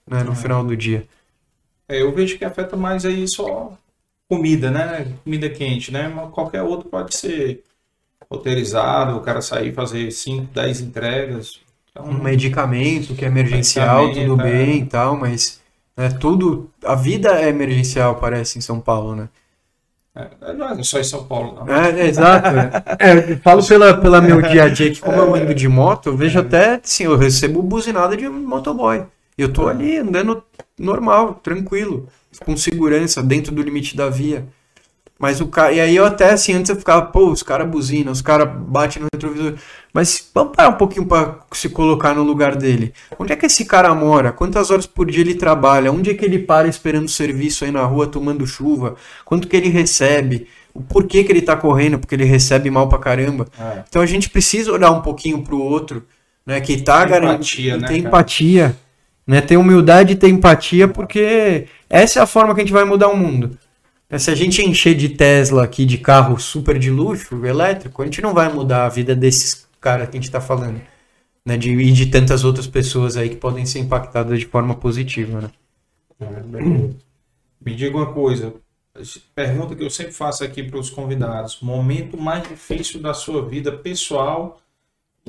né, 0.07 0.23
no 0.23 0.31
uhum. 0.31 0.37
final 0.37 0.63
do 0.63 0.77
dia. 0.77 1.07
É, 1.89 2.03
eu 2.03 2.13
vejo 2.13 2.37
que 2.37 2.45
afeta 2.45 2.77
mais 2.77 3.07
aí 3.07 3.27
só 3.27 3.73
comida, 4.29 4.71
né? 4.71 5.15
Comida 5.25 5.49
quente, 5.49 5.91
né? 5.91 6.09
Mas 6.09 6.31
qualquer 6.31 6.63
outro 6.63 6.91
pode 6.91 7.17
ser 7.17 7.65
roteirizado, 8.31 9.17
o 9.17 9.23
cara 9.23 9.41
sair 9.41 9.73
fazer 9.73 10.11
5, 10.11 10.53
10 10.53 10.81
entregas. 10.83 11.61
Então, 11.99 12.11
um 12.13 12.23
medicamento 12.23 13.15
que 13.15 13.25
é 13.25 13.29
emergencial, 13.29 14.13
tudo 14.13 14.41
é. 14.41 14.45
bem 14.45 14.79
e 14.79 14.87
tal, 14.87 15.17
mas 15.17 15.61
Né? 15.97 16.11
Tudo, 16.11 16.71
a 16.85 16.95
vida 16.95 17.41
é 17.41 17.49
emergencial, 17.49 18.15
parece, 18.17 18.57
em 18.57 18.61
São 18.61 18.81
Paulo, 18.81 19.17
né? 19.17 19.29
É, 20.15 20.53
não 20.53 20.69
é 20.69 20.83
só 20.83 20.99
em 20.99 21.05
São 21.05 21.25
Paulo, 21.25 21.55
não. 21.55 21.75
É, 21.75 22.01
é 22.01 22.07
exato. 22.07 22.49
É, 22.99 23.37
falo 23.37 23.67
pela, 23.67 23.97
pela 24.01 24.21
meu 24.21 24.41
dia 24.41 24.65
a 24.65 24.69
dia 24.69 24.93
que, 24.93 25.01
como 25.01 25.17
eu 25.17 25.35
ando 25.35 25.55
de 25.55 25.69
moto, 25.69 26.09
eu 26.09 26.17
vejo 26.17 26.39
até, 26.39 26.81
assim, 26.83 27.05
eu 27.05 27.17
recebo 27.17 27.63
buzinada 27.63 28.17
de 28.17 28.29
motoboy. 28.29 29.05
E 29.37 29.43
eu 29.43 29.53
tô 29.53 29.69
ali 29.69 29.99
andando 29.99 30.43
normal, 30.79 31.35
tranquilo, 31.35 32.09
com 32.45 32.57
segurança, 32.57 33.23
dentro 33.23 33.53
do 33.53 33.63
limite 33.63 33.97
da 33.97 34.09
via. 34.09 34.47
Mas 35.19 35.41
o 35.41 35.49
cara. 35.49 35.73
E 35.73 35.81
aí 35.81 35.97
eu 35.97 36.07
até 36.07 36.31
assim, 36.31 36.53
antes 36.53 36.71
eu 36.71 36.77
ficava, 36.77 37.07
pô, 37.07 37.31
os 37.31 37.43
caras 37.43 37.69
buzinam, 37.69 38.13
os 38.13 38.23
caras 38.23 38.49
batem 38.49 39.03
no 39.03 39.09
retrovisor. 39.13 39.55
Mas 39.93 40.31
vamos 40.33 40.55
parar 40.55 40.69
um 40.69 40.75
pouquinho 40.75 41.07
para 41.07 41.41
se 41.53 41.69
colocar 41.69 42.15
no 42.15 42.23
lugar 42.23 42.55
dele. 42.55 42.93
Onde 43.19 43.33
é 43.33 43.37
que 43.37 43.47
esse 43.47 43.65
cara 43.65 43.93
mora? 43.95 44.31
Quantas 44.31 44.71
horas 44.71 44.87
por 44.87 45.11
dia 45.11 45.23
ele 45.23 45.35
trabalha? 45.35 45.91
Onde 45.91 46.11
é 46.11 46.15
que 46.15 46.25
ele 46.25 46.39
para 46.39 46.69
esperando 46.69 47.09
serviço 47.09 47.65
aí 47.65 47.73
na 47.73 47.83
rua 47.83 48.07
tomando 48.07 48.47
chuva? 48.47 48.95
Quanto 49.25 49.49
que 49.49 49.57
ele 49.57 49.69
recebe? 49.69 50.47
O 50.73 50.81
porquê 50.81 51.25
que 51.25 51.33
ele 51.33 51.43
tá 51.43 51.57
correndo? 51.57 51.99
Porque 51.99 52.15
ele 52.15 52.25
recebe 52.25 52.71
mal 52.71 52.89
pra 52.89 52.99
caramba. 52.99 53.49
É. 53.59 53.83
Então 53.89 54.01
a 54.01 54.07
gente 54.07 54.31
precisa 54.31 54.71
olhar 54.71 54.93
um 54.93 55.01
pouquinho 55.03 55.43
pro 55.43 55.61
outro, 55.61 56.05
né? 56.47 56.61
Que 56.61 56.81
tá 56.81 57.05
garantindo. 57.05 57.79
Né, 57.79 57.89
tem 57.89 57.99
empatia. 58.01 58.77
Né? 59.27 59.41
Ter 59.41 59.57
humildade 59.57 60.13
e 60.13 60.17
ter 60.17 60.29
empatia, 60.29 60.87
porque 60.87 61.67
essa 61.91 62.21
é 62.21 62.23
a 62.23 62.27
forma 62.27 62.55
que 62.55 62.61
a 62.61 62.65
gente 62.65 62.73
vai 62.73 62.85
mudar 62.85 63.09
o 63.09 63.17
mundo. 63.17 63.59
Se 64.17 64.31
a 64.31 64.35
gente 64.35 64.63
encher 64.63 64.95
de 64.95 65.11
Tesla 65.11 65.65
aqui, 65.65 65.85
de 65.85 65.99
carro 65.99 66.39
super 66.39 66.79
de 66.79 66.91
luxo, 66.91 67.45
elétrico, 67.45 68.01
a 68.01 68.07
gente 68.07 68.23
não 68.23 68.33
vai 68.33 68.51
mudar 68.51 68.87
a 68.87 68.89
vida 68.89 69.15
desses 69.15 69.69
caras 69.79 70.09
que 70.09 70.17
a 70.17 70.19
gente 70.19 70.29
está 70.29 70.41
falando. 70.41 70.81
Né? 71.45 71.59
De, 71.59 71.71
e 71.71 71.93
de 71.93 72.07
tantas 72.07 72.43
outras 72.43 72.67
pessoas 72.67 73.19
aí 73.19 73.29
que 73.29 73.37
podem 73.37 73.67
ser 73.67 73.81
impactadas 73.81 74.39
de 74.39 74.47
forma 74.47 74.75
positiva. 74.75 75.43
Né? 75.43 75.51
É, 76.21 76.95
Me 77.61 77.75
diga 77.75 77.99
uma 77.99 78.13
coisa. 78.13 78.55
Pergunta 79.35 79.77
que 79.77 79.85
eu 79.85 79.91
sempre 79.91 80.13
faço 80.13 80.43
aqui 80.43 80.63
para 80.63 80.79
os 80.79 80.89
convidados. 80.89 81.61
Momento 81.61 82.17
mais 82.17 82.49
difícil 82.49 83.03
da 83.03 83.13
sua 83.13 83.47
vida 83.47 83.71
pessoal 83.71 84.59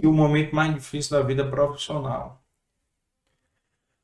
e 0.01 0.07
o 0.07 0.13
momento 0.13 0.55
mais 0.55 0.73
difícil 0.73 1.17
da 1.17 1.23
vida 1.23 1.45
profissional. 1.45 2.41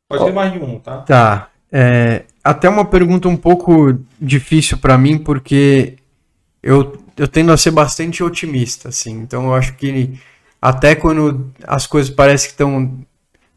Pode 0.10 0.26
ter 0.26 0.34
mais 0.34 0.52
de 0.52 0.60
um, 0.60 0.80
tá? 0.80 1.02
Tá. 1.02 1.50
É, 1.78 2.24
até 2.42 2.70
uma 2.70 2.86
pergunta 2.86 3.28
um 3.28 3.36
pouco 3.36 4.00
difícil 4.18 4.78
para 4.78 4.98
mim, 4.98 5.18
porque 5.18 5.96
eu, 6.64 6.98
eu 7.18 7.28
tendo 7.28 7.52
a 7.52 7.58
ser 7.58 7.72
bastante 7.72 8.24
otimista, 8.24 8.88
assim. 8.88 9.12
Então 9.12 9.48
eu 9.48 9.54
acho 9.54 9.74
que 9.74 10.18
até 10.62 10.96
quando 10.96 11.52
as 11.68 11.86
coisas 11.86 12.10
parecem 12.10 12.48
que 12.48 12.54
estão 12.54 12.98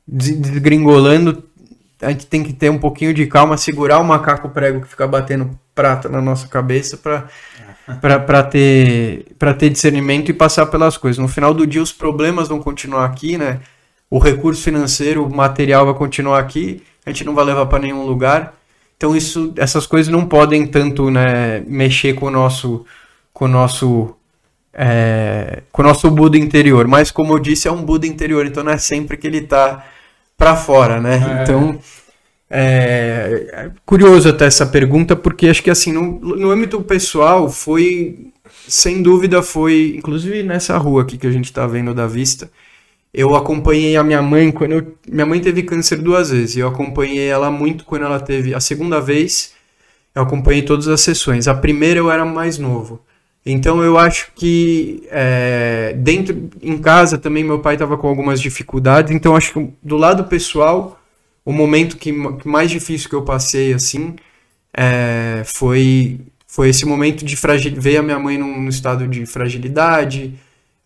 desgringolando, 0.04 1.44
a 2.02 2.10
gente 2.10 2.26
tem 2.26 2.42
que 2.42 2.52
ter 2.52 2.70
um 2.70 2.78
pouquinho 2.78 3.14
de 3.14 3.24
calma, 3.24 3.56
segurar 3.56 4.00
o 4.00 4.04
macaco 4.04 4.48
prego 4.48 4.80
que 4.80 4.88
fica 4.88 5.06
batendo 5.06 5.56
prata 5.72 6.08
na 6.08 6.20
nossa 6.20 6.48
cabeça 6.48 6.96
para 6.96 8.42
ter 8.42 9.26
para 9.38 9.54
ter 9.54 9.70
discernimento 9.70 10.28
e 10.28 10.34
passar 10.34 10.66
pelas 10.66 10.96
coisas. 10.96 11.18
No 11.18 11.28
final 11.28 11.54
do 11.54 11.64
dia 11.64 11.80
os 11.80 11.92
problemas 11.92 12.48
vão 12.48 12.58
continuar 12.58 13.04
aqui, 13.04 13.38
né? 13.38 13.60
O 14.10 14.18
recurso 14.18 14.60
financeiro, 14.60 15.24
o 15.24 15.32
material 15.32 15.86
vai 15.86 15.94
continuar 15.94 16.40
aqui 16.40 16.82
a 17.08 17.12
gente 17.12 17.24
não 17.24 17.34
vai 17.34 17.44
levar 17.44 17.66
para 17.66 17.78
nenhum 17.78 18.04
lugar. 18.04 18.54
Então 18.96 19.16
isso, 19.16 19.52
essas 19.56 19.86
coisas 19.86 20.12
não 20.12 20.26
podem 20.26 20.66
tanto 20.66 21.10
né, 21.10 21.60
mexer 21.66 22.14
com 22.14 22.26
o 22.26 22.30
nosso, 22.30 22.84
com 23.32 23.46
o 23.46 23.48
nosso, 23.48 24.14
é, 24.74 25.62
com 25.72 25.82
o 25.82 25.84
nosso 25.84 26.10
Buda 26.10 26.36
interior. 26.36 26.86
Mas 26.86 27.10
como 27.10 27.32
eu 27.32 27.38
disse, 27.38 27.66
é 27.66 27.72
um 27.72 27.82
Buda 27.82 28.06
interior, 28.06 28.44
então 28.44 28.62
não 28.62 28.72
é 28.72 28.78
sempre 28.78 29.16
que 29.16 29.26
ele 29.26 29.38
está 29.38 29.86
para 30.36 30.54
fora, 30.54 31.00
né? 31.00 31.14
É. 31.14 31.42
Então 31.42 31.78
é, 32.50 33.48
é, 33.52 33.70
curioso 33.86 34.28
até 34.28 34.46
essa 34.46 34.66
pergunta, 34.66 35.16
porque 35.16 35.48
acho 35.48 35.62
que 35.62 35.70
assim 35.70 35.92
no, 35.92 36.18
no 36.20 36.50
âmbito 36.50 36.80
pessoal 36.82 37.48
foi, 37.48 38.32
sem 38.66 39.02
dúvida, 39.02 39.42
foi, 39.42 39.94
inclusive 39.96 40.42
nessa 40.42 40.76
rua 40.76 41.02
aqui 41.02 41.16
que 41.16 41.26
a 41.26 41.32
gente 41.32 41.46
está 41.46 41.66
vendo 41.66 41.94
da 41.94 42.06
vista 42.06 42.50
eu 43.12 43.34
acompanhei 43.34 43.96
a 43.96 44.04
minha 44.04 44.22
mãe 44.22 44.50
quando 44.52 44.72
eu, 44.72 44.94
minha 45.08 45.26
mãe 45.26 45.40
teve 45.40 45.62
câncer 45.62 45.98
duas 45.98 46.30
vezes. 46.30 46.56
Eu 46.56 46.68
acompanhei 46.68 47.28
ela 47.28 47.50
muito 47.50 47.84
quando 47.84 48.04
ela 48.04 48.20
teve 48.20 48.54
a 48.54 48.60
segunda 48.60 49.00
vez. 49.00 49.54
Eu 50.14 50.22
acompanhei 50.22 50.62
todas 50.62 50.88
as 50.88 51.00
sessões. 51.00 51.48
A 51.48 51.54
primeira 51.54 52.00
eu 52.00 52.10
era 52.10 52.24
mais 52.24 52.58
novo. 52.58 53.00
Então 53.46 53.82
eu 53.82 53.98
acho 53.98 54.32
que 54.34 55.06
é, 55.10 55.94
dentro 55.98 56.50
em 56.62 56.76
casa 56.78 57.16
também 57.16 57.42
meu 57.44 57.60
pai 57.60 57.74
estava 57.74 57.96
com 57.96 58.08
algumas 58.08 58.40
dificuldades. 58.40 59.12
Então 59.12 59.34
acho 59.36 59.52
que 59.54 59.72
do 59.82 59.96
lado 59.96 60.24
pessoal 60.24 61.00
o 61.44 61.52
momento 61.52 61.96
que, 61.96 62.12
que 62.12 62.48
mais 62.48 62.70
difícil 62.70 63.08
que 63.08 63.14
eu 63.14 63.22
passei 63.22 63.72
assim 63.72 64.16
é, 64.76 65.42
foi 65.46 66.20
foi 66.46 66.70
esse 66.70 66.84
momento 66.84 67.24
de. 67.24 67.36
Ver 67.80 67.98
a 67.98 68.02
minha 68.02 68.18
mãe 68.18 68.36
num, 68.38 68.62
num 68.62 68.68
estado 68.68 69.06
de 69.08 69.24
fragilidade, 69.26 70.34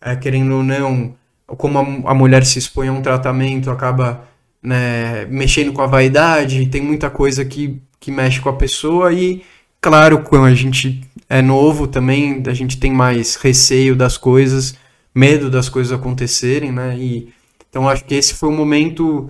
é, 0.01 0.15
querendo 0.15 0.55
ou 0.55 0.63
não 0.63 1.15
como 1.57 1.79
a, 1.79 2.11
a 2.11 2.13
mulher 2.13 2.45
se 2.45 2.59
expõe 2.59 2.87
a 2.87 2.91
um 2.91 3.01
tratamento, 3.01 3.69
acaba 3.69 4.27
né, 4.61 5.25
mexendo 5.25 5.73
com 5.73 5.81
a 5.81 5.87
vaidade, 5.87 6.67
tem 6.67 6.81
muita 6.81 7.09
coisa 7.09 7.43
que, 7.43 7.81
que 7.99 8.11
mexe 8.11 8.39
com 8.39 8.49
a 8.49 8.53
pessoa 8.53 9.11
e, 9.11 9.43
claro, 9.81 10.19
quando 10.21 10.45
a 10.45 10.53
gente 10.53 11.01
é 11.29 11.41
novo 11.41 11.87
também, 11.87 12.41
a 12.47 12.53
gente 12.53 12.77
tem 12.77 12.91
mais 12.91 13.35
receio 13.35 13.95
das 13.95 14.17
coisas, 14.17 14.75
medo 15.13 15.49
das 15.49 15.67
coisas 15.67 15.91
acontecerem, 15.91 16.71
né? 16.71 16.95
E, 16.97 17.33
então 17.69 17.89
acho 17.89 18.05
que 18.05 18.15
esse 18.15 18.33
foi 18.35 18.49
o 18.49 18.53
momento 18.53 19.29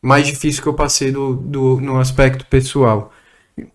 mais 0.00 0.26
difícil 0.26 0.62
que 0.62 0.68
eu 0.68 0.74
passei 0.74 1.12
do, 1.12 1.34
do, 1.34 1.80
no 1.80 1.98
aspecto 1.98 2.46
pessoal. 2.46 3.12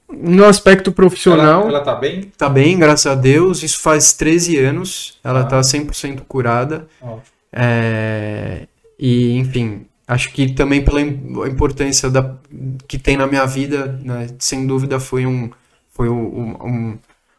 No 0.10 0.46
aspecto 0.46 0.92
profissional. 0.92 1.64
Ela, 1.64 1.70
ela 1.70 1.82
tá 1.82 1.96
bem? 1.96 2.22
Tá 2.36 2.50
bem, 2.50 2.80
graças 2.80 3.06
a 3.06 3.14
Deus. 3.14 3.62
Isso 3.62 3.80
faz 3.80 4.14
13 4.14 4.58
anos. 4.58 5.20
Ela 5.24 5.42
ah. 5.42 5.44
tá 5.44 5.60
100% 5.60 6.22
curada. 6.28 6.88
Ótimo. 7.02 7.35
É, 7.58 8.68
e, 9.00 9.38
enfim, 9.38 9.86
acho 10.06 10.32
que 10.34 10.52
também 10.54 10.84
pela 10.84 11.00
importância 11.00 12.10
da, 12.10 12.36
que 12.86 13.00
tem 13.00 13.16
na 13.16 13.26
minha 13.26 13.46
vida, 13.46 13.98
né, 14.04 14.28
sem 14.38 14.68
dúvida 14.68 15.00
foi 15.00 15.26
um, 15.26 15.50
foi 15.90 16.10
um, 16.10 16.58
um, 16.62 16.98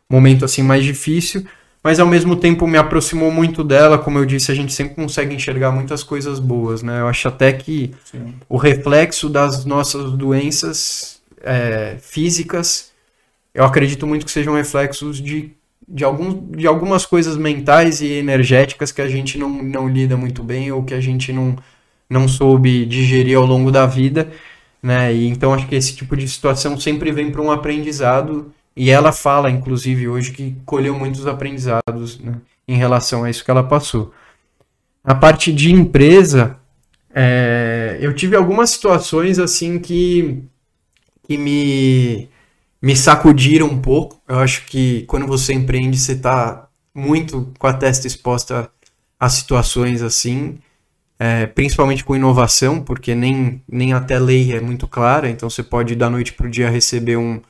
momento 0.09 0.44
assim 0.44 0.62
mais 0.62 0.84
difícil, 0.84 1.44
mas 1.82 2.01
ao 2.01 2.06
mesmo 2.06 2.34
tempo 2.34 2.66
me 2.66 2.78
aproximou 2.78 3.30
muito 3.30 3.62
dela, 3.62 3.98
como 3.98 4.18
eu 4.18 4.24
disse, 4.24 4.51
a 4.51 4.55
gente 4.55 4.72
sempre 4.72 4.94
consegue 4.94 5.34
enxergar 5.34 5.70
muitas 5.70 6.02
coisas 6.02 6.40
boas, 6.40 6.82
né? 6.82 7.01
Eu 7.01 7.09
acho 7.09 7.28
até 7.28 7.52
que 7.52 7.93
Sim. 8.05 8.34
o 8.48 8.56
reflexo 8.56 9.28
das 9.28 9.64
nossas 9.64 10.12
doenças 10.12 11.20
é, 11.43 11.97
físicas, 12.01 12.90
eu 13.55 13.64
acredito 13.64 14.06
muito 14.06 14.24
que 14.24 14.32
sejam 14.32 14.55
reflexos 14.55 15.20
de 15.20 15.52
de, 15.89 16.05
algum, 16.05 16.51
de 16.51 16.67
algumas 16.67 17.07
coisas 17.07 17.37
mentais 17.37 18.01
e 18.01 18.13
energéticas 18.13 18.91
que 18.91 19.01
a 19.01 19.09
gente 19.09 19.39
não, 19.39 19.49
não 19.63 19.89
lida 19.89 20.17
muito 20.17 20.43
bem 20.43 20.73
ou 20.73 20.83
que 20.83 20.95
a 20.95 21.01
gente 21.01 21.33
não, 21.33 21.57
não 22.09 22.27
soube 22.27 22.85
digerir 22.87 23.37
ao 23.37 23.47
longo 23.47 23.71
da 23.71 23.87
vida, 23.87 24.31
né? 24.83 25.15
E 25.15 25.27
então 25.29 25.55
acho 25.55 25.67
que 25.67 25.75
esse 25.75 25.95
tipo 25.95 26.17
de 26.17 26.29
situação 26.29 26.79
sempre 26.79 27.13
vem 27.13 27.31
para 27.31 27.43
um 27.43 27.51
aprendizado 27.51 28.53
e 28.77 28.91
ela 28.91 29.11
fala, 29.13 29.51
inclusive, 29.51 30.09
hoje 30.09 30.33
que 30.33 30.57
colheu 30.67 30.95
muitos 30.99 31.27
aprendizados 31.27 32.19
né, 32.21 32.35
em 32.69 32.77
relação 32.77 33.25
a 33.25 33.31
isso 33.31 33.45
que 33.45 33.51
ela 33.51 33.63
passou. 33.63 34.13
A 35.03 35.15
parte 35.15 35.53
de 35.53 35.73
empresa, 35.73 36.59
é, 37.15 37.97
eu 38.01 38.13
tive 38.13 38.37
algumas 38.37 38.71
situações 38.71 39.39
assim 39.39 39.79
que, 39.79 40.43
que 41.27 41.39
me 41.39 42.29
me 42.87 42.95
sacudiram 42.95 43.67
um 43.67 43.81
pouco. 43.81 44.23
Eu 44.29 44.39
acho 44.39 44.65
que 44.67 45.03
quando 45.09 45.27
você 45.27 45.53
empreende, 45.53 45.99
você 45.99 46.13
está 46.13 46.69
muito 46.95 47.53
com 47.59 47.67
a 47.67 47.73
testa 47.73 48.07
exposta 48.07 48.71
a 49.19 49.29
situações 49.29 50.03
assim, 50.03 50.59
é, 51.19 51.47
principalmente 51.47 52.05
com 52.05 52.15
inovação, 52.15 52.81
porque 52.81 53.13
nem, 53.13 53.61
nem 53.69 53.93
até 53.93 54.21
lei 54.21 54.53
é 54.53 54.61
muito 54.61 54.87
clara, 54.87 55.29
então 55.29 55.51
você 55.51 55.65
pode 55.65 55.97
da 55.97 56.09
noite 56.09 56.33
para 56.33 56.47
o 56.47 56.51
dia 56.51 56.71
receber 56.71 57.17
um, 57.17 57.41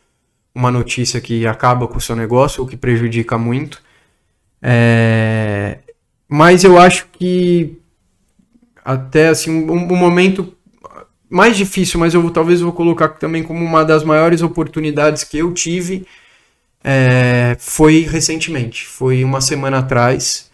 uma 0.55 0.71
notícia 0.71 1.21
que 1.21 1.47
acaba 1.47 1.87
com 1.87 1.99
o 1.99 2.01
seu 2.01 2.17
negócio 2.17 2.63
ou 2.63 2.67
que 2.67 2.77
prejudica 2.77 3.37
muito. 3.37 3.83
É, 4.63 5.81
mas 6.27 6.65
eu 6.65 6.79
acho 6.79 7.09
que 7.13 7.79
até 8.83 9.29
assim 9.29 9.51
um, 9.51 9.71
um 9.71 9.97
momento 9.97 10.56
mais 11.29 11.57
difícil, 11.57 11.99
mas 11.99 12.15
eu 12.15 12.31
talvez 12.31 12.61
vou 12.61 12.73
colocar 12.73 13.09
também 13.09 13.43
como 13.43 13.65
uma 13.65 13.85
das 13.85 14.05
maiores 14.05 14.43
oportunidades 14.43 15.25
que 15.25 15.39
eu 15.39 15.53
tive 15.53 16.07
é, 16.89 17.57
foi 17.59 18.03
recentemente. 18.09 18.87
Foi 18.87 19.25
uma 19.25 19.41
semana 19.41 19.79
atrás. 19.79 20.51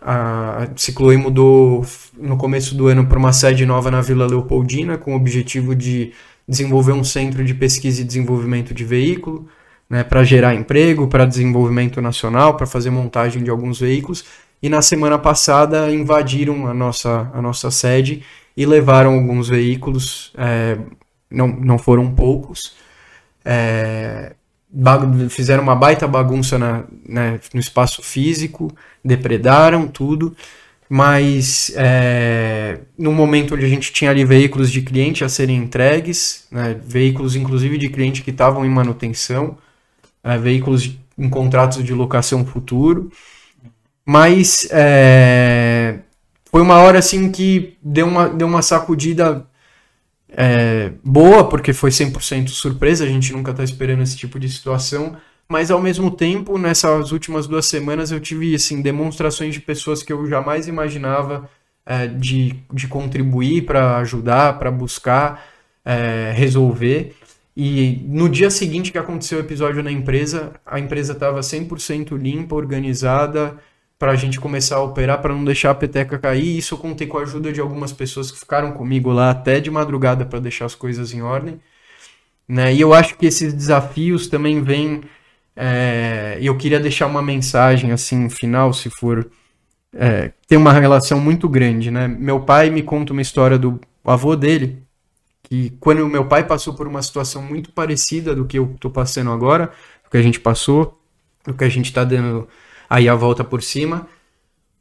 A 0.00 0.68
Cicloe 0.76 1.16
mudou 1.16 1.84
no 2.16 2.36
começo 2.36 2.74
do 2.76 2.86
ano 2.86 3.06
para 3.06 3.18
uma 3.18 3.32
sede 3.32 3.66
nova 3.66 3.90
na 3.90 4.00
Vila 4.00 4.26
Leopoldina, 4.26 4.96
com 4.96 5.12
o 5.12 5.16
objetivo 5.16 5.74
de 5.74 6.12
desenvolver 6.46 6.92
um 6.92 7.04
centro 7.04 7.44
de 7.44 7.54
pesquisa 7.54 8.00
e 8.00 8.04
desenvolvimento 8.04 8.74
de 8.74 8.84
veículo, 8.84 9.48
né, 9.88 10.02
para 10.02 10.24
gerar 10.24 10.54
emprego, 10.54 11.06
para 11.06 11.24
desenvolvimento 11.24 12.00
nacional, 12.00 12.56
para 12.56 12.66
fazer 12.66 12.90
montagem 12.90 13.42
de 13.42 13.50
alguns 13.50 13.80
veículos. 13.80 14.24
E 14.62 14.68
na 14.68 14.82
semana 14.82 15.18
passada 15.18 15.90
invadiram 15.90 16.68
a 16.68 16.74
nossa, 16.74 17.30
a 17.34 17.42
nossa 17.42 17.70
sede 17.70 18.22
e 18.56 18.66
levaram 18.66 19.14
alguns 19.14 19.48
veículos, 19.48 20.32
é, 20.36 20.78
não, 21.30 21.48
não 21.48 21.78
foram 21.78 22.14
poucos. 22.14 22.74
É, 23.44 24.34
fizeram 25.30 25.62
uma 25.62 25.74
baita 25.74 26.06
bagunça 26.06 26.58
na, 26.58 26.84
né, 27.06 27.40
no 27.52 27.60
espaço 27.60 28.02
físico, 28.02 28.70
depredaram 29.04 29.86
tudo, 29.86 30.34
mas 30.88 31.72
é, 31.76 32.80
no 32.98 33.12
momento 33.12 33.54
onde 33.54 33.64
a 33.64 33.68
gente 33.68 33.92
tinha 33.92 34.10
ali 34.10 34.24
veículos 34.24 34.70
de 34.70 34.82
cliente 34.82 35.24
a 35.24 35.28
serem 35.28 35.56
entregues, 35.56 36.46
né, 36.50 36.78
veículos 36.84 37.34
inclusive 37.34 37.78
de 37.78 37.88
cliente 37.88 38.22
que 38.22 38.30
estavam 38.30 38.64
em 38.64 38.68
manutenção, 38.68 39.56
é, 40.22 40.38
veículos 40.38 40.98
em 41.18 41.28
contratos 41.28 41.82
de 41.84 41.92
locação 41.92 42.44
futuro, 42.44 43.10
mas 44.04 44.68
é, 44.70 45.98
foi 46.52 46.60
uma 46.60 46.76
hora 46.76 46.98
assim 46.98 47.32
que 47.32 47.78
deu 47.82 48.06
uma, 48.06 48.28
deu 48.28 48.46
uma 48.46 48.60
sacudida 48.60 49.46
é, 50.28 50.92
boa, 51.02 51.48
porque 51.48 51.72
foi 51.72 51.88
100% 51.90 52.48
surpresa, 52.48 53.04
a 53.04 53.08
gente 53.08 53.32
nunca 53.32 53.52
está 53.52 53.64
esperando 53.64 54.02
esse 54.02 54.18
tipo 54.18 54.38
de 54.38 54.50
situação, 54.50 55.16
mas 55.48 55.70
ao 55.70 55.80
mesmo 55.80 56.10
tempo, 56.10 56.58
nessas 56.58 57.10
últimas 57.10 57.46
duas 57.46 57.64
semanas, 57.64 58.12
eu 58.12 58.20
tive 58.20 58.54
assim, 58.54 58.82
demonstrações 58.82 59.54
de 59.54 59.60
pessoas 59.60 60.02
que 60.02 60.12
eu 60.12 60.26
jamais 60.26 60.68
imaginava 60.68 61.48
é, 61.86 62.06
de, 62.06 62.54
de 62.72 62.86
contribuir 62.86 63.64
para 63.64 63.96
ajudar, 63.98 64.58
para 64.58 64.70
buscar 64.70 65.44
é, 65.84 66.32
resolver. 66.34 67.16
E 67.56 68.04
no 68.08 68.28
dia 68.28 68.50
seguinte 68.50 68.92
que 68.92 68.98
aconteceu 68.98 69.38
o 69.38 69.42
episódio 69.42 69.82
na 69.82 69.90
empresa, 69.90 70.52
a 70.66 70.78
empresa 70.78 71.14
estava 71.14 71.40
100% 71.40 72.16
limpa, 72.16 72.54
organizada, 72.54 73.58
para 74.02 74.10
a 74.10 74.16
gente 74.16 74.40
começar 74.40 74.78
a 74.78 74.82
operar 74.82 75.22
para 75.22 75.32
não 75.32 75.44
deixar 75.44 75.70
a 75.70 75.74
peteca 75.76 76.18
cair. 76.18 76.58
Isso 76.58 76.74
eu 76.74 76.78
contei 76.78 77.06
com 77.06 77.18
a 77.18 77.22
ajuda 77.22 77.52
de 77.52 77.60
algumas 77.60 77.92
pessoas 77.92 78.32
que 78.32 78.38
ficaram 78.40 78.72
comigo 78.72 79.12
lá 79.12 79.30
até 79.30 79.60
de 79.60 79.70
madrugada 79.70 80.26
para 80.26 80.40
deixar 80.40 80.64
as 80.64 80.74
coisas 80.74 81.14
em 81.14 81.22
ordem. 81.22 81.60
Né? 82.48 82.74
E 82.74 82.80
eu 82.80 82.92
acho 82.92 83.16
que 83.16 83.26
esses 83.26 83.54
desafios 83.54 84.26
também 84.26 84.60
vêm. 84.60 85.02
É, 85.54 86.36
eu 86.42 86.56
queria 86.56 86.80
deixar 86.80 87.06
uma 87.06 87.22
mensagem 87.22 87.92
assim 87.92 88.28
final, 88.28 88.72
se 88.72 88.90
for. 88.90 89.30
É, 89.94 90.32
tem 90.48 90.58
uma 90.58 90.72
relação 90.72 91.20
muito 91.20 91.48
grande, 91.48 91.88
né? 91.92 92.08
Meu 92.08 92.40
pai 92.40 92.70
me 92.70 92.82
conta 92.82 93.12
uma 93.12 93.22
história 93.22 93.56
do 93.56 93.80
avô 94.04 94.34
dele, 94.34 94.82
que 95.44 95.70
quando 95.78 96.08
meu 96.08 96.24
pai 96.26 96.44
passou 96.44 96.74
por 96.74 96.88
uma 96.88 97.02
situação 97.02 97.40
muito 97.40 97.70
parecida 97.70 98.34
do 98.34 98.46
que 98.46 98.58
eu 98.58 98.72
estou 98.74 98.90
passando 98.90 99.30
agora, 99.30 99.66
do 100.02 100.10
que 100.10 100.16
a 100.16 100.22
gente 100.22 100.40
passou, 100.40 101.00
do 101.46 101.54
que 101.54 101.62
a 101.62 101.68
gente 101.68 101.86
está 101.86 102.02
dando 102.02 102.48
aí 102.92 103.08
a 103.08 103.14
volta 103.14 103.42
por 103.42 103.62
cima. 103.62 104.06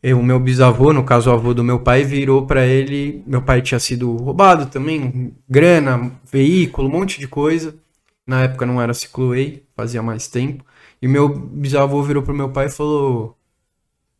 O 0.04 0.24
meu 0.24 0.40
bisavô, 0.40 0.92
no 0.92 1.04
caso 1.04 1.30
o 1.30 1.34
avô 1.34 1.54
do 1.54 1.64
meu 1.64 1.80
pai, 1.80 2.04
virou 2.04 2.46
para 2.46 2.66
ele. 2.66 3.24
Meu 3.26 3.42
pai 3.42 3.62
tinha 3.62 3.80
sido 3.80 4.16
roubado 4.18 4.66
também, 4.66 5.34
grana, 5.48 6.12
veículo, 6.32 6.88
um 6.90 6.92
monte 6.92 7.20
de 7.20 7.28
coisa. 7.28 7.76
Na 8.28 8.44
época 8.44 8.66
não 8.66 8.82
era 8.82 8.94
Cicloei, 8.94 9.64
fazia 9.76 10.02
mais 10.02 10.28
tempo. 10.28 10.66
E 11.02 11.08
meu 11.08 11.30
bisavô 11.30 12.04
virou 12.04 12.24
pro 12.24 12.34
meu 12.34 12.50
pai 12.50 12.66
e 12.66 12.70
falou: 12.70 13.38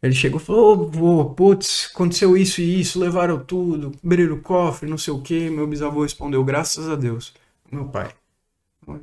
ele 0.02 0.14
chegou 0.16 0.40
e 0.40 0.44
falou, 0.44 0.90
vô, 0.90 1.26
putz, 1.26 1.92
aconteceu 1.94 2.38
isso 2.38 2.62
e 2.62 2.82
isso, 2.82 3.00
levaram 3.00 3.40
tudo, 3.40 3.92
abriram 4.04 4.36
o 4.36 4.42
cofre, 4.42 4.90
não 4.90 4.98
sei 4.98 5.14
o 5.14 5.22
que. 5.22 5.50
Meu 5.50 5.68
bisavô 5.68 6.04
respondeu, 6.04 6.44
graças 6.44 6.90
a 6.90 6.96
Deus. 6.96 7.34
Meu 7.72 7.86
pai, 7.86 8.12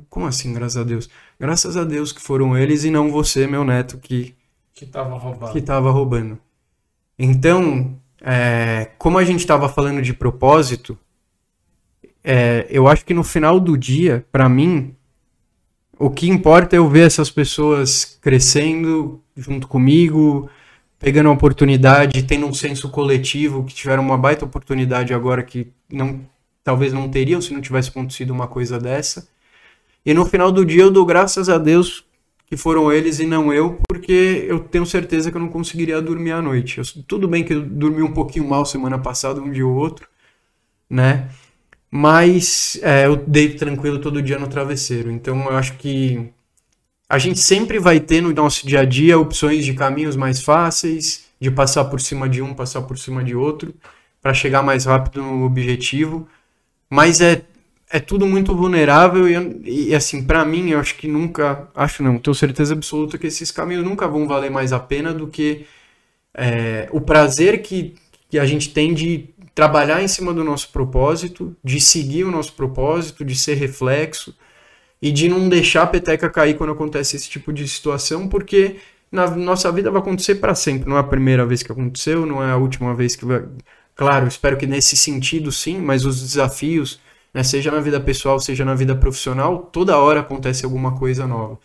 como 0.09 0.25
assim, 0.27 0.53
graças 0.53 0.77
a 0.77 0.83
Deus? 0.83 1.09
Graças 1.39 1.77
a 1.77 1.83
Deus 1.83 2.11
que 2.11 2.21
foram 2.21 2.57
eles 2.57 2.83
e 2.83 2.91
não 2.91 3.11
você, 3.11 3.47
meu 3.47 3.63
neto, 3.63 3.97
que 3.97 4.35
que 4.79 4.85
estava 4.85 5.17
roubando. 5.17 5.51
Que 5.51 5.61
tava 5.61 5.91
roubando. 5.91 6.39
Então, 7.17 7.99
é, 8.21 8.91
como 8.97 9.17
a 9.17 9.25
gente 9.25 9.41
estava 9.41 9.67
falando 9.67 10.01
de 10.01 10.13
propósito, 10.13 10.97
é, 12.23 12.65
eu 12.69 12.87
acho 12.87 13.03
que 13.03 13.13
no 13.13 13.23
final 13.23 13.59
do 13.59 13.77
dia, 13.77 14.25
para 14.31 14.47
mim, 14.47 14.95
o 15.97 16.09
que 16.09 16.29
importa 16.29 16.77
é 16.77 16.79
eu 16.79 16.87
ver 16.87 17.05
essas 17.05 17.29
pessoas 17.29 18.17
crescendo 18.21 19.21
junto 19.35 19.67
comigo, 19.67 20.49
pegando 20.97 21.29
oportunidade, 21.29 22.23
tendo 22.23 22.45
um 22.45 22.53
senso 22.53 22.89
coletivo, 22.89 23.65
que 23.65 23.73
tiveram 23.73 24.01
uma 24.01 24.17
baita 24.17 24.45
oportunidade 24.45 25.13
agora 25.13 25.43
que 25.43 25.73
não, 25.91 26.21
talvez 26.63 26.93
não 26.93 27.09
teriam 27.09 27.41
se 27.41 27.53
não 27.53 27.59
tivesse 27.59 27.89
acontecido 27.89 28.31
uma 28.31 28.47
coisa 28.47 28.79
dessa. 28.79 29.27
E 30.05 30.13
no 30.13 30.25
final 30.25 30.53
do 30.53 30.65
dia 30.65 30.83
eu 30.83 30.91
dou 30.91 31.05
graças 31.05 31.49
a 31.49 31.57
Deus 31.57 32.05
que 32.49 32.57
foram 32.57 32.91
eles 32.91 33.19
e 33.19 33.27
não 33.27 33.53
eu, 33.53 33.79
porque 33.87 34.45
eu 34.47 34.59
tenho 34.59 34.85
certeza 34.85 35.29
que 35.29 35.37
eu 35.37 35.41
não 35.41 35.49
conseguiria 35.49 36.01
dormir 36.01 36.31
à 36.31 36.41
noite. 36.41 36.79
Eu, 36.79 37.03
tudo 37.07 37.27
bem 37.27 37.43
que 37.43 37.53
eu 37.53 37.61
dormi 37.61 38.01
um 38.01 38.11
pouquinho 38.11 38.49
mal 38.49 38.65
semana 38.65 38.97
passada, 38.97 39.39
um 39.39 39.51
dia 39.51 39.67
ou 39.67 39.75
outro, 39.75 40.07
né? 40.89 41.29
Mas 41.91 42.79
é, 42.81 43.05
eu 43.05 43.15
deito 43.15 43.57
tranquilo 43.59 43.99
todo 43.99 44.21
dia 44.21 44.39
no 44.39 44.47
travesseiro. 44.47 45.11
Então 45.11 45.45
eu 45.45 45.57
acho 45.57 45.77
que 45.77 46.31
a 47.07 47.19
gente 47.19 47.39
sempre 47.39 47.77
vai 47.77 47.99
ter 47.99 48.21
no 48.21 48.33
nosso 48.33 48.65
dia 48.65 48.79
a 48.81 48.85
dia 48.85 49.19
opções 49.19 49.63
de 49.63 49.75
caminhos 49.75 50.15
mais 50.15 50.41
fáceis, 50.41 51.25
de 51.39 51.51
passar 51.51 51.85
por 51.85 52.01
cima 52.01 52.27
de 52.27 52.41
um, 52.41 52.53
passar 52.55 52.81
por 52.81 52.97
cima 52.97 53.23
de 53.23 53.35
outro, 53.35 53.75
para 54.21 54.33
chegar 54.33 54.63
mais 54.63 54.85
rápido 54.85 55.21
no 55.21 55.45
objetivo. 55.45 56.27
Mas 56.89 57.21
é 57.21 57.43
é 57.89 57.99
tudo 57.99 58.27
muito 58.27 58.55
vulnerável 58.55 59.27
e, 59.27 59.89
e 59.89 59.95
assim, 59.95 60.23
para 60.23 60.45
mim, 60.45 60.69
eu 60.69 60.79
acho 60.79 60.95
que 60.95 61.07
nunca, 61.07 61.67
acho 61.73 62.03
não, 62.03 62.19
tenho 62.19 62.35
certeza 62.35 62.73
absoluta 62.73 63.17
que 63.17 63.27
esses 63.27 63.51
caminhos 63.51 63.83
nunca 63.83 64.07
vão 64.07 64.27
valer 64.27 64.51
mais 64.51 64.71
a 64.71 64.79
pena 64.79 65.13
do 65.13 65.27
que 65.27 65.65
é, 66.33 66.87
o 66.91 67.01
prazer 67.01 67.61
que, 67.63 67.95
que 68.29 68.37
a 68.37 68.45
gente 68.45 68.69
tem 68.69 68.93
de 68.93 69.29
trabalhar 69.55 70.03
em 70.03 70.07
cima 70.07 70.33
do 70.33 70.43
nosso 70.43 70.71
propósito, 70.71 71.55
de 71.63 71.81
seguir 71.81 72.23
o 72.25 72.31
nosso 72.31 72.53
propósito, 72.53 73.25
de 73.25 73.35
ser 73.35 73.55
reflexo 73.55 74.35
e 75.01 75.11
de 75.11 75.27
não 75.27 75.49
deixar 75.49 75.83
a 75.83 75.87
peteca 75.87 76.29
cair 76.29 76.55
quando 76.55 76.73
acontece 76.73 77.15
esse 77.15 77.29
tipo 77.29 77.51
de 77.51 77.67
situação, 77.67 78.27
porque 78.27 78.77
na 79.11 79.29
nossa 79.31 79.71
vida 79.71 79.89
vai 79.89 80.01
acontecer 80.01 80.35
para 80.35 80.53
sempre. 80.53 80.87
Não 80.87 80.95
é 80.95 80.99
a 80.99 81.03
primeira 81.03 81.45
vez 81.45 81.63
que 81.63 81.71
aconteceu, 81.71 82.25
não 82.25 82.43
é 82.43 82.51
a 82.51 82.57
última 82.57 82.93
vez 82.93 83.15
que 83.15 83.25
vai. 83.25 83.43
Claro, 83.95 84.27
espero 84.27 84.57
que 84.57 84.67
nesse 84.67 84.95
sentido 84.95 85.51
sim, 85.51 85.79
mas 85.79 86.05
os 86.05 86.21
desafios 86.21 86.99
né? 87.33 87.43
seja 87.43 87.71
na 87.71 87.79
vida 87.79 87.99
pessoal, 87.99 88.39
seja 88.39 88.65
na 88.65 88.75
vida 88.75 88.95
profissional, 88.95 89.69
toda 89.71 89.97
hora 89.97 90.21
acontece 90.21 90.65
alguma 90.65 90.97
coisa 90.97 91.27
nova. 91.27 91.59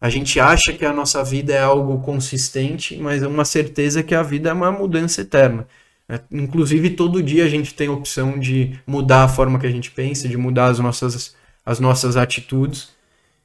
A 0.00 0.10
gente 0.10 0.38
acha 0.38 0.72
que 0.72 0.84
a 0.84 0.92
nossa 0.92 1.24
vida 1.24 1.54
é 1.54 1.62
algo 1.62 1.98
consistente, 2.00 2.96
mas 2.98 3.22
é 3.22 3.26
uma 3.26 3.44
certeza 3.44 4.02
que 4.02 4.14
a 4.14 4.22
vida 4.22 4.50
é 4.50 4.52
uma 4.52 4.70
mudança 4.70 5.22
eterna. 5.22 5.66
É, 6.08 6.20
inclusive, 6.30 6.90
todo 6.90 7.22
dia 7.22 7.44
a 7.44 7.48
gente 7.48 7.74
tem 7.74 7.88
a 7.88 7.92
opção 7.92 8.38
de 8.38 8.78
mudar 8.86 9.24
a 9.24 9.28
forma 9.28 9.58
que 9.58 9.66
a 9.66 9.70
gente 9.70 9.90
pensa, 9.90 10.28
de 10.28 10.36
mudar 10.36 10.66
as 10.66 10.78
nossas, 10.78 11.34
as 11.64 11.80
nossas 11.80 12.16
atitudes. 12.16 12.90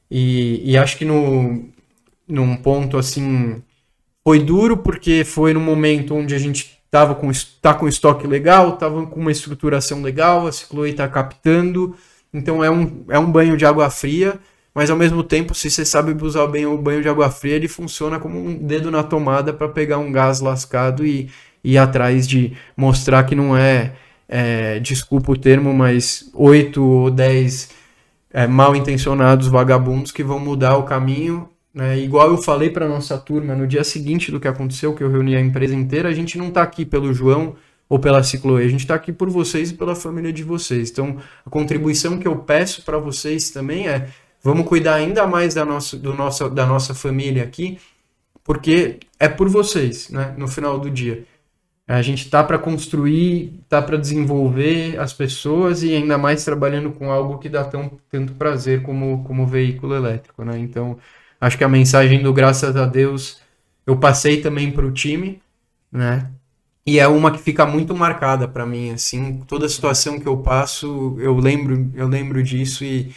E, 0.10 0.61
e 0.72 0.77
acho 0.77 0.98
que 0.98 1.06
no, 1.06 1.69
num 2.27 2.56
ponto 2.57 2.98
assim, 2.98 3.64
foi 4.23 4.39
duro 4.39 4.77
porque 4.77 5.23
foi 5.23 5.53
no 5.53 5.60
momento 5.60 6.15
onde 6.15 6.35
a 6.35 6.39
gente 6.39 6.80
tava 6.91 7.15
com, 7.15 7.31
tá 7.61 7.73
com 7.73 7.88
estoque 7.88 8.27
legal, 8.27 8.73
tava 8.77 9.07
com 9.07 9.19
uma 9.19 9.31
estruturação 9.31 10.01
legal, 10.01 10.45
a 10.45 10.51
Cicloe 10.51 10.91
está 10.91 11.07
captando, 11.07 11.95
então 12.34 12.63
é 12.63 12.69
um, 12.69 13.05
é 13.09 13.18
um 13.18 13.31
banho 13.31 13.55
de 13.55 13.65
água 13.65 13.89
fria, 13.89 14.38
mas 14.76 14.89
ao 14.89 14.97
mesmo 14.97 15.23
tempo, 15.23 15.55
se 15.55 15.72
você 15.72 15.85
sabe 15.85 16.15
usar 16.23 16.47
bem 16.47 16.65
o 16.65 16.77
banho 16.77 17.01
de 17.01 17.09
água 17.09 17.30
fria, 17.31 17.55
ele 17.55 17.68
funciona 17.68 18.19
como 18.19 18.38
um 18.38 18.55
dedo 18.55 18.91
na 18.91 19.03
tomada 19.03 19.53
para 19.53 19.69
pegar 19.69 19.97
um 19.97 20.11
gás 20.11 20.41
lascado 20.41 21.05
e, 21.05 21.30
ir 21.63 21.77
atrás 21.77 22.27
de 22.27 22.53
mostrar 22.76 23.23
que 23.23 23.35
não 23.35 23.55
é, 23.55 23.93
é 24.27 24.80
desculpa 24.80 25.31
o 25.31 25.38
termo, 25.38 25.73
mas 25.73 26.30
oito 26.34 26.84
ou 26.84 27.11
dez 27.11 27.69
é, 28.34 28.47
mal 28.47 28.76
intencionados 28.76 29.47
vagabundos 29.47 30.11
que 30.11 30.23
vão 30.23 30.39
mudar 30.39 30.77
o 30.77 30.84
caminho 30.84 31.47
né? 31.73 31.98
Igual 31.99 32.30
eu 32.30 32.38
falei 32.38 32.69
para 32.69 32.88
nossa 32.88 33.18
turma 33.18 33.56
no 33.56 33.65
dia 33.68 33.84
seguinte 33.84 34.31
do 34.31 34.39
que 34.39 34.48
aconteceu, 34.48 34.93
que 34.93 35.03
eu 35.03 35.10
reuni 35.10 35.35
a 35.35 35.41
empresa 35.41 35.73
inteira, 35.73 36.10
a 36.10 36.14
gente 36.14 36.38
não 36.38 36.49
está 36.49 36.61
aqui 36.61 36.85
pelo 36.85 37.14
João 37.14 37.56
ou 37.88 37.99
pela 37.99 38.23
Cicloe, 38.23 38.64
a 38.64 38.69
gente 38.69 38.81
está 38.81 38.95
aqui 38.95 39.11
por 39.11 39.30
vocês 39.30 39.72
e 39.72 39.73
pela 39.73 39.95
família 39.95 40.31
de 40.31 40.43
vocês. 40.43 40.89
Então, 40.89 41.18
a 41.45 41.49
contribuição 41.49 42.18
que 42.18 42.27
eu 42.27 42.38
peço 42.38 42.84
para 42.84 42.98
vocês 42.98 43.49
também 43.49 43.88
é 43.88 44.10
vamos 44.41 44.65
cuidar 44.65 44.95
ainda 44.95 45.27
mais 45.27 45.53
da 45.53 45.65
nossa, 45.65 45.98
do 45.98 46.14
nossa, 46.14 46.49
da 46.49 46.65
nossa 46.65 46.93
família 46.93 47.43
aqui, 47.43 47.77
porque 48.43 48.99
é 49.19 49.27
por 49.27 49.49
vocês, 49.49 50.10
né? 50.10 50.34
No 50.38 50.48
final 50.48 50.80
do 50.80 50.89
dia. 50.89 51.26
A 51.88 52.02
gente 52.02 52.30
tá 52.30 52.41
para 52.43 52.57
construir, 52.57 53.60
tá 53.68 53.81
para 53.81 53.98
desenvolver 53.98 54.98
as 54.98 55.11
pessoas 55.11 55.84
e 55.84 55.93
ainda 55.93 56.18
mais 56.18 56.45
trabalhando 56.45 56.91
com 56.91 57.11
algo 57.11 57.38
que 57.38 57.49
dá 57.49 57.65
tão, 57.65 57.99
tanto 58.10 58.34
prazer 58.34 58.81
como, 58.81 59.23
como 59.26 59.45
veículo 59.45 59.93
elétrico, 59.93 60.45
né? 60.45 60.57
Então, 60.57 60.98
Acho 61.41 61.57
que 61.57 61.63
a 61.63 61.69
mensagem 61.69 62.23
do 62.23 62.31
graças 62.31 62.76
a 62.77 62.85
Deus 62.85 63.41
eu 63.85 63.97
passei 63.97 64.41
também 64.41 64.72
para 64.72 64.85
o 64.85 64.91
time, 64.91 65.41
né? 65.91 66.30
E 66.85 66.99
é 66.99 67.07
uma 67.07 67.31
que 67.31 67.39
fica 67.39 67.65
muito 67.65 67.95
marcada 67.95 68.47
para 68.47 68.65
mim, 68.65 68.91
assim, 68.91 69.41
toda 69.47 69.68
situação 69.69 70.19
que 70.19 70.27
eu 70.27 70.38
passo, 70.38 71.15
eu 71.19 71.35
lembro, 71.38 71.91
eu 71.95 72.07
lembro 72.07 72.41
disso 72.43 72.84
e, 72.84 73.13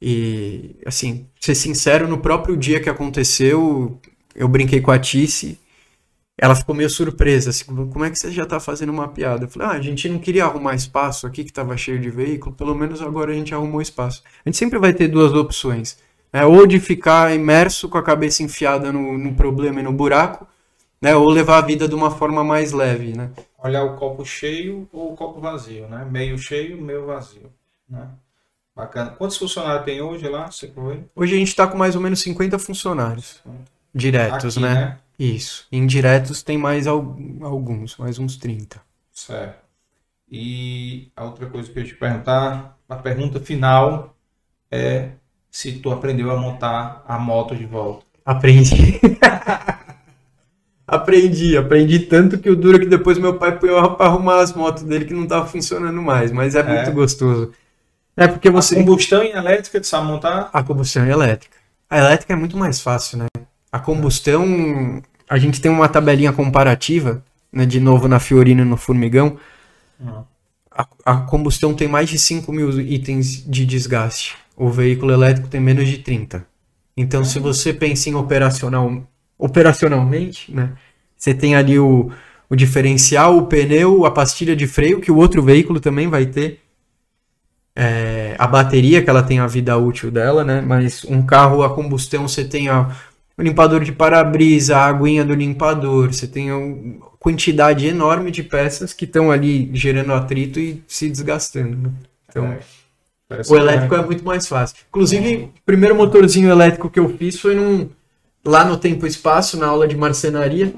e 0.00 0.76
assim, 0.86 1.26
ser 1.40 1.54
sincero, 1.54 2.08
no 2.08 2.18
próprio 2.18 2.56
dia 2.56 2.80
que 2.80 2.90
aconteceu, 2.90 4.00
eu 4.34 4.48
brinquei 4.48 4.80
com 4.80 4.90
a 4.90 4.98
Tice 4.98 5.58
ela 6.36 6.54
ficou 6.54 6.74
meio 6.74 6.90
surpresa, 6.90 7.50
assim, 7.50 7.64
como 7.64 8.04
é 8.04 8.10
que 8.10 8.18
você 8.18 8.30
já 8.30 8.44
tá 8.44 8.58
fazendo 8.58 8.90
uma 8.90 9.08
piada? 9.08 9.44
Eu 9.44 9.48
falei, 9.48 9.68
ah, 9.68 9.72
a 9.72 9.80
gente 9.80 10.08
não 10.08 10.18
queria 10.18 10.44
arrumar 10.44 10.74
espaço 10.74 11.26
aqui 11.26 11.44
que 11.44 11.52
tava 11.52 11.76
cheio 11.76 12.00
de 12.00 12.10
veículo, 12.10 12.54
pelo 12.54 12.74
menos 12.74 13.00
agora 13.00 13.30
a 13.30 13.34
gente 13.34 13.54
arrumou 13.54 13.80
espaço. 13.80 14.22
A 14.44 14.48
gente 14.48 14.58
sempre 14.58 14.78
vai 14.78 14.92
ter 14.92 15.08
duas 15.08 15.32
opções, 15.32 15.96
né? 16.34 16.44
Ou 16.44 16.66
de 16.66 16.80
ficar 16.80 17.34
imerso 17.34 17.88
com 17.88 17.98
a 17.98 18.02
cabeça 18.02 18.42
enfiada 18.42 18.92
no, 18.92 19.16
no 19.16 19.34
problema 19.34 19.80
e 19.80 19.84
no 19.84 19.92
buraco, 19.92 20.46
né? 21.00 21.16
Ou 21.16 21.28
levar 21.30 21.58
a 21.58 21.62
vida 21.62 21.88
de 21.88 21.94
uma 21.94 22.10
forma 22.10 22.44
mais 22.44 22.72
leve, 22.72 23.16
né? 23.16 23.30
Olhar 23.58 23.84
o 23.84 23.96
copo 23.96 24.24
cheio 24.24 24.88
ou 24.92 25.12
o 25.12 25.16
copo 25.16 25.40
vazio, 25.40 25.88
né? 25.88 26.04
Meio 26.04 26.36
cheio, 26.36 26.80
meio 26.82 27.06
vazio, 27.06 27.50
né? 27.88 28.08
Bacana. 28.76 29.12
Quantos 29.12 29.36
funcionários 29.36 29.84
tem 29.84 30.02
hoje 30.02 30.28
lá? 30.28 30.50
Você 30.50 30.68
foi? 30.68 31.04
Hoje 31.14 31.34
a 31.34 31.38
gente 31.38 31.48
está 31.48 31.66
com 31.66 31.78
mais 31.78 31.94
ou 31.94 32.02
menos 32.02 32.20
50 32.20 32.58
funcionários 32.58 33.40
diretos, 33.94 34.56
Aqui, 34.56 34.66
né? 34.66 34.74
né? 34.74 34.98
Isso. 35.18 35.66
Indiretos 35.70 36.42
tem 36.42 36.58
mais 36.58 36.88
al- 36.88 37.16
alguns, 37.42 37.96
mais 37.96 38.18
uns 38.18 38.36
30. 38.36 38.82
Certo. 39.12 39.64
E 40.30 41.10
a 41.16 41.24
outra 41.24 41.48
coisa 41.48 41.70
que 41.72 41.78
eu 41.78 41.82
ia 41.84 41.88
te 41.88 41.96
perguntar, 41.96 42.78
a 42.88 42.96
pergunta 42.96 43.40
final 43.40 44.16
é 44.70 45.12
se 45.54 45.70
tu 45.70 45.92
aprendeu 45.92 46.32
a 46.32 46.36
montar 46.36 47.04
a 47.06 47.16
moto 47.16 47.54
de 47.54 47.64
volta. 47.64 48.04
Aprendi. 48.26 49.00
aprendi, 50.84 51.56
aprendi 51.56 52.00
tanto 52.00 52.38
que 52.38 52.50
o 52.50 52.56
duro 52.56 52.76
é 52.78 52.80
que 52.80 52.86
depois 52.86 53.18
meu 53.18 53.38
pai 53.38 53.56
põe 53.56 53.70
pra 53.96 54.06
arrumar 54.06 54.40
as 54.40 54.52
motos 54.52 54.82
dele 54.82 55.04
que 55.04 55.14
não 55.14 55.28
tava 55.28 55.46
funcionando 55.46 56.02
mais, 56.02 56.32
mas 56.32 56.56
é, 56.56 56.62
muito 56.64 56.90
gostoso. 56.90 57.52
É 58.16 58.26
porque 58.26 58.50
Você... 58.50 58.74
você. 58.74 58.80
combustão 58.80 59.22
em 59.22 59.30
elétrica, 59.30 59.80
tu 59.80 59.86
sabe 59.86 60.08
montar? 60.08 60.50
A 60.52 60.60
combustão 60.60 61.04
é 61.04 61.10
elétrica. 61.10 61.56
A 61.88 61.98
elétrica 61.98 62.32
é 62.32 62.36
muito 62.36 62.56
mais 62.56 62.80
fácil, 62.80 63.18
né? 63.18 63.26
A 63.70 63.78
combustão, 63.78 65.00
a 65.30 65.38
gente 65.38 65.60
tem 65.60 65.70
uma 65.70 65.88
tabelinha 65.88 66.32
comparativa, 66.32 67.22
né, 67.52 67.64
de 67.64 67.78
novo 67.78 68.08
na 68.08 68.18
Fiorino 68.18 68.62
e 68.62 68.64
no 68.64 68.76
Formigão. 68.76 69.36
Uhum. 70.00 70.24
A, 70.68 70.86
a 71.04 71.16
combustão 71.18 71.74
tem 71.74 71.86
mais 71.86 72.08
de 72.08 72.18
5 72.18 72.52
mil 72.52 72.80
itens 72.80 73.44
de 73.46 73.64
desgaste. 73.64 74.42
O 74.56 74.70
veículo 74.70 75.12
elétrico 75.12 75.48
tem 75.48 75.60
menos 75.60 75.88
de 75.88 75.98
30. 75.98 76.46
Então, 76.96 77.24
se 77.24 77.38
você 77.38 77.72
pensa 77.72 78.08
em 78.08 78.14
operacional, 78.14 79.02
operacionalmente, 79.38 80.52
né? 80.54 80.72
Você 81.16 81.34
tem 81.34 81.56
ali 81.56 81.78
o, 81.78 82.10
o 82.48 82.54
diferencial, 82.54 83.36
o 83.36 83.46
pneu, 83.46 84.04
a 84.04 84.10
pastilha 84.10 84.54
de 84.54 84.66
freio, 84.66 85.00
que 85.00 85.10
o 85.10 85.16
outro 85.16 85.42
veículo 85.42 85.80
também 85.80 86.08
vai 86.08 86.26
ter. 86.26 86.60
É, 87.76 88.36
a 88.38 88.46
bateria, 88.46 89.02
que 89.02 89.10
ela 89.10 89.22
tem 89.22 89.40
a 89.40 89.46
vida 89.46 89.76
útil 89.76 90.10
dela, 90.10 90.44
né? 90.44 90.60
Mas 90.60 91.04
um 91.04 91.24
carro 91.24 91.62
a 91.62 91.74
combustão, 91.74 92.28
você 92.28 92.44
tem 92.44 92.68
a, 92.68 92.94
o 93.36 93.42
limpador 93.42 93.82
de 93.82 93.90
para-brisa, 93.90 94.76
a 94.76 94.86
aguinha 94.86 95.24
do 95.24 95.34
limpador, 95.34 96.12
você 96.12 96.28
tem 96.28 96.52
uma 96.52 97.06
quantidade 97.18 97.86
enorme 97.86 98.30
de 98.30 98.42
peças 98.42 98.92
que 98.92 99.04
estão 99.04 99.30
ali 99.32 99.70
gerando 99.72 100.12
atrito 100.12 100.60
e 100.60 100.84
se 100.86 101.08
desgastando. 101.08 101.76
Né? 101.76 101.90
Então, 102.28 102.44
É. 102.46 102.58
Parece 103.34 103.52
o 103.52 103.56
que 103.56 103.60
elétrico 103.60 103.94
é 103.94 104.04
muito 104.04 104.24
mais 104.24 104.46
fácil. 104.48 104.76
Inclusive, 104.88 105.50
o 105.56 105.62
primeiro 105.64 105.94
motorzinho 105.94 106.50
elétrico 106.50 106.90
que 106.90 106.98
eu 106.98 107.08
fiz 107.16 107.38
foi 107.38 107.54
num, 107.54 107.88
lá 108.44 108.64
no 108.64 108.76
Tempo 108.76 109.06
e 109.06 109.08
Espaço, 109.08 109.58
na 109.58 109.66
aula 109.66 109.86
de 109.86 109.96
marcenaria. 109.96 110.74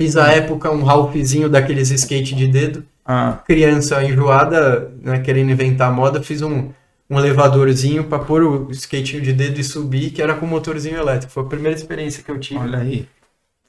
Fiz 0.00 0.16
à 0.16 0.28
época 0.28 0.70
um 0.70 0.82
Ralphzinho 0.82 1.48
daqueles 1.48 1.90
skate 1.90 2.34
de 2.34 2.46
dedo. 2.46 2.84
Ah, 3.04 3.38
Criança 3.46 4.02
enjoada, 4.04 4.92
né, 5.02 5.18
querendo 5.20 5.50
inventar 5.50 5.92
moda, 5.92 6.22
fiz 6.22 6.42
um, 6.42 6.70
um 7.10 7.18
elevadorzinho 7.18 8.04
para 8.04 8.18
pôr 8.18 8.42
o 8.42 8.70
skatinho 8.70 9.22
de 9.22 9.32
dedo 9.32 9.58
e 9.58 9.64
subir, 9.64 10.10
que 10.10 10.22
era 10.22 10.34
com 10.34 10.46
motorzinho 10.46 10.98
elétrico. 10.98 11.32
Foi 11.32 11.42
a 11.42 11.46
primeira 11.46 11.76
experiência 11.76 12.22
que 12.22 12.30
eu 12.30 12.38
tive. 12.38 12.60
olha 12.60 12.78
aí. 12.78 13.08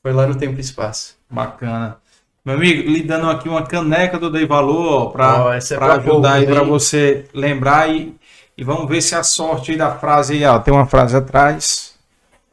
Foi 0.01 0.13
lá 0.13 0.27
no 0.27 0.35
Tempo 0.35 0.57
e 0.57 0.61
Espaço. 0.61 1.17
Bacana. 1.29 1.97
Meu 2.43 2.55
amigo, 2.55 2.89
lhe 2.89 3.03
dando 3.03 3.29
aqui 3.29 3.49
uma 3.49 3.63
caneca 3.63 4.17
do 4.17 4.29
Dei 4.29 4.45
Valor 4.45 5.11
para 5.11 5.55
essa 5.55 5.75
é 5.75 5.83
ajudar 5.83 6.33
aí 6.33 6.45
para 6.45 6.63
você 6.63 7.25
lembrar 7.33 7.89
e, 7.89 8.15
e 8.59 8.63
vamos 8.63 8.89
ver 8.89 9.01
se 9.01 9.15
a 9.15 9.23
sorte 9.23 9.71
aí 9.71 9.77
da 9.77 9.91
frase 9.91 10.33
aí, 10.33 10.43
ó, 10.45 10.59
tem 10.59 10.73
uma 10.73 10.85
frase 10.85 11.15
atrás. 11.15 11.93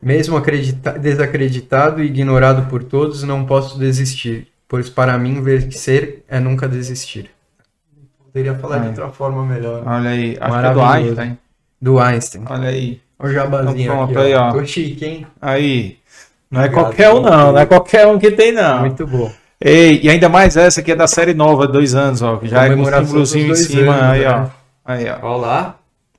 Mesmo 0.00 0.36
acredita- 0.36 0.92
desacreditado 0.92 2.02
e 2.02 2.06
ignorado 2.06 2.68
por 2.68 2.84
todos, 2.84 3.22
não 3.24 3.44
posso 3.44 3.78
desistir, 3.78 4.46
pois 4.68 4.88
para 4.88 5.18
mim 5.18 5.42
vencer 5.42 6.22
é 6.28 6.38
nunca 6.38 6.68
desistir. 6.68 7.30
Poderia 8.24 8.54
falar 8.54 8.78
de 8.78 8.88
outra 8.88 9.08
forma 9.08 9.44
melhor. 9.44 9.82
Olha 9.86 10.10
aí, 10.10 10.36
acho 10.40 10.60
que 10.60 10.66
é 10.66 10.72
do. 10.72 10.82
Einstein. 10.82 11.38
Do 11.80 11.98
Einstein. 11.98 12.44
Olha 12.48 12.68
aí. 12.68 13.00
Olha 13.18 13.30
o 13.30 13.32
jabazinho 13.34 13.80
Então, 13.82 14.02
aqui, 14.04 14.12
pronto, 14.12 14.26
aí, 14.26 14.34
ó. 14.34 14.52
Tô 14.52 14.64
chique, 14.64 15.04
hein? 15.04 15.26
Aí. 15.40 15.98
Não 16.50 16.60
é 16.60 16.64
Obrigado, 16.66 16.84
qualquer 16.84 17.10
um 17.10 17.20
não, 17.22 17.52
não 17.52 17.58
é 17.58 17.66
qualquer 17.66 18.06
um 18.06 18.18
que 18.18 18.30
tem 18.30 18.52
não. 18.52 18.80
Muito 18.80 19.06
bom. 19.06 19.32
Ei, 19.60 20.00
e 20.02 20.10
ainda 20.10 20.28
mais 20.28 20.56
essa 20.56 20.80
aqui 20.80 20.92
é 20.92 20.94
da 20.96 21.06
série 21.06 21.32
nova, 21.34 21.66
dois 21.66 21.94
anos, 21.94 22.20
ó. 22.22 22.38
Já 22.42 22.64
é 22.64 22.68
com 22.68 22.74
Comemoração 22.76 23.06
símbolozinho 23.24 23.52
em 23.52 23.54
cima, 23.56 23.92
anos, 23.94 24.10
aí, 24.12 24.24
ó. 24.26 24.38
né? 24.40 24.50
Aí, 24.84 25.06
ó. 25.08 25.18
Olha 25.26 25.36
lá. 25.46 25.76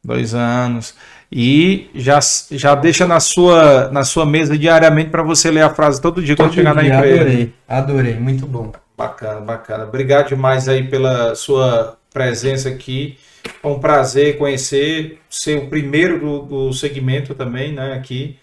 Dois 0.08 0.34
anos. 0.34 0.96
E 1.32 1.90
já, 1.94 2.20
já 2.52 2.74
deixa 2.74 3.06
na 3.06 3.20
sua, 3.20 3.90
na 3.92 4.04
sua 4.06 4.26
mesa 4.26 4.58
diariamente 4.58 5.10
para 5.10 5.22
você 5.22 5.52
ler 5.52 5.62
a 5.64 5.70
frase 5.70 6.02
todo 6.02 6.24
dia 6.24 6.36
quando 6.38 6.54
chegar 6.54 6.74
na 6.74 6.82
dia, 6.82 6.96
empresa. 6.96 7.22
Adorei, 7.22 7.54
adorei, 7.68 8.14
muito 8.16 8.46
bom. 8.48 8.72
Bacana, 8.98 9.42
bacana. 9.42 9.84
Obrigado 9.84 10.30
demais 10.30 10.68
aí 10.70 10.88
pela 10.88 11.36
sua 11.36 11.98
presença 12.14 12.70
aqui. 12.70 13.18
Foi 13.62 13.72
um 13.74 13.80
prazer 13.80 14.38
conhecer, 14.38 15.20
ser 15.30 15.58
o 15.58 15.68
primeiro 15.68 16.20
do, 16.20 16.42
do 16.70 16.74
segmento 16.74 17.36
também, 17.36 17.74
né, 17.74 17.94
aqui. 17.94 18.38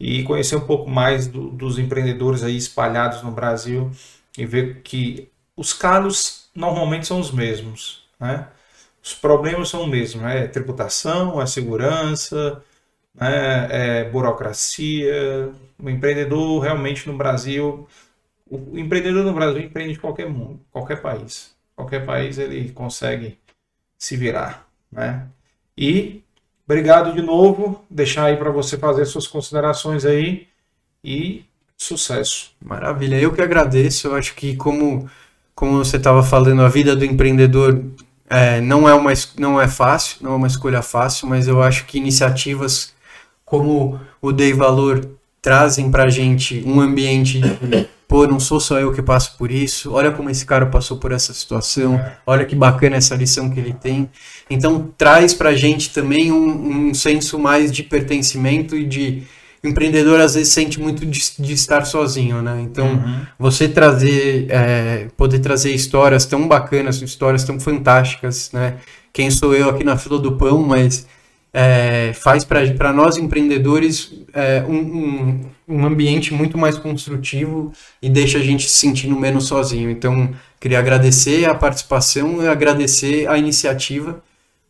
E 0.00 0.22
conhecer 0.24 0.56
um 0.56 0.60
pouco 0.60 0.88
mais 0.90 1.26
do- 1.26 1.50
dos 1.50 1.78
empreendedores 1.78 2.42
aí 2.44 2.56
espalhados 2.56 3.22
no 3.22 3.30
Brasil 3.32 3.90
e 4.36 4.46
ver 4.46 4.82
que 4.84 5.28
os 5.56 5.72
calos 5.72 6.48
normalmente 6.54 7.06
são 7.06 7.18
os 7.18 7.32
mesmos, 7.32 8.04
né? 8.20 8.46
Os 9.02 9.14
problemas 9.14 9.68
são 9.68 9.84
os 9.84 9.88
mesmos? 9.88 10.24
É 10.24 10.46
tributação, 10.46 11.40
é 11.40 11.46
segurança, 11.46 12.62
né? 13.14 13.68
é 13.70 14.04
burocracia. 14.04 15.50
O 15.78 15.88
empreendedor 15.88 16.60
realmente 16.60 17.06
no 17.08 17.16
Brasil 17.16 17.88
o 18.50 18.78
empreendedor 18.78 19.24
no 19.24 19.32
Brasil 19.32 19.60
empreende 19.60 19.94
em 19.94 20.00
qualquer 20.00 20.28
mundo, 20.28 20.60
qualquer 20.70 21.00
país. 21.00 21.54
Qualquer 21.76 22.04
país 22.04 22.38
ele 22.38 22.70
consegue 22.70 23.38
se 23.96 24.16
virar, 24.16 24.66
né? 24.90 25.26
E 25.76 26.22
obrigado 26.64 27.12
de 27.12 27.22
novo, 27.22 27.84
deixar 27.88 28.24
aí 28.24 28.36
para 28.36 28.50
você 28.50 28.76
fazer 28.76 29.04
suas 29.04 29.26
considerações 29.26 30.04
aí 30.04 30.48
e 31.04 31.44
sucesso. 31.76 32.52
Maravilha, 32.64 33.20
eu 33.20 33.32
que 33.32 33.42
agradeço. 33.42 34.08
Eu 34.08 34.16
acho 34.16 34.34
que 34.34 34.56
como, 34.56 35.08
como 35.54 35.84
você 35.84 35.96
estava 35.98 36.22
falando, 36.22 36.62
a 36.62 36.68
vida 36.68 36.96
do 36.96 37.04
empreendedor 37.04 37.84
é, 38.30 38.60
não, 38.60 38.88
é 38.88 38.94
uma, 38.94 39.12
não 39.38 39.60
é 39.60 39.66
fácil, 39.66 40.18
não 40.20 40.32
é 40.32 40.36
uma 40.36 40.46
escolha 40.46 40.82
fácil, 40.82 41.28
mas 41.28 41.48
eu 41.48 41.62
acho 41.62 41.86
que 41.86 41.98
iniciativas 41.98 42.92
como 43.44 43.98
o 44.20 44.32
Dei 44.32 44.52
Valor 44.52 45.08
trazem 45.40 45.90
para 45.90 46.10
gente 46.10 46.62
um 46.66 46.80
ambiente 46.80 47.40
de, 47.40 47.88
pô, 48.06 48.26
não 48.26 48.38
sou 48.38 48.60
só 48.60 48.78
eu 48.78 48.92
que 48.92 49.00
passo 49.00 49.36
por 49.38 49.50
isso, 49.50 49.92
olha 49.92 50.10
como 50.10 50.28
esse 50.28 50.44
cara 50.44 50.66
passou 50.66 50.98
por 50.98 51.12
essa 51.12 51.32
situação, 51.32 51.98
olha 52.26 52.44
que 52.44 52.54
bacana 52.54 52.96
essa 52.96 53.14
lição 53.14 53.48
que 53.48 53.58
ele 53.58 53.72
tem. 53.72 54.10
Então 54.50 54.92
traz 54.98 55.32
pra 55.32 55.54
gente 55.54 55.90
também 55.90 56.30
um, 56.30 56.88
um 56.88 56.94
senso 56.94 57.38
mais 57.38 57.72
de 57.72 57.82
pertencimento 57.82 58.76
e 58.76 58.84
de 58.84 59.22
empreendedor 59.62 60.20
às 60.20 60.34
vezes 60.34 60.52
sente 60.52 60.80
muito 60.80 61.04
de, 61.04 61.20
de 61.38 61.52
estar 61.52 61.84
sozinho, 61.84 62.42
né? 62.42 62.60
Então 62.62 62.86
Uhum. 62.88 63.20
você 63.38 63.68
trazer, 63.68 64.46
é, 64.50 65.08
poder 65.16 65.40
trazer 65.40 65.72
histórias 65.74 66.24
tão 66.26 66.46
bacanas, 66.46 67.00
histórias 67.02 67.44
tão 67.44 67.58
fantásticas, 67.58 68.50
né? 68.52 68.76
Quem 69.12 69.30
sou 69.30 69.54
eu 69.54 69.68
aqui 69.68 69.84
na 69.84 69.96
fila 69.96 70.18
do 70.18 70.32
pão, 70.32 70.62
mas 70.62 71.06
é, 71.52 72.12
faz 72.14 72.44
para 72.44 72.92
nós 72.92 73.16
empreendedores 73.16 74.12
é, 74.32 74.62
um, 74.68 74.76
um, 74.76 75.40
um 75.66 75.86
ambiente 75.86 76.32
muito 76.32 76.56
mais 76.58 76.78
construtivo 76.78 77.72
e 78.02 78.08
deixa 78.08 78.38
a 78.38 78.42
gente 78.42 78.68
se 78.68 78.76
sentindo 78.76 79.18
menos 79.18 79.46
sozinho. 79.46 79.90
Então, 79.90 80.30
queria 80.60 80.78
agradecer 80.78 81.46
a 81.46 81.54
participação 81.54 82.42
e 82.42 82.48
agradecer 82.48 83.26
a 83.28 83.36
iniciativa, 83.38 84.22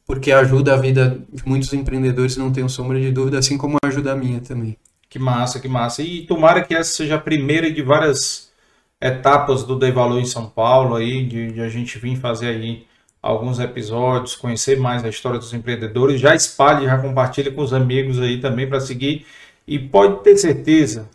porque 0.08 0.32
ajuda 0.32 0.72
a 0.72 0.76
vida 0.78 1.20
de 1.30 1.46
muitos 1.46 1.70
empreendedores, 1.74 2.38
não 2.38 2.50
tenho 2.50 2.66
sombra 2.66 2.98
de 2.98 3.12
dúvida, 3.12 3.38
assim 3.38 3.58
como 3.58 3.76
ajuda 3.84 4.12
a 4.12 4.16
minha 4.16 4.40
também. 4.40 4.74
Que 5.06 5.18
massa, 5.18 5.60
que 5.60 5.68
massa. 5.68 6.02
E 6.02 6.24
tomara 6.26 6.64
que 6.64 6.74
essa 6.74 6.90
seja 6.90 7.16
a 7.16 7.20
primeira 7.20 7.70
de 7.70 7.82
várias 7.82 8.50
etapas 8.98 9.64
do 9.64 9.78
Dei 9.78 9.92
Valor 9.92 10.18
em 10.18 10.24
São 10.24 10.48
Paulo 10.48 10.96
aí, 10.96 11.26
de, 11.26 11.52
de 11.52 11.60
a 11.60 11.68
gente 11.68 11.98
vir 11.98 12.16
fazer 12.16 12.46
aí 12.46 12.86
alguns 13.20 13.58
episódios, 13.58 14.34
conhecer 14.34 14.80
mais 14.80 15.04
a 15.04 15.10
história 15.10 15.38
dos 15.38 15.52
empreendedores, 15.52 16.18
já 16.18 16.34
espalhe, 16.34 16.86
já 16.86 16.96
compartilhe 16.96 17.50
com 17.50 17.60
os 17.60 17.74
amigos 17.74 18.18
aí 18.18 18.40
também 18.40 18.66
para 18.66 18.80
seguir. 18.80 19.26
E 19.66 19.78
pode 19.78 20.22
ter 20.22 20.38
certeza 20.38 21.10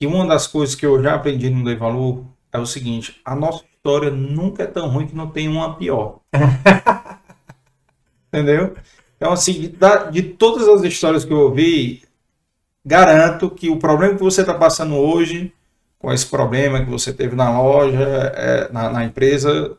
que 0.00 0.08
uma 0.08 0.26
das 0.26 0.48
coisas 0.48 0.74
que 0.74 0.84
eu 0.84 1.00
já 1.00 1.14
aprendi 1.14 1.48
no 1.50 1.64
Dei 1.64 1.76
Valor 1.76 2.24
é 2.52 2.58
o 2.58 2.66
seguinte, 2.66 3.20
a 3.24 3.36
nossa 3.36 3.62
história 3.76 4.10
nunca 4.10 4.64
é 4.64 4.66
tão 4.66 4.88
ruim 4.88 5.06
que 5.06 5.14
não 5.14 5.28
tem 5.28 5.46
uma 5.46 5.76
pior. 5.76 6.18
Entendeu? 8.32 8.74
Então, 9.16 9.32
assim, 9.32 9.72
de 10.10 10.22
todas 10.22 10.66
as 10.66 10.82
histórias 10.82 11.24
que 11.24 11.32
eu 11.32 11.38
ouvi, 11.38 12.02
garanto 12.84 13.50
que 13.50 13.68
o 13.68 13.76
problema 13.76 14.14
que 14.14 14.22
você 14.22 14.40
está 14.40 14.54
passando 14.54 14.96
hoje, 14.96 15.52
com 15.98 16.10
esse 16.10 16.26
problema 16.26 16.82
que 16.82 16.90
você 16.90 17.12
teve 17.12 17.36
na 17.36 17.56
loja, 17.60 18.02
é, 18.34 18.72
na, 18.72 18.90
na, 18.90 19.04
empresa, 19.04 19.76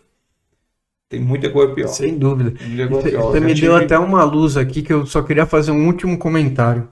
tem 1.09 1.19
muita 1.19 1.49
coisa 1.49 1.73
pior. 1.73 1.87
Sem 1.87 2.17
dúvida. 2.17 2.51
Coisa 2.87 3.09
pior. 3.09 3.31
Você 3.31 3.39
me 3.39 3.55
tive... 3.55 3.67
deu 3.67 3.75
até 3.75 3.97
uma 3.97 4.23
luz 4.23 4.55
aqui 4.55 4.83
que 4.83 4.93
eu 4.93 5.05
só 5.05 5.23
queria 5.23 5.47
fazer 5.47 5.71
um 5.71 5.87
último 5.87 6.17
comentário. 6.17 6.87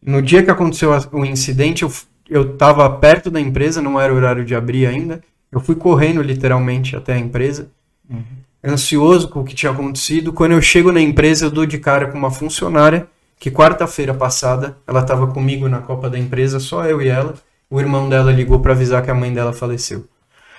No 0.00 0.22
dia 0.22 0.42
que 0.42 0.50
aconteceu 0.50 0.90
o 1.12 1.26
incidente, 1.26 1.82
eu, 1.82 1.92
eu 2.30 2.56
tava 2.56 2.88
perto 2.88 3.30
da 3.30 3.40
empresa, 3.40 3.82
não 3.82 4.00
era 4.00 4.14
horário 4.14 4.44
de 4.44 4.54
abrir 4.54 4.86
ainda. 4.86 5.20
Eu 5.50 5.60
fui 5.60 5.74
correndo 5.74 6.22
literalmente 6.22 6.96
até 6.96 7.12
a 7.12 7.18
empresa. 7.18 7.70
Uhum 8.08 8.42
ansioso 8.64 9.28
com 9.28 9.40
o 9.40 9.44
que 9.44 9.54
tinha 9.54 9.72
acontecido. 9.72 10.32
Quando 10.32 10.52
eu 10.52 10.62
chego 10.62 10.92
na 10.92 11.00
empresa, 11.00 11.46
eu 11.46 11.50
dou 11.50 11.66
de 11.66 11.78
cara 11.78 12.06
com 12.06 12.18
uma 12.18 12.30
funcionária 12.30 13.06
que 13.38 13.50
quarta-feira 13.50 14.14
passada 14.14 14.76
ela 14.86 15.00
estava 15.00 15.26
comigo 15.26 15.68
na 15.68 15.80
Copa 15.80 16.08
da 16.08 16.18
empresa, 16.18 16.60
só 16.60 16.84
eu 16.84 17.02
e 17.02 17.08
ela. 17.08 17.34
O 17.68 17.80
irmão 17.80 18.08
dela 18.08 18.30
ligou 18.30 18.60
para 18.60 18.72
avisar 18.72 19.02
que 19.02 19.10
a 19.10 19.14
mãe 19.14 19.32
dela 19.32 19.52
faleceu. 19.52 20.04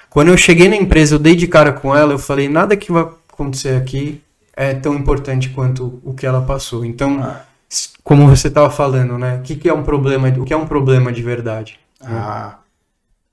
Quando 0.09 0.27
eu 0.27 0.37
cheguei 0.37 0.67
na 0.67 0.75
empresa, 0.75 1.15
eu 1.15 1.19
dei 1.19 1.35
de 1.35 1.47
cara 1.47 1.71
com 1.71 1.95
ela, 1.95 2.13
eu 2.13 2.19
falei: 2.19 2.49
nada 2.49 2.75
que 2.75 2.91
vai 2.91 3.07
acontecer 3.31 3.77
aqui 3.77 4.21
é 4.55 4.73
tão 4.73 4.93
importante 4.95 5.49
quanto 5.49 5.99
o 6.03 6.13
que 6.13 6.25
ela 6.25 6.41
passou. 6.41 6.83
Então, 6.83 7.19
ah. 7.23 7.41
como 8.03 8.27
você 8.27 8.47
estava 8.47 8.69
falando, 8.69 9.17
né? 9.17 9.37
O 9.37 9.41
que, 9.41 9.55
que 9.55 9.69
é 9.69 9.73
um 9.73 9.83
problema? 9.83 10.27
O 10.27 10.43
que 10.43 10.53
é 10.53 10.57
um 10.57 10.67
problema 10.67 11.11
de 11.11 11.23
verdade? 11.23 11.79
Ah. 12.01 12.57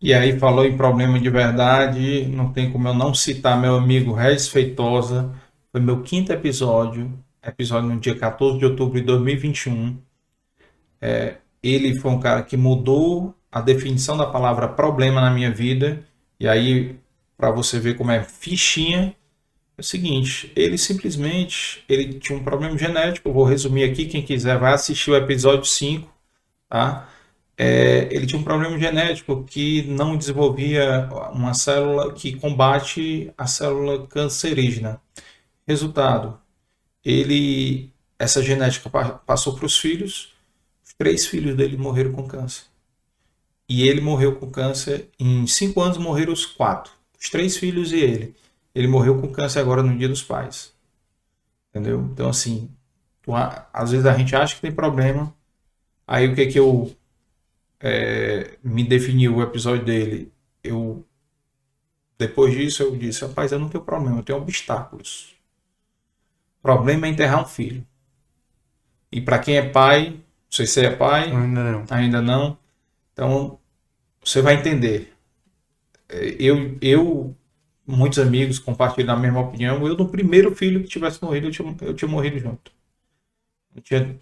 E 0.01 0.15
aí 0.15 0.39
falou 0.39 0.65
em 0.65 0.77
problema 0.77 1.21
de 1.21 1.29
verdade, 1.29 2.27
não 2.27 2.53
tem 2.53 2.73
como 2.73 2.89
eu 2.89 2.95
não 2.95 3.13
citar 3.15 3.61
meu 3.61 3.77
amigo 3.77 4.13
Regis 4.15 4.49
Feitosa, 4.49 5.35
foi 5.71 5.81
meu 5.81 6.03
quinto 6.03 6.33
episódio, 6.33 7.13
episódio 7.43 7.91
no 7.91 8.01
dia 8.01 8.17
14 8.17 8.59
de 8.59 8.65
outubro 8.65 8.99
de 8.99 9.07
2021. 9.07 9.99
É, 11.01 11.37
ele 11.63 11.95
foi 11.97 12.11
um 12.11 12.21
cara 12.21 12.43
que 12.43 12.57
mudou 12.57 13.35
a 13.53 13.61
definição 13.61 14.17
da 14.17 14.27
palavra 14.27 14.69
problema 14.69 15.21
na 15.21 15.31
minha 15.31 15.51
vida, 15.51 16.03
e 16.39 16.49
aí 16.49 16.99
para 17.37 17.51
você 17.51 17.79
ver 17.79 17.97
como 17.97 18.11
é 18.11 18.23
fichinha, 18.23 19.15
é 19.77 19.81
o 19.81 19.85
seguinte, 19.85 20.53
ele 20.57 20.79
simplesmente, 20.79 21.85
ele 21.89 22.15
tinha 22.15 22.39
um 22.39 22.45
problema 22.45 22.77
genético, 22.77 23.33
vou 23.33 23.45
resumir 23.45 23.85
aqui, 23.85 24.07
quem 24.07 24.23
quiser 24.23 24.59
vai 24.59 24.73
assistir 24.73 25.11
o 25.11 25.17
episódio 25.17 25.65
5, 25.67 26.11
tá? 26.71 27.10
É, 27.63 28.09
ele 28.11 28.27
tinha 28.27 28.41
um 28.41 28.43
problema 28.43 28.79
genético 28.79 29.45
que 29.45 29.83
não 29.83 30.17
desenvolvia 30.17 31.07
uma 31.31 31.53
célula 31.53 32.11
que 32.15 32.33
combate 32.33 33.31
a 33.37 33.47
célula 33.47 34.07
cancerígena. 34.07 34.99
Resultado, 35.69 36.41
ele 37.05 37.93
essa 38.19 38.43
genética 38.43 38.89
passou 39.27 39.55
para 39.55 39.67
os 39.67 39.79
filhos, 39.79 40.33
os 40.83 40.95
três 40.95 41.27
filhos 41.27 41.55
dele 41.55 41.77
morreram 41.77 42.13
com 42.13 42.27
câncer. 42.27 42.65
E 43.69 43.87
ele 43.87 44.01
morreu 44.01 44.37
com 44.37 44.51
câncer, 44.51 45.11
em 45.19 45.47
cinco 45.47 45.83
anos 45.83 45.99
morreram 45.99 46.33
os 46.33 46.47
quatro, 46.47 46.93
os 47.21 47.29
três 47.29 47.59
filhos 47.59 47.93
e 47.93 47.97
ele. 47.99 48.35
Ele 48.75 48.89
morreu 48.89 49.21
com 49.21 49.29
câncer 49.31 49.61
agora 49.61 49.83
no 49.83 49.99
dia 49.99 50.09
dos 50.09 50.23
pais. 50.23 50.73
Entendeu? 51.69 52.01
Então, 52.11 52.31
assim, 52.31 52.71
tu, 53.21 53.33
às 53.35 53.91
vezes 53.91 54.07
a 54.07 54.17
gente 54.17 54.35
acha 54.35 54.55
que 54.55 54.63
tem 54.63 54.73
problema, 54.73 55.35
aí 56.07 56.27
o 56.27 56.35
que 56.35 56.47
que 56.47 56.59
eu 56.59 56.97
é, 57.81 58.59
me 58.63 58.85
definiu 58.85 59.37
o 59.37 59.43
episódio 59.43 59.85
dele, 59.85 60.33
eu 60.63 61.05
depois 62.19 62.53
disso 62.55 62.83
eu 62.83 62.95
disse, 62.97 63.25
rapaz, 63.25 63.51
eu 63.51 63.59
não 63.59 63.71
tenho 63.71 63.83
problema, 63.83 64.19
eu 64.19 64.23
tenho 64.23 64.39
obstáculos. 64.39 65.35
O 66.59 66.63
problema 66.63 67.07
é 67.07 67.11
enterrar 67.11 67.43
um 67.43 67.47
filho. 67.47 67.87
E 69.11 69.23
para 69.23 69.39
quem 69.39 69.57
é 69.57 69.67
pai, 69.67 70.11
não 70.11 70.21
sei 70.51 70.67
se 70.67 70.85
é 70.85 70.95
pai, 70.95 71.31
ainda 71.31 71.73
não. 71.73 71.85
ainda 71.89 72.21
não. 72.21 72.59
Então 73.15 73.59
você 74.23 74.43
vai 74.43 74.55
entender. 74.57 75.15
É, 76.11 76.37
eu, 76.39 76.77
eu 76.83 77.35
muitos 77.87 78.19
amigos 78.19 78.59
compartilham 78.59 79.15
a 79.15 79.19
mesma 79.19 79.41
opinião. 79.41 79.87
Eu, 79.87 79.97
no 79.97 80.09
primeiro 80.11 80.55
filho 80.55 80.83
que 80.83 80.89
tivesse 80.89 81.23
morrido, 81.25 81.47
eu 81.47 81.51
tinha, 81.51 81.77
eu 81.81 81.95
tinha 81.95 82.09
morrido 82.09 82.39
junto. 82.39 82.71
Eu 83.75 83.81
tinha 83.83 84.21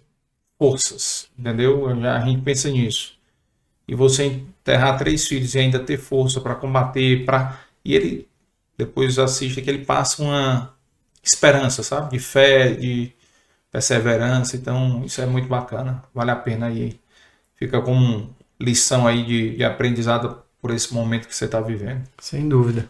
forças, 0.57 1.29
entendeu? 1.37 1.87
A 1.89 2.19
gente 2.21 2.41
pensa 2.43 2.69
nisso 2.69 3.18
e 3.89 3.95
você 3.95 4.25
enterrar 4.25 4.99
três 4.99 5.27
filhos 5.27 5.55
e 5.55 5.59
ainda 5.59 5.79
ter 5.79 5.97
força 5.97 6.39
para 6.39 6.53
combater, 6.53 7.25
para 7.25 7.59
e 7.83 7.95
ele 7.95 8.29
depois 8.77 9.17
assiste 9.17 9.61
que 9.63 9.69
ele 9.69 9.83
passa 9.83 10.21
uma 10.21 10.73
esperança, 11.23 11.81
sabe, 11.81 12.11
de 12.11 12.19
fé, 12.19 12.71
de 12.71 13.11
perseverança. 13.71 14.55
Então 14.55 15.03
isso 15.03 15.19
é 15.21 15.25
muito 15.25 15.47
bacana, 15.47 16.03
vale 16.13 16.29
a 16.29 16.35
pena 16.35 16.67
aí. 16.67 16.99
Fica 17.55 17.81
como 17.81 18.29
lição 18.59 19.07
aí 19.07 19.25
de, 19.25 19.57
de 19.57 19.63
aprendizado 19.63 20.39
por 20.61 20.69
esse 20.71 20.93
momento 20.93 21.27
que 21.27 21.35
você 21.35 21.45
está 21.45 21.59
vivendo. 21.59 22.03
Sem 22.19 22.47
dúvida. 22.47 22.87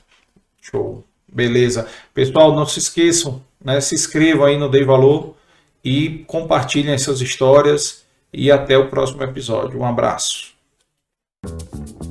Show. 0.62 1.06
Beleza. 1.32 1.88
Pessoal, 2.14 2.54
não 2.54 2.66
se 2.66 2.80
esqueçam, 2.80 3.42
né? 3.64 3.80
Se 3.80 3.96
inscrevam 3.96 4.46
aí 4.46 4.58
no 4.58 4.70
Dei 4.70 4.84
Valor 4.84 5.36
e 5.84 6.26
compartilhem 6.28 6.98
suas 6.98 7.22
histórias. 7.22 8.04
E 8.34 8.52
até 8.52 8.78
o 8.78 8.90
próximo 8.90 9.24
episódio. 9.24 9.80
Um 9.80 9.86
abraço. 9.86 10.49
Thank 11.42 12.04
you. 12.04 12.09